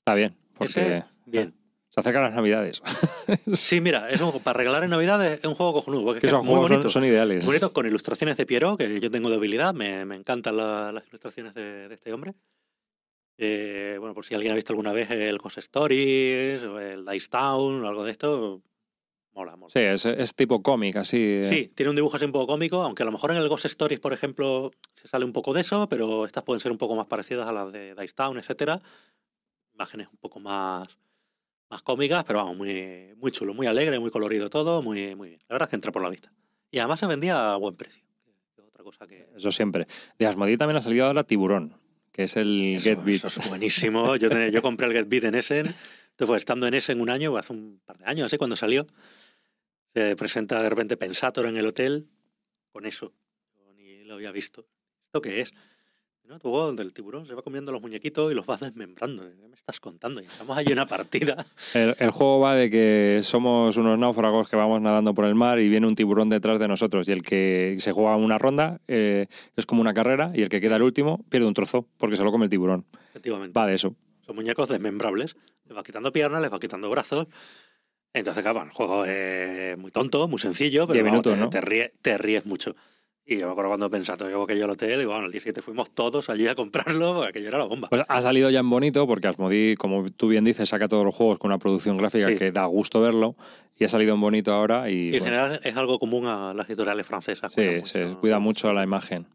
Está 0.00 0.14
bien, 0.14 0.36
porque 0.54 0.80
Ese, 0.80 1.04
bien. 1.26 1.54
se 1.90 2.00
acercan 2.00 2.22
las 2.24 2.34
navidades. 2.34 2.82
Sí, 3.54 3.80
mira, 3.80 4.10
es 4.10 4.20
un, 4.20 4.40
para 4.40 4.58
regalar 4.58 4.82
en 4.82 4.90
Navidad 4.90 5.24
es 5.24 5.44
un 5.44 5.54
juego 5.54 5.72
cojonudo. 5.74 6.04
porque 6.04 6.20
que 6.20 6.26
es 6.26 6.32
que 6.32 6.36
esos 6.36 6.40
es 6.40 6.46
muy 6.50 6.58
juegos 6.58 6.82
son, 6.82 6.90
son 6.90 7.04
ideales. 7.04 7.44
Muy 7.44 7.52
bonito, 7.54 7.72
con 7.72 7.86
ilustraciones 7.86 8.36
de 8.36 8.46
Piero, 8.46 8.76
que 8.76 8.98
yo 9.00 9.10
tengo 9.12 9.30
debilidad, 9.30 9.72
me, 9.72 10.04
me 10.04 10.16
encantan 10.16 10.56
la- 10.56 10.90
las 10.92 11.06
ilustraciones 11.08 11.54
de, 11.54 11.88
de 11.88 11.94
este 11.94 12.12
hombre. 12.12 12.34
Eh, 13.38 13.96
bueno, 13.98 14.14
por 14.14 14.24
si 14.24 14.34
alguien 14.34 14.52
ha 14.52 14.56
visto 14.56 14.72
alguna 14.72 14.92
vez 14.92 15.10
el 15.10 15.38
Ghost 15.38 15.58
Stories 15.58 16.62
o 16.62 16.78
el 16.78 17.04
Dice 17.06 17.28
Town 17.28 17.84
o 17.84 17.88
algo 17.88 18.04
de 18.04 18.12
esto, 18.12 18.62
mola, 19.32 19.56
mola. 19.56 19.70
Sí, 19.72 19.80
es, 19.80 20.04
es 20.06 20.34
tipo 20.34 20.62
cómic, 20.62 20.96
así. 20.96 21.16
eh. 21.18 21.44
Sí, 21.48 21.72
tiene 21.74 21.90
un 21.90 21.96
dibujo 21.96 22.16
así 22.16 22.24
un 22.24 22.32
poco 22.32 22.46
cómico, 22.48 22.82
aunque 22.82 23.02
a 23.02 23.06
lo 23.06 23.12
mejor 23.12 23.30
en 23.32 23.38
el 23.38 23.48
Ghost 23.48 23.64
Stories, 23.64 24.00
por 24.00 24.12
ejemplo, 24.12 24.70
se 24.94 25.08
sale 25.08 25.24
un 25.24 25.32
poco 25.32 25.52
de 25.54 25.62
eso, 25.62 25.88
pero 25.88 26.26
estas 26.26 26.44
pueden 26.44 26.60
ser 26.60 26.70
un 26.72 26.78
poco 26.78 26.94
más 26.94 27.06
parecidas 27.06 27.46
a 27.46 27.52
las 27.52 27.72
de 27.72 27.94
Dice 27.94 28.14
Town, 28.14 28.36
etcétera. 28.38 28.80
Imágenes 29.74 30.08
un 30.12 30.18
poco 30.18 30.38
más, 30.38 30.86
más 31.70 31.82
cómicas, 31.82 32.24
pero 32.24 32.40
vamos, 32.40 32.56
muy, 32.56 33.14
muy 33.16 33.32
chulo, 33.32 33.54
muy 33.54 33.66
alegre, 33.66 33.98
muy 33.98 34.10
colorido 34.10 34.50
todo, 34.50 34.82
muy, 34.82 35.14
muy 35.16 35.28
bien. 35.30 35.40
La 35.48 35.54
verdad 35.54 35.66
es 35.68 35.70
que 35.70 35.76
entra 35.76 35.90
por 35.92 36.02
la 36.02 36.10
vista. 36.10 36.30
Y 36.70 36.78
además 36.78 37.00
se 37.00 37.06
vendía 37.06 37.52
a 37.52 37.56
buen 37.56 37.74
precio. 37.74 38.04
que 38.24 38.30
es 38.62 38.68
Otra 38.68 38.84
cosa 38.84 39.06
que. 39.06 39.28
Eso 39.34 39.50
siempre. 39.50 39.86
De 40.18 40.26
Asmodee 40.26 40.56
también 40.58 40.76
ha 40.76 40.80
salido 40.82 41.06
ahora 41.06 41.24
Tiburón, 41.24 41.74
que 42.12 42.24
es 42.24 42.36
el 42.36 42.74
Eso- 42.76 42.84
Get 42.84 42.92
eso 42.98 43.04
Beats. 43.04 43.36
es 43.38 43.48
buenísimo. 43.48 44.16
Yo, 44.16 44.28
yo 44.48 44.62
compré 44.62 44.86
el 44.86 44.92
Get 44.92 45.08
Beat 45.08 45.24
en 45.24 45.34
Essen. 45.34 45.74
Entonces, 46.10 46.36
estando 46.36 46.66
en 46.66 46.74
Essen 46.74 47.00
un 47.00 47.10
año, 47.10 47.36
hace 47.36 47.52
un 47.52 47.80
par 47.84 47.98
de 47.98 48.04
años, 48.04 48.26
así, 48.26 48.36
cuando 48.36 48.54
salió, 48.56 48.84
se 49.94 50.14
presenta 50.16 50.62
de 50.62 50.68
repente 50.68 50.96
Pensator 50.96 51.46
en 51.46 51.56
el 51.56 51.66
hotel 51.66 52.06
con 52.70 52.86
eso. 52.86 53.12
Yo 53.56 53.72
ni 53.74 54.04
lo 54.04 54.14
había 54.14 54.30
visto. 54.30 54.66
¿Esto 55.06 55.20
qué 55.22 55.40
es? 55.40 55.52
¿No? 56.32 56.38
Tu 56.38 56.48
juego 56.48 56.72
del 56.72 56.94
tiburón 56.94 57.26
se 57.26 57.34
va 57.34 57.42
comiendo 57.42 57.72
los 57.72 57.82
muñequitos 57.82 58.32
y 58.32 58.34
los 58.34 58.46
vas 58.46 58.60
desmembrando. 58.60 59.22
¿Qué 59.22 59.48
me 59.48 59.54
estás 59.54 59.80
contando? 59.80 60.22
Y 60.22 60.24
estamos 60.24 60.56
allí 60.56 60.68
en 60.68 60.78
una 60.78 60.88
partida. 60.88 61.44
El, 61.74 61.94
el 61.98 62.10
juego 62.10 62.40
va 62.40 62.54
de 62.54 62.70
que 62.70 63.20
somos 63.22 63.76
unos 63.76 63.98
náufragos 63.98 64.48
que 64.48 64.56
vamos 64.56 64.80
nadando 64.80 65.12
por 65.12 65.26
el 65.26 65.34
mar 65.34 65.58
y 65.58 65.68
viene 65.68 65.86
un 65.86 65.94
tiburón 65.94 66.30
detrás 66.30 66.58
de 66.58 66.68
nosotros 66.68 67.06
y 67.08 67.12
el 67.12 67.22
que 67.22 67.76
se 67.80 67.92
juega 67.92 68.16
una 68.16 68.38
ronda 68.38 68.80
eh, 68.88 69.26
es 69.56 69.66
como 69.66 69.82
una 69.82 69.92
carrera 69.92 70.32
y 70.34 70.42
el 70.42 70.48
que 70.48 70.60
queda 70.60 70.76
el 70.76 70.82
último 70.82 71.22
pierde 71.28 71.46
un 71.46 71.54
trozo 71.54 71.86
porque 71.98 72.16
se 72.16 72.24
lo 72.24 72.32
come 72.32 72.44
el 72.44 72.50
tiburón. 72.50 72.86
Efectivamente. 73.10 73.58
Va 73.58 73.66
de 73.66 73.74
eso. 73.74 73.94
Son 74.24 74.34
muñecos 74.34 74.68
desmembrables. 74.68 75.36
Les 75.66 75.74
vas 75.74 75.84
quitando 75.84 76.12
piernas, 76.12 76.40
les 76.40 76.50
vas 76.50 76.60
quitando 76.60 76.88
brazos. 76.88 77.26
Entonces, 78.14 78.42
claro, 78.42 78.62
el 78.62 78.70
juego 78.70 79.04
es 79.04 79.76
muy 79.76 79.90
tonto, 79.90 80.28
muy 80.28 80.38
sencillo, 80.38 80.86
pero 80.86 80.98
vamos, 81.00 81.12
minutos, 81.12 81.34
te, 81.34 81.38
¿no? 81.38 81.50
te 81.50 81.60
ríes, 81.60 81.92
te 82.00 82.16
ríes 82.16 82.46
mucho. 82.46 82.74
Y 83.24 83.38
yo 83.38 83.46
me 83.46 83.52
acuerdo 83.52 83.70
cuando 83.70 83.88
pensaste, 83.88 84.24
yo 84.30 84.42
aquello 84.42 84.64
al 84.64 84.70
hotel, 84.70 85.00
y 85.00 85.04
bueno, 85.04 85.26
el 85.26 85.30
día 85.32 85.40
siguiente 85.40 85.62
fuimos 85.62 85.90
todos 85.90 86.28
allí 86.28 86.48
a 86.48 86.56
comprarlo, 86.56 87.14
porque 87.14 87.28
aquello 87.28 87.48
era 87.48 87.58
la 87.58 87.64
bomba. 87.64 87.88
Pues 87.88 88.02
ha 88.08 88.20
salido 88.20 88.50
ya 88.50 88.58
en 88.60 88.68
bonito 88.68 89.06
porque 89.06 89.28
Asmodee, 89.28 89.76
como 89.76 90.10
tú 90.10 90.28
bien 90.28 90.42
dices, 90.42 90.68
saca 90.68 90.88
todos 90.88 91.04
los 91.04 91.14
juegos 91.14 91.38
con 91.38 91.50
una 91.50 91.58
producción 91.58 91.96
gráfica 91.96 92.28
Sí. 92.28 92.34
que 92.36 92.50
da 92.50 92.64
gusto 92.66 93.00
verlo 93.00 93.36
y 93.78 93.84
ha 93.84 93.88
salido 93.88 94.14
en 94.14 94.20
bonito 94.20 94.52
ahora 94.52 94.90
y, 94.90 94.94
Y 94.94 95.04
en 95.04 95.10
bueno, 95.20 95.24
general 95.26 95.60
es 95.62 95.76
algo 95.76 95.98
común 96.00 96.26
a 96.26 96.52
las 96.52 96.68
editoriales 96.68 97.06
francesas. 97.06 97.52
sí, 97.52 97.62
se 97.84 98.14
cuida 98.20 98.40
mucho 98.40 98.72
la 98.72 98.82
imagen 98.82 99.26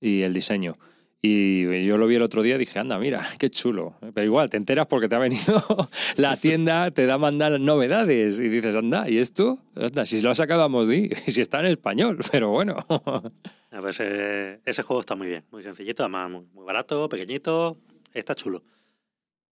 y 0.00 0.20
el 0.22 0.34
diseño. 0.34 0.76
Y 1.22 1.86
yo 1.86 1.96
lo 1.96 2.06
vi 2.06 2.16
el 2.16 2.22
otro 2.22 2.42
día 2.42 2.56
y 2.56 2.58
dije, 2.58 2.78
anda, 2.78 2.98
mira, 2.98 3.26
qué 3.38 3.50
chulo. 3.50 3.94
Pero 4.14 4.24
igual, 4.24 4.50
te 4.50 4.56
enteras 4.56 4.86
porque 4.86 5.08
te 5.08 5.16
ha 5.16 5.18
venido 5.18 5.62
la 6.16 6.36
tienda, 6.36 6.90
te 6.90 7.06
da 7.06 7.14
a 7.14 7.18
mandar 7.18 7.58
novedades 7.60 8.40
y 8.40 8.48
dices, 8.48 8.76
anda, 8.76 9.08
¿y 9.08 9.18
esto? 9.18 9.58
Anda, 9.74 10.06
si 10.06 10.20
lo 10.22 10.30
ha 10.30 10.34
sacado 10.34 10.62
Asmodee 10.62 11.10
y 11.26 11.30
si 11.30 11.40
está 11.40 11.60
en 11.60 11.66
español, 11.66 12.18
pero 12.30 12.50
bueno. 12.50 12.76
A 13.70 13.80
ver, 13.80 14.60
ese, 14.64 14.82
juego 14.82 15.00
está 15.00 15.16
muy 15.16 15.28
bien, 15.28 15.44
muy 15.50 15.62
sencillito, 15.62 16.02
además 16.02 16.30
muy, 16.30 16.46
muy 16.52 16.64
barato, 16.64 17.08
pequeñito, 17.08 17.78
está 18.12 18.34
chulo. 18.34 18.62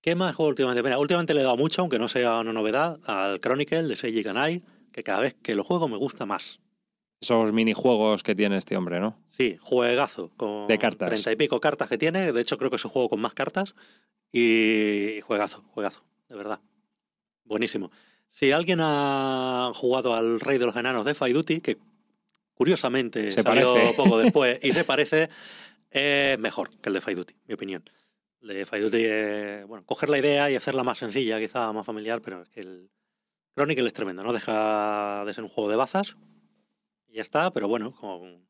¿Qué 0.01 0.15
más 0.15 0.35
juego 0.35 0.49
últimamente? 0.49 0.83
Mira, 0.83 0.99
últimamente 0.99 1.33
le 1.33 1.39
he 1.39 1.43
dado 1.43 1.55
mucho, 1.55 1.81
aunque 1.81 1.97
no 1.97 2.09
sea 2.09 2.39
una 2.39 2.51
novedad, 2.51 2.99
al 3.05 3.39
Chronicle 3.39 3.83
de 3.83 3.95
Seiji 3.95 4.21
Kanai, 4.21 4.61
que 4.91 5.01
cada 5.01 5.21
vez 5.21 5.33
que 5.41 5.55
lo 5.55 5.63
juego 5.63 5.87
me 5.87 5.95
gusta 5.95 6.25
más. 6.25 6.59
Esos 7.23 7.53
minijuegos 7.53 8.21
que 8.21 8.35
tiene 8.35 8.57
este 8.57 8.75
hombre, 8.75 8.99
¿no? 8.99 9.15
Sí, 9.29 9.55
juegazo, 9.61 10.29
con 10.35 10.67
De 10.67 10.77
cartas. 10.77 11.07
treinta 11.09 11.31
y 11.31 11.37
pico 11.37 11.61
cartas 11.61 11.87
que 11.87 11.97
tiene, 11.97 12.33
de 12.33 12.41
hecho 12.41 12.57
creo 12.57 12.69
que 12.69 12.75
es 12.75 12.83
un 12.83 12.91
juego 12.91 13.07
con 13.07 13.21
más 13.21 13.33
cartas, 13.33 13.75
y 14.33 15.21
juegazo, 15.21 15.63
juegazo, 15.69 16.03
de 16.27 16.35
verdad. 16.35 16.59
Buenísimo. 17.45 17.91
Si 18.27 18.51
alguien 18.51 18.79
ha 18.81 19.71
jugado 19.73 20.15
al 20.15 20.41
Rey 20.41 20.57
de 20.57 20.65
los 20.65 20.75
Enanos 20.75 21.05
de 21.05 21.15
Fight 21.15 21.33
Duty, 21.33 21.61
que 21.61 21.77
curiosamente 22.55 23.31
Se 23.31 23.41
salió 23.41 23.73
parece. 23.73 23.93
poco 23.95 24.17
después 24.17 24.59
y 24.61 24.73
se 24.73 24.83
parece, 24.83 25.29
es 25.91 26.37
mejor 26.39 26.71
que 26.81 26.89
el 26.89 26.93
de 26.95 26.99
Fight 27.01 27.17
Duty, 27.17 27.35
mi 27.47 27.53
opinión. 27.53 27.89
El 28.41 28.49
de 28.49 28.65
Fight 28.65 28.83
Duty, 28.83 28.97
es, 29.05 29.65
bueno, 29.65 29.85
coger 29.85 30.09
la 30.09 30.17
idea 30.17 30.51
y 30.51 30.57
hacerla 30.57 30.83
más 30.83 30.97
sencilla, 30.97 31.39
quizá 31.39 31.71
más 31.71 31.85
familiar, 31.85 32.21
pero 32.21 32.41
es 32.41 32.49
que 32.49 32.59
el 32.59 32.89
Chronicle 33.55 33.87
es 33.87 33.93
tremendo, 33.93 34.23
no 34.23 34.33
deja 34.33 35.23
de 35.25 35.33
ser 35.33 35.45
un 35.45 35.49
juego 35.49 35.69
de 35.69 35.77
bazas 35.77 36.17
y 37.13 37.17
ya 37.17 37.21
está, 37.21 37.51
pero 37.51 37.67
bueno, 37.67 37.91
con, 37.91 38.47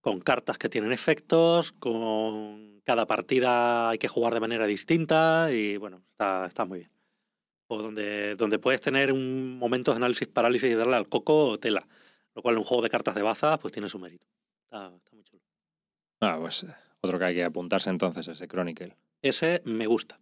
con 0.00 0.20
cartas 0.20 0.56
que 0.56 0.70
tienen 0.70 0.90
efectos, 0.90 1.72
con 1.72 2.80
cada 2.82 3.06
partida 3.06 3.90
hay 3.90 3.98
que 3.98 4.08
jugar 4.08 4.32
de 4.32 4.40
manera 4.40 4.66
distinta 4.66 5.52
y 5.52 5.76
bueno, 5.76 6.02
está, 6.10 6.46
está 6.46 6.64
muy 6.64 6.78
bien. 6.80 6.90
O 7.68 7.80
donde, 7.80 8.36
donde 8.36 8.58
puedes 8.58 8.80
tener 8.80 9.12
un 9.12 9.58
momento 9.58 9.90
de 9.92 9.98
análisis 9.98 10.26
parálisis 10.28 10.70
y 10.70 10.74
darle 10.74 10.96
al 10.96 11.08
coco 11.08 11.58
tela, 11.58 11.86
lo 12.34 12.42
cual 12.42 12.54
en 12.54 12.60
un 12.60 12.64
juego 12.64 12.82
de 12.82 12.88
cartas 12.88 13.14
de 13.14 13.22
bazas 13.22 13.58
pues 13.58 13.72
tiene 13.72 13.90
su 13.90 13.98
mérito. 13.98 14.26
Está, 14.64 14.96
está 14.96 15.14
muy 15.14 15.24
chulo. 15.24 15.42
Ah, 16.22 16.38
pues 16.40 16.62
eh, 16.62 16.74
otro 17.02 17.18
que 17.18 17.24
hay 17.26 17.34
que 17.34 17.44
apuntarse 17.44 17.90
entonces, 17.90 18.26
ese 18.28 18.48
Chronicle. 18.48 18.96
Ese 19.20 19.60
me 19.66 19.86
gusta. 19.86 20.18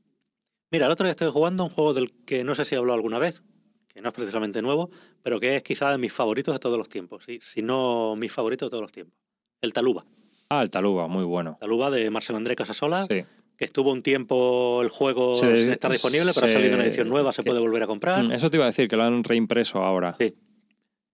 Mira, 0.73 0.87
el 0.87 0.93
otro 0.93 1.05
día 1.05 1.13
estoy 1.13 1.31
jugando 1.31 1.63
un 1.63 1.71
juego 1.71 1.95
del 1.95 2.25
que 2.25 2.43
no 2.43 2.57
sé 2.57 2.65
si 2.65 2.75
he 2.75 2.79
hablado 2.79 2.97
alguna 2.97 3.21
vez, 3.21 3.45
que 3.93 4.01
no 4.01 4.09
es 4.09 4.15
precisamente 4.15 4.62
nuevo, 4.62 4.90
pero 5.23 5.40
que 5.40 5.56
es 5.56 5.62
quizá 5.62 5.90
de 5.90 5.98
mis 5.98 6.12
favoritos 6.12 6.55
de 6.55 6.59
todos 6.59 6.78
los 6.78 6.89
tiempos, 6.89 7.24
¿sí? 7.24 7.39
si 7.40 7.62
no 7.62 8.15
mi 8.16 8.28
favorito 8.28 8.66
de 8.66 8.70
todos 8.70 8.82
los 8.82 8.93
tiempos. 8.93 9.16
El 9.60 9.73
Taluba. 9.73 10.05
Ah, 10.51 10.62
el 10.62 10.70
Taluba, 10.70 11.09
muy 11.09 11.24
bueno. 11.24 11.56
Taluba 11.60 11.90
de 11.90 12.09
Marcel 12.10 12.36
André 12.36 12.55
Casasola, 12.56 13.02
Sí. 13.02 13.24
que 13.56 13.65
estuvo 13.65 13.90
un 13.93 14.02
tiempo 14.02 14.81
el 14.82 14.89
juego 14.89 15.36
Se- 15.36 15.62
sin 15.62 15.73
estar 15.73 15.90
disponible, 15.90 16.31
pero 16.35 16.47
ha 16.47 16.52
salido 16.52 16.74
una 16.77 16.85
edición 16.85 17.09
nueva, 17.09 17.32
se 17.32 17.43
que- 17.43 17.51
puede 17.51 17.60
volver 17.60 17.82
a 17.82 17.86
comprar. 17.86 18.24
Mm, 18.24 18.32
Eso 18.32 18.51
te 18.51 18.56
iba 18.56 18.65
a 18.65 18.69
decir, 18.69 18.89
que 18.89 18.97
lo 18.97 19.02
han 19.02 19.24
reimpreso 19.24 19.82
ahora. 19.82 20.15
Sí. 20.19 20.35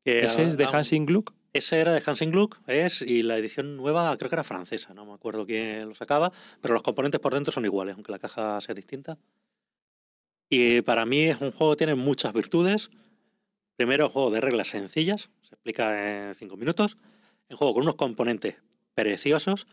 Que, 0.04 0.20
¿Ese 0.24 0.44
es 0.44 0.56
de 0.58 0.66
Hansing 0.66 1.06
Gluck? 1.06 1.32
Ese 1.54 1.78
era 1.80 1.92
de 1.94 2.02
Hansing 2.04 2.30
Gluck, 2.32 2.58
es, 2.66 3.00
y 3.00 3.22
la 3.22 3.38
edición 3.38 3.76
nueva 3.76 4.16
creo 4.18 4.28
que 4.28 4.34
era 4.34 4.44
francesa, 4.44 4.92
no 4.92 5.06
me 5.06 5.12
acuerdo 5.14 5.46
quién 5.46 5.88
lo 5.88 5.94
sacaba, 5.94 6.30
pero 6.60 6.74
los 6.74 6.82
componentes 6.82 7.20
por 7.20 7.32
dentro 7.32 7.52
son 7.52 7.64
iguales, 7.64 7.94
aunque 7.94 8.10
la 8.12 8.18
caja 8.18 8.60
sea 8.60 8.74
distinta. 8.74 9.16
Y 10.56 10.82
para 10.82 11.04
mí 11.04 11.22
es 11.24 11.40
un 11.40 11.50
juego 11.50 11.72
que 11.72 11.78
tiene 11.78 11.94
muchas 11.96 12.32
virtudes. 12.32 12.90
Primero, 13.76 14.06
un 14.06 14.12
juego 14.12 14.30
de 14.30 14.40
reglas 14.40 14.68
sencillas, 14.68 15.30
se 15.42 15.54
explica 15.56 16.28
en 16.28 16.34
cinco 16.36 16.56
minutos. 16.56 16.96
Un 17.50 17.56
juego 17.56 17.74
con 17.74 17.82
unos 17.82 17.96
componentes 17.96 18.56
preciosos. 18.94 19.66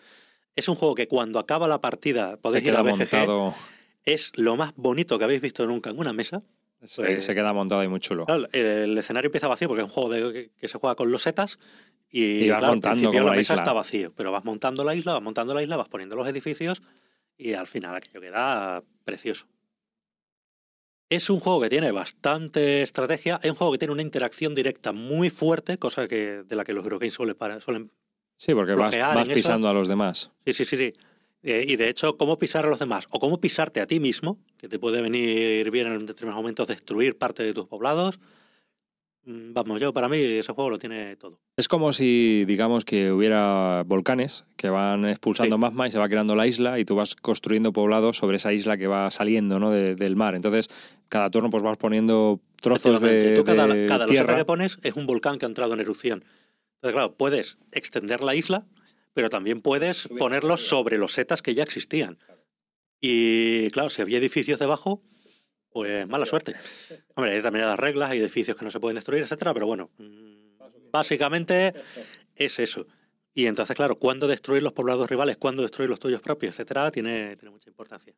Es 0.55 0.67
un 0.67 0.73
juego 0.75 0.95
que 0.95 1.07
cuando 1.07 1.37
acaba 1.37 1.67
la 1.67 1.81
partida 1.81 2.37
podéis 2.37 2.65
ir 2.65 2.75
a 2.75 2.81
BGG. 2.81 2.97
montado, 2.97 3.55
Es 4.03 4.31
lo 4.35 4.55
más 4.55 4.73
bonito 4.75 5.19
que 5.19 5.23
habéis 5.25 5.41
visto 5.41 5.65
nunca 5.67 5.91
en 5.91 5.99
una 5.99 6.13
mesa. 6.13 6.41
se, 6.83 7.03
Pues- 7.03 7.25
se 7.25 7.35
queda 7.35 7.53
montado 7.53 7.83
y 7.83 7.87
muy 7.87 7.99
chulo. 7.99 8.25
Claro, 8.25 8.47
el 8.53 8.97
escenario 8.97 9.27
empieza 9.27 9.47
vacío 9.47 9.67
porque 9.67 9.83
es 9.83 9.87
un 9.87 9.93
juego 9.93 10.09
de- 10.09 10.33
que, 10.33 10.49
que 10.59 10.67
se 10.67 10.79
juega 10.79 10.95
con 10.95 11.11
los 11.11 11.21
setas 11.21 11.59
y, 12.09 12.45
Y 12.45 12.49
vas 12.49 12.57
claro, 12.57 12.73
montando 12.73 12.89
al 12.89 13.11
principio 13.11 13.23
la 13.23 13.31
mesa 13.37 13.53
isla. 13.53 13.61
está 13.61 13.73
vacío, 13.73 14.11
pero 14.15 14.31
vas 14.31 14.43
montando 14.43 14.83
la 14.83 14.95
isla, 14.95 15.13
vas 15.13 15.21
montando 15.21 15.53
la 15.53 15.61
isla, 15.61 15.77
vas 15.77 15.89
poniendo 15.89 16.15
los 16.15 16.27
edificios 16.27 16.81
y 17.37 17.53
al 17.53 17.67
final 17.67 17.93
aquello 17.97 18.19
queda 18.19 18.81
precioso. 19.05 19.45
Es 21.11 21.29
un 21.29 21.41
juego 21.41 21.59
que 21.59 21.67
tiene 21.67 21.91
bastante 21.91 22.83
estrategia, 22.83 23.37
es 23.43 23.49
un 23.49 23.57
juego 23.57 23.73
que 23.73 23.79
tiene 23.79 23.91
una 23.91 24.01
interacción 24.01 24.55
directa 24.55 24.93
muy 24.93 25.29
fuerte, 25.29 25.77
cosa 25.77 26.07
que 26.07 26.43
de 26.47 26.55
la 26.55 26.63
que 26.63 26.71
los 26.71 26.85
Eurogames 26.85 27.13
suelen, 27.13 27.35
suelen 27.59 27.91
Sí, 28.37 28.53
porque 28.53 28.75
vas, 28.75 28.95
pisando 29.27 29.67
a 29.67 29.73
los 29.73 29.89
demás. 29.89 30.31
Sí, 30.45 30.53
sí, 30.53 30.63
sí, 30.63 30.77
sí. 30.77 30.93
Eh, 31.43 31.65
y 31.67 31.75
de 31.75 31.89
hecho, 31.89 32.15
cómo 32.15 32.37
pisar 32.37 32.65
a 32.65 32.69
los 32.69 32.79
demás 32.79 33.07
o 33.09 33.19
cómo 33.19 33.41
pisarte 33.41 33.81
a 33.81 33.87
ti 33.87 33.99
mismo, 33.99 34.39
que 34.57 34.69
te 34.69 34.79
puede 34.79 35.01
venir 35.01 35.69
bien 35.69 35.87
en 35.87 36.05
determinados 36.05 36.41
momentos 36.41 36.69
destruir 36.69 37.17
parte 37.17 37.43
de 37.43 37.53
tus 37.53 37.67
poblados. 37.67 38.17
Mm, 39.23 39.53
Vamos, 39.53 39.79
yo 39.79 39.93
para 39.93 40.09
mí 40.09 40.17
ese 40.17 40.51
juego 40.53 40.69
lo 40.71 40.79
tiene 40.79 41.15
todo. 41.15 41.39
Es 41.55 41.67
como 41.67 41.93
si, 41.93 42.43
digamos, 42.45 42.85
que 42.85 43.11
hubiera 43.11 43.83
volcanes 43.85 44.45
que 44.57 44.69
van 44.69 45.05
expulsando 45.05 45.55
Sí. 45.57 45.59
magma 45.61 45.87
y 45.87 45.91
se 45.91 45.99
va 45.99 46.09
creando 46.09 46.35
la 46.35 46.47
isla 46.47 46.79
y 46.79 46.85
tú 46.85 46.95
vas 46.95 47.15
construyendo 47.15 47.71
poblados 47.71 48.17
sobre 48.17 48.37
esa 48.37 48.51
isla 48.51 48.77
que 48.77 48.87
va 48.87 49.11
saliendo 49.11 49.59
¿no? 49.59 49.69
de- 49.69 49.93
del 49.95 50.15
mar. 50.15 50.33
Entonces, 50.33 50.69
cada 51.07 51.29
turno 51.29 51.49
pues 51.51 51.61
vas 51.61 51.77
poniendo 51.77 52.39
trozos 52.61 52.99
de, 53.01 53.33
Tú 53.35 53.43
cada, 53.43 53.67
de 53.67 53.85
cada 53.85 54.07
tierra. 54.07 54.35
que 54.37 54.45
pones 54.45 54.79
es 54.81 54.95
un 54.95 55.05
volcán 55.05 55.37
que 55.37 55.45
ha 55.45 55.49
entrado 55.49 55.73
en 55.75 55.81
erupción. 55.81 56.23
Entonces, 56.75 56.93
claro, 56.95 57.13
puedes 57.15 57.57
extender 57.71 58.23
la 58.23 58.33
isla, 58.33 58.65
pero 59.13 59.29
también 59.29 59.61
puedes 59.61 60.07
ponerlos 60.17 60.67
sobre 60.67 60.97
los 60.97 61.11
setas 61.13 61.43
que 61.43 61.53
ya 61.53 61.61
existían. 61.63 62.17
Y 62.99 63.69
claro, 63.71 63.89
si 63.89 64.01
había 64.01 64.17
edificios 64.17 64.59
debajo, 64.59 65.01
pues 65.71 66.07
mala 66.07 66.25
suerte. 66.25 66.53
Hombre, 67.15 67.31
hay 67.31 67.37
determinadas 67.37 67.79
reglas, 67.79 68.11
hay 68.11 68.19
edificios 68.19 68.57
que 68.57 68.65
no 68.65 68.71
se 68.71 68.79
pueden 68.79 68.95
destruir, 68.95 69.23
etcétera, 69.23 69.53
pero 69.53 69.65
bueno, 69.67 69.89
básicamente 70.91 71.73
es 72.35 72.59
eso. 72.59 72.85
Y 73.33 73.45
entonces, 73.45 73.75
claro, 73.75 73.95
cuándo 73.97 74.27
destruir 74.27 74.61
los 74.61 74.73
poblados 74.73 75.09
rivales, 75.09 75.37
cuándo 75.37 75.61
destruir 75.61 75.89
los 75.89 75.99
tuyos 75.99 76.21
propios, 76.21 76.51
etcétera, 76.53 76.91
tiene, 76.91 77.37
tiene 77.37 77.51
mucha 77.51 77.69
importancia. 77.69 78.13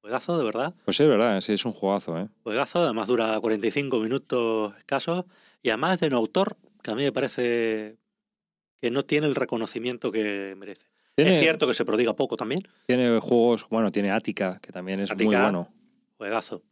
Juegazo, 0.00 0.38
de 0.38 0.44
verdad. 0.44 0.74
Pues 0.84 0.96
sí, 0.96 1.02
es 1.04 1.08
verdad, 1.08 1.40
sí, 1.40 1.52
es 1.52 1.64
un 1.64 1.72
juegazo, 1.72 2.18
¿eh? 2.18 2.28
Juegazo, 2.42 2.80
además 2.82 3.06
dura 3.08 3.38
45 3.40 4.00
minutos 4.00 4.74
escasos. 4.78 5.24
Y 5.62 5.68
además 5.70 5.94
es 5.94 6.00
de 6.00 6.06
un 6.08 6.14
autor 6.14 6.56
que 6.82 6.90
a 6.90 6.94
mí 6.96 7.04
me 7.04 7.12
parece 7.12 7.98
que 8.80 8.90
no 8.90 9.04
tiene 9.04 9.28
el 9.28 9.36
reconocimiento 9.36 10.10
que 10.10 10.54
merece. 10.56 10.86
Tiene- 11.14 11.32
Es 11.34 11.38
cierto 11.40 11.68
que 11.68 11.74
se 11.74 11.84
prodiga 11.84 12.14
poco 12.16 12.36
también. 12.36 12.62
Tiene 12.86 13.18
juegos, 13.20 13.68
bueno, 13.68 13.92
tiene 13.92 14.10
Ática, 14.10 14.58
que 14.60 14.72
también 14.72 14.98
es 15.00 15.14
muy 15.16 15.26
bueno. 15.36 15.68
Juegazo. 16.18 16.62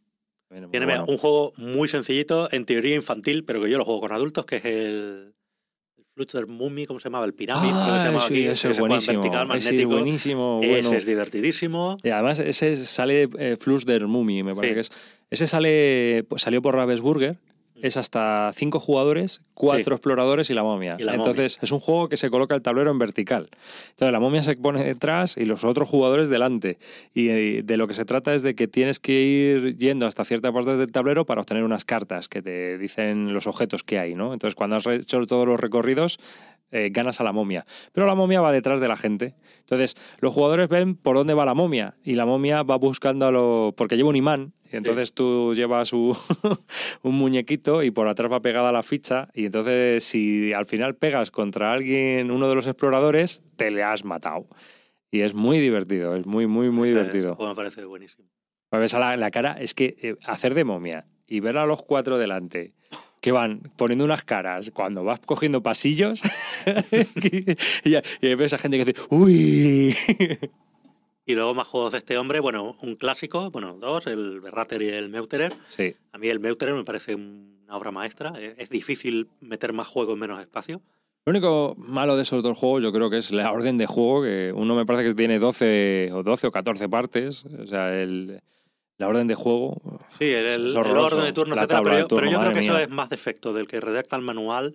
Tiene 0.69 0.85
bueno. 0.85 1.05
un 1.07 1.17
juego 1.17 1.53
muy 1.57 1.87
sencillito, 1.87 2.49
en 2.51 2.65
teoría 2.65 2.95
infantil, 2.95 3.43
pero 3.45 3.61
que 3.61 3.69
yo 3.69 3.77
lo 3.77 3.85
juego 3.85 4.01
con 4.01 4.11
adultos, 4.11 4.45
que 4.45 4.57
es 4.57 4.65
el, 4.65 5.33
Flutter 6.13 6.45
Mummy, 6.45 6.85
¿cómo 6.85 6.99
se 6.99 7.05
llamaba? 7.05 7.25
El 7.25 7.33
Pirámide, 7.33 7.71
creo 7.71 7.85
que 7.85 7.91
se 7.91 7.95
Ah, 7.99 8.03
llamaba 8.05 8.27
sí, 8.27 8.33
aquí, 8.33 8.47
ese 8.47 8.71
es 8.71 8.79
buenísimo. 8.79 9.21
vertical, 9.21 9.47
Ese 9.47 9.57
es 9.57 9.65
magnético. 9.65 9.89
buenísimo, 9.91 10.59
Ese 10.61 10.71
bueno. 10.71 10.93
es 10.93 11.05
divertidísimo. 11.05 11.97
Y 12.03 12.09
además, 12.09 12.39
ese 12.39 12.75
sale 12.75 13.29
eh, 13.39 13.55
Flux 13.57 13.85
der 13.85 14.07
Mummy, 14.07 14.43
me 14.43 14.53
parece 14.53 14.69
Sí. 14.71 14.73
que 14.75 14.79
es. 14.81 14.91
Ese 15.29 15.47
sale, 15.47 16.25
pues, 16.27 16.41
salió 16.41 16.61
por 16.61 16.75
Ravensburger. 16.75 17.37
Es 17.81 17.97
hasta 17.97 18.51
cinco 18.53 18.79
jugadores, 18.79 19.41
cuatro 19.53 19.83
Sí. 19.83 19.91
exploradores 19.91 20.49
y 20.49 20.53
la 20.53 20.63
momia. 20.63 20.97
Y 20.99 21.03
la 21.03 21.15
Entonces, 21.15 21.59
es 21.61 21.71
un 21.71 21.79
juego 21.79 22.09
que 22.09 22.17
se 22.17 22.29
coloca 22.29 22.55
el 22.55 22.61
tablero 22.61 22.91
en 22.91 22.99
vertical. 22.99 23.49
Entonces, 23.89 24.11
la 24.11 24.19
momia 24.19 24.43
se 24.43 24.55
pone 24.55 24.83
detrás 24.83 25.37
y 25.37 25.45
los 25.45 25.63
otros 25.63 25.89
jugadores 25.89 26.29
delante. 26.29 26.77
Y 27.13 27.29
eh, 27.29 27.61
de 27.63 27.77
lo 27.77 27.87
que 27.87 27.93
se 27.93 28.05
trata 28.05 28.33
es 28.33 28.43
de 28.43 28.55
que 28.55 28.67
tienes 28.67 28.99
que 28.99 29.21
ir 29.21 29.77
yendo 29.77 30.05
hasta 30.05 30.23
cierta 30.23 30.51
parte 30.51 30.77
del 30.77 30.91
tablero 30.91 31.25
para 31.25 31.41
obtener 31.41 31.63
unas 31.63 31.85
cartas 31.85 32.27
que 32.29 32.41
te 32.41 32.77
dicen 32.77 33.33
los 33.33 33.47
objetos 33.47 33.83
que 33.83 33.99
hay, 33.99 34.13
¿no? 34.13 34.33
Entonces, 34.33 34.55
cuando 34.55 34.75
has 34.75 34.85
hecho 34.87 35.25
todos 35.25 35.47
los 35.47 35.59
recorridos, 35.59 36.19
eh, 36.71 36.89
ganas 36.91 37.19
a 37.19 37.23
la 37.23 37.33
momia. 37.33 37.65
Pero 37.91 38.07
la 38.07 38.15
momia 38.15 38.39
va 38.39 38.51
detrás 38.51 38.79
de 38.79 38.87
la 38.87 38.95
gente. 38.95 39.35
Entonces, 39.59 39.95
los 40.19 40.33
jugadores 40.33 40.69
ven 40.69 40.95
por 40.95 41.17
dónde 41.17 41.33
va 41.33 41.45
la 41.45 41.53
momia 41.53 41.95
y 42.03 42.13
la 42.13 42.25
momia 42.25 42.63
va 42.63 42.77
buscando 42.77 43.27
a 43.27 43.31
lo... 43.31 43.73
porque 43.75 43.97
lleva 43.97 44.09
un 44.09 44.15
imán. 44.15 44.53
Y 44.71 44.77
entonces 44.77 45.13
tú 45.13 45.53
llevas 45.53 45.91
u- 45.93 46.15
un 47.03 47.15
muñequito 47.15 47.83
y 47.83 47.91
por 47.91 48.07
atrás 48.07 48.31
va 48.31 48.41
pegada 48.41 48.71
la 48.71 48.83
ficha 48.83 49.27
y 49.33 49.45
entonces 49.45 50.03
si 50.03 50.53
al 50.53 50.65
final 50.65 50.95
pegas 50.95 51.29
contra 51.31 51.73
alguien, 51.73 52.31
uno 52.31 52.47
de 52.49 52.55
los 52.55 52.67
exploradores, 52.67 53.43
te 53.57 53.69
le 53.71 53.83
has 53.83 54.05
matado. 54.05 54.47
Y 55.11 55.21
es 55.21 55.33
muy 55.33 55.59
divertido, 55.59 56.15
es 56.15 56.25
muy, 56.25 56.47
muy, 56.47 56.69
muy 56.69 56.87
divertido. 56.89 57.37
me 57.39 57.53
parece 57.55 57.83
buenísimo. 57.83 58.27
Me 58.71 58.79
ves 58.79 58.93
a 58.93 58.99
la, 58.99 59.17
la 59.17 59.29
cara, 59.31 59.57
es 59.59 59.73
que 59.73 59.97
eh, 60.01 60.15
hacer 60.25 60.53
de 60.53 60.63
momia 60.63 61.05
y 61.27 61.41
ver 61.41 61.57
a 61.57 61.65
los 61.65 61.83
cuatro 61.83 62.17
delante 62.17 62.73
que 63.19 63.31
van 63.33 63.59
poniendo 63.75 64.05
unas 64.05 64.23
caras 64.23 64.71
cuando 64.73 65.03
vas 65.03 65.19
cogiendo 65.19 65.61
pasillos 65.61 66.23
y, 67.83 67.95
y 68.25 68.35
ves 68.35 68.53
a 68.53 68.57
gente 68.57 68.77
que 68.77 68.85
dice 68.85 69.01
¡Uy! 69.09 69.95
Y 71.31 71.35
luego 71.35 71.53
más 71.53 71.67
juegos 71.67 71.91
de 71.93 71.99
este 71.99 72.17
hombre, 72.17 72.39
bueno, 72.39 72.75
un 72.81 72.95
clásico, 72.95 73.49
bueno, 73.51 73.77
dos, 73.79 74.05
el 74.07 74.41
Berrater 74.41 74.81
y 74.81 74.89
el 74.89 75.09
Meuterer. 75.09 75.53
Sí, 75.67 75.95
A 76.11 76.17
mí 76.17 76.27
el 76.29 76.39
Meuterer 76.39 76.75
me 76.75 76.83
parece 76.83 77.15
una 77.15 77.77
obra 77.77 77.91
maestra. 77.91 78.33
Es, 78.39 78.55
es 78.57 78.69
difícil 78.69 79.29
meter 79.39 79.71
más 79.73 79.87
juego 79.87 80.13
en 80.13 80.19
menos 80.19 80.39
espacio. 80.41 80.81
Lo 81.25 81.31
único 81.31 81.75
malo 81.77 82.15
de 82.15 82.23
esos 82.23 82.41
dos 82.43 82.57
juegos 82.57 82.83
yo 82.83 82.91
creo 82.91 83.09
que 83.09 83.17
es 83.19 83.31
la 83.31 83.51
orden 83.51 83.77
de 83.77 83.85
juego, 83.85 84.23
que 84.23 84.51
uno 84.55 84.75
me 84.75 84.85
parece 84.85 85.09
que 85.09 85.15
tiene 85.15 85.37
12 85.39 86.09
o 86.13 86.23
12 86.23 86.47
o 86.47 86.51
14 86.51 86.89
partes, 86.89 87.45
o 87.45 87.65
sea, 87.67 87.93
el, 87.93 88.41
la 88.97 89.07
orden 89.07 89.27
de 89.27 89.35
juego. 89.35 89.79
Sí, 90.17 90.25
el, 90.25 90.45
el- 90.47 90.67
el 90.69 90.77
orden 90.77 91.23
de 91.23 91.31
turno, 91.33 91.55
La 91.55 91.61
etcétera. 91.61 91.81
Pero 91.83 91.95
de 91.95 92.01
yo, 92.01 92.07
turno, 92.07 92.21
pero 92.23 92.31
yo 92.31 92.39
creo 92.41 92.53
que 92.53 92.59
eso 92.65 92.73
mía. 92.73 92.81
es 92.83 92.89
más 92.89 93.09
defecto 93.09 93.53
del 93.53 93.67
que 93.67 93.79
redacta 93.79 94.15
el 94.15 94.23
manual 94.23 94.73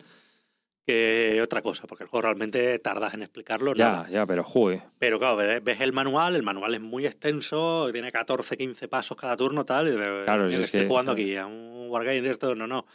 que 0.87 1.41
otra 1.43 1.63
cosa, 1.63 1.87
porque 1.87 2.05
el 2.05 2.11
juego 2.11 2.23
realmente 2.23 2.79
tardas 2.79 3.13
en 3.15 3.23
explicarlo. 3.23 3.75
Ya, 3.75 3.91
nada. 3.91 4.09
ya, 4.09 4.25
pero 4.27 4.45
joder. 4.45 4.83
Pero 4.99 5.19
claro, 5.19 5.37
ves 5.37 5.63
ves 5.65 5.81
el 5.81 5.93
manual, 5.93 6.37
el 6.37 6.43
manual 6.45 6.75
es 6.75 6.81
muy 6.81 7.05
extenso, 7.07 7.89
tiene 7.93 8.13
14, 8.13 8.57
15 8.57 8.87
pasos 8.87 9.17
cada 9.17 9.37
turno, 9.37 9.65
tal. 9.65 9.89
Y 9.93 9.97
Claro, 10.25 10.47
es 10.47 10.55
estoy 10.55 10.83
que- 10.83 10.87
jugando 10.87 11.15
claro. 11.15 11.27
aquí 11.27 11.37
a 11.37 11.47
un 11.47 11.87
Wargame 11.91 12.23
de 12.23 12.31
esto, 12.31 12.55
no, 12.55 12.67
no. 12.69 12.87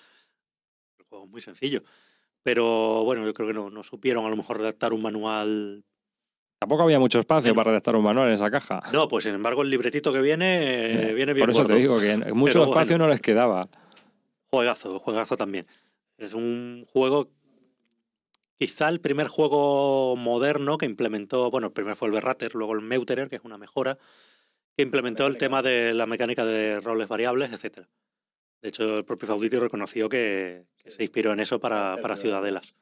El 0.99 1.05
juego 1.05 1.26
es 1.26 1.31
muy 1.31 1.41
sencillo. 1.41 1.84
Pero 2.43 3.03
bueno, 3.03 3.26
yo 3.26 3.34
creo 3.34 3.47
que 3.49 3.53
no, 3.53 3.69
no 3.69 3.84
supieron 3.84 4.26
a 4.26 4.30
lo 4.30 4.35
mejor 4.38 4.57
redactar 4.59 4.93
un 4.93 5.01
manual. 5.01 5.84
Tampoco 6.59 6.84
había 6.84 6.99
mucho 6.99 7.19
espacio 7.19 7.53
para 7.55 7.72
redactar 7.72 7.95
un 7.95 8.03
manual 8.03 8.27
en 8.30 8.34
esa 8.35 8.49
caja. 8.49 8.81
No, 8.93 9.07
pues 9.07 9.26
sin 9.26 9.34
embargo, 9.35 9.63
el 9.63 9.69
libretito 9.69 10.13
que 10.13 10.22
viene, 10.22 11.09
eh, 11.09 11.13
viene 11.13 11.34
bien 11.34 11.45
Por 11.45 11.51
eso 11.51 11.61
gordo. 11.63 11.73
te 11.76 11.80
digo 11.80 11.99
que 11.99 12.18
mucho 12.34 12.53
Pero 12.59 12.65
espacio 12.72 12.93
bueno. 12.93 13.05
no 13.05 13.11
les 13.11 13.19
quedaba. 13.22 13.68
Juegazo, 14.49 14.99
juegazo 14.99 15.35
también. 15.38 15.65
Es 16.18 16.34
un 16.34 16.85
juego, 16.91 17.30
quizá 18.62 18.90
el 18.90 19.02
primer 19.02 19.28
juego 19.28 20.16
moderno 20.16 20.78
que 20.78 20.86
implementó, 20.86 21.50
bueno, 21.50 21.66
el 21.66 21.74
primero 21.74 21.96
fue 21.96 22.10
el 22.10 22.14
Berrater, 22.14 22.54
luego 22.54 22.74
el 22.74 22.82
Meuterer, 22.82 23.28
que 23.28 23.38
es 23.38 23.42
una 23.44 23.58
mejora, 23.58 23.98
que 24.78 24.84
implementó 24.84 25.26
el 25.26 25.40
tema 25.40 25.64
de 25.64 25.96
la 25.96 26.06
mecánica 26.06 26.46
de 26.46 26.80
roles 26.80 27.08
variables, 27.08 27.52
etcétera. 27.52 27.90
De 28.62 28.70
hecho, 28.70 28.98
el 28.98 29.04
propio 29.04 29.30
Fauditi 29.30 29.58
reconoció 29.58 30.10
que, 30.10 30.68
que 30.78 30.92
se 30.92 31.02
inspiró 31.02 31.34
en 31.34 31.40
eso 31.40 31.60
para, 31.60 31.98
para 32.04 32.16
Ciudadelas. 32.16 32.76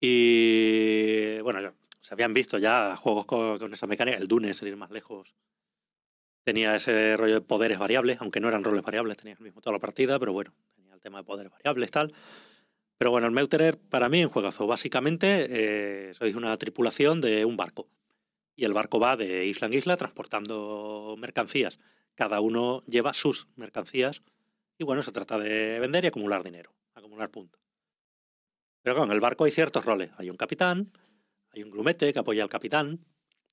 Y 0.00 1.38
bueno, 1.40 1.60
ya 1.60 1.74
se 2.00 2.14
habían 2.14 2.32
visto 2.32 2.56
ya 2.56 2.96
juegos 2.96 3.26
con, 3.26 3.58
con 3.58 3.74
esa 3.74 3.86
mecánica. 3.86 4.16
El 4.16 4.26
Dune, 4.26 4.54
sin 4.54 4.68
ir 4.68 4.76
más 4.78 4.90
lejos, 4.90 5.34
tenía 6.44 6.74
ese 6.76 7.14
rollo 7.18 7.34
de 7.34 7.40
poderes 7.42 7.78
variables, 7.78 8.16
aunque 8.22 8.40
no 8.40 8.48
eran 8.48 8.64
roles 8.64 8.80
variables, 8.80 9.18
tenías 9.18 9.38
el 9.38 9.44
mismo 9.44 9.60
toda 9.60 9.74
la 9.74 9.80
partida, 9.80 10.18
pero 10.18 10.32
bueno, 10.32 10.54
tenía 10.74 10.94
el 10.94 11.00
tema 11.02 11.18
de 11.18 11.24
poderes 11.24 11.52
variables, 11.52 11.90
tal. 11.90 12.14
Pero 13.00 13.12
bueno, 13.12 13.26
el 13.26 13.32
Meuterer 13.32 13.78
para 13.78 14.10
mí 14.10 14.20
es 14.20 14.26
un 14.26 14.32
juegazo. 14.32 14.66
Básicamente, 14.66 15.46
eh, 15.48 16.12
sois 16.12 16.34
una 16.34 16.54
tripulación 16.58 17.22
de 17.22 17.46
un 17.46 17.56
barco. 17.56 17.88
Y 18.56 18.66
el 18.66 18.74
barco 18.74 19.00
va 19.00 19.16
de 19.16 19.46
isla 19.46 19.68
en 19.68 19.72
isla 19.72 19.96
transportando 19.96 21.16
mercancías. 21.18 21.80
Cada 22.14 22.40
uno 22.40 22.84
lleva 22.86 23.14
sus 23.14 23.48
mercancías. 23.56 24.20
Y 24.76 24.84
bueno, 24.84 25.02
se 25.02 25.12
trata 25.12 25.38
de 25.38 25.80
vender 25.80 26.04
y 26.04 26.08
acumular 26.08 26.44
dinero, 26.44 26.74
acumular 26.92 27.30
puntos. 27.30 27.62
Pero 28.82 28.96
claro, 28.96 29.10
en 29.10 29.12
el 29.14 29.20
barco 29.20 29.44
hay 29.44 29.50
ciertos 29.50 29.86
roles. 29.86 30.10
Hay 30.18 30.28
un 30.28 30.36
capitán, 30.36 30.92
hay 31.54 31.62
un 31.62 31.70
grumete 31.70 32.12
que 32.12 32.18
apoya 32.18 32.42
al 32.42 32.50
capitán, 32.50 33.00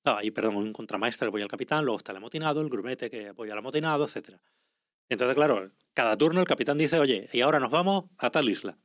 Ah, 0.04 0.18
hay, 0.18 0.30
perdón, 0.30 0.56
un 0.56 0.72
contramaestre 0.72 1.24
que 1.26 1.28
apoya 1.28 1.44
al 1.44 1.50
capitán, 1.50 1.84
luego 1.84 1.98
está 1.98 2.12
el 2.12 2.18
amotinado, 2.18 2.60
el 2.60 2.68
grumete 2.68 3.10
que 3.10 3.28
apoya 3.28 3.52
al 3.52 3.58
amotinado, 3.58 4.04
etcétera. 4.04 4.40
Entonces, 5.08 5.34
claro, 5.34 5.72
cada 5.92 6.16
turno 6.16 6.40
el 6.40 6.46
capitán 6.46 6.78
dice, 6.78 6.98
oye, 6.98 7.28
y 7.32 7.40
ahora 7.40 7.60
nos 7.60 7.70
vamos 7.70 8.04
a 8.18 8.30
tal 8.30 8.48
isla. 8.48 8.78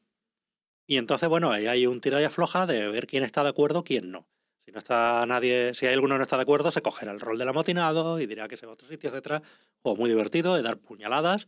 Y 0.85 0.97
entonces, 0.97 1.29
bueno, 1.29 1.51
ahí 1.51 1.67
hay 1.67 1.87
un 1.87 2.01
tira 2.01 2.21
y 2.21 2.25
afloja 2.25 2.65
de 2.65 2.87
ver 2.89 3.07
quién 3.07 3.23
está 3.23 3.43
de 3.43 3.49
acuerdo, 3.49 3.83
quién 3.83 4.11
no. 4.11 4.27
Si 4.65 4.71
no 4.71 4.79
está 4.79 5.25
nadie, 5.25 5.73
si 5.73 5.85
hay 5.85 5.93
alguno 5.93 6.15
que 6.15 6.19
no 6.19 6.23
está 6.23 6.37
de 6.37 6.43
acuerdo, 6.43 6.71
se 6.71 6.81
cogerá 6.81 7.11
el 7.11 7.19
rol 7.19 7.37
del 7.37 7.49
amotinado 7.49 8.19
y 8.19 8.25
dirá 8.25 8.47
que 8.47 8.57
se 8.57 8.65
va 8.65 8.71
a 8.71 8.75
otro 8.75 8.87
sitio, 8.87 9.09
etcétera. 9.09 9.41
Juego 9.81 9.97
muy 9.97 10.09
divertido, 10.09 10.55
de 10.55 10.61
dar 10.61 10.77
puñaladas. 10.77 11.47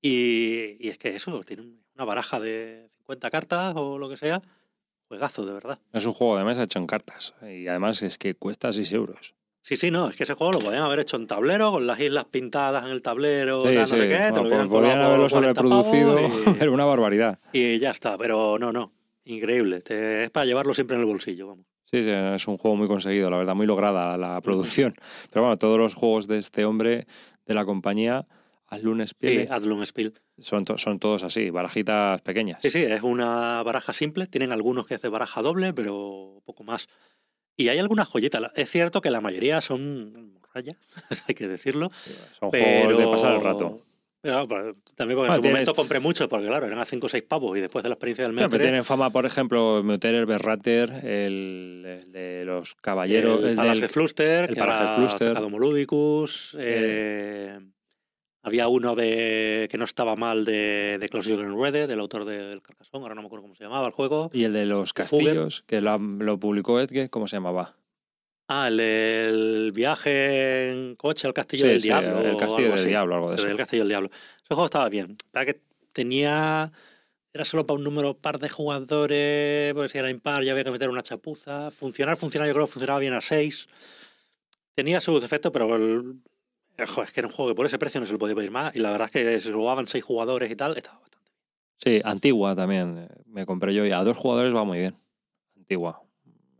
Y, 0.00 0.76
y 0.80 0.88
es 0.88 0.98
que 0.98 1.14
eso, 1.14 1.40
tiene 1.44 1.64
una 1.94 2.04
baraja 2.04 2.40
de 2.40 2.90
50 2.98 3.30
cartas 3.30 3.74
o 3.76 3.98
lo 3.98 4.08
que 4.08 4.16
sea. 4.16 4.42
Juegazo, 5.08 5.44
de 5.44 5.52
verdad. 5.52 5.78
Es 5.92 6.06
un 6.06 6.14
juego 6.14 6.38
de 6.38 6.44
mesa 6.44 6.62
hecho 6.62 6.78
en 6.78 6.86
cartas. 6.86 7.34
Y 7.42 7.68
además 7.68 8.02
es 8.02 8.16
que 8.16 8.34
cuesta 8.34 8.72
6 8.72 8.92
euros. 8.92 9.34
Sí, 9.64 9.76
sí, 9.76 9.92
no, 9.92 10.08
es 10.08 10.16
que 10.16 10.24
ese 10.24 10.34
juego 10.34 10.54
lo 10.54 10.58
podían 10.58 10.82
haber 10.82 10.98
hecho 10.98 11.16
en 11.16 11.28
tablero, 11.28 11.70
con 11.70 11.86
las 11.86 12.00
islas 12.00 12.24
pintadas 12.24 12.84
en 12.84 12.90
el 12.90 13.00
tablero, 13.00 13.62
Sí, 13.68 13.74
tal, 13.76 13.86
sí. 13.86 13.94
no 13.94 14.00
sé 14.02 14.08
qué, 14.08 14.16
te 14.16 14.30
lo 14.30 14.42
podrían 14.42 14.68
colado 14.68 15.02
haberlo 15.04 15.28
por 15.28 15.30
40 15.30 15.60
sobreproducido. 15.62 16.18
Era 16.60 16.70
una 16.72 16.84
barbaridad. 16.84 17.38
Y, 17.52 17.78
ya 17.78 17.90
está, 17.92 18.18
pero 18.18 18.58
no, 18.58 18.72
no, 18.72 18.92
increíble. 19.24 19.80
Te- 19.80 20.24
es 20.24 20.30
para 20.30 20.46
llevarlo 20.46 20.74
siempre 20.74 20.96
en 20.96 21.02
el 21.02 21.06
bolsillo, 21.06 21.46
vamos. 21.46 21.64
Sí, 21.84 22.02
sí, 22.02 22.10
es 22.10 22.48
un 22.48 22.56
juego 22.58 22.76
muy 22.76 22.88
conseguido, 22.88 23.30
la 23.30 23.36
verdad, 23.36 23.54
muy 23.54 23.66
lograda 23.66 24.16
la 24.16 24.40
producción. 24.40 24.94
Pero 25.30 25.42
bueno, 25.42 25.58
todos 25.58 25.78
los 25.78 25.94
juegos 25.94 26.26
de 26.26 26.38
este 26.38 26.64
hombre, 26.64 27.06
de 27.46 27.54
la 27.54 27.64
compañía, 27.64 28.26
Alun 28.66 29.00
Sí, 29.00 29.06
Spiele, 29.08 29.48
Adlun 29.50 29.84
Spiel. 29.86 30.14
son, 30.38 30.64
to- 30.64 30.78
son 30.78 30.98
todos 30.98 31.22
así, 31.22 31.50
barajitas 31.50 32.20
pequeñas. 32.22 32.62
Sí, 32.62 32.70
sí, 32.70 32.78
es 32.80 33.02
una 33.02 33.62
baraja 33.62 33.92
simple. 33.92 34.26
Tienen 34.26 34.50
algunos 34.50 34.86
que 34.86 34.94
es 34.94 35.02
de 35.02 35.08
baraja 35.10 35.42
doble, 35.42 35.72
pero 35.74 36.40
poco 36.46 36.64
más. 36.64 36.88
Y 37.56 37.68
hay 37.68 37.78
algunas 37.78 38.08
joyitas. 38.08 38.40
La- 38.40 38.52
Es 38.56 38.70
cierto 38.70 39.00
que 39.00 39.10
la 39.10 39.20
mayoría 39.20 39.60
son 39.60 40.38
raya, 40.54 40.76
hay 41.28 41.34
que 41.34 41.48
decirlo. 41.48 41.90
Son 42.38 42.50
pero... 42.50 42.84
juegos 42.86 42.98
de 42.98 43.06
pasar 43.12 43.34
el 43.36 43.40
rato. 43.42 43.84
Pero, 44.20 44.46
pero 44.46 44.76
también 44.94 45.16
porque 45.18 45.32
Ah, 45.32 45.34
en 45.34 45.38
su 45.38 45.42
tienes- 45.42 45.52
momento 45.52 45.74
compré 45.74 45.98
muchos, 45.98 46.28
porque 46.28 46.46
claro, 46.46 46.64
eran 46.66 46.78
a 46.78 46.84
5 46.84 47.06
o 47.06 47.08
6 47.10 47.24
pavos 47.24 47.58
y 47.58 47.60
después 47.60 47.82
de 47.82 47.88
la 47.88 47.94
experiencia 47.94 48.24
del 48.24 48.34
pero 48.36 48.48
Metre, 48.48 48.64
tienen 48.66 48.84
fama, 48.84 49.10
por 49.10 49.26
ejemplo, 49.26 49.82
Meuterer, 49.82 50.26
Berrater, 50.26 50.90
el, 51.04 51.84
el 51.84 52.12
de 52.12 52.44
los 52.44 52.76
caballeros, 52.76 53.40
el, 53.42 53.48
el, 53.50 53.56
Palace 53.56 53.80
del- 53.80 53.88
Fluster, 53.90 54.44
el 54.50 54.54
que 54.54 54.62
Fluster. 54.62 55.28
sacado 55.28 55.50
Moludicus. 55.50 56.56
eh, 56.58 57.58
había 58.42 58.68
uno 58.68 58.94
de 58.96 59.68
que 59.70 59.78
no 59.78 59.84
estaba 59.84 60.16
mal 60.16 60.44
de, 60.44 60.98
de 61.00 61.08
Klaus 61.08 61.26
Jürgen 61.26 61.58
Rede, 61.60 61.86
del 61.86 62.00
autor 62.00 62.24
del 62.24 62.60
Carcassonne, 62.62 63.02
ahora 63.04 63.14
no 63.14 63.22
me 63.22 63.26
acuerdo 63.26 63.42
cómo 63.44 63.54
se 63.54 63.64
llamaba 63.64 63.86
el 63.86 63.92
juego. 63.92 64.30
y 64.32 64.44
el 64.44 64.52
de 64.52 64.66
los 64.66 64.92
castillos, 64.92 65.62
que 65.66 65.80
lo, 65.80 65.98
lo 65.98 66.38
publicó 66.38 66.80
Edge, 66.80 67.08
¿cómo 67.10 67.26
se 67.26 67.36
llamaba? 67.36 67.76
Ah, 68.48 68.68
el 68.68 68.76
del 68.76 69.72
viaje 69.72 70.70
en 70.70 70.96
coche 70.96 71.26
al 71.26 71.32
Castillo 71.32 71.62
Sí, 71.64 71.68
del 71.70 71.80
sí, 71.80 71.88
Diablo. 71.88 72.20
el 72.20 72.36
Castillo 72.36 72.68
del 72.68 72.78
así. 72.78 72.88
Diablo, 72.88 73.14
algo 73.14 73.30
de 73.30 73.36
El 73.42 73.46
eso. 73.48 73.56
Castillo 73.56 73.82
del 73.82 73.88
Diablo. 73.88 74.10
Ese 74.12 74.48
juego 74.48 74.64
estaba 74.66 74.88
bien. 74.90 75.16
Para 75.30 75.46
que 75.46 75.60
tenía. 75.92 76.70
Era 77.32 77.46
solo 77.46 77.64
para 77.64 77.78
un 77.78 77.84
número 77.84 78.12
par 78.18 78.38
de 78.38 78.50
jugadores, 78.50 79.72
porque 79.72 79.88
si 79.88 79.96
era 79.96 80.10
impar 80.10 80.42
ya 80.44 80.52
había 80.52 80.64
que 80.64 80.70
meter 80.70 80.90
una 80.90 81.02
chapuza. 81.02 81.70
Funcionar, 81.70 82.18
funcionar, 82.18 82.46
yo 82.46 82.52
creo 82.52 82.66
que 82.66 82.72
funcionaba 82.72 82.98
bien 82.98 83.14
a 83.14 83.22
6. 83.22 83.68
Tenía 84.74 85.00
sus 85.00 85.22
defectos, 85.22 85.50
pero 85.52 85.74
el- 85.76 86.16
Joder, 86.86 87.06
es 87.08 87.12
que 87.12 87.20
era 87.20 87.28
un 87.28 87.32
juego 87.34 87.50
que 87.50 87.54
por 87.54 87.66
ese 87.66 87.78
precio 87.78 88.00
no 88.00 88.06
se 88.06 88.12
lo 88.12 88.18
podía 88.18 88.34
pedir 88.34 88.50
más. 88.50 88.74
Y 88.74 88.78
la 88.80 88.90
verdad 88.90 89.10
es 89.12 89.12
que 89.12 89.40
si 89.40 89.52
jugaban 89.52 89.86
seis 89.86 90.04
jugadores 90.04 90.50
y 90.50 90.56
tal, 90.56 90.76
estaba 90.76 90.98
bastante 91.00 91.28
Sí, 91.78 92.00
antigua 92.04 92.54
también. 92.54 92.98
eh, 92.98 93.08
Me 93.26 93.44
compré 93.46 93.74
yo 93.74 93.84
y 93.86 93.92
a 93.92 94.02
dos 94.04 94.16
jugadores 94.16 94.54
va 94.54 94.64
muy 94.64 94.78
bien. 94.78 94.96
Antigua. 95.56 96.02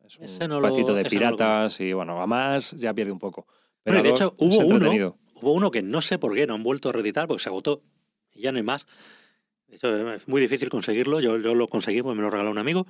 Es 0.04 0.18
un 0.18 0.24
Ese 0.24 0.48
no 0.48 0.60
lo- 0.60 0.68
pedacito 0.68 0.94
de 0.94 1.02
no 1.04 1.08
piratas 1.10 1.80
y 1.80 1.92
bueno, 1.92 2.20
a 2.20 2.26
más 2.26 2.72
ya 2.72 2.92
pierde 2.92 3.12
un 3.12 3.18
poco. 3.18 3.46
Pero, 3.84 4.02
de 4.02 4.10
hecho, 4.10 4.34
hubo 4.38 4.58
uno, 4.66 4.90
hubo 5.40 5.52
uno 5.52 5.70
que 5.70 5.82
no 5.82 6.02
sé 6.02 6.18
por 6.18 6.34
qué 6.34 6.46
no 6.46 6.54
han 6.54 6.62
vuelto 6.62 6.88
a 6.88 6.92
reeditar 6.92 7.26
porque 7.28 7.42
se 7.42 7.48
agotó 7.48 7.82
y 8.32 8.42
ya 8.42 8.52
no 8.52 8.58
hay 8.58 8.64
más. 8.64 8.86
De 9.68 9.76
hecho, 9.76 10.12
es 10.12 10.28
muy 10.28 10.40
difícil 10.40 10.68
conseguirlo. 10.68 11.20
Yo, 11.20 11.38
yo 11.38 11.54
lo 11.54 11.66
conseguí 11.66 12.02
porque 12.02 12.16
me 12.16 12.22
lo 12.22 12.30
regaló 12.30 12.50
un 12.50 12.58
amigo. 12.58 12.86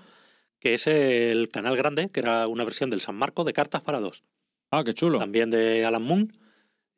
Que 0.59 0.75
es 0.75 0.87
el 0.87 1.49
Canal 1.49 1.77
Grande, 1.77 2.09
que 2.11 2.21
era 2.21 2.47
una 2.47 2.63
versión 2.65 2.89
del 2.91 3.01
San 3.01 3.17
Marco 3.17 3.43
de 3.45 3.53
cartas 3.53 3.83
para 3.83 4.01
dos. 4.01 4.23
Ah, 4.71 4.83
qué 4.85 4.93
chulo. 4.93 5.19
También 5.19 5.51
de 5.51 5.85
Alan 5.85 6.03
Moon. 6.03 6.33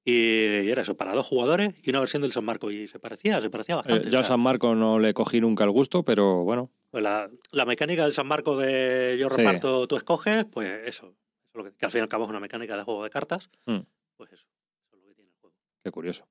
Y 0.07 0.69
era 0.71 0.83
eso, 0.83 0.97
para 0.97 1.15
dos 1.15 1.27
jugadores 1.27 1.75
y 1.83 1.89
una 1.91 2.01
versión 2.01 2.21
del 2.23 2.33
San 2.33 2.45
Marco. 2.45 2.71
Y 2.71 2.87
se 2.89 2.99
parecía, 2.99 3.41
se 3.41 3.49
parecía 3.49 3.75
Eh, 3.75 3.79
bastante. 3.79 4.11
yo 4.11 4.19
o 4.19 4.21
a 4.21 4.25
San 4.25 4.41
Marco 4.41 4.75
no 4.75 4.99
le 4.99 5.15
cogí 5.15 5.41
nunca 5.41 5.65
el 5.65 5.71
gusto, 5.71 6.03
pero 6.05 6.45
bueno. 6.45 6.71
pues 6.91 7.03
la, 7.03 7.31
la 7.53 7.65
mecánica 7.65 8.03
del 8.05 8.13
San 8.13 8.27
Marco 8.29 8.57
de 8.59 9.17
yo 9.19 9.29
Sí. 9.31 9.37
reparto, 9.39 9.89
tú 9.89 9.97
escoges, 9.97 10.45
pues 10.45 10.87
eso. 10.87 11.15
que, 11.55 11.73
que 11.79 11.87
al 11.87 11.91
fin 11.93 12.01
y 12.01 12.03
al 12.03 12.09
cabo 12.09 12.25
es 12.25 12.31
una 12.31 12.41
mecánica 12.41 12.77
de 12.77 12.83
juego 12.83 13.03
de 13.05 13.11
cartas. 13.11 13.49
Mm. 13.67 13.79
Pues 14.17 14.33
eso, 14.33 14.45
eso 14.87 14.97
es 14.97 15.03
lo 15.03 15.09
que 15.09 15.15
tiene 15.15 15.31
el 15.31 15.37
juego. 15.41 15.57
Qué 15.83 15.91
curioso. 15.91 16.29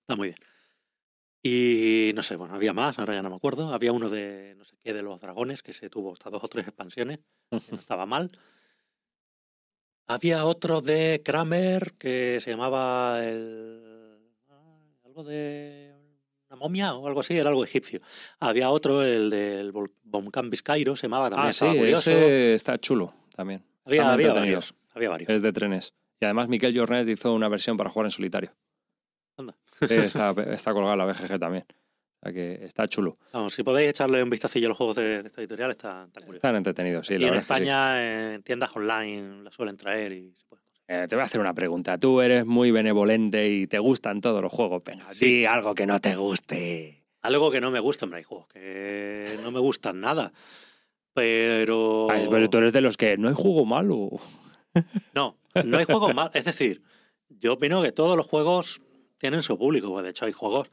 Está 0.00 0.16
muy 0.16 0.28
bien. 0.28 0.38
Y 1.42 2.12
no 2.14 2.22
sé, 2.22 2.36
bueno, 2.36 2.54
había 2.54 2.72
más, 2.72 2.98
ahora 2.98 3.12
ya 3.14 3.22
no 3.22 3.28
me 3.28 3.36
acuerdo. 3.36 3.74
Había 3.74 3.92
uno 3.92 4.08
de 4.08 4.54
no 4.56 4.64
sé 4.64 4.76
qué 4.82 4.94
de 4.94 5.02
los 5.02 5.20
dragones 5.20 5.62
que 5.62 5.74
se 5.74 5.90
tuvo 5.90 6.14
hasta 6.14 6.30
dos 6.30 6.42
o 6.42 6.48
tres 6.48 6.66
expansiones, 6.66 7.18
que 7.50 7.58
no 7.70 7.76
estaba 7.86 8.06
mal. 8.06 8.30
Había 10.06 10.44
otro 10.44 10.80
de 10.80 11.22
Kramer 11.24 11.94
que 11.98 12.38
se 12.40 12.50
llamaba 12.50 13.24
el. 13.24 14.18
algo 15.04 15.24
de. 15.24 15.94
una 16.50 16.56
momia 16.56 16.94
o 16.94 17.06
algo 17.08 17.20
así, 17.20 17.36
era 17.36 17.48
algo 17.48 17.64
egipcio. 17.64 18.00
Había 18.38 18.70
otro, 18.70 19.02
el 19.02 19.30
del 19.30 19.72
Vol- 19.72 19.92
Bomcambis 20.02 20.62
Cairo, 20.62 20.94
se 20.96 21.06
llamaba 21.06 21.30
también. 21.30 21.48
Ah, 21.48 21.52
sí, 21.52 21.66
curioso. 21.66 22.10
ese 22.10 22.54
está 22.54 22.78
chulo 22.78 23.14
también. 23.34 23.64
Había, 23.86 24.12
había 24.12 24.32
varios. 24.32 24.74
Había 24.94 25.10
varios. 25.10 25.30
Es 25.30 25.42
de 25.42 25.52
trenes. 25.52 25.94
Y 26.20 26.24
además 26.26 26.48
Miquel 26.48 26.76
Jornet 26.78 27.08
hizo 27.08 27.32
una 27.34 27.48
versión 27.48 27.76
para 27.76 27.90
jugar 27.90 28.06
en 28.06 28.10
solitario. 28.10 28.50
Anda. 29.36 29.56
Sí, 29.88 29.94
está, 29.94 30.30
está 30.52 30.72
colgada 30.72 30.96
la 30.96 31.06
BGG 31.06 31.38
también. 31.40 31.64
O 32.24 32.26
sea 32.26 32.32
que 32.32 32.64
está 32.64 32.88
chulo. 32.88 33.18
Vamos, 33.34 33.52
si 33.52 33.62
podéis 33.62 33.90
echarle 33.90 34.22
un 34.22 34.30
vistacillo 34.30 34.68
a 34.68 34.70
los 34.70 34.78
juegos 34.78 34.96
de, 34.96 35.20
de 35.22 35.26
esta 35.26 35.42
editorial, 35.42 35.70
está, 35.72 36.04
está 36.06 36.20
curioso. 36.20 36.36
Están 36.36 36.56
entretenidos, 36.56 37.06
sí. 37.06 37.14
y 37.14 37.18
La 37.18 37.26
en 37.28 37.34
sí. 37.34 37.38
España, 37.40 38.32
en 38.34 38.42
tiendas 38.42 38.70
online, 38.74 39.42
la 39.42 39.50
suelen 39.50 39.76
traer 39.76 40.12
y 40.12 40.32
se 40.34 40.44
puede. 40.46 40.62
Eh, 40.88 41.06
te 41.06 41.16
voy 41.16 41.20
a 41.22 41.24
hacer 41.26 41.40
una 41.40 41.52
pregunta. 41.52 41.98
Tú 41.98 42.22
eres 42.22 42.46
muy 42.46 42.70
benevolente 42.70 43.48
y 43.50 43.66
te 43.66 43.78
gustan 43.78 44.22
todos 44.22 44.40
los 44.40 44.50
juegos. 44.50 44.82
Venga, 44.84 45.06
Sí. 45.12 45.44
algo 45.44 45.74
que 45.74 45.86
no 45.86 46.00
te 46.00 46.16
guste. 46.16 47.04
Algo 47.20 47.50
que 47.50 47.60
no 47.60 47.70
me 47.70 47.80
gusta, 47.80 48.06
hombre, 48.06 48.18
hay 48.18 48.24
juegos 48.24 48.46
que 48.48 49.38
no 49.42 49.50
me 49.50 49.60
gustan 49.60 50.00
nada. 50.00 50.32
Pero. 51.12 52.08
Ah, 52.10 52.18
pero 52.30 52.48
tú 52.50 52.58
eres 52.58 52.72
de 52.72 52.80
los 52.80 52.96
que 52.96 53.16
no 53.16 53.28
hay 53.28 53.34
juego 53.34 53.64
malo. 53.64 54.10
No, 55.14 55.36
no 55.64 55.78
hay 55.78 55.84
juegos 55.84 56.12
malos. 56.16 56.34
Es 56.34 56.44
decir, 56.46 56.82
yo 57.28 57.52
opino 57.52 57.80
que 57.82 57.92
todos 57.92 58.16
los 58.16 58.26
juegos 58.26 58.80
tienen 59.18 59.42
su 59.44 59.56
público. 59.56 59.92
pues, 59.92 60.02
De 60.02 60.10
hecho, 60.10 60.24
hay 60.24 60.32
juegos 60.32 60.68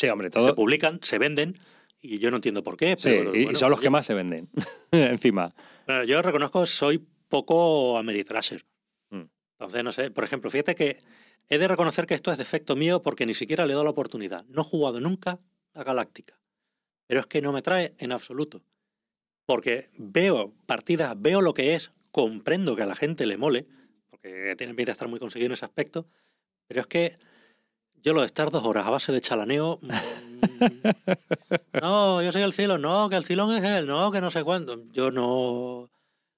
Sí, 0.00 0.08
hombre, 0.08 0.28
que 0.28 0.38
todo. 0.38 0.48
se 0.48 0.54
publican, 0.54 0.98
se 1.02 1.18
venden, 1.18 1.58
y 2.00 2.18
yo 2.20 2.30
no 2.30 2.36
entiendo 2.36 2.64
por 2.64 2.78
qué. 2.78 2.96
Sí, 2.96 3.10
Pero, 3.10 3.36
y 3.36 3.44
bueno, 3.44 3.58
son 3.58 3.70
los 3.70 3.82
que 3.82 3.90
más 3.90 4.06
se 4.06 4.14
venden. 4.14 4.48
Encima. 4.92 5.54
Bueno, 5.86 6.04
yo 6.04 6.22
reconozco 6.22 6.62
que 6.62 6.68
soy 6.68 7.06
poco 7.28 7.98
Ameritrasher. 7.98 8.64
Mm. 9.10 9.24
Entonces, 9.58 9.84
no 9.84 9.92
sé, 9.92 10.10
por 10.10 10.24
ejemplo, 10.24 10.50
fíjate 10.50 10.74
que 10.74 10.96
he 11.50 11.58
de 11.58 11.68
reconocer 11.68 12.06
que 12.06 12.14
esto 12.14 12.32
es 12.32 12.38
defecto 12.38 12.76
mío 12.76 13.02
porque 13.02 13.26
ni 13.26 13.34
siquiera 13.34 13.66
le 13.66 13.72
he 13.72 13.74
dado 13.74 13.84
la 13.84 13.90
oportunidad. 13.90 14.46
No 14.46 14.62
he 14.62 14.64
jugado 14.64 15.02
nunca 15.02 15.38
a 15.74 15.84
Galáctica. 15.84 16.40
Pero 17.06 17.20
es 17.20 17.26
que 17.26 17.42
no 17.42 17.52
me 17.52 17.60
trae 17.60 17.92
en 17.98 18.12
absoluto. 18.12 18.62
Porque 19.44 19.90
veo 19.98 20.54
partidas, 20.64 21.14
veo 21.20 21.42
lo 21.42 21.52
que 21.52 21.74
es, 21.74 21.92
comprendo 22.10 22.74
que 22.74 22.84
a 22.84 22.86
la 22.86 22.96
gente 22.96 23.26
le 23.26 23.36
mole, 23.36 23.66
porque 24.08 24.54
tienen 24.56 24.76
pinta 24.76 24.92
de 24.92 24.94
estar 24.94 25.08
muy 25.08 25.20
conseguido 25.20 25.48
en 25.48 25.52
ese 25.52 25.66
aspecto, 25.66 26.06
pero 26.66 26.80
es 26.80 26.86
que 26.86 27.18
yo 28.02 28.12
lo 28.14 28.20
de 28.20 28.26
estar 28.26 28.50
dos 28.50 28.64
horas 28.64 28.86
a 28.86 28.90
base 28.90 29.12
de 29.12 29.20
chalaneo. 29.20 29.78
mm, 29.82 29.88
no, 31.80 32.22
yo 32.22 32.32
soy 32.32 32.42
el 32.42 32.52
cielo, 32.52 32.78
no, 32.78 33.08
que 33.08 33.16
el 33.16 33.24
cilón 33.24 33.54
es 33.56 33.64
él, 33.64 33.86
no, 33.86 34.10
que 34.10 34.20
no 34.20 34.30
sé 34.30 34.42
cuándo. 34.44 34.82
Yo 34.92 35.10
no. 35.10 35.90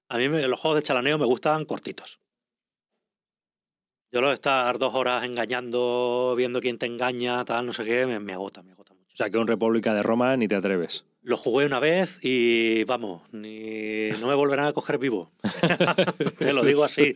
A 0.09 0.17
mí 0.17 0.29
me- 0.29 0.47
los 0.47 0.59
juegos 0.59 0.77
de 0.79 0.83
chalaneo 0.83 1.17
me 1.17 1.25
gustan 1.25 1.65
cortitos. 1.65 2.19
Yo 4.11 4.21
lo 4.21 4.27
de 4.27 4.35
estar 4.35 4.77
dos 4.77 4.93
horas 4.93 5.23
engañando, 5.23 6.35
viendo 6.37 6.61
quién 6.61 6.77
te 6.77 6.85
engaña, 6.85 7.43
tal, 7.45 7.65
no 7.65 7.73
sé 7.73 7.83
qué, 7.83 8.05
me, 8.05 8.19
me 8.19 8.33
agota, 8.33 8.61
me 8.61 8.71
agota 8.73 8.93
mucho. 8.93 9.09
O 9.11 9.15
sea, 9.15 9.29
que 9.29 9.39
un 9.39 9.47
República 9.47 9.93
de 9.95 10.03
Roma 10.03 10.37
ni 10.37 10.47
te 10.47 10.55
atreves. 10.55 11.03
Lo 11.25 11.37
jugué 11.37 11.65
una 11.65 11.79
vez 11.79 12.19
y 12.21 12.83
vamos, 12.83 13.21
ni, 13.31 14.09
no 14.19 14.27
me 14.27 14.33
volverán 14.35 14.65
a 14.65 14.73
coger 14.73 14.97
vivo. 14.97 15.31
Te 16.37 16.51
lo 16.51 16.63
digo 16.63 16.83
así. 16.83 17.15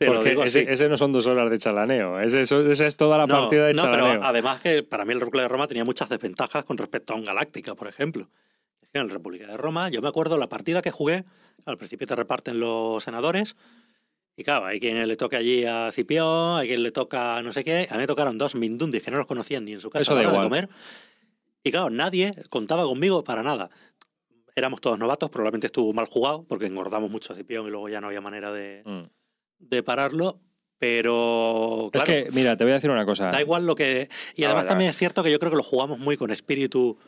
Te 0.00 0.06
lo 0.06 0.14
Porque 0.14 0.30
digo 0.30 0.42
así. 0.42 0.58
ese, 0.60 0.72
ese 0.72 0.88
no 0.88 0.96
son 0.96 1.12
dos 1.12 1.28
horas 1.28 1.48
de 1.48 1.56
chalaneo. 1.58 2.18
Ese, 2.20 2.42
esa 2.42 2.86
es 2.86 2.96
toda 2.96 3.16
la 3.18 3.26
No, 3.28 3.42
partida 3.42 3.66
de 3.66 3.74
no, 3.74 3.82
chalaneo. 3.84 4.06
pero 4.14 4.24
además 4.24 4.60
que 4.60 4.82
para 4.82 5.04
mí 5.04 5.12
el 5.12 5.20
República 5.20 5.42
de 5.42 5.48
Roma 5.48 5.68
tenía 5.68 5.84
muchas 5.84 6.08
desventajas 6.08 6.64
con 6.64 6.76
respecto 6.76 7.12
a 7.12 7.16
un 7.16 7.24
Galáctica, 7.24 7.76
por 7.76 7.86
ejemplo. 7.86 8.28
En 8.92 9.02
el 9.02 9.10
República 9.10 9.46
de 9.46 9.56
Roma, 9.56 9.88
yo 9.90 10.02
me 10.02 10.08
acuerdo 10.08 10.36
la 10.36 10.48
partida 10.48 10.82
que 10.82 10.90
jugué, 10.90 11.24
al 11.64 11.76
principio 11.76 12.08
te 12.08 12.16
reparten 12.16 12.58
los 12.58 13.04
senadores, 13.04 13.54
y 14.36 14.42
claro, 14.42 14.66
hay 14.66 14.80
quien 14.80 15.06
le 15.06 15.16
toca 15.16 15.36
allí 15.36 15.64
a 15.64 15.90
Cipión, 15.92 16.58
hay 16.58 16.66
quien 16.66 16.82
le 16.82 16.90
toca 16.90 17.36
a 17.36 17.42
no 17.42 17.52
sé 17.52 17.62
qué. 17.62 17.86
A 17.90 17.94
mí 17.94 18.00
me 18.00 18.06
tocaron 18.08 18.38
dos 18.38 18.54
Mindundis 18.56 19.02
que 19.02 19.10
no 19.12 19.18
los 19.18 19.26
conocían 19.26 19.64
ni 19.64 19.74
en 19.74 19.80
su 19.80 19.90
casa 19.90 20.02
Eso 20.02 20.14
da 20.16 20.22
de 20.22 20.28
comer. 20.28 20.68
Y 21.62 21.70
claro, 21.70 21.90
nadie 21.90 22.34
contaba 22.48 22.84
conmigo 22.84 23.22
para 23.24 23.42
nada. 23.42 23.70
Éramos 24.56 24.80
todos 24.80 24.98
novatos, 24.98 25.30
probablemente 25.30 25.66
estuvo 25.66 25.92
mal 25.92 26.06
jugado, 26.06 26.44
porque 26.48 26.66
engordamos 26.66 27.10
mucho 27.10 27.32
a 27.32 27.36
Cipión 27.36 27.66
y 27.66 27.70
luego 27.70 27.88
ya 27.88 28.00
no 28.00 28.08
había 28.08 28.20
manera 28.20 28.50
de, 28.52 28.82
Mm. 28.84 29.02
de 29.58 29.82
pararlo. 29.82 30.40
Pero. 30.78 31.90
Es 31.92 32.02
que, 32.04 32.28
mira, 32.32 32.56
te 32.56 32.64
voy 32.64 32.70
a 32.72 32.74
decir 32.74 32.90
una 32.90 33.04
cosa. 33.04 33.30
Da 33.30 33.40
igual 33.40 33.66
lo 33.66 33.74
que. 33.74 34.08
Y 34.34 34.44
Ah, 34.44 34.46
además 34.46 34.62
vale, 34.64 34.68
también 34.68 34.86
vale. 34.88 34.90
es 34.92 34.96
cierto 34.96 35.22
que 35.22 35.30
yo 35.30 35.38
creo 35.38 35.50
que 35.50 35.56
lo 35.58 35.62
jugamos 35.62 35.98
muy 35.98 36.16
con 36.16 36.30
espíritu, 36.30 36.98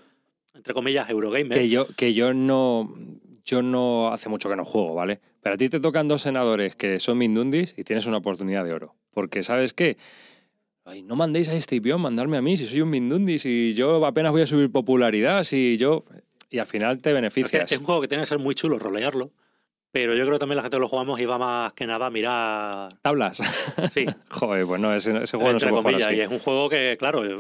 entre 0.55 0.75
comillas, 0.75 1.09
Eurogamer. 1.09 1.57
Que 1.59 1.69
yo, 1.71 1.87
que 1.97 2.13
yo 2.13 2.35
no. 2.35 2.93
Yo 3.45 3.63
no. 3.63 4.09
Hace 4.13 4.29
mucho 4.29 4.51
que 4.51 4.57
no 4.57 4.65
juego, 4.67 4.95
¿vale? 4.95 5.21
Pero 5.41 5.55
a 5.55 5.59
ti 5.59 5.71
te 5.71 5.81
tocan 5.81 6.07
dos 6.07 6.21
senadores 6.23 6.77
que 6.77 7.01
son 7.01 7.17
Mindundis 7.19 7.75
y 7.79 7.85
tienes 7.85 8.05
una 8.07 8.19
oportunidad 8.19 8.65
de 8.65 8.75
oro. 8.75 8.95
Porque, 9.11 9.43
¿sabes 9.43 9.73
qué? 9.73 9.97
Ay, 10.85 11.03
no 11.03 11.15
mandéis 11.17 11.49
a 11.49 11.55
este 11.55 11.81
pión, 11.81 12.01
mandarme 12.01 12.37
a 12.37 12.43
mí, 12.43 12.57
si 12.57 12.67
soy 12.67 12.81
un 12.81 12.91
Mindundis 12.91 13.47
y 13.47 13.73
yo 13.75 14.05
apenas 14.05 14.33
voy 14.33 14.43
a 14.43 14.47
subir 14.47 14.71
popularidad, 14.71 15.45
si 15.45 15.77
yo. 15.79 16.05
Y 16.51 16.59
al 16.59 16.67
final 16.67 16.99
te 16.99 17.13
beneficias. 17.13 17.71
es 17.71 17.79
un 17.79 17.85
juego 17.85 18.01
que 18.01 18.09
tiene 18.09 18.25
que 18.25 18.29
ser 18.29 18.39
muy 18.39 18.55
chulo 18.55 18.79
rolearlo. 18.79 19.31
Pero 19.93 20.15
yo 20.15 20.23
creo 20.25 20.37
que 20.37 20.39
también 20.41 20.57
la 20.57 20.63
gente 20.63 20.77
que 20.77 20.81
lo 20.81 20.89
jugamos 20.89 21.21
iba 21.21 21.37
más 21.39 21.73
que 21.75 21.87
nada 21.87 22.07
a 22.07 22.11
mirar. 22.11 22.95
Tablas. 23.03 23.43
Sí, 23.93 24.07
Joder, 24.31 24.65
pues 24.67 24.81
no, 24.81 24.95
ese, 24.95 25.23
ese 25.23 25.37
juego 25.37 25.53
no 25.53 25.61
se 25.61 25.67
entre 25.67 25.83
puede 25.83 25.83
jugar 25.83 25.83
comillas. 25.93 26.09
así. 26.09 26.17
Y 26.17 26.21
es 26.23 26.31
un 26.31 26.39
juego 26.39 26.69
que, 26.71 26.97
claro, 26.99 27.25
es 27.25 27.31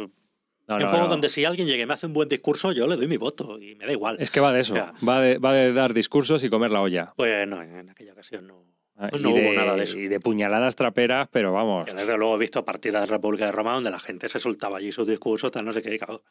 No, 0.68 0.76
un 0.76 0.78
no, 0.82 0.88
juego 0.88 1.04
no. 1.04 1.08
donde 1.08 1.30
si 1.30 1.44
alguien 1.46 1.66
llega 1.66 1.82
y 1.82 1.86
me 1.86 1.94
hace 1.94 2.06
un 2.06 2.12
buen 2.12 2.28
discurso, 2.28 2.72
yo 2.72 2.86
le 2.86 2.96
doy 2.96 3.06
mi 3.08 3.16
voto 3.16 3.58
y 3.58 3.74
me 3.76 3.86
da 3.86 3.92
igual. 3.92 4.16
Es 4.20 4.30
que 4.30 4.40
va 4.40 4.52
de 4.52 4.60
eso. 4.60 4.74
Va 5.06 5.20
de, 5.22 5.38
va 5.38 5.54
de 5.54 5.72
dar 5.72 5.94
discursos 5.94 6.44
y 6.44 6.50
comer 6.50 6.70
la 6.70 6.82
olla. 6.82 7.14
Pues 7.16 7.48
no, 7.48 7.62
en 7.62 7.88
aquella 7.88 8.12
ocasión 8.12 8.46
no. 8.46 8.66
Ah, 8.96 9.08
Pues 9.10 9.20
y 9.20 9.24
no 9.24 9.30
hubo 9.30 9.38
de- 9.38 9.54
nada 9.56 9.74
de 9.76 9.84
eso. 9.84 9.96
Y 9.98 10.08
de 10.08 10.20
puñaladas 10.20 10.76
traperas, 10.76 11.28
pero 11.30 11.52
vamos. 11.52 11.88
Yo 11.88 11.94
desde 11.94 12.16
luego 12.18 12.36
he 12.36 12.38
visto 12.38 12.64
partidas 12.64 13.02
de 13.08 13.14
República 13.14 13.46
de 13.46 13.52
Roma 13.52 13.72
donde 13.74 13.90
la 13.90 13.98
gente 13.98 14.28
se 14.28 14.38
soltaba 14.38 14.78
allí 14.78 14.92
sus 14.92 15.06
discursos, 15.08 15.50
tal, 15.50 15.64
no 15.64 15.72
sé 15.72 15.82
qué. 15.82 15.94
y, 15.94 15.98
claro, 15.98 16.22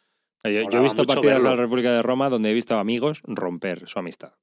Yo, 0.44 0.70
yo 0.70 0.80
he 0.80 0.82
visto 0.84 1.04
partidas 1.06 1.38
de 1.38 1.44
la 1.44 1.50
verlo. 1.50 1.64
República 1.64 1.92
de 1.92 2.02
Roma 2.02 2.30
donde 2.30 2.52
he 2.52 2.54
visto 2.54 2.78
amigos 2.78 3.22
romper 3.26 3.88
su 3.88 4.00
amistad. 4.00 4.34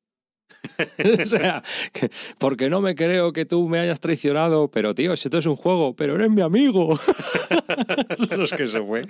o 1.21 1.25
sea, 1.25 1.63
que- 1.93 2.11
porque 2.39 2.69
no 2.69 2.81
me 2.81 2.95
creo 2.97 3.33
que 3.33 3.45
tú 3.47 3.69
me 3.69 3.79
hayas 3.79 4.01
traicionado, 4.01 4.69
pero 4.71 4.95
tío, 4.95 5.17
si 5.17 5.29
esto 5.29 5.39
es 5.39 5.47
un 5.47 5.57
juego, 5.57 5.95
pero 5.95 6.17
eres 6.17 6.31
mi 6.31 6.43
amigo. 6.43 6.99
Eso 8.11 8.43
es 8.43 8.51
que 8.53 8.67
se 8.67 8.83
fue. 8.83 9.03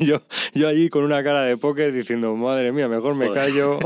Yo, 0.00 0.22
yo 0.54 0.68
allí 0.68 0.88
con 0.88 1.04
una 1.04 1.22
cara 1.22 1.42
de 1.44 1.56
póker 1.56 1.92
diciendo, 1.92 2.34
madre 2.36 2.72
mía, 2.72 2.88
mejor 2.88 3.14
me 3.14 3.28
Joder. 3.28 3.42
callo. 3.44 3.78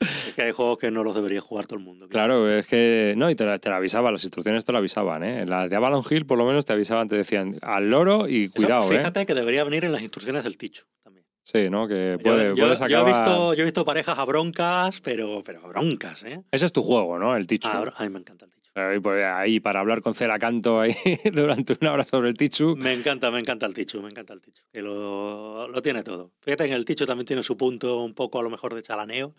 Es 0.00 0.34
que 0.34 0.42
hay 0.42 0.52
juegos 0.52 0.78
que 0.78 0.90
no 0.90 1.02
los 1.04 1.14
debería 1.14 1.40
jugar 1.40 1.66
todo 1.66 1.78
el 1.78 1.84
mundo. 1.84 2.08
claro, 2.08 2.50
es 2.50 2.66
que. 2.66 3.14
No, 3.16 3.30
y 3.30 3.34
te 3.34 3.44
lo, 3.44 3.58
te 3.58 3.68
lo 3.70 3.76
avisaba, 3.76 4.10
las 4.12 4.24
instrucciones 4.24 4.64
te 4.64 4.72
lo 4.72 4.78
avisaban, 4.78 5.22
¿eh? 5.24 5.46
Las 5.46 5.70
de 5.70 5.76
Avalon 5.76 6.02
Hill 6.08 6.26
por 6.26 6.36
lo 6.38 6.44
menos 6.44 6.64
te 6.66 6.72
avisaban, 6.74 7.08
te 7.08 7.16
decían 7.16 7.58
al 7.62 7.88
loro 7.90 8.28
y 8.28 8.44
Eso, 8.44 8.52
cuidado, 8.54 8.92
¿eh? 8.92 8.98
fíjate 8.98 9.24
que 9.26 9.34
debería 9.34 9.64
venir 9.64 9.84
en 9.84 9.92
las 9.92 10.02
instrucciones 10.02 10.44
del 10.44 10.58
Ticho 10.58 10.84
también. 11.02 11.24
Sí, 11.42 11.70
¿no? 11.70 11.86
Que 11.88 12.16
Yo- 12.18 12.22
puede, 12.30 12.48
yo, 12.56 12.64
puedes 12.64 12.78
yo 12.80 12.84
acabar. 12.84 13.08
he 13.08 13.12
visto, 13.12 13.54
yo 13.54 13.62
he 13.62 13.64
visto 13.64 13.84
parejas 13.84 14.18
a 14.18 14.24
broncas, 14.24 15.00
pero, 15.00 15.42
pero 15.44 15.64
a 15.64 15.68
broncas, 15.68 16.24
¿eh? 16.24 16.42
Ese 16.50 16.66
es 16.66 16.72
tu 16.72 16.82
juego, 16.82 17.18
¿no? 17.18 17.36
El 17.36 17.46
Tichu. 17.46 17.68
A, 17.68 17.80
bro- 17.80 17.94
a 17.96 18.02
mí 18.02 18.10
me 18.10 18.18
encanta 18.18 18.44
el 18.44 18.50
Ticho. 18.50 18.56
Ahí, 18.74 19.00
pues, 19.00 19.24
ahí, 19.24 19.58
para 19.60 19.80
hablar 19.80 20.02
con 20.02 20.12
Cera 20.12 20.38
Canto 20.38 20.80
ahí 20.80 20.94
durante 21.32 21.74
una 21.80 21.92
hora 21.94 22.04
sobre 22.04 22.28
el 22.28 22.36
Tichu. 22.36 22.76
Me 22.76 22.92
encanta, 22.92 23.30
me 23.30 23.38
encanta 23.38 23.64
el 23.64 23.72
Ticho, 23.72 24.02
me 24.02 24.08
encanta 24.10 24.34
el 24.34 24.42
Ticho. 24.42 24.64
Que 24.70 24.82
lo, 24.82 25.66
lo 25.68 25.80
tiene 25.80 26.02
todo. 26.02 26.32
Fíjate 26.40 26.66
que 26.68 26.74
el 26.74 26.84
Ticho 26.84 27.06
también 27.06 27.24
tiene 27.26 27.42
su 27.42 27.56
punto 27.56 28.02
un 28.02 28.12
poco 28.12 28.38
a 28.38 28.42
lo 28.42 28.50
mejor 28.50 28.74
de 28.74 28.82
chalaneo, 28.82 29.34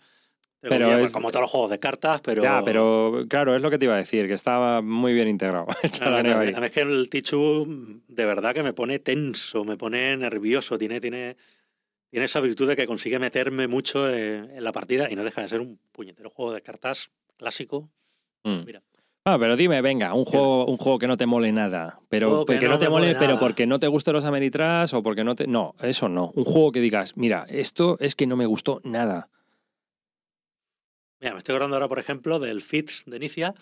Pero 0.60 0.98
es, 0.98 1.12
como 1.12 1.30
todos 1.30 1.42
los 1.42 1.50
juegos 1.50 1.70
de 1.70 1.78
cartas, 1.78 2.20
pero. 2.20 2.42
Ya, 2.42 2.62
pero 2.64 3.24
claro, 3.28 3.54
es 3.54 3.62
lo 3.62 3.70
que 3.70 3.78
te 3.78 3.84
iba 3.84 3.94
a 3.94 3.98
decir, 3.98 4.26
que 4.26 4.34
estaba 4.34 4.82
muy 4.82 5.14
bien 5.14 5.28
integrado. 5.28 5.66
a 6.00 6.22
mí 6.22 6.66
es 6.66 6.70
que 6.72 6.80
el 6.80 7.08
Tichu 7.08 8.00
de 8.08 8.24
verdad 8.24 8.54
que 8.54 8.64
me 8.64 8.72
pone 8.72 8.98
tenso, 8.98 9.64
me 9.64 9.76
pone 9.76 10.16
nervioso, 10.16 10.76
tiene, 10.76 11.00
tiene, 11.00 11.36
tiene 12.10 12.26
esa 12.26 12.40
virtud 12.40 12.68
de 12.68 12.76
que 12.76 12.88
consigue 12.88 13.20
meterme 13.20 13.68
mucho 13.68 14.12
en, 14.12 14.62
la 14.62 14.72
partida 14.72 15.08
y 15.08 15.14
no 15.14 15.22
deja 15.22 15.42
de 15.42 15.48
ser 15.48 15.60
un 15.60 15.78
puñetero 15.92 16.30
juego 16.30 16.52
de 16.52 16.62
cartas 16.62 17.10
clásico. 17.36 17.88
Mm. 18.42 18.64
Mira. 18.66 18.82
Ah, 19.24 19.36
pero 19.38 19.56
dime, 19.56 19.80
venga, 19.82 20.14
un 20.14 20.24
juego, 20.24 20.64
un 20.66 20.78
juego 20.78 20.98
que 20.98 21.06
no 21.06 21.16
te 21.16 21.26
mole 21.26 21.52
nada. 21.52 22.00
Pero 22.08 22.46
que, 22.46 22.66
no, 22.66 22.78
te 22.78 22.88
mole, 22.88 23.14
pero 23.14 23.38
porque 23.38 23.66
no 23.66 23.78
te 23.78 23.86
gustan 23.86 24.14
los 24.14 24.24
Ameritrash 24.24 24.94
o 24.94 25.02
porque 25.02 25.22
no 25.22 25.34
te. 25.34 25.46
No, 25.46 25.74
eso 25.82 26.08
no. 26.08 26.32
Un 26.34 26.44
juego 26.44 26.72
que 26.72 26.80
digas, 26.80 27.14
mira, 27.16 27.44
esto 27.48 27.96
es 28.00 28.16
que 28.16 28.26
no 28.26 28.36
me 28.36 28.46
gustó 28.46 28.80
nada. 28.84 29.28
Mira, 31.20 31.32
me 31.32 31.38
estoy 31.38 31.54
acordando 31.54 31.76
ahora, 31.76 31.88
por 31.88 31.98
ejemplo, 31.98 32.38
del 32.38 32.62
Fitz 32.62 33.04
de 33.06 33.16
Inicia, 33.16 33.54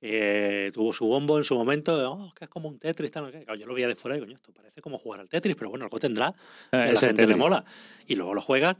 que 0.00 0.70
tuvo 0.72 0.92
su 0.92 1.06
bombo 1.06 1.36
en 1.36 1.44
su 1.44 1.56
momento, 1.56 2.12
oh, 2.12 2.32
que 2.34 2.44
es 2.44 2.50
como 2.50 2.68
un 2.68 2.78
Tetris. 2.78 3.10
Tal, 3.10 3.44
yo 3.58 3.66
lo 3.66 3.74
veía 3.74 3.88
de 3.88 3.96
fuera 3.96 4.16
y 4.16 4.20
coño, 4.20 4.34
esto 4.34 4.52
parece 4.52 4.80
como 4.80 4.96
jugar 4.96 5.20
al 5.20 5.28
Tetris, 5.28 5.56
pero 5.56 5.70
bueno, 5.70 5.84
algo 5.84 5.98
tendrá. 5.98 6.34
Eh, 6.72 6.76
a 6.76 6.92
la 6.92 6.98
gente 6.98 7.26
le 7.26 7.36
mola. 7.36 7.64
Y 8.06 8.14
luego 8.14 8.34
lo 8.34 8.40
juegas. 8.40 8.76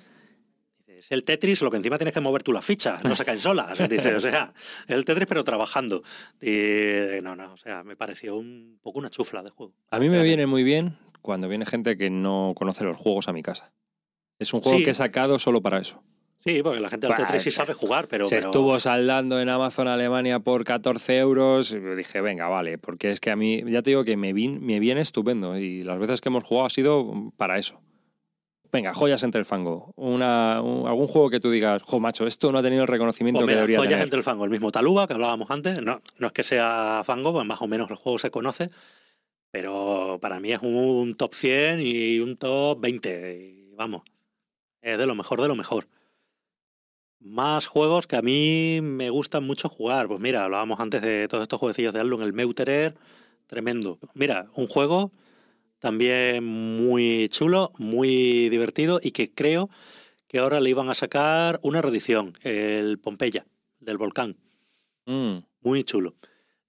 Es 0.87 1.11
el 1.11 1.25
Tetris, 1.25 1.61
lo 1.63 1.71
que 1.71 1.79
encima 1.79 1.99
tienes 1.99 2.15
que 2.15 2.21
mover 2.21 2.43
tú 2.43 2.53
las 2.53 2.65
fichas, 2.65 3.03
no 3.05 3.17
se 3.17 3.25
caen 3.25 3.39
solas. 3.41 3.89
Dice, 3.89 4.15
o 4.15 4.21
sea, 4.21 4.53
es 4.87 4.95
el 4.95 5.05
Tetris, 5.05 5.27
pero 5.27 5.45
trabajando. 5.45 6.03
Y 6.41 7.21
no, 7.23 7.37
no, 7.37 7.53
o 7.53 7.57
sea, 7.57 7.83
me 7.83 7.97
pareció 7.97 8.37
un 8.37 8.79
poco 8.81 8.99
una 8.99 9.11
chufla 9.11 9.43
de 9.43 9.51
juego. 9.51 9.75
A 9.91 9.99
mí 9.99 10.09
me 10.09 10.23
viene 10.23 10.47
muy 10.47 10.63
bien 10.63 10.97
cuando 11.21 11.49
viene 11.49 11.67
gente 11.67 11.97
que 11.99 12.09
no 12.09 12.55
conoce 12.57 12.85
los 12.85 12.97
juegos 12.97 13.29
a 13.29 13.33
mi 13.33 13.43
casa. 13.43 13.73
Es 14.39 14.55
un 14.55 14.63
juego 14.63 14.79
que 14.79 14.91
he 14.91 14.95
sacado 14.95 15.39
solo 15.39 15.61
para 15.61 15.79
eso. 15.79 16.03
Sí, 16.43 16.63
porque 16.63 16.81
la 16.81 16.89
gente 16.89 17.07
del 17.07 17.17
Tetris 17.17 17.43
sí 17.43 17.51
sabe 17.51 17.75
jugar, 17.75 18.09
pero... 18.09 18.27
Se 18.27 18.39
estuvo 18.39 18.81
saldando 18.81 19.41
en 19.41 19.51
Amazon 19.51 19.89
Alemania 19.89 20.41
por 20.41 20.65
14 20.65 21.19
euros. 21.19 21.73
Y 21.73 21.79
dije, 21.79 22.23
venga, 22.23 22.49
vale, 22.49 22.79
porque 22.79 23.11
es 23.11 23.21
que 23.21 23.31
a 23.31 23.37
mí, 23.37 23.63
ya 23.67 23.83
te 23.83 23.91
digo 23.91 24.05
que 24.05 24.17
me, 24.17 24.33
me 24.33 24.81
viene 24.81 25.03
estupendo. 25.03 25.59
Y 25.59 25.83
las 25.83 25.99
veces 25.99 26.23
que 26.23 26.31
hemos 26.31 26.45
jugado 26.45 26.67
ha 26.67 26.71
sido 26.71 27.33
para 27.37 27.59
eso. 27.59 27.81
Venga, 28.73 28.95
joyas 28.95 29.23
entre 29.25 29.41
el 29.41 29.45
fango. 29.45 29.93
Una, 29.97 30.59
algún 30.59 31.09
juego 31.09 31.29
que 31.29 31.41
tú 31.41 31.51
digas, 31.51 31.83
jo, 31.83 32.01
macho, 32.01 32.27
esto 32.27 32.53
no 32.53 32.59
ha 32.59 32.63
tenido 32.63 32.83
el 32.83 32.89
reconocimiento 32.89 33.41
pues 33.41 33.49
que 33.49 33.55
debería 33.57 33.79
joyas 33.79 34.01
entre 34.01 34.19
el 34.19 34.23
fango. 34.23 34.45
El 34.45 34.51
mismo 34.51 34.71
Taluba, 34.73 35.07
que 35.07 35.15
hablábamos 35.15 35.51
antes. 35.51 35.83
No, 35.83 36.01
no 36.19 36.27
es 36.29 36.33
que 36.33 36.45
sea 36.45 37.03
fango, 37.05 37.33
pues 37.33 37.45
más 37.45 37.61
o 37.61 37.67
menos 37.67 37.91
el 37.91 37.97
juego 37.97 38.19
se 38.19 38.31
conoce. 38.31 38.71
Pero 39.51 40.19
para 40.23 40.39
mí 40.39 40.53
es 40.53 40.61
un 40.63 41.17
top 41.17 41.35
100 41.35 41.81
y 41.81 42.21
un 42.21 42.37
top 42.37 42.81
20. 42.81 43.37
Y 43.37 43.75
vamos, 43.75 44.03
es 44.81 44.97
de 44.97 45.07
lo 45.07 45.17
mejor 45.17 45.43
de 45.43 45.49
lo 45.49 45.57
mejor. 45.57 45.89
Más 47.21 47.67
juegos 47.67 48.07
que 48.07 48.17
a 48.17 48.23
mí 48.23 48.81
me 48.83 49.11
gustan 49.11 49.45
mucho 49.45 49.69
jugar. 49.69 50.09
Pues 50.09 50.21
mira, 50.21 50.45
hablábamos 50.45 50.81
antes 50.81 51.03
de 51.03 51.29
todos 51.29 51.43
estos 51.43 51.59
jueguecillos 51.61 51.93
de 51.93 52.01
Alun, 52.01 52.23
el 52.23 52.33
Meuterer, 52.33 52.97
tremendo. 53.47 53.99
Mira, 54.15 54.51
un 54.55 54.67
juego 54.67 55.13
también 55.79 56.45
muy 56.45 57.29
chulo, 57.31 57.73
muy 57.79 58.49
divertido 58.49 59.01
y 59.03 59.11
que 59.11 59.33
creo 59.35 59.69
que 60.29 60.39
ahora 60.39 60.61
le 60.61 60.71
iban 60.71 60.89
a 60.89 60.95
sacar 60.95 61.61
una 61.63 61.83
reedición, 61.83 62.39
el 62.43 62.99
Pompeya, 62.99 63.47
del 63.81 63.99
volcán. 63.99 64.37
Mm. 65.05 65.39
Muy 65.61 65.85
chulo. 65.85 66.15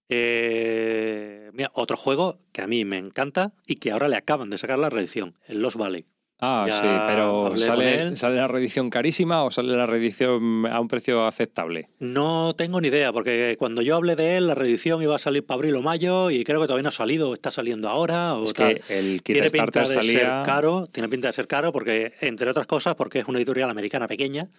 Eh, 0.10 1.50
mira, 1.54 1.72
otro 1.74 1.96
juego 1.96 2.42
que 2.52 2.62
a 2.62 2.68
mí 2.68 2.84
me 2.84 2.98
encanta 2.98 3.54
y 3.66 3.76
que 3.76 3.92
ahora 3.92 4.10
le 4.10 4.18
acaban 4.18 4.50
de 4.50 4.58
sacar 4.58 4.80
la 4.80 4.90
reedición, 4.90 5.38
el 5.46 5.62
Lost 5.62 5.78
Valley. 5.78 6.06
Ah, 6.44 6.66
sí, 6.72 6.88
pero 7.08 7.56
¿sale, 7.56 8.18
¿sale 8.18 8.38
la 8.38 8.48
reedición 8.48 8.90
carísima 8.90 9.44
o 9.44 9.52
sale 9.52 9.76
la 9.78 9.86
reedición 9.86 10.66
a 10.66 10.80
un 10.80 10.88
precio 10.88 11.28
aceptable? 11.28 11.90
No 12.00 12.56
tengo 12.56 12.82
ni 12.82 12.88
idea, 12.88 13.14
porque 13.14 13.56
cuando 13.60 13.84
yo 13.84 13.96
hablé 13.96 14.16
de 14.16 14.38
él, 14.38 14.48
la 14.48 14.56
reedición 14.56 15.04
iba 15.04 15.16
a 15.16 15.20
salir 15.20 15.46
para 15.46 15.58
abril 15.58 15.76
o 15.76 15.84
mayo 15.84 16.32
y 16.32 16.44
creo 16.44 16.60
que 16.60 16.66
todavía 16.66 16.82
no 16.82 16.90
ha 16.90 16.94
salido, 16.94 17.36
está 17.36 17.52
saliendo 17.52 17.90
ahora. 17.90 18.34
O 18.34 18.46
es 18.46 18.54
que 18.54 18.82
el 18.90 19.22
tiene 19.22 19.52
pinta 19.52 19.82
de 19.82 19.86
salía... 19.86 20.20
ser 20.20 20.30
caro, 20.44 20.88
tiene 20.92 21.10
pinta 21.10 21.28
de 21.28 21.34
ser 21.34 21.48
caro, 21.48 21.72
porque, 21.72 22.14
entre 22.22 22.50
otras 22.50 22.66
cosas, 22.66 22.96
porque 22.96 23.20
es 23.20 23.28
una 23.28 23.38
editorial 23.38 23.70
americana 23.70 24.08
pequeña 24.08 24.50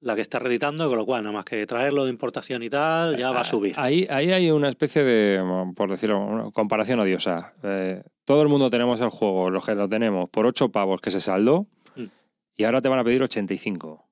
la 0.00 0.14
que 0.14 0.22
está 0.22 0.38
reeditando, 0.38 0.88
con 0.88 0.96
lo 0.96 1.04
cual, 1.04 1.22
nada 1.22 1.34
más 1.34 1.44
que 1.44 1.66
traerlo 1.66 2.04
de 2.04 2.10
importación 2.10 2.62
y 2.62 2.70
tal, 2.70 3.16
ya 3.16 3.30
va 3.30 3.40
a 3.40 3.44
subir. 3.44 3.74
Ahí, 3.76 4.06
ahí 4.10 4.32
hay 4.32 4.50
una 4.50 4.68
especie 4.68 5.04
de, 5.04 5.42
por 5.76 5.90
decirlo, 5.90 6.18
una 6.20 6.50
comparación 6.50 7.00
odiosa. 7.00 7.54
Eh, 7.62 8.02
todo 8.24 8.42
el 8.42 8.48
mundo 8.48 8.70
tenemos 8.70 9.00
el 9.00 9.10
juego, 9.10 9.50
los 9.50 9.64
que 9.64 9.74
lo 9.74 9.88
tenemos, 9.88 10.28
por 10.30 10.46
8 10.46 10.70
pavos 10.70 11.00
que 11.00 11.10
se 11.10 11.20
saldó, 11.20 11.66
mm. 11.96 12.04
y 12.56 12.64
ahora 12.64 12.80
te 12.80 12.88
van 12.88 12.98
a 12.98 13.04
pedir 13.04 13.22
85. 13.22 14.06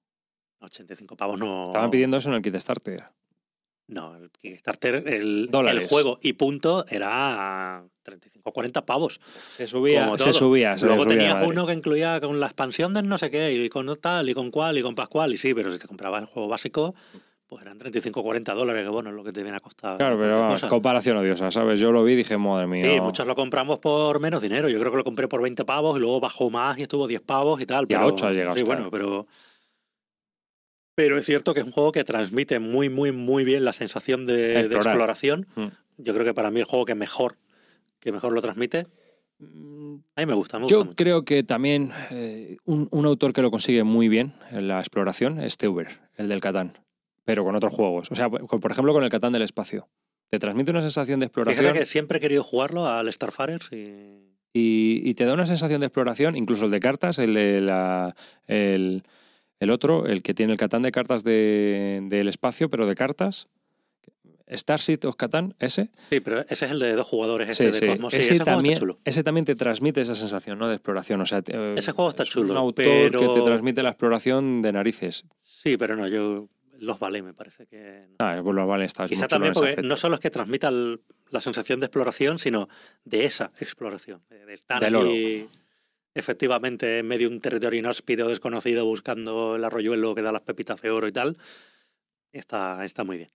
85 0.60 1.16
pavos 1.16 1.39
no. 1.39 1.65
Estaban 1.65 1.90
pidiendo 1.90 2.16
eso 2.16 2.28
en 2.28 2.35
el 2.35 2.43
Kickstarter. 2.43 3.05
No, 3.89 4.15
el 4.16 4.31
Kickstarter, 4.31 5.02
el, 5.06 5.48
el 5.51 5.89
juego 5.89 6.19
y 6.23 6.35
punto 6.35 6.85
era 6.90 7.82
35 8.02 8.52
40 8.52 8.85
pavos. 8.85 9.19
Se 9.56 9.66
subía, 9.66 10.16
se 10.19 10.35
subía. 10.35 10.77
Luego 10.82 11.06
tenías 11.06 11.47
uno 11.47 11.66
que 11.66 11.73
incluía 11.73 12.20
con 12.20 12.39
la 12.39 12.47
expansión 12.47 12.93
del 12.93 13.09
no 13.09 13.16
sé 13.16 13.31
qué, 13.31 13.52
y 13.52 13.69
con 13.70 13.89
tal, 13.98 14.28
y 14.28 14.35
con 14.35 14.51
cual, 14.51 14.77
y 14.77 14.82
con 14.82 14.94
pascual, 14.94 15.32
y 15.32 15.39
sí, 15.39 15.55
pero 15.55 15.73
si 15.73 15.78
te 15.78 15.89
comprabas 15.89 16.20
el 16.20 16.28
juego 16.28 16.48
básico, 16.48 16.94
pues 17.48 17.62
eran 17.62 17.78
35 17.78 18.23
40 18.23 18.52
dólares, 18.52 18.85
que 18.85 18.90
bueno, 18.90 19.09
es 19.09 19.16
lo 19.16 19.24
que 19.24 19.32
te 19.32 19.43
viene 19.43 19.56
a 19.56 19.60
costar. 19.60 19.97
Claro, 19.97 20.19
pero 20.19 20.39
vamos, 20.39 20.62
comparación 20.65 21.16
odiosa, 21.16 21.51
¿sabes? 21.51 21.81
Yo 21.81 21.90
lo 21.90 22.05
vi 22.05 22.12
y 22.12 22.16
dije, 22.16 22.36
madre 22.36 22.66
mía. 22.66 22.85
Sí, 22.85 23.01
muchos 23.01 23.27
lo 23.27 23.35
compramos 23.35 23.78
por 23.78 24.20
menos 24.20 24.43
dinero. 24.43 24.69
Yo 24.69 24.78
creo 24.78 24.93
que 24.93 24.98
lo 24.98 25.05
compré 25.05 25.28
por 25.28 25.40
20 25.40 25.65
pavos 25.65 25.97
y 25.97 26.01
luego 26.01 26.20
bajó 26.20 26.51
más 26.51 26.77
y 26.78 26.82
estuvo 26.82 27.06
10 27.06 27.23
pavos 27.23 27.59
y 27.62 27.65
tal. 27.65 27.86
Y 27.89 27.94
a 27.94 28.05
8 28.05 28.27
ha 28.27 28.32
llegado. 28.32 28.56
Sí, 28.56 28.65
bueno, 28.65 28.90
pero 28.90 29.27
pero 30.99 31.16
es 31.16 31.25
cierto 31.25 31.55
que 31.55 31.61
es 31.61 31.66
un 31.66 31.70
juego 31.70 31.93
que 31.93 32.03
transmite 32.03 32.59
muy, 32.59 32.89
muy, 32.89 33.12
muy 33.12 33.45
bien 33.45 33.65
la 33.65 33.73
sensación 33.73 34.27
de, 34.27 34.62
exploración. 34.62 35.47
Mm. 35.55 35.66
Yo 35.99 36.12
creo 36.12 36.27
que 36.27 36.35
para 36.35 36.51
mí 36.51 36.59
el 36.59 36.65
juego 36.65 36.87
que 36.87 36.97
mejor, 36.97 37.37
que 38.01 38.11
mejor 38.11 38.33
lo 38.33 38.43
transmite. 38.43 38.89
A 39.41 40.20
mí 40.20 40.27
me 40.27 40.35
gusta, 40.35 40.59
mucho. 40.59 40.75
Yo 40.75 40.91
creo 40.97 41.23
que 41.23 41.45
también 41.45 41.93
eh, 42.11 42.57
un, 42.65 43.07
autor 43.07 43.33
que 43.33 43.43
lo 43.43 43.53
consigue 43.53 43.85
muy 43.85 44.09
bien 44.09 44.35
en 44.51 44.66
la 44.66 44.81
exploración 44.81 45.39
es 45.39 45.57
Teuber, 45.57 46.01
el 46.16 46.29
del 46.29 46.41
Catán, 46.41 46.77
pero 47.25 47.45
con 47.45 47.55
otros 47.55 47.73
juegos. 47.73 48.11
O 48.11 48.16
sea, 48.16 48.29
por 48.29 48.73
ejemplo, 48.73 48.93
con 48.93 49.05
el 49.05 49.11
Catán 49.11 49.33
del 49.33 49.43
espacio. 49.43 49.89
Te 50.31 50.41
transmite 50.41 50.73
una 50.73 50.83
sensación 50.83 51.20
de 51.20 51.27
exploración. 51.27 51.65
Fíjate 51.65 51.79
que 51.79 51.87
siempre 51.87 52.19
he 52.19 52.20
querido 52.20 52.43
jugarlo 52.43 52.89
al 52.89 53.12
Starfarer 53.12 53.61
y... 53.70 54.33
y... 54.53 55.15
te 55.15 55.27
da 55.27 55.35
una 55.35 55.47
sensación 55.47 55.79
de 55.79 55.87
exploración, 55.87 56.35
incluso 56.35 56.65
el 56.65 56.73
de 56.73 56.81
cartas, 56.81 57.20
el 57.20 57.35
de 57.35 57.61
la. 57.61 58.16
El, 58.49 59.05
el 59.60 59.70
otro, 59.70 60.06
el 60.06 60.22
que 60.22 60.35
tiene 60.35 60.52
el 60.52 60.59
Catán 60.59 60.82
de 60.82 60.93
cartas 60.93 61.24
del 61.24 62.09
de, 62.09 62.28
espacio, 62.28 62.68
pero 62.70 62.86
de 62.86 62.94
cartas. 62.94 63.48
Starship 64.51 65.01
of 65.05 65.16
Catán, 65.16 65.55
ese. 65.59 65.90
Sí, 66.09 66.20
pero 66.20 66.40
ese 66.48 66.64
es 66.64 66.70
el 66.70 66.78
de 66.78 66.94
dos 66.94 67.06
jugadores, 67.06 67.51
este 67.51 67.70
de 67.70 67.93
Cosmos. 67.93 68.14
ese, 68.14 68.39
también, 68.39 68.78
ese 69.05 69.22
también 69.22 69.44
te 69.44 69.55
transmite 69.55 70.01
esa 70.01 70.14
sensación 70.14 70.59
¿no? 70.59 70.68
de 70.68 70.74
exploración. 70.74 71.20
O 71.20 71.26
sea, 71.26 71.43
ese 71.76 71.93
juego 71.93 72.09
está 72.09 72.24
chulo. 72.24 72.55
Un 72.55 72.59
autor 72.59 73.10
que 73.10 73.28
te 73.28 73.43
transmite 73.43 73.82
la 73.82 73.90
exploración 73.90 74.62
de 74.62 74.72
narices. 74.72 75.26
Sí, 75.43 75.76
pero 75.76 75.97
no, 75.97 76.09
yo 76.09 76.48
los 76.78 76.98
vale, 76.98 77.22
me 77.22 77.35
parece 77.35 77.66
que. 77.66 78.06
Ah, 78.18 78.40
pues 78.43 78.55
los 78.55 78.66
vale 78.66 78.85
está 78.85 79.06
Quizá 79.06 79.28
también 79.28 79.52
porque 79.52 79.82
no 79.82 79.97
solo 79.97 80.14
es 80.14 80.20
que 80.20 80.30
transmita 80.30 80.70
la 80.70 81.40
sensación 81.40 81.80
de 81.80 81.86
exploración, 81.86 82.39
sino 82.39 82.68
de 83.05 83.24
esa 83.24 83.52
exploración. 83.60 84.22
De 84.30 84.55
estar 84.55 84.82
ahí 84.82 85.47
efectivamente 86.14 86.98
en 86.98 87.06
medio 87.06 87.28
de 87.28 87.35
un 87.35 87.40
territorio 87.40 87.78
inhóspito, 87.78 88.28
desconocido, 88.28 88.85
buscando 88.85 89.56
el 89.56 89.64
arroyuelo 89.64 90.14
que 90.14 90.22
da 90.22 90.32
las 90.32 90.43
pepitas 90.43 90.80
de 90.80 90.90
oro 90.90 91.09
y 91.09 91.12
tal, 91.12 91.36
está, 92.32 92.85
está 92.85 93.05
muy 93.05 93.18
bien. 93.18 93.30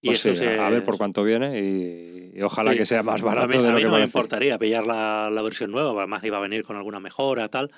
Y 0.00 0.08
pues 0.08 0.40
a 0.42 0.68
ver 0.68 0.84
por 0.84 0.98
cuánto 0.98 1.24
viene 1.24 1.58
y, 1.58 2.42
ojalá 2.42 2.74
que 2.74 2.84
sea 2.84 3.02
más 3.02 3.22
barato. 3.22 3.44
A 3.44 3.46
mí, 3.46 3.56
de 3.56 3.70
lo 3.70 3.78
que 3.78 3.84
no 3.84 3.96
me 3.96 4.04
importaría 4.04 4.58
pillar 4.58 4.84
la, 4.86 5.30
la, 5.32 5.40
versión 5.40 5.70
nueva, 5.70 5.92
además 5.96 6.22
iba 6.24 6.36
a 6.36 6.40
venir 6.40 6.62
con 6.62 6.76
alguna 6.76 7.00
mejora, 7.00 7.48
tal. 7.48 7.72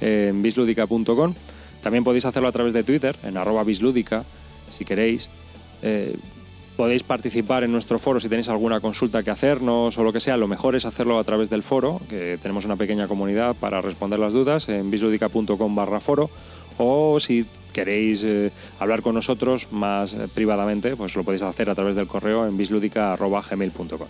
en 0.00 0.40
bisludica.com. 0.42 1.34
También 1.82 2.04
podéis 2.04 2.26
hacerlo 2.26 2.48
a 2.48 2.52
través 2.52 2.72
de 2.72 2.84
Twitter, 2.84 3.16
en 3.24 3.36
arroba 3.36 3.64
bisludica, 3.64 4.24
si 4.70 4.84
queréis. 4.84 5.28
Eh, 5.82 6.16
podéis 6.76 7.02
participar 7.02 7.64
en 7.64 7.72
nuestro 7.72 7.98
foro 7.98 8.20
si 8.20 8.28
tenéis 8.28 8.48
alguna 8.48 8.80
consulta 8.80 9.22
que 9.22 9.30
hacernos 9.30 9.98
o 9.98 10.04
lo 10.04 10.12
que 10.12 10.20
sea. 10.20 10.36
Lo 10.36 10.48
mejor 10.48 10.76
es 10.76 10.84
hacerlo 10.84 11.18
a 11.18 11.24
través 11.24 11.50
del 11.50 11.62
foro, 11.62 12.00
que 12.08 12.38
tenemos 12.40 12.64
una 12.64 12.76
pequeña 12.76 13.08
comunidad 13.08 13.56
para 13.56 13.80
responder 13.80 14.18
las 14.18 14.32
dudas 14.32 14.68
en 14.68 14.90
bisludica.com 14.90 15.74
barra 15.74 16.00
foro. 16.00 16.30
O 16.78 17.20
si 17.20 17.44
queréis 17.70 18.24
eh, 18.24 18.50
hablar 18.78 19.02
con 19.02 19.14
nosotros 19.14 19.72
más 19.72 20.14
eh, 20.14 20.28
privadamente, 20.34 20.96
pues 20.96 21.16
lo 21.16 21.24
podéis 21.24 21.42
hacer 21.42 21.70
a 21.70 21.74
través 21.74 21.96
del 21.96 22.06
correo 22.06 22.46
en 22.46 22.56
bisludica.gmail.com. 22.56 24.08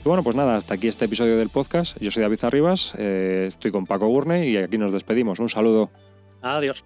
Y 0.00 0.08
bueno, 0.08 0.22
pues 0.22 0.36
nada, 0.36 0.56
hasta 0.56 0.74
aquí 0.74 0.88
este 0.88 1.06
episodio 1.06 1.36
del 1.36 1.48
podcast. 1.48 1.98
Yo 2.00 2.10
soy 2.10 2.22
David 2.22 2.38
Arribas, 2.42 2.94
eh, 2.96 3.44
estoy 3.46 3.70
con 3.70 3.86
Paco 3.86 4.06
Gurne 4.06 4.48
y 4.48 4.56
aquí 4.56 4.78
nos 4.78 4.92
despedimos. 4.92 5.40
Un 5.40 5.48
saludo. 5.48 5.90
Adiós. 6.42 6.84